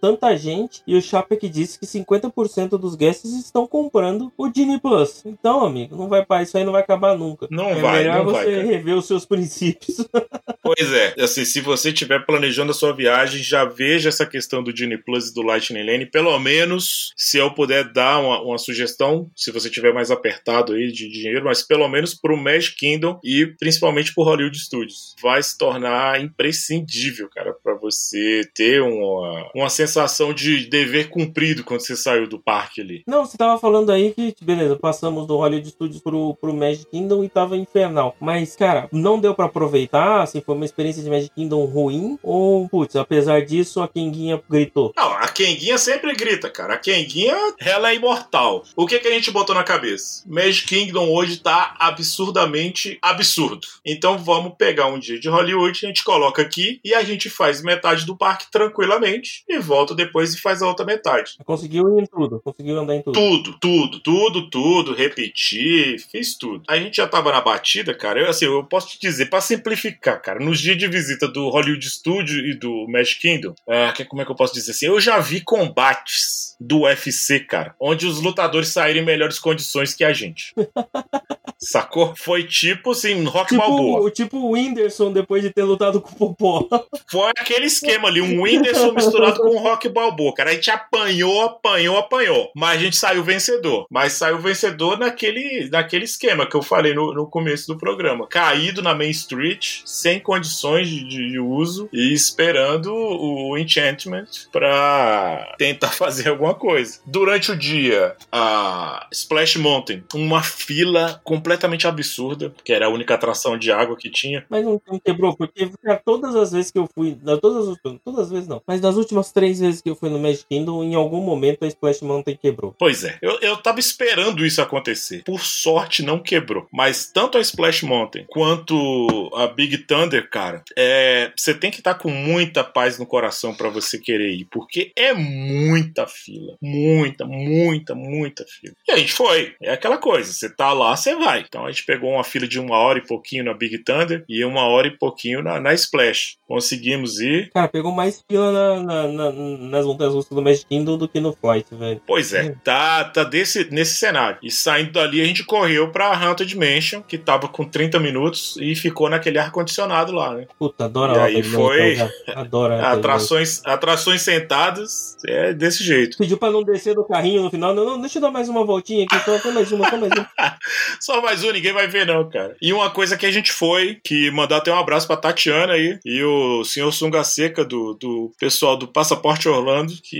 tanta 0.00 0.36
gente 0.36 0.82
e 0.86 0.94
o 0.96 1.02
Chapek 1.02 1.48
disse 1.48 1.78
que 1.78 1.86
50% 1.86 2.70
dos 2.78 2.94
guests 2.94 3.32
estão 3.32 3.66
comprando 3.66 4.32
o 4.36 4.48
Disney 4.48 4.78
Plus. 4.78 5.24
Então, 5.24 5.64
amigo, 5.64 5.96
não 5.96 6.08
vai 6.08 6.24
para 6.24 6.42
isso 6.42 6.56
aí 6.56 6.64
não 6.64 6.72
vai 6.72 6.82
acabar 6.82 7.16
nunca. 7.16 7.46
Não 7.50 7.70
é 7.70 7.74
vai, 7.80 7.89
melhor 7.92 8.24
não 8.24 8.24
você 8.24 8.44
vai, 8.44 8.64
rever 8.64 8.96
os 8.96 9.06
seus 9.06 9.24
princípios. 9.24 9.96
Pois 10.62 10.92
é, 10.92 11.14
assim, 11.18 11.44
se 11.44 11.60
você 11.60 11.88
estiver 11.88 12.24
planejando 12.24 12.70
a 12.70 12.74
sua 12.74 12.92
viagem, 12.92 13.42
já 13.42 13.64
veja 13.64 14.08
essa 14.08 14.26
questão 14.26 14.62
do 14.62 14.72
Disney 14.72 14.98
Plus 14.98 15.28
e 15.28 15.34
do 15.34 15.42
Lightning 15.42 15.82
Lane. 15.82 16.06
Pelo 16.06 16.38
menos, 16.38 17.12
se 17.16 17.38
eu 17.38 17.52
puder 17.52 17.90
dar 17.92 18.20
uma, 18.20 18.42
uma 18.42 18.58
sugestão, 18.58 19.28
se 19.34 19.50
você 19.50 19.70
tiver 19.70 19.92
mais 19.92 20.10
apertado 20.10 20.74
aí 20.74 20.92
de 20.92 21.08
dinheiro, 21.08 21.46
mas 21.46 21.62
pelo 21.62 21.88
menos 21.88 22.14
pro 22.14 22.36
Magic 22.36 22.76
Kingdom 22.76 23.18
e 23.24 23.46
principalmente 23.58 24.14
pro 24.14 24.22
Hollywood 24.22 24.56
Studios. 24.58 25.14
Vai 25.20 25.42
se 25.42 25.56
tornar 25.56 26.20
imprescindível, 26.20 27.28
cara, 27.34 27.52
para 27.52 27.74
você 27.74 28.42
ter 28.54 28.82
uma, 28.82 29.50
uma 29.54 29.70
sensação 29.70 30.32
de 30.32 30.68
dever 30.68 31.08
cumprido 31.08 31.64
quando 31.64 31.80
você 31.80 31.96
saiu 31.96 32.28
do 32.28 32.38
parque 32.38 32.80
ali. 32.80 33.02
Não, 33.06 33.24
você 33.24 33.36
tava 33.36 33.58
falando 33.58 33.90
aí 33.90 34.12
que, 34.12 34.34
beleza, 34.42 34.76
passamos 34.76 35.26
do 35.26 35.36
Hollywood 35.36 35.68
Studios 35.68 36.02
pro, 36.02 36.34
pro 36.36 36.54
Magic 36.54 36.86
Kingdom 36.90 37.24
e 37.24 37.28
tava 37.28 37.56
infernal. 37.80 38.16
Mas, 38.20 38.54
cara, 38.54 38.88
não 38.92 39.18
deu 39.18 39.34
pra 39.34 39.46
aproveitar? 39.46 40.22
Assim, 40.22 40.40
foi 40.40 40.54
uma 40.54 40.64
experiência 40.64 41.02
de 41.02 41.10
Magic 41.10 41.34
Kingdom 41.34 41.64
ruim? 41.64 42.18
Ou, 42.22 42.68
putz, 42.68 42.96
apesar 42.96 43.44
disso, 43.44 43.80
a 43.80 43.88
Kenguinha 43.88 44.40
gritou? 44.48 44.92
Não, 44.96 45.12
a 45.12 45.28
Kenguinha 45.28 45.78
sempre 45.78 46.14
grita, 46.14 46.50
cara. 46.50 46.74
A 46.74 46.78
Kenguinha, 46.78 47.36
ela 47.58 47.90
é 47.90 47.94
imortal. 47.94 48.64
O 48.76 48.86
que, 48.86 48.98
que 48.98 49.08
a 49.08 49.12
gente 49.12 49.30
botou 49.30 49.54
na 49.54 49.64
cabeça? 49.64 50.24
Magic 50.26 50.66
Kingdom 50.66 51.08
hoje 51.10 51.38
tá 51.38 51.74
absurdamente 51.78 52.98
absurdo. 53.02 53.66
Então 53.84 54.18
vamos 54.18 54.54
pegar 54.58 54.86
um 54.86 54.98
dia 54.98 55.18
de 55.18 55.28
Hollywood, 55.28 55.78
a 55.84 55.88
gente 55.88 56.04
coloca 56.04 56.42
aqui 56.42 56.80
e 56.84 56.94
a 56.94 57.02
gente 57.02 57.30
faz 57.30 57.62
metade 57.62 58.04
do 58.04 58.16
parque 58.16 58.50
tranquilamente 58.50 59.44
e 59.48 59.58
volta 59.58 59.94
depois 59.94 60.34
e 60.34 60.40
faz 60.40 60.62
a 60.62 60.66
outra 60.66 60.84
metade. 60.84 61.36
Conseguiu 61.44 61.98
ir 61.98 62.02
em 62.02 62.06
tudo, 62.06 62.40
conseguiu 62.40 62.78
andar 62.78 62.96
em 62.96 63.02
tudo. 63.02 63.14
Tudo, 63.14 63.58
tudo, 63.58 64.00
tudo, 64.00 64.50
tudo, 64.50 64.94
repetir, 64.94 65.98
fiz 66.10 66.36
tudo. 66.36 66.62
A 66.68 66.76
gente 66.76 66.96
já 66.96 67.06
tava 67.06 67.32
na 67.32 67.40
batida, 67.40 67.69
cara. 67.94 68.20
Eu, 68.20 68.28
assim, 68.30 68.44
eu 68.46 68.64
posso 68.64 68.88
te 68.88 68.98
dizer, 69.00 69.26
pra 69.26 69.40
simplificar, 69.40 70.20
cara, 70.20 70.38
nos 70.40 70.60
dias 70.60 70.76
de 70.76 70.86
visita 70.88 71.26
do 71.28 71.48
Hollywood 71.48 71.88
Studio 71.88 72.38
e 72.46 72.54
do 72.54 72.86
Magic 72.88 73.20
Kingdom, 73.20 73.54
é, 73.68 73.92
que- 73.92 74.04
como 74.04 74.22
é 74.22 74.24
que 74.24 74.30
eu 74.30 74.36
posso 74.36 74.54
dizer 74.54 74.72
assim? 74.72 74.86
Eu 74.86 75.00
já 75.00 75.18
vi 75.18 75.40
combates 75.40 76.56
do 76.60 76.80
UFC, 76.82 77.40
cara, 77.40 77.74
onde 77.80 78.06
os 78.06 78.20
lutadores 78.20 78.68
saíram 78.68 79.00
em 79.00 79.04
melhores 79.04 79.38
condições 79.38 79.94
que 79.94 80.04
a 80.04 80.12
gente. 80.12 80.52
Sacou? 81.58 82.14
Foi 82.16 82.44
tipo 82.44 82.92
assim, 82.92 83.22
rock 83.24 83.54
balboa. 83.56 84.10
Tipo, 84.10 84.10
tipo 84.10 84.36
o 84.38 84.52
Whindersson 84.52 85.12
depois 85.12 85.42
de 85.42 85.50
ter 85.50 85.62
lutado 85.62 86.00
com 86.00 86.10
o 86.10 86.34
Popó. 86.34 86.66
Foi 87.10 87.30
aquele 87.36 87.66
esquema 87.66 88.08
ali, 88.08 88.20
um 88.22 88.42
Whindersson 88.42 88.92
misturado 88.92 89.40
com 89.42 89.50
um 89.56 89.58
rock 89.58 89.88
balboa, 89.88 90.32
cara. 90.34 90.50
A 90.50 90.54
gente 90.54 90.70
apanhou, 90.70 91.42
apanhou, 91.42 91.98
apanhou. 91.98 92.50
Mas 92.56 92.78
a 92.78 92.82
gente 92.82 92.96
saiu 92.96 93.22
vencedor. 93.22 93.86
Mas 93.90 94.14
saiu 94.14 94.38
vencedor 94.38 94.98
naquele, 94.98 95.68
naquele 95.70 96.04
esquema 96.04 96.46
que 96.48 96.56
eu 96.56 96.62
falei 96.62 96.94
no, 96.94 97.12
no 97.12 97.26
começo 97.28 97.59
do 97.66 97.76
programa. 97.76 98.26
Caído 98.26 98.82
na 98.82 98.94
Main 98.94 99.10
Street, 99.10 99.80
sem 99.84 100.20
condições 100.20 100.88
de, 100.88 101.04
de 101.04 101.38
uso 101.38 101.88
e 101.92 102.12
esperando 102.12 102.92
o 102.92 103.56
Enchantment 103.56 104.26
pra 104.52 105.54
tentar 105.58 105.88
fazer 105.94 106.28
alguma 106.28 106.54
coisa. 106.54 107.00
Durante 107.06 107.52
o 107.52 107.56
dia, 107.56 108.16
a 108.30 109.06
Splash 109.12 109.56
Mountain, 109.56 110.04
uma 110.14 110.42
fila 110.42 111.20
completamente 111.24 111.86
absurda, 111.86 112.52
que 112.64 112.72
era 112.72 112.86
a 112.86 112.88
única 112.88 113.14
atração 113.14 113.58
de 113.58 113.70
água 113.70 113.96
que 113.96 114.10
tinha. 114.10 114.44
Mas 114.48 114.64
não, 114.64 114.80
não 114.88 114.98
quebrou, 114.98 115.36
porque 115.36 115.70
todas 116.04 116.34
as 116.36 116.52
vezes 116.52 116.70
que 116.70 116.78
eu 116.78 116.88
fui. 116.94 117.16
Todas 117.40 117.68
as, 117.68 117.78
todas 118.04 118.20
as 118.20 118.30
vezes 118.30 118.48
não. 118.48 118.62
Mas 118.66 118.80
das 118.80 118.96
últimas 118.96 119.32
três 119.32 119.60
vezes 119.60 119.80
que 119.80 119.90
eu 119.90 119.96
fui 119.96 120.08
no 120.08 120.18
Magic 120.18 120.44
Kingdom, 120.48 120.82
em 120.84 120.94
algum 120.94 121.20
momento 121.20 121.64
a 121.64 121.68
Splash 121.68 122.02
Mountain 122.02 122.38
quebrou. 122.40 122.74
Pois 122.78 123.04
é, 123.04 123.18
eu, 123.22 123.38
eu 123.40 123.56
tava 123.56 123.80
esperando 123.80 124.44
isso 124.44 124.60
acontecer. 124.60 125.22
Por 125.24 125.40
sorte, 125.40 126.02
não 126.02 126.18
quebrou. 126.18 126.66
Mas 126.72 127.10
tanto 127.12 127.38
a 127.38 127.39
Splash 127.40 127.82
Mountain 127.82 128.26
quanto 128.28 129.30
a 129.34 129.46
Big 129.46 129.78
Thunder, 129.78 130.28
cara, 130.28 130.62
é, 130.76 131.30
você 131.36 131.54
tem 131.54 131.70
que 131.70 131.78
estar 131.78 131.94
com 131.94 132.10
muita 132.10 132.62
paz 132.64 132.98
no 132.98 133.06
coração 133.06 133.54
pra 133.54 133.68
você 133.68 133.98
querer 133.98 134.30
ir, 134.32 134.46
porque 134.50 134.92
é 134.96 135.12
muita 135.12 136.06
fila. 136.06 136.56
Muita, 136.62 137.24
muita, 137.24 137.94
muita 137.94 138.44
fila. 138.46 138.74
E 138.88 138.92
a 138.92 138.96
gente 138.96 139.12
foi. 139.12 139.54
É 139.62 139.72
aquela 139.72 139.98
coisa, 139.98 140.32
você 140.32 140.48
tá 140.54 140.72
lá, 140.72 140.96
você 140.96 141.14
vai. 141.16 141.44
Então 141.46 141.66
a 141.66 141.70
gente 141.70 141.84
pegou 141.84 142.10
uma 142.10 142.24
fila 142.24 142.46
de 142.46 142.58
uma 142.58 142.76
hora 142.76 142.98
e 142.98 143.06
pouquinho 143.06 143.44
na 143.44 143.54
Big 143.54 143.78
Thunder 143.78 144.24
e 144.28 144.44
uma 144.44 144.62
hora 144.66 144.86
e 144.88 144.96
pouquinho 144.96 145.42
na, 145.42 145.60
na 145.60 145.72
Splash. 145.74 146.36
Conseguimos 146.46 147.20
ir. 147.20 147.50
Cara, 147.54 147.68
pegou 147.68 147.92
mais 147.92 148.22
fila 148.28 148.52
na, 148.52 148.82
na- 148.82 149.08
na- 149.08 149.32
nas 149.32 149.86
montanhas 149.86 150.14
russas 150.14 150.30
do 150.30 150.42
Magic 150.42 150.66
Kingdom 150.66 150.98
do 150.98 151.08
que 151.08 151.20
no 151.20 151.32
Flight, 151.32 151.66
velho. 151.74 152.00
Pois 152.06 152.32
é, 152.34 152.54
tá, 152.64 153.04
tá 153.04 153.24
desse, 153.24 153.68
nesse 153.70 153.94
cenário. 153.96 154.38
E 154.42 154.50
saindo 154.50 154.92
dali, 154.92 155.20
a 155.20 155.24
gente 155.24 155.44
correu 155.44 155.90
pra 155.90 156.12
Haunted 156.14 156.56
Mansion, 156.56 157.02
que 157.02 157.16
tava 157.30 157.46
com 157.46 157.64
30 157.64 158.00
minutos 158.00 158.56
e 158.60 158.74
ficou 158.74 159.08
naquele 159.08 159.38
ar-condicionado 159.38 160.12
lá, 160.12 160.34
né? 160.34 160.46
Puta, 160.58 160.86
adoro 160.86 161.14
E 161.14 161.18
aí 161.18 161.42
foi- 161.44 161.90
Mansion, 161.96 162.08
cara. 162.26 162.40
Adoro 162.40 162.72
a 162.72 162.76
Haunted 162.76 162.86
Mansion. 162.88 162.98
Atrações, 162.98 163.62
atrações 163.64 164.22
sentadas, 164.22 165.16
é 165.26 165.52
desse 165.52 165.84
jeito. 165.84 166.18
Pediu 166.18 166.36
pra 166.36 166.50
não 166.50 166.64
descer 166.64 166.94
do 166.94 167.04
carrinho 167.04 167.42
no 167.44 167.50
final. 167.50 167.72
Não, 167.72 167.84
não, 167.84 168.00
deixa 168.00 168.18
eu 168.18 168.22
dar 168.22 168.30
mais 168.32 168.48
uma 168.48 168.64
voltinha 168.64 169.04
aqui. 169.04 169.16
Só, 169.24 169.38
só 169.38 169.52
mais 169.52 169.70
uma, 169.70 169.88
só 169.88 169.96
mais 169.96 170.12
uma. 170.12 170.28
Só 171.00 171.22
mais 171.22 171.42
um, 171.44 171.50
ninguém 171.50 171.72
vai 171.72 171.86
ver 171.88 172.04
não, 172.06 172.28
cara. 172.28 172.56
E 172.60 172.72
uma 172.72 172.90
coisa 172.90 173.16
que 173.16 173.24
a 173.24 173.30
gente 173.30 173.52
foi, 173.52 173.98
que 174.04 174.30
mandar 174.30 174.58
até 174.58 174.72
um 174.72 174.78
abraço 174.78 175.06
pra 175.06 175.16
Tatiana 175.16 175.72
aí, 175.74 175.98
e 176.04 176.22
o 176.22 176.62
senhor 176.64 176.90
Sunga 176.92 177.24
Seca 177.24 177.64
do, 177.64 177.94
do 177.94 178.30
pessoal 178.38 178.76
do 178.76 178.86
Passaporte 178.88 179.48
Orlando, 179.48 179.92
que 180.02 180.18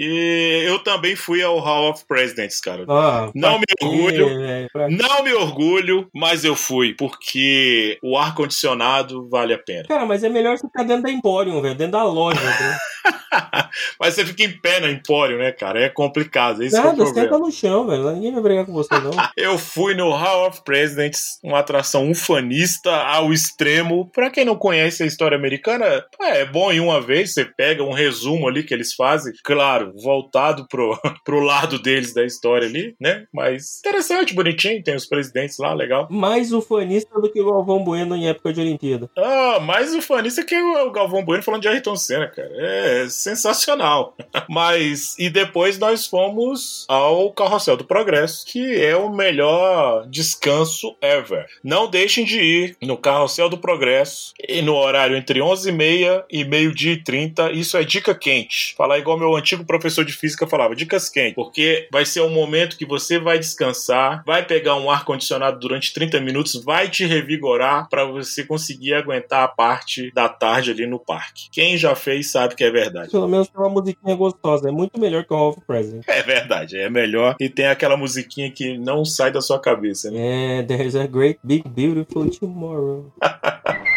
eu 0.67 0.79
também 0.79 1.15
fui 1.17 1.43
ao 1.43 1.59
Hall 1.59 1.91
of 1.91 2.05
Presidents, 2.07 2.61
cara. 2.61 2.85
Ah, 2.89 3.31
Não 3.35 3.59
me 3.59 3.65
orgulho. 3.83 4.29
Pra- 4.73 4.89
Não 4.89 5.23
me 5.23 5.33
orgulho, 5.35 6.09
mas 6.15 6.45
eu 6.45 6.55
fui, 6.57 6.95
porque 7.01 7.99
o 8.03 8.19
ar-condicionado 8.19 9.27
vale 9.27 9.55
a 9.55 9.59
pena. 9.59 9.89
Cara, 9.89 10.05
mas 10.05 10.23
é 10.23 10.29
melhor 10.29 10.59
ficar 10.59 10.83
dentro 10.83 11.05
da 11.05 11.11
Emporium, 11.11 11.63
velho. 11.63 11.75
Dentro 11.75 11.93
da 11.93 12.05
loja, 12.05 12.39
velho. 12.39 12.77
Mas 13.99 14.15
você 14.15 14.25
fica 14.25 14.43
em 14.43 14.61
pé 14.61 14.81
no 14.81 14.89
Empório, 14.89 15.39
né, 15.39 15.53
cara? 15.53 15.83
É 15.83 15.89
complicado. 15.89 16.63
Esse 16.63 16.77
é 16.77 16.81
Nada, 16.83 17.03
o 17.03 17.07
você 17.07 17.27
tá 17.27 17.39
no 17.39 17.51
chão, 17.51 17.87
velho. 17.87 18.11
Ninguém 18.13 18.33
vai 18.33 18.43
brigar 18.43 18.67
com 18.67 18.73
você, 18.73 18.95
não. 18.99 19.11
Eu 19.37 19.59
fui 19.59 19.95
no 19.95 20.11
Hall 20.11 20.49
of 20.49 20.63
Presidents, 20.65 21.39
uma 21.43 21.59
atração 21.59 22.11
ufanista 22.11 22.91
ao 22.91 23.33
extremo. 23.33 24.11
Pra 24.13 24.31
quem 24.31 24.45
não 24.45 24.57
conhece 24.57 25.03
a 25.03 25.07
história 25.07 25.37
americana, 25.37 26.05
é 26.21 26.45
bom 26.45 26.73
em 26.73 26.81
uma 26.81 27.01
vez, 27.01 27.33
você 27.33 27.45
pega 27.45 27.83
um 27.83 27.93
resumo 27.93 28.49
ali 28.49 28.63
que 28.63 28.75
eles 28.75 28.95
fazem, 28.95 29.33
claro, 29.45 29.93
voltado 30.03 30.67
pro, 30.69 30.99
pro 31.25 31.41
lado 31.41 31.79
deles 31.79 32.13
da 32.13 32.25
história 32.25 32.67
ali, 32.67 32.95
né? 33.01 33.25
Mas 33.33 33.79
interessante, 33.79 34.35
bonitinho, 34.35 34.83
tem 34.83 34.95
os 34.95 35.07
presidentes 35.07 35.59
lá, 35.59 35.73
legal. 35.73 36.09
Mais 36.11 36.53
ufanista 36.91 37.21
do 37.21 37.31
que 37.31 37.41
o 37.41 37.51
Galvão 37.51 37.85
Bueno 37.85 38.17
em 38.17 38.29
época 38.29 38.53
de 38.53 38.61
Olimpíada. 38.61 39.09
Ah, 39.17 39.61
mais 39.61 39.95
ufanista 39.95 40.45
que 40.45 40.57
o 40.57 40.91
Galvão 40.91 41.25
Bueno 41.25 41.43
falando 41.43 41.63
de 41.63 41.69
Ayrton 41.69 41.97
Senna, 41.97 42.27
cara. 42.27 42.51
É 42.53 43.07
sensacional. 43.09 44.17
Mas, 44.49 45.17
e 45.19 45.31
depois 45.31 45.79
nós 45.79 46.07
fomos 46.07 46.85
ao 46.89 47.33
Carrossel 47.33 47.77
do 47.77 47.85
Progresso, 47.85 48.45
que 48.47 48.81
é 48.83 48.97
o 48.97 49.11
melhor 49.11 50.07
descanso 50.09 50.97
ever. 51.01 51.47
Não 51.63 51.89
deixem 51.89 52.25
de 52.25 52.41
ir 52.41 52.77
no 52.83 52.97
Carrossel 52.97 53.49
do 53.49 53.59
Progresso 53.59 54.33
e 54.49 54.61
no 54.61 54.75
horário 54.75 55.17
entre 55.17 55.41
11h30 55.41 56.25
e 56.31 56.45
meio-dia 56.45 56.93
e 56.93 57.03
30. 57.03 57.53
Isso 57.53 57.77
é 57.77 57.85
dica 57.85 58.15
quente. 58.15 58.75
Falar 58.77 58.99
igual 58.99 59.19
meu 59.19 59.37
antigo 59.37 59.65
professor 59.65 60.05
de 60.05 60.13
física 60.13 60.47
falava, 60.47 60.75
dicas 60.75 61.09
quentes. 61.09 61.35
Porque 61.35 61.89
vai 61.93 62.05
ser 62.05 62.23
um 62.23 62.31
momento 62.31 62.77
que 62.77 62.87
você 62.87 63.19
vai 63.19 63.39
descansar, 63.39 64.23
vai 64.27 64.45
pegar 64.45 64.77
um 64.77 64.91
ar-condicionado 64.91 65.59
durante 65.59 65.93
30 65.93 66.21
minutos, 66.21 66.63
vai 66.65 66.80
te 66.89 67.05
revigorar 67.05 67.89
para 67.89 68.05
você 68.05 68.45
conseguir 68.45 68.95
aguentar 68.95 69.45
a 69.45 69.49
parte 69.49 70.11
da 70.13 70.29
tarde 70.29 70.71
ali 70.71 70.87
no 70.87 70.99
parque. 70.99 71.49
Quem 71.53 71.77
já 71.77 71.95
fez 71.95 72.31
sabe 72.31 72.55
que 72.55 72.65
é 72.65 72.71
verdade. 72.71 73.11
Pelo 73.11 73.29
menos 73.29 73.49
tem 73.49 73.61
uma 73.61 73.71
musiquinha 73.71 74.15
gostosa. 74.15 74.69
É 74.69 74.73
muito 74.73 74.99
melhor 74.99 75.25
que 75.25 75.33
o 75.33 75.37
Hall 75.37 75.51
of 75.51 75.61
President. 75.67 76.05
É 76.07 76.23
verdade, 76.23 76.77
é 76.77 76.89
melhor. 76.89 77.37
E 77.41 77.49
tem 77.49 77.67
aquela 77.67 77.97
musiquinha 77.97 78.51
que 78.51 78.79
não 78.79 79.05
sai 79.05 79.31
da 79.31 79.41
sua 79.41 79.61
cabeça, 79.61 80.11
né? 80.11 80.61
É, 80.61 80.63
there's 80.63 80.95
a 80.95 81.07
great 81.07 81.39
big 81.43 81.69
beautiful 81.69 82.29
tomorrow. 82.31 83.13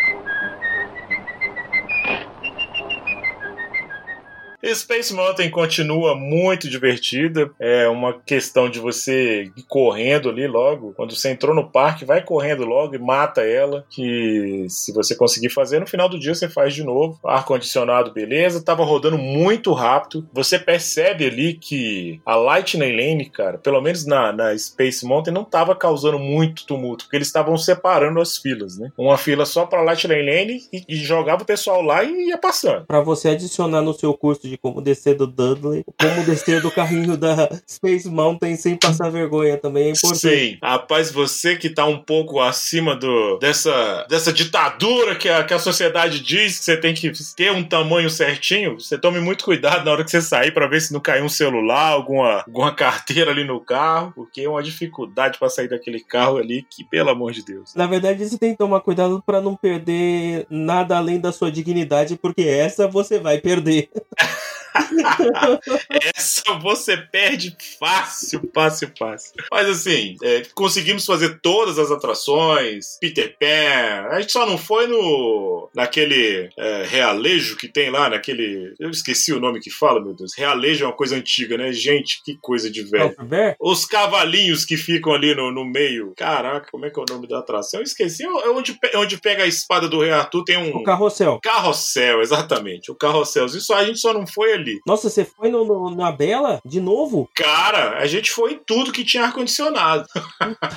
Space 4.74 5.14
Mountain 5.14 5.50
continua 5.50 6.16
muito 6.16 6.70
divertida. 6.70 7.52
É 7.60 7.88
uma 7.88 8.14
questão 8.14 8.70
de 8.70 8.80
você 8.80 9.52
ir 9.58 9.64
correndo 9.68 10.30
ali 10.30 10.48
logo. 10.48 10.94
Quando 10.94 11.16
você 11.16 11.32
entrou 11.32 11.54
no 11.54 11.70
parque, 11.70 12.06
vai 12.06 12.22
correndo 12.22 12.64
logo 12.64 12.96
e 12.96 13.00
mata 13.00 13.42
ela. 13.42 13.86
Que 13.90 14.66
se 14.70 14.94
você 14.94 15.16
conseguir 15.16 15.50
fazer, 15.50 15.80
no 15.80 15.88
final 15.88 16.08
do 16.08 16.20
dia 16.20 16.34
você 16.34 16.48
faz 16.48 16.74
de 16.74 16.84
novo. 16.84 17.20
Ar-condicionado, 17.26 18.14
beleza. 18.14 18.64
Tava 18.64 18.84
rodando 18.84 19.18
muito 19.18 19.74
rápido. 19.74 20.28
Você 20.32 20.58
percebe 20.58 21.26
ali 21.26 21.54
que 21.56 22.22
a 22.26 22.36
Lightning 22.36 22.96
Lane, 22.96 23.30
cara, 23.30 23.58
pelo 23.58 23.82
menos 23.82 24.06
na, 24.06 24.32
na 24.32 24.58
Space 24.58 25.06
Mountain, 25.06 25.34
não 25.34 25.44
tava 25.44 25.76
causando 25.76 26.20
muito 26.20 26.66
tumulto. 26.66 27.06
Porque 27.06 27.18
eles 27.18 27.28
estavam 27.28 27.58
separando 27.58 28.22
as 28.22 28.38
filas, 28.38 28.78
né? 28.78 28.92
Uma 28.98 29.18
fila 29.18 29.46
só 29.46 29.66
pra 29.66 29.82
Lightning 29.82 30.26
Lane 30.26 30.62
e, 30.72 30.84
e 30.88 30.96
jogava 30.96 31.44
o 31.44 31.46
pessoal 31.46 31.82
lá 31.82 32.04
e 32.04 32.30
ia 32.30 32.38
passando. 32.38 32.86
Pra 32.86 33.02
você 33.02 33.30
adicionar 33.30 33.82
no 33.82 33.94
seu 33.94 34.14
curso 34.14 34.48
de 34.48 34.53
como 34.58 34.82
descer 34.82 35.16
do 35.16 35.28
Dudley, 35.28 35.84
como 36.00 36.24
descer 36.26 36.62
do 36.62 36.72
carrinho 36.72 37.18
da 37.18 37.50
Space 37.70 38.08
Mountain 38.08 38.56
sem 38.56 38.76
passar 38.76 39.10
vergonha 39.10 39.58
também 39.58 39.88
é 39.88 39.90
importante. 39.92 40.20
Sim, 40.20 40.58
rapaz, 40.62 41.12
você 41.12 41.56
que 41.56 41.70
tá 41.70 41.86
um 41.86 41.98
pouco 41.98 42.40
acima 42.40 42.96
do 42.96 43.38
dessa, 43.38 44.06
dessa 44.10 44.32
ditadura 44.32 45.16
que 45.16 45.30
a, 45.30 45.44
que 45.44 45.54
a 45.54 45.60
sociedade 45.60 46.20
diz 46.20 46.60
que 46.60 46.66
você 46.66 46.78
tem 46.78 46.94
que 46.94 47.12
ter 47.36 47.52
um 47.52 47.64
tamanho 47.64 48.10
certinho, 48.10 48.80
você 48.80 48.98
tome 48.98 49.20
muito 49.20 49.46
cuidado 49.46 49.86
na 49.86 49.92
hora 49.92 50.04
que 50.04 50.12
você 50.12 50.22
sair 50.22 50.52
pra 50.54 50.68
ver 50.68 50.82
se 50.82 50.94
não 50.94 51.00
caiu 51.00 51.26
um 51.26 51.30
celular, 51.30 51.90
alguma, 51.90 52.44
alguma 52.46 52.74
carteira 52.74 53.32
ali 53.32 53.44
no 53.44 53.60
carro, 53.60 54.14
porque 54.16 54.42
é 54.42 54.50
uma 54.50 54.64
dificuldade 54.64 55.38
pra 55.38 55.50
sair 55.50 55.68
daquele 55.68 56.00
carro 56.00 56.38
ali 56.38 56.66
que, 56.70 56.84
pelo 56.84 57.10
amor 57.10 57.32
de 57.32 57.44
Deus. 57.44 57.74
Na 57.76 57.88
verdade, 57.88 58.28
você 58.28 58.38
tem 58.38 58.52
que 58.52 58.58
tomar 58.58 58.82
cuidado 58.82 59.22
pra 59.26 59.42
não 59.42 59.56
perder 59.56 60.46
nada 60.50 60.98
além 60.98 61.20
da 61.20 61.32
sua 61.32 61.52
dignidade, 61.52 62.18
porque 62.18 62.42
essa 62.42 62.88
você 62.88 63.20
vai 63.20 63.40
perder. 63.40 63.90
Essa 66.16 66.54
você 66.62 66.98
perde 66.98 67.56
fácil, 67.80 68.50
fácil, 68.54 68.92
fácil. 68.98 69.34
Mas 69.52 69.68
assim, 69.70 70.16
é, 70.24 70.44
conseguimos 70.54 71.06
fazer 71.06 71.40
todas 71.42 71.78
as 71.80 71.92
atrações, 71.92 72.98
Peter 73.00 73.36
Pan. 73.40 74.08
A 74.12 74.22
gente 74.22 74.32
só 74.32 74.46
não 74.46 74.58
foi 74.58 74.88
no 74.88 75.70
naquele 75.76 76.50
é, 76.58 76.84
realejo 76.88 77.56
que 77.58 77.68
tem 77.68 77.90
lá, 77.90 78.10
naquele. 78.10 78.74
Eu 78.80 78.90
esqueci 78.90 79.34
o 79.34 79.40
nome 79.40 79.60
que 79.60 79.70
fala, 79.72 80.02
meu 80.04 80.14
Deus. 80.14 80.32
Realejo 80.38 80.84
é 80.84 80.88
uma 80.88 80.96
coisa 80.96 81.16
antiga, 81.16 81.58
né? 81.58 81.72
Gente, 81.72 82.22
que 82.24 82.38
coisa 82.42 82.70
de 82.70 82.84
velho. 82.84 83.16
Bear? 83.24 83.56
Os 83.60 83.86
cavalinhos 83.86 84.66
que 84.66 84.78
ficam 84.78 85.14
ali 85.14 85.34
no, 85.36 85.52
no 85.52 85.66
meio. 85.66 86.14
Caraca, 86.18 86.68
como 86.72 86.86
é 86.86 86.90
que 86.90 87.00
é 87.00 87.04
o 87.04 87.06
nome 87.10 87.28
da 87.28 87.40
atração? 87.40 87.80
Eu 87.80 87.84
esqueci. 87.84 88.24
É 88.24 88.50
onde, 88.50 88.74
pe- 88.74 88.92
onde 88.96 89.18
pega 89.18 89.44
a 89.44 89.48
espada 89.48 89.88
do 89.88 90.02
Rei 90.02 90.12
Arthur, 90.12 90.44
tem 90.44 90.58
um. 90.58 90.76
O 90.78 90.84
carrossel. 90.84 91.40
Carrossel, 91.42 92.22
exatamente. 92.22 92.92
O 92.92 92.96
carrossel. 92.96 93.46
Isso 93.46 93.74
a 93.74 93.84
gente 93.86 94.00
só 94.00 94.14
não 94.14 94.26
foi 94.28 94.54
ali. 94.54 94.63
Nossa, 94.86 95.10
você 95.10 95.26
foi 95.26 95.50
no, 95.50 95.66
no- 95.66 95.96
na 95.96 96.12
Bela 96.12 96.60
de 96.66 96.80
novo? 96.82 97.30
Cara, 97.36 97.98
a 98.00 98.06
gente 98.06 98.32
foi 98.32 98.54
em 98.54 98.60
tudo 98.66 98.92
que 98.92 99.04
tinha 99.04 99.24
ar-condicionado. 99.26 100.06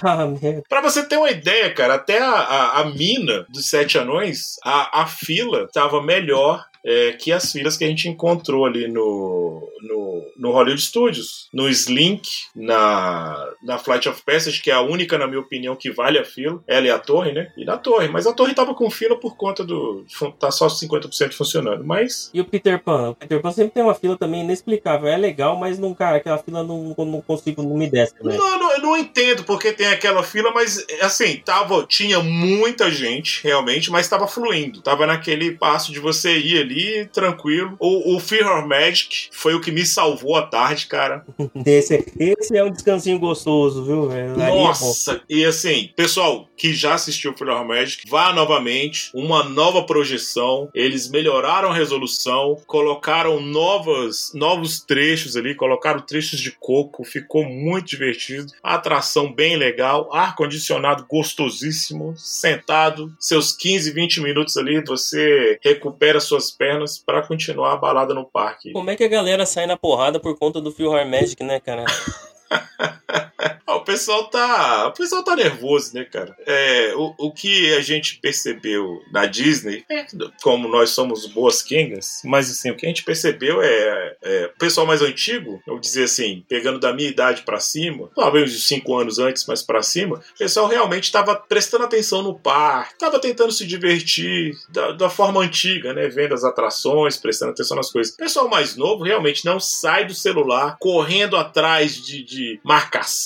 Ah, 0.03 0.27
merda. 0.41 0.63
Pra 0.69 0.81
você 0.81 1.03
ter 1.05 1.17
uma 1.17 1.31
ideia, 1.31 1.73
cara, 1.73 1.95
até 1.95 2.19
a, 2.19 2.31
a, 2.31 2.81
a 2.81 2.85
mina 2.87 3.45
dos 3.49 3.69
Sete 3.69 3.99
Anões, 3.99 4.57
a, 4.65 5.03
a 5.03 5.07
fila 5.07 5.69
tava 5.73 6.03
melhor 6.03 6.65
é, 6.87 7.13
que 7.13 7.33
as 7.33 7.51
filas 7.51 7.77
que 7.77 7.85
a 7.85 7.89
gente 7.89 8.09
encontrou 8.09 8.65
ali 8.65 8.87
no, 8.87 9.69
no, 9.83 10.33
no 10.37 10.53
Hollywood 10.53 10.81
Studios, 10.81 11.49
no 11.53 11.69
Slink, 11.69 12.29
na, 12.55 13.53
na 13.61 13.77
Flight 13.77 14.09
of 14.09 14.23
Passage, 14.23 14.63
que 14.63 14.71
é 14.71 14.75
a 14.75 14.81
única, 14.81 15.19
na 15.19 15.27
minha 15.27 15.41
opinião, 15.41 15.75
que 15.75 15.91
vale 15.91 16.17
a 16.17 16.25
fila. 16.25 16.63
Ela 16.65 16.87
e 16.87 16.91
a 16.91 16.99
torre, 16.99 17.33
né? 17.33 17.53
E 17.57 17.65
na 17.65 17.77
torre. 17.77 18.07
Mas 18.07 18.25
a 18.25 18.33
torre 18.33 18.55
tava 18.55 18.73
com 18.73 18.89
fila 18.89 19.19
por 19.19 19.37
conta 19.37 19.65
do. 19.65 20.07
tá 20.39 20.53
só 20.53 20.69
50% 20.69 21.33
funcionando. 21.33 21.85
Mas 21.85 22.31
E 22.33 22.41
o 22.41 22.45
Peter 22.45 22.81
Pan? 22.81 23.11
O 23.11 23.15
Peter 23.17 23.43
Pan 23.43 23.51
sempre 23.51 23.73
tem 23.73 23.83
uma 23.83 23.95
fila 23.95 24.17
também 24.17 24.43
inexplicável. 24.43 25.09
É 25.09 25.17
legal, 25.17 25.59
mas 25.59 25.81
não, 25.81 25.93
cara, 25.93 26.19
aquela 26.19 26.39
fila 26.39 26.63
não, 26.63 26.95
não 26.97 27.21
consigo, 27.21 27.65
não 27.65 27.77
me 27.77 27.91
desce, 27.91 28.15
né? 28.23 28.37
Não, 28.37 28.59
não, 28.61 28.73
eu 28.73 28.81
não 28.81 28.97
entendo 28.97 29.43
porque 29.43 29.73
tem 29.73 29.89
aquela 29.89 30.23
fila, 30.23 30.53
mas 30.53 30.87
assim, 31.01 31.39
tava, 31.45 31.85
tinha 31.89 32.21
muita 32.21 32.91
gente, 32.93 33.43
realmente, 33.43 33.91
mas 33.91 34.09
tava 34.09 34.29
fluindo. 34.29 34.81
Tava 34.81 35.05
naquele 35.05 35.51
passo 35.53 35.91
de 35.91 35.99
você 35.99 36.39
ir 36.39 36.61
ali 36.61 36.76
tranquilo. 37.13 37.77
O, 37.79 38.17
o 38.17 38.21
Fear 38.21 38.67
Magic 38.67 39.29
foi 39.33 39.55
o 39.55 39.61
que 39.61 39.71
me 39.71 39.85
salvou 39.85 40.37
a 40.37 40.43
tarde, 40.43 40.87
cara. 40.87 41.25
Esse, 41.65 42.13
esse 42.19 42.57
é 42.57 42.63
um 42.63 42.71
descansinho 42.71 43.19
gostoso, 43.19 43.85
viu, 43.85 44.09
velho? 44.09 44.33
Ali. 44.35 44.55
Nossa! 44.55 45.21
E 45.29 45.45
assim, 45.45 45.91
pessoal 45.97 46.49
que 46.57 46.73
já 46.73 46.95
assistiu 46.95 47.33
o 47.33 47.37
Fear 47.37 47.67
Magic, 47.67 48.09
vá 48.09 48.33
novamente. 48.33 49.11
Uma 49.15 49.45
nova 49.45 49.83
projeção. 49.85 50.69
Eles 50.75 51.09
melhoraram 51.09 51.71
a 51.71 51.75
resolução, 51.75 52.57
colocaram 52.67 53.41
novas, 53.41 54.33
novos 54.35 54.81
trechos 54.81 55.37
ali, 55.37 55.55
colocaram 55.55 56.01
trechos 56.01 56.41
de 56.41 56.53
coco. 56.53 57.05
Ficou 57.05 57.45
muito 57.45 57.89
divertido. 57.89 58.53
Atração 58.63 59.33
bem 59.33 59.57
legal. 59.57 60.09
Ar-condicionado 60.13 61.07
gostosíssimo. 61.09 62.15
Sentado, 62.17 63.15
seus 63.19 63.53
15, 63.53 63.93
20 63.93 64.21
minutos 64.21 64.57
ali, 64.57 64.83
você 64.85 65.59
recupera 65.63 66.21
suas 66.21 66.51
pernas 66.57 66.99
para 66.99 67.27
continuar 67.27 67.75
a 67.75 67.77
balada 67.77 68.15
no 68.15 68.25
parque. 68.25 68.73
Como 68.73 68.91
é 68.91 68.97
que 68.97 69.05
a 69.05 69.09
galera 69.09 69.45
sai 69.47 69.67
na 69.67 69.77
porrada 69.77 70.19
por 70.19 70.39
conta 70.39 70.61
do 70.61 70.73
Phil 70.73 70.93
Magic, 71.05 71.43
né, 71.43 71.61
cara? 71.61 71.85
Ah, 73.67 73.77
o 73.77 73.85
pessoal 73.85 74.29
tá. 74.29 74.87
O 74.87 74.93
pessoal 74.93 75.25
tá 75.25 75.35
nervoso, 75.35 75.93
né, 75.95 76.05
cara? 76.05 76.37
É, 76.47 76.95
o, 76.95 77.15
o 77.19 77.33
que 77.33 77.75
a 77.75 77.81
gente 77.81 78.19
percebeu 78.21 79.03
na 79.13 79.27
Disney, 79.27 79.85
é, 79.91 80.07
como 80.41 80.69
nós 80.69 80.91
somos 80.91 81.27
boas 81.27 81.63
kingas, 81.63 82.23
mas 82.25 82.49
assim, 82.49 82.71
o 82.71 82.77
que 82.77 82.87
a 82.87 82.89
gente 82.89 83.03
percebeu 83.03 83.61
é, 83.61 84.17
é 84.23 84.51
o 84.55 84.59
pessoal 84.59 84.87
mais 84.87 85.03
antigo, 85.03 85.61
eu 85.67 85.81
dizer 85.81 86.05
assim, 86.05 86.45
pegando 86.49 86.79
da 86.79 86.93
minha 86.93 87.09
idade 87.09 87.43
pra 87.43 87.59
cima, 87.59 88.09
talvez 88.15 88.55
uns 88.55 88.69
5 88.69 88.97
anos 88.97 89.19
antes, 89.19 89.45
mas 89.47 89.63
pra 89.63 89.83
cima, 89.83 90.23
o 90.35 90.39
pessoal 90.39 90.69
realmente 90.69 91.11
tava 91.11 91.35
prestando 91.35 91.85
atenção 91.85 92.23
no 92.23 92.39
parque, 92.39 92.99
tava 92.99 93.19
tentando 93.19 93.51
se 93.51 93.67
divertir 93.67 94.55
da, 94.71 94.93
da 94.93 95.11
forma 95.11 95.41
antiga, 95.41 95.93
né? 95.93 96.09
Vendo 96.09 96.35
as 96.35 96.45
atrações, 96.45 97.17
prestando 97.17 97.51
atenção 97.51 97.77
nas 97.77 97.91
coisas. 97.91 98.15
O 98.15 98.17
pessoal 98.17 98.49
mais 98.49 98.77
novo 98.77 99.03
realmente 99.03 99.45
não 99.45 99.59
sai 99.59 100.05
do 100.05 100.15
celular 100.15 100.77
correndo 100.79 101.37
atrás 101.37 101.97
de, 101.97 102.23
de 102.23 102.61
marcação 102.63 103.26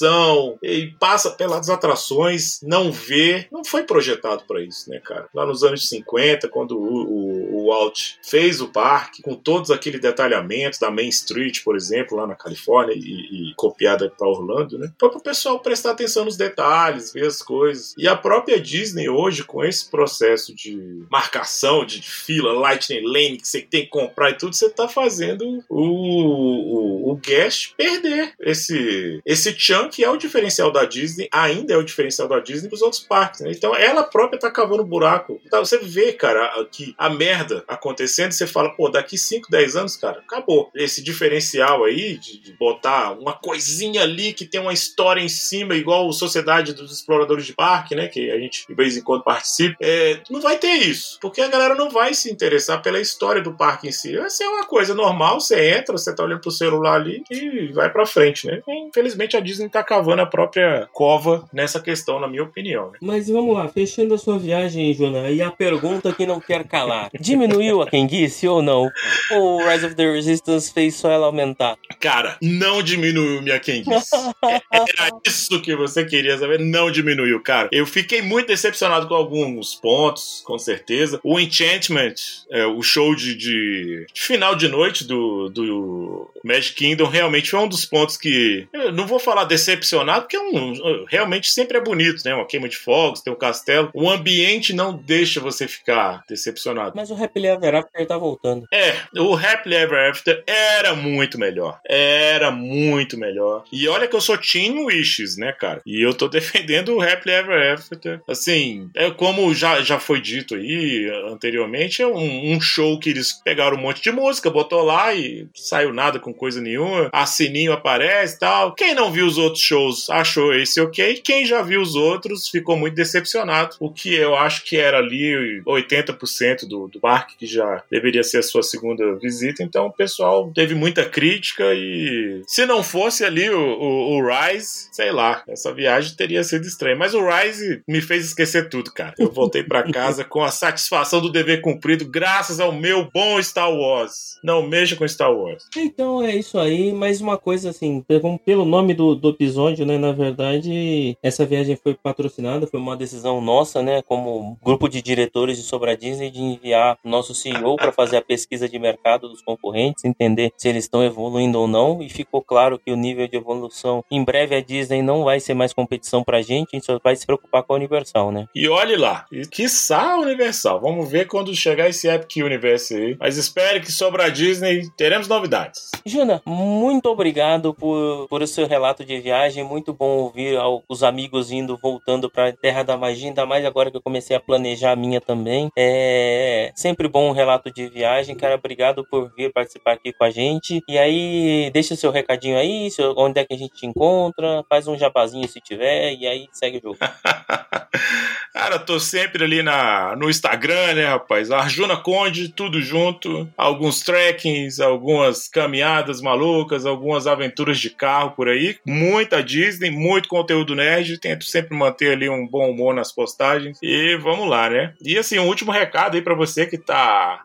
e 0.62 0.88
passa 0.98 1.30
pelas 1.30 1.68
atrações, 1.68 2.61
não 2.62 2.90
vê. 2.92 3.46
Não 3.51 3.64
foi 3.64 3.82
projetado 3.82 4.44
para 4.46 4.62
isso, 4.62 4.88
né, 4.90 5.01
cara? 5.01 5.28
Lá 5.34 5.46
nos 5.46 5.62
anos 5.62 5.88
50, 5.88 6.48
quando 6.48 6.78
o, 6.78 7.59
o 7.59 7.59
Walt 7.70 8.14
fez 8.22 8.60
o 8.60 8.68
parque, 8.68 9.22
com 9.22 9.34
todos 9.34 9.70
aqueles 9.70 10.00
detalhamentos 10.00 10.78
da 10.78 10.90
Main 10.90 11.08
Street, 11.08 11.62
por 11.62 11.76
exemplo, 11.76 12.16
lá 12.16 12.26
na 12.26 12.34
Califórnia, 12.34 12.94
e, 12.94 13.50
e 13.50 13.54
copiada 13.54 14.10
para 14.10 14.26
Orlando, 14.26 14.78
né? 14.78 14.92
Para 14.98 15.08
o 15.08 15.22
pessoal 15.22 15.60
prestar 15.60 15.92
atenção 15.92 16.24
nos 16.24 16.36
detalhes, 16.36 17.12
ver 17.12 17.26
as 17.26 17.42
coisas. 17.42 17.94
E 17.96 18.08
a 18.08 18.16
própria 18.16 18.60
Disney 18.60 19.08
hoje, 19.08 19.44
com 19.44 19.64
esse 19.64 19.88
processo 19.88 20.54
de 20.54 21.04
marcação, 21.10 21.84
de, 21.84 22.00
fila, 22.02 22.52
Lightning 22.52 23.06
Lane, 23.06 23.36
que 23.36 23.48
você 23.48 23.60
tem 23.60 23.82
que 23.82 23.90
comprar 23.90 24.30
e 24.30 24.34
tudo, 24.34 24.54
você 24.54 24.66
está 24.66 24.88
fazendo 24.88 25.62
o, 25.68 25.80
o, 25.80 27.12
o 27.12 27.16
guest 27.16 27.74
perder 27.76 28.34
esse, 28.40 29.20
esse 29.24 29.54
chunk 29.56 29.90
que 29.90 30.04
é 30.04 30.10
o 30.10 30.16
diferencial 30.16 30.70
da 30.72 30.84
Disney, 30.84 31.28
ainda 31.32 31.74
é 31.74 31.76
o 31.76 31.82
diferencial 31.82 32.28
da 32.28 32.38
Disney 32.38 32.68
para 32.68 32.76
os 32.76 32.82
outros 32.82 33.02
parques. 33.02 33.40
Né? 33.40 33.50
Então 33.50 33.74
ela 33.74 34.02
própria 34.02 34.36
está 34.36 34.50
cavando 34.50 34.84
buraco. 34.84 35.40
Então 35.44 35.64
você 35.64 35.78
vê, 35.78 36.12
cara, 36.12 36.64
que 36.70 36.94
a 36.96 37.10
merda 37.10 37.59
acontecendo, 37.66 38.32
você 38.32 38.46
fala, 38.46 38.70
pô, 38.70 38.88
daqui 38.88 39.18
5, 39.18 39.50
10 39.50 39.76
anos, 39.76 39.96
cara, 39.96 40.20
acabou. 40.20 40.70
Esse 40.74 41.02
diferencial 41.02 41.84
aí 41.84 42.18
de, 42.18 42.40
de 42.40 42.52
botar 42.52 43.12
uma 43.12 43.32
coisinha 43.32 44.02
ali 44.02 44.32
que 44.32 44.44
tem 44.44 44.61
uma 44.61 44.72
história 44.72 45.20
em 45.20 45.28
cima, 45.28 45.74
igual 45.74 46.11
Sociedade 46.12 46.74
dos 46.74 46.92
Exploradores 46.92 47.46
de 47.46 47.54
Parque, 47.54 47.94
né? 47.94 48.06
Que 48.06 48.30
a 48.30 48.38
gente 48.38 48.66
de 48.68 48.74
vez 48.74 48.96
em 48.96 49.02
quando 49.02 49.24
participa. 49.24 49.76
É, 49.80 50.20
não 50.30 50.40
vai 50.40 50.58
ter 50.58 50.74
isso, 50.74 51.18
porque 51.20 51.40
a 51.40 51.48
galera 51.48 51.74
não 51.74 51.90
vai 51.90 52.14
se 52.14 52.30
interessar 52.30 52.82
pela 52.82 53.00
história 53.00 53.42
do 53.42 53.54
parque 53.54 53.88
em 53.88 53.92
si. 53.92 54.16
Vai 54.16 54.30
ser 54.30 54.44
uma 54.44 54.64
coisa 54.64 54.94
normal, 54.94 55.40
você 55.40 55.70
entra, 55.76 55.96
você 55.96 56.14
tá 56.14 56.22
olhando 56.22 56.40
pro 56.40 56.50
celular 56.50 56.94
ali 56.94 57.22
e 57.30 57.72
vai 57.72 57.90
pra 57.90 58.06
frente, 58.06 58.46
né? 58.46 58.61
E, 58.68 58.88
infelizmente 58.88 59.36
a 59.36 59.40
Disney 59.40 59.68
tá 59.68 59.82
cavando 59.82 60.22
a 60.22 60.26
própria 60.26 60.88
cova 60.92 61.48
nessa 61.52 61.80
questão, 61.80 62.20
na 62.20 62.28
minha 62.28 62.42
opinião. 62.42 62.90
Né? 62.90 62.98
Mas 63.00 63.28
vamos 63.28 63.54
lá, 63.54 63.68
fechando 63.68 64.14
a 64.14 64.18
sua 64.18 64.38
viagem, 64.38 64.92
Jona, 64.92 65.30
e 65.30 65.40
a 65.40 65.50
pergunta 65.50 66.12
que 66.12 66.26
não 66.26 66.40
quer 66.40 66.64
calar: 66.64 67.11
diminuiu 67.51 67.82
a 67.82 68.07
disse 68.07 68.46
ou 68.46 68.62
não? 68.62 68.90
Ou 69.30 69.59
Rise 69.66 69.87
of 69.87 69.95
the 69.95 70.11
Resistance 70.11 70.72
fez 70.72 70.95
só 70.95 71.11
ela 71.11 71.26
aumentar? 71.26 71.76
Cara, 71.99 72.37
não 72.41 72.83
diminuiu 72.83 73.42
minha 73.42 73.58
disse. 73.58 73.84
Era 74.72 75.11
isso 75.26 75.61
que 75.61 75.74
você 75.74 76.04
queria 76.04 76.38
saber, 76.38 76.58
não 76.61 76.91
diminuiu, 76.91 77.41
cara. 77.42 77.68
Eu 77.72 77.87
fiquei 77.87 78.22
muito 78.22 78.49
decepcionado 78.49 79.08
com 79.08 79.14
alguns 79.14 79.74
pontos, 79.74 80.42
com 80.45 80.58
certeza. 80.58 81.20
O 81.22 81.38
Enchantment, 81.38 82.14
é, 82.50 82.66
o 82.66 82.83
show 82.83 83.14
de, 83.14 83.34
de, 83.34 84.07
de, 84.12 84.20
final 84.20 84.54
de 84.54 84.68
noite 84.68 85.04
do, 85.04 85.49
do 85.49 86.30
Magic 86.45 86.74
Kingdom, 86.74 87.07
realmente 87.07 87.50
foi 87.50 87.61
um 87.61 87.68
dos 87.68 87.84
pontos 87.84 88.16
que. 88.16 88.68
Eu 88.72 88.92
não 88.92 89.07
vou 89.07 89.18
falar 89.18 89.45
decepcionado, 89.45 90.22
porque 90.22 90.37
é 90.37 90.41
um, 90.41 91.04
realmente 91.08 91.50
sempre 91.50 91.79
é 91.79 91.80
bonito, 91.80 92.22
né? 92.24 92.34
Uma 92.34 92.46
queima 92.46 92.68
de 92.68 92.76
fogos, 92.76 93.20
tem 93.20 93.33
um 93.33 93.37
castelo. 93.37 93.91
O 93.92 94.08
ambiente 94.08 94.72
não 94.72 94.96
deixa 94.96 95.41
você 95.41 95.66
ficar 95.66 96.22
decepcionado. 96.29 96.92
Mas 96.95 97.11
o 97.11 97.14
Happily 97.41 97.46
Ever 97.46 97.75
After 97.76 98.07
tá 98.07 98.18
voltando. 98.18 98.67
É, 98.72 98.95
o 99.18 99.34
Happily 99.34 99.76
Ever 99.76 100.11
After 100.11 100.42
era 100.46 100.95
muito 100.95 101.38
melhor. 101.38 101.80
Era 101.87 102.50
muito 102.50 103.18
melhor. 103.18 103.64
E 103.72 103.88
olha 103.88 104.07
que 104.07 104.17
eu 104.17 104.21
sou 104.21 104.37
Team 104.37 104.87
Wishes, 104.87 105.37
né, 105.37 105.53
cara? 105.53 105.80
E 105.87 106.03
eu 106.03 106.12
tô 106.12 106.29
defendendo 106.29 106.96
o 106.96 107.03
Happily 107.03 107.34
Ever 107.34 107.75
After. 107.75 108.21
Assim, 108.29 108.91
é 108.95 109.11
como 109.11 109.54
já, 109.54 109.80
já 109.80 109.99
foi 109.99 110.21
dito 110.21 110.54
aí 110.54 111.08
anteriormente, 111.29 112.03
é 112.03 112.07
um, 112.07 112.53
um 112.53 112.61
show 112.61 112.99
que 112.99 113.11
eles 113.11 113.33
pegaram 113.33 113.76
um 113.76 113.80
monte 113.80 114.03
de 114.03 114.11
música, 114.11 114.50
botou 114.50 114.83
lá 114.83 115.14
e 115.14 115.46
saiu 115.54 115.92
nada 115.92 116.18
com 116.18 116.33
coisa 116.33 116.61
nenhuma. 116.61 117.08
A 117.12 117.26
Sininho 117.26 117.72
aparece 117.72 118.37
e 118.37 118.38
tal. 118.38 118.75
Quem 118.75 118.95
não 118.95 119.11
viu 119.11 119.26
os 119.26 119.38
outros 119.38 119.62
shows 119.62 120.11
achou 120.11 120.54
esse 120.54 120.80
ok. 120.80 121.21
Quem 121.25 121.46
já 121.46 121.62
viu 121.62 121.80
os 121.80 121.95
outros 121.95 122.49
ficou 122.49 122.76
muito 122.76 122.95
decepcionado. 122.95 123.76
O 123.79 123.91
que 123.91 124.14
eu 124.14 124.34
acho 124.34 124.64
que 124.64 124.76
era 124.76 124.99
ali 124.99 125.62
80% 125.64 126.67
do, 126.67 126.88
do 126.88 127.00
parque, 127.21 127.37
que 127.37 127.47
já 127.47 127.83
deveria 127.91 128.22
ser 128.22 128.38
a 128.38 128.42
sua 128.42 128.63
segunda 128.63 129.14
visita. 129.17 129.63
Então 129.63 129.87
o 129.87 129.92
pessoal 129.92 130.51
teve 130.55 130.75
muita 130.75 131.05
crítica 131.05 131.64
e 131.75 132.42
se 132.47 132.64
não 132.67 132.83
fosse 132.83 133.25
ali 133.25 133.51
o, 133.51 133.59
o, 133.59 134.18
o 134.18 134.26
Rise, 134.26 134.88
sei 134.92 135.13
lá, 135.13 135.42
essa 135.49 135.72
viagem 135.72 136.17
teria 136.17 136.42
sido 136.42 136.64
estranha. 136.64 136.97
Mas 136.97 137.14
o 137.14 137.26
Rise 137.26 137.83
me 137.87 138.01
fez 138.01 138.26
esquecer 138.26 138.68
tudo, 138.68 138.92
cara. 138.92 139.14
Eu 139.18 139.30
voltei 139.30 139.63
para 139.63 139.83
casa 139.92 140.25
com 140.25 140.42
a 140.42 140.51
satisfação 140.51 141.21
do 141.21 141.30
dever 141.30 141.61
cumprido, 141.61 142.09
graças 142.09 142.61
ao 142.61 142.72
meu 142.72 143.09
bom 143.13 143.41
Star 143.42 143.71
Wars. 143.71 144.38
Não 144.42 144.67
mexa 144.67 144.97
com 144.97 145.07
Star 145.07 145.33
Wars. 145.33 145.64
Então 145.76 146.22
é 146.22 146.34
isso 146.34 146.59
aí. 146.59 146.92
Mais 146.92 147.21
uma 147.21 147.37
coisa 147.37 147.71
assim, 147.71 148.05
pelo 148.45 148.64
nome 148.64 148.95
do, 148.95 149.14
do 149.14 149.30
episódio, 149.30 149.84
né? 149.84 149.99
Na 149.99 150.13
verdade, 150.13 151.17
essa 151.22 151.45
viagem 151.45 151.76
foi 151.76 151.95
patrocinada, 151.95 152.67
foi 152.67 152.80
uma 152.80 152.97
decisão 152.97 153.41
nossa, 153.41 153.83
né? 153.83 154.03
Como 154.03 154.59
grupo 154.63 154.88
de 154.88 155.03
diretores 155.03 155.57
de 155.57 155.63
Sobra 155.63 155.97
Disney, 155.97 156.30
de 156.30 156.41
enviar 156.41 156.99
nosso 157.11 157.34
CEO 157.34 157.76
para 157.76 157.92
fazer 157.92 158.16
a 158.16 158.22
pesquisa 158.22 158.68
de 158.68 158.78
mercado 158.78 159.28
dos 159.28 159.42
concorrentes, 159.42 160.04
entender 160.04 160.53
se 160.57 160.68
eles 160.68 160.84
estão 160.84 161.04
evoluindo 161.04 161.61
ou 161.61 161.68
não. 161.68 162.03
E 162.03 162.08
ficou 162.08 162.42
claro 162.42 162.78
que 162.78 162.91
o 162.91 162.96
nível 162.96 163.28
de 163.28 163.37
evolução, 163.37 164.04
em 164.11 164.24
breve 164.24 164.54
a 164.54 164.61
Disney 164.61 165.03
não 165.03 165.24
vai 165.24 165.41
ser 165.41 165.54
mais 165.54 165.72
competição 165.72 166.22
pra 166.22 166.42
gente, 166.42 166.68
a 166.72 166.76
gente 166.76 166.87
só 166.87 166.99
vai 167.03 167.14
se 167.16 167.26
preocupar 167.26 167.62
com 167.62 167.72
a 167.74 167.76
Universal, 167.76 168.32
né? 168.32 168.46
E 168.54 168.68
olhe 168.68 168.96
lá, 168.96 169.26
que 169.50 169.66
a 169.92 170.16
Universal. 170.16 170.80
Vamos 170.80 171.11
ver 171.11 171.26
quando 171.26 171.54
chegar 171.54 171.88
esse 171.88 172.08
Epic 172.08 172.45
Universe 172.45 172.95
aí. 172.95 173.16
Mas 173.18 173.37
espere 173.37 173.80
que 173.80 173.91
sobre 173.91 174.22
a 174.22 174.28
Disney 174.28 174.88
teremos 174.96 175.28
novidades. 175.28 175.91
Juna, 176.04 176.42
muito 176.46 177.07
obrigado 177.07 177.74
por, 177.74 178.26
por 178.28 178.42
o 178.42 178.46
seu 178.46 178.66
relato 178.66 179.04
de 179.04 179.18
viagem. 179.20 179.64
Muito 179.64 179.92
bom 179.92 180.18
ouvir 180.18 180.57
ao, 180.57 180.82
os 180.88 181.03
amigos 181.03 181.50
indo, 181.50 181.76
voltando 181.76 182.30
pra 182.30 182.53
Terra 182.53 182.82
da 182.82 182.96
Magia, 182.96 183.28
ainda 183.28 183.46
mais 183.46 183.64
agora 183.64 183.91
que 183.91 183.96
eu 183.96 184.03
comecei 184.03 184.37
a 184.37 184.41
planejar 184.41 184.92
a 184.92 184.96
minha 184.96 185.20
também. 185.20 185.70
É 185.76 186.72
sempre 186.74 186.99
bom 187.08 187.28
um 187.28 187.32
relato 187.32 187.72
de 187.72 187.88
viagem, 187.88 188.34
cara. 188.34 188.54
Obrigado 188.54 189.04
por 189.04 189.32
vir 189.36 189.52
participar 189.52 189.92
aqui 189.92 190.12
com 190.12 190.24
a 190.24 190.30
gente. 190.30 190.82
E 190.88 190.98
aí, 190.98 191.70
deixa 191.72 191.96
seu 191.96 192.10
recadinho 192.10 192.58
aí, 192.58 192.88
onde 193.16 193.40
é 193.40 193.44
que 193.44 193.54
a 193.54 193.58
gente 193.58 193.74
te 193.74 193.86
encontra, 193.86 194.64
faz 194.68 194.86
um 194.86 194.98
jabazinho 194.98 195.48
se 195.48 195.60
tiver, 195.60 196.14
e 196.14 196.26
aí 196.26 196.48
segue 196.52 196.78
o 196.78 196.82
jogo. 196.82 196.98
Cara, 198.52 198.78
tô 198.78 198.98
sempre 198.98 199.44
ali 199.44 199.62
na, 199.62 200.14
no 200.16 200.28
Instagram, 200.28 200.94
né, 200.94 201.06
rapaz? 201.06 201.50
Arjuna 201.50 201.96
Conde, 201.96 202.48
tudo 202.48 202.80
junto. 202.80 203.48
Alguns 203.56 204.02
trekkings, 204.02 204.80
algumas 204.80 205.48
caminhadas 205.48 206.20
malucas, 206.20 206.84
algumas 206.84 207.26
aventuras 207.26 207.78
de 207.78 207.90
carro 207.90 208.32
por 208.32 208.48
aí. 208.48 208.76
Muita 208.84 209.42
Disney, 209.42 209.90
muito 209.90 210.28
conteúdo 210.28 210.74
nerd. 210.74 211.18
Tento 211.18 211.44
sempre 211.44 211.76
manter 211.76 212.12
ali 212.12 212.28
um 212.28 212.46
bom 212.46 212.70
humor 212.70 212.94
nas 212.94 213.12
postagens. 213.12 213.78
E 213.82 214.16
vamos 214.16 214.48
lá, 214.48 214.68
né? 214.68 214.94
E 215.00 215.16
assim, 215.16 215.38
um 215.38 215.46
último 215.46 215.70
recado 215.70 216.16
aí 216.16 216.22
para 216.22 216.34
você 216.34 216.66
que 216.66 216.76
tá 216.76 216.89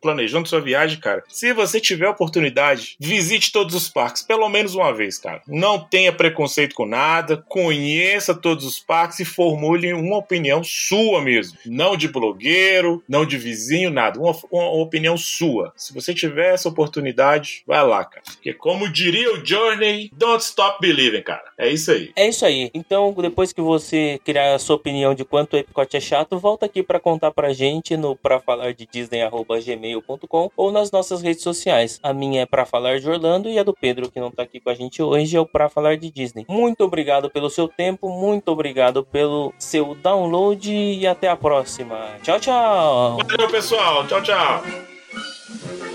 planejando 0.02 0.48
sua 0.48 0.62
viagem, 0.62 1.00
cara. 1.00 1.24
Se 1.28 1.54
você 1.54 1.80
tiver 1.80 2.10
oportunidade, 2.10 2.96
visite 3.00 3.52
todos 3.52 3.76
os 3.76 3.90
parques, 3.90 4.22
pelo 4.22 4.48
menos 4.50 4.76
uma 4.76 4.94
vez, 4.94 5.18
cara. 5.18 5.42
Não 5.48 5.80
tenha 5.80 6.12
preconceito 6.12 6.76
com 6.76 6.86
nada, 6.86 7.44
conheça 7.48 8.34
todos 8.34 8.66
os 8.66 8.80
parques 8.80 9.20
e 9.20 9.26
formule 9.26 9.94
uma 9.94 10.18
opinião 10.18 10.64
sua 10.64 11.22
mesmo. 11.22 11.58
Não 11.66 11.96
de 11.96 12.08
blogueiro, 12.08 13.04
não 13.08 13.26
de 13.26 13.38
vizinho, 13.38 13.90
nada. 13.90 14.20
Uma, 14.20 14.36
uma 14.52 14.70
opinião 14.82 15.18
sua. 15.18 15.74
Se 15.76 15.94
você 15.94 16.14
tiver 16.14 16.54
essa 16.54 16.70
oportunidade, 16.70 17.64
vai 17.66 17.86
lá, 17.86 18.04
cara. 18.04 18.24
Porque 18.26 18.54
como 18.54 18.92
diria 18.92 19.34
o 19.34 19.46
Journey, 19.46 20.10
don't 20.14 20.44
stop 20.44 20.80
believing, 20.82 21.22
cara. 21.22 21.44
É 21.58 21.70
isso 21.70 21.92
aí. 21.92 22.12
É 22.16 22.28
isso 22.28 22.46
aí. 22.46 22.70
Então, 22.74 23.14
depois 23.14 23.54
que 23.54 23.62
você 23.62 24.20
criar 24.24 24.56
a 24.56 24.60
sua 24.60 24.76
opinião 24.76 25.14
de 25.14 25.24
quanto 25.24 25.54
o 25.54 25.58
Epcot 25.58 25.96
é 25.96 26.00
chato, 26.00 26.38
volta 26.38 26.66
aqui 26.66 26.84
para 26.84 27.00
contar 27.00 27.32
pra 27.32 27.54
gente 27.54 27.96
no 27.98 28.16
pra 28.16 28.40
falar 28.40 28.74
de 28.74 28.86
disney@gmail.com 29.44 30.52
ou 30.56 30.72
nas 30.72 30.92
nossas 30.92 31.22
redes 31.22 31.44
sociais. 31.44 32.00
A 32.02 32.14
minha 32.14 32.44
é 32.44 32.46
para 32.46 32.66
falar 32.66 33.00
de 33.00 33.10
Orlando 33.10 33.50
e 33.50 33.60
a 33.60 33.64
do 33.64 33.74
Pedro 33.74 34.10
que 34.10 34.20
não 34.20 34.32
tá 34.32 34.44
aqui 34.44 34.60
com 34.60 34.70
a 34.70 34.74
gente 34.74 35.02
hoje 35.02 35.36
é 35.36 35.40
o 35.40 35.46
para 35.46 35.70
falar 35.70 35.98
de 35.98 36.10
Disney. 36.12 36.46
Muito 36.48 36.84
obrigado 36.84 37.30
pelo 37.30 37.50
seu 37.50 37.68
tempo, 37.68 38.10
muito 38.10 38.50
obrigado 38.50 39.04
pelo 39.04 39.54
seu 39.58 39.96
download 39.96 40.72
e 40.72 41.06
até 41.08 41.28
a 41.28 41.36
próxima. 41.36 41.98
Tchau, 42.22 42.40
tchau. 42.40 43.18
Valeu, 43.18 43.50
pessoal. 43.50 44.08
Tchau, 44.08 44.22
tchau. 44.22 45.95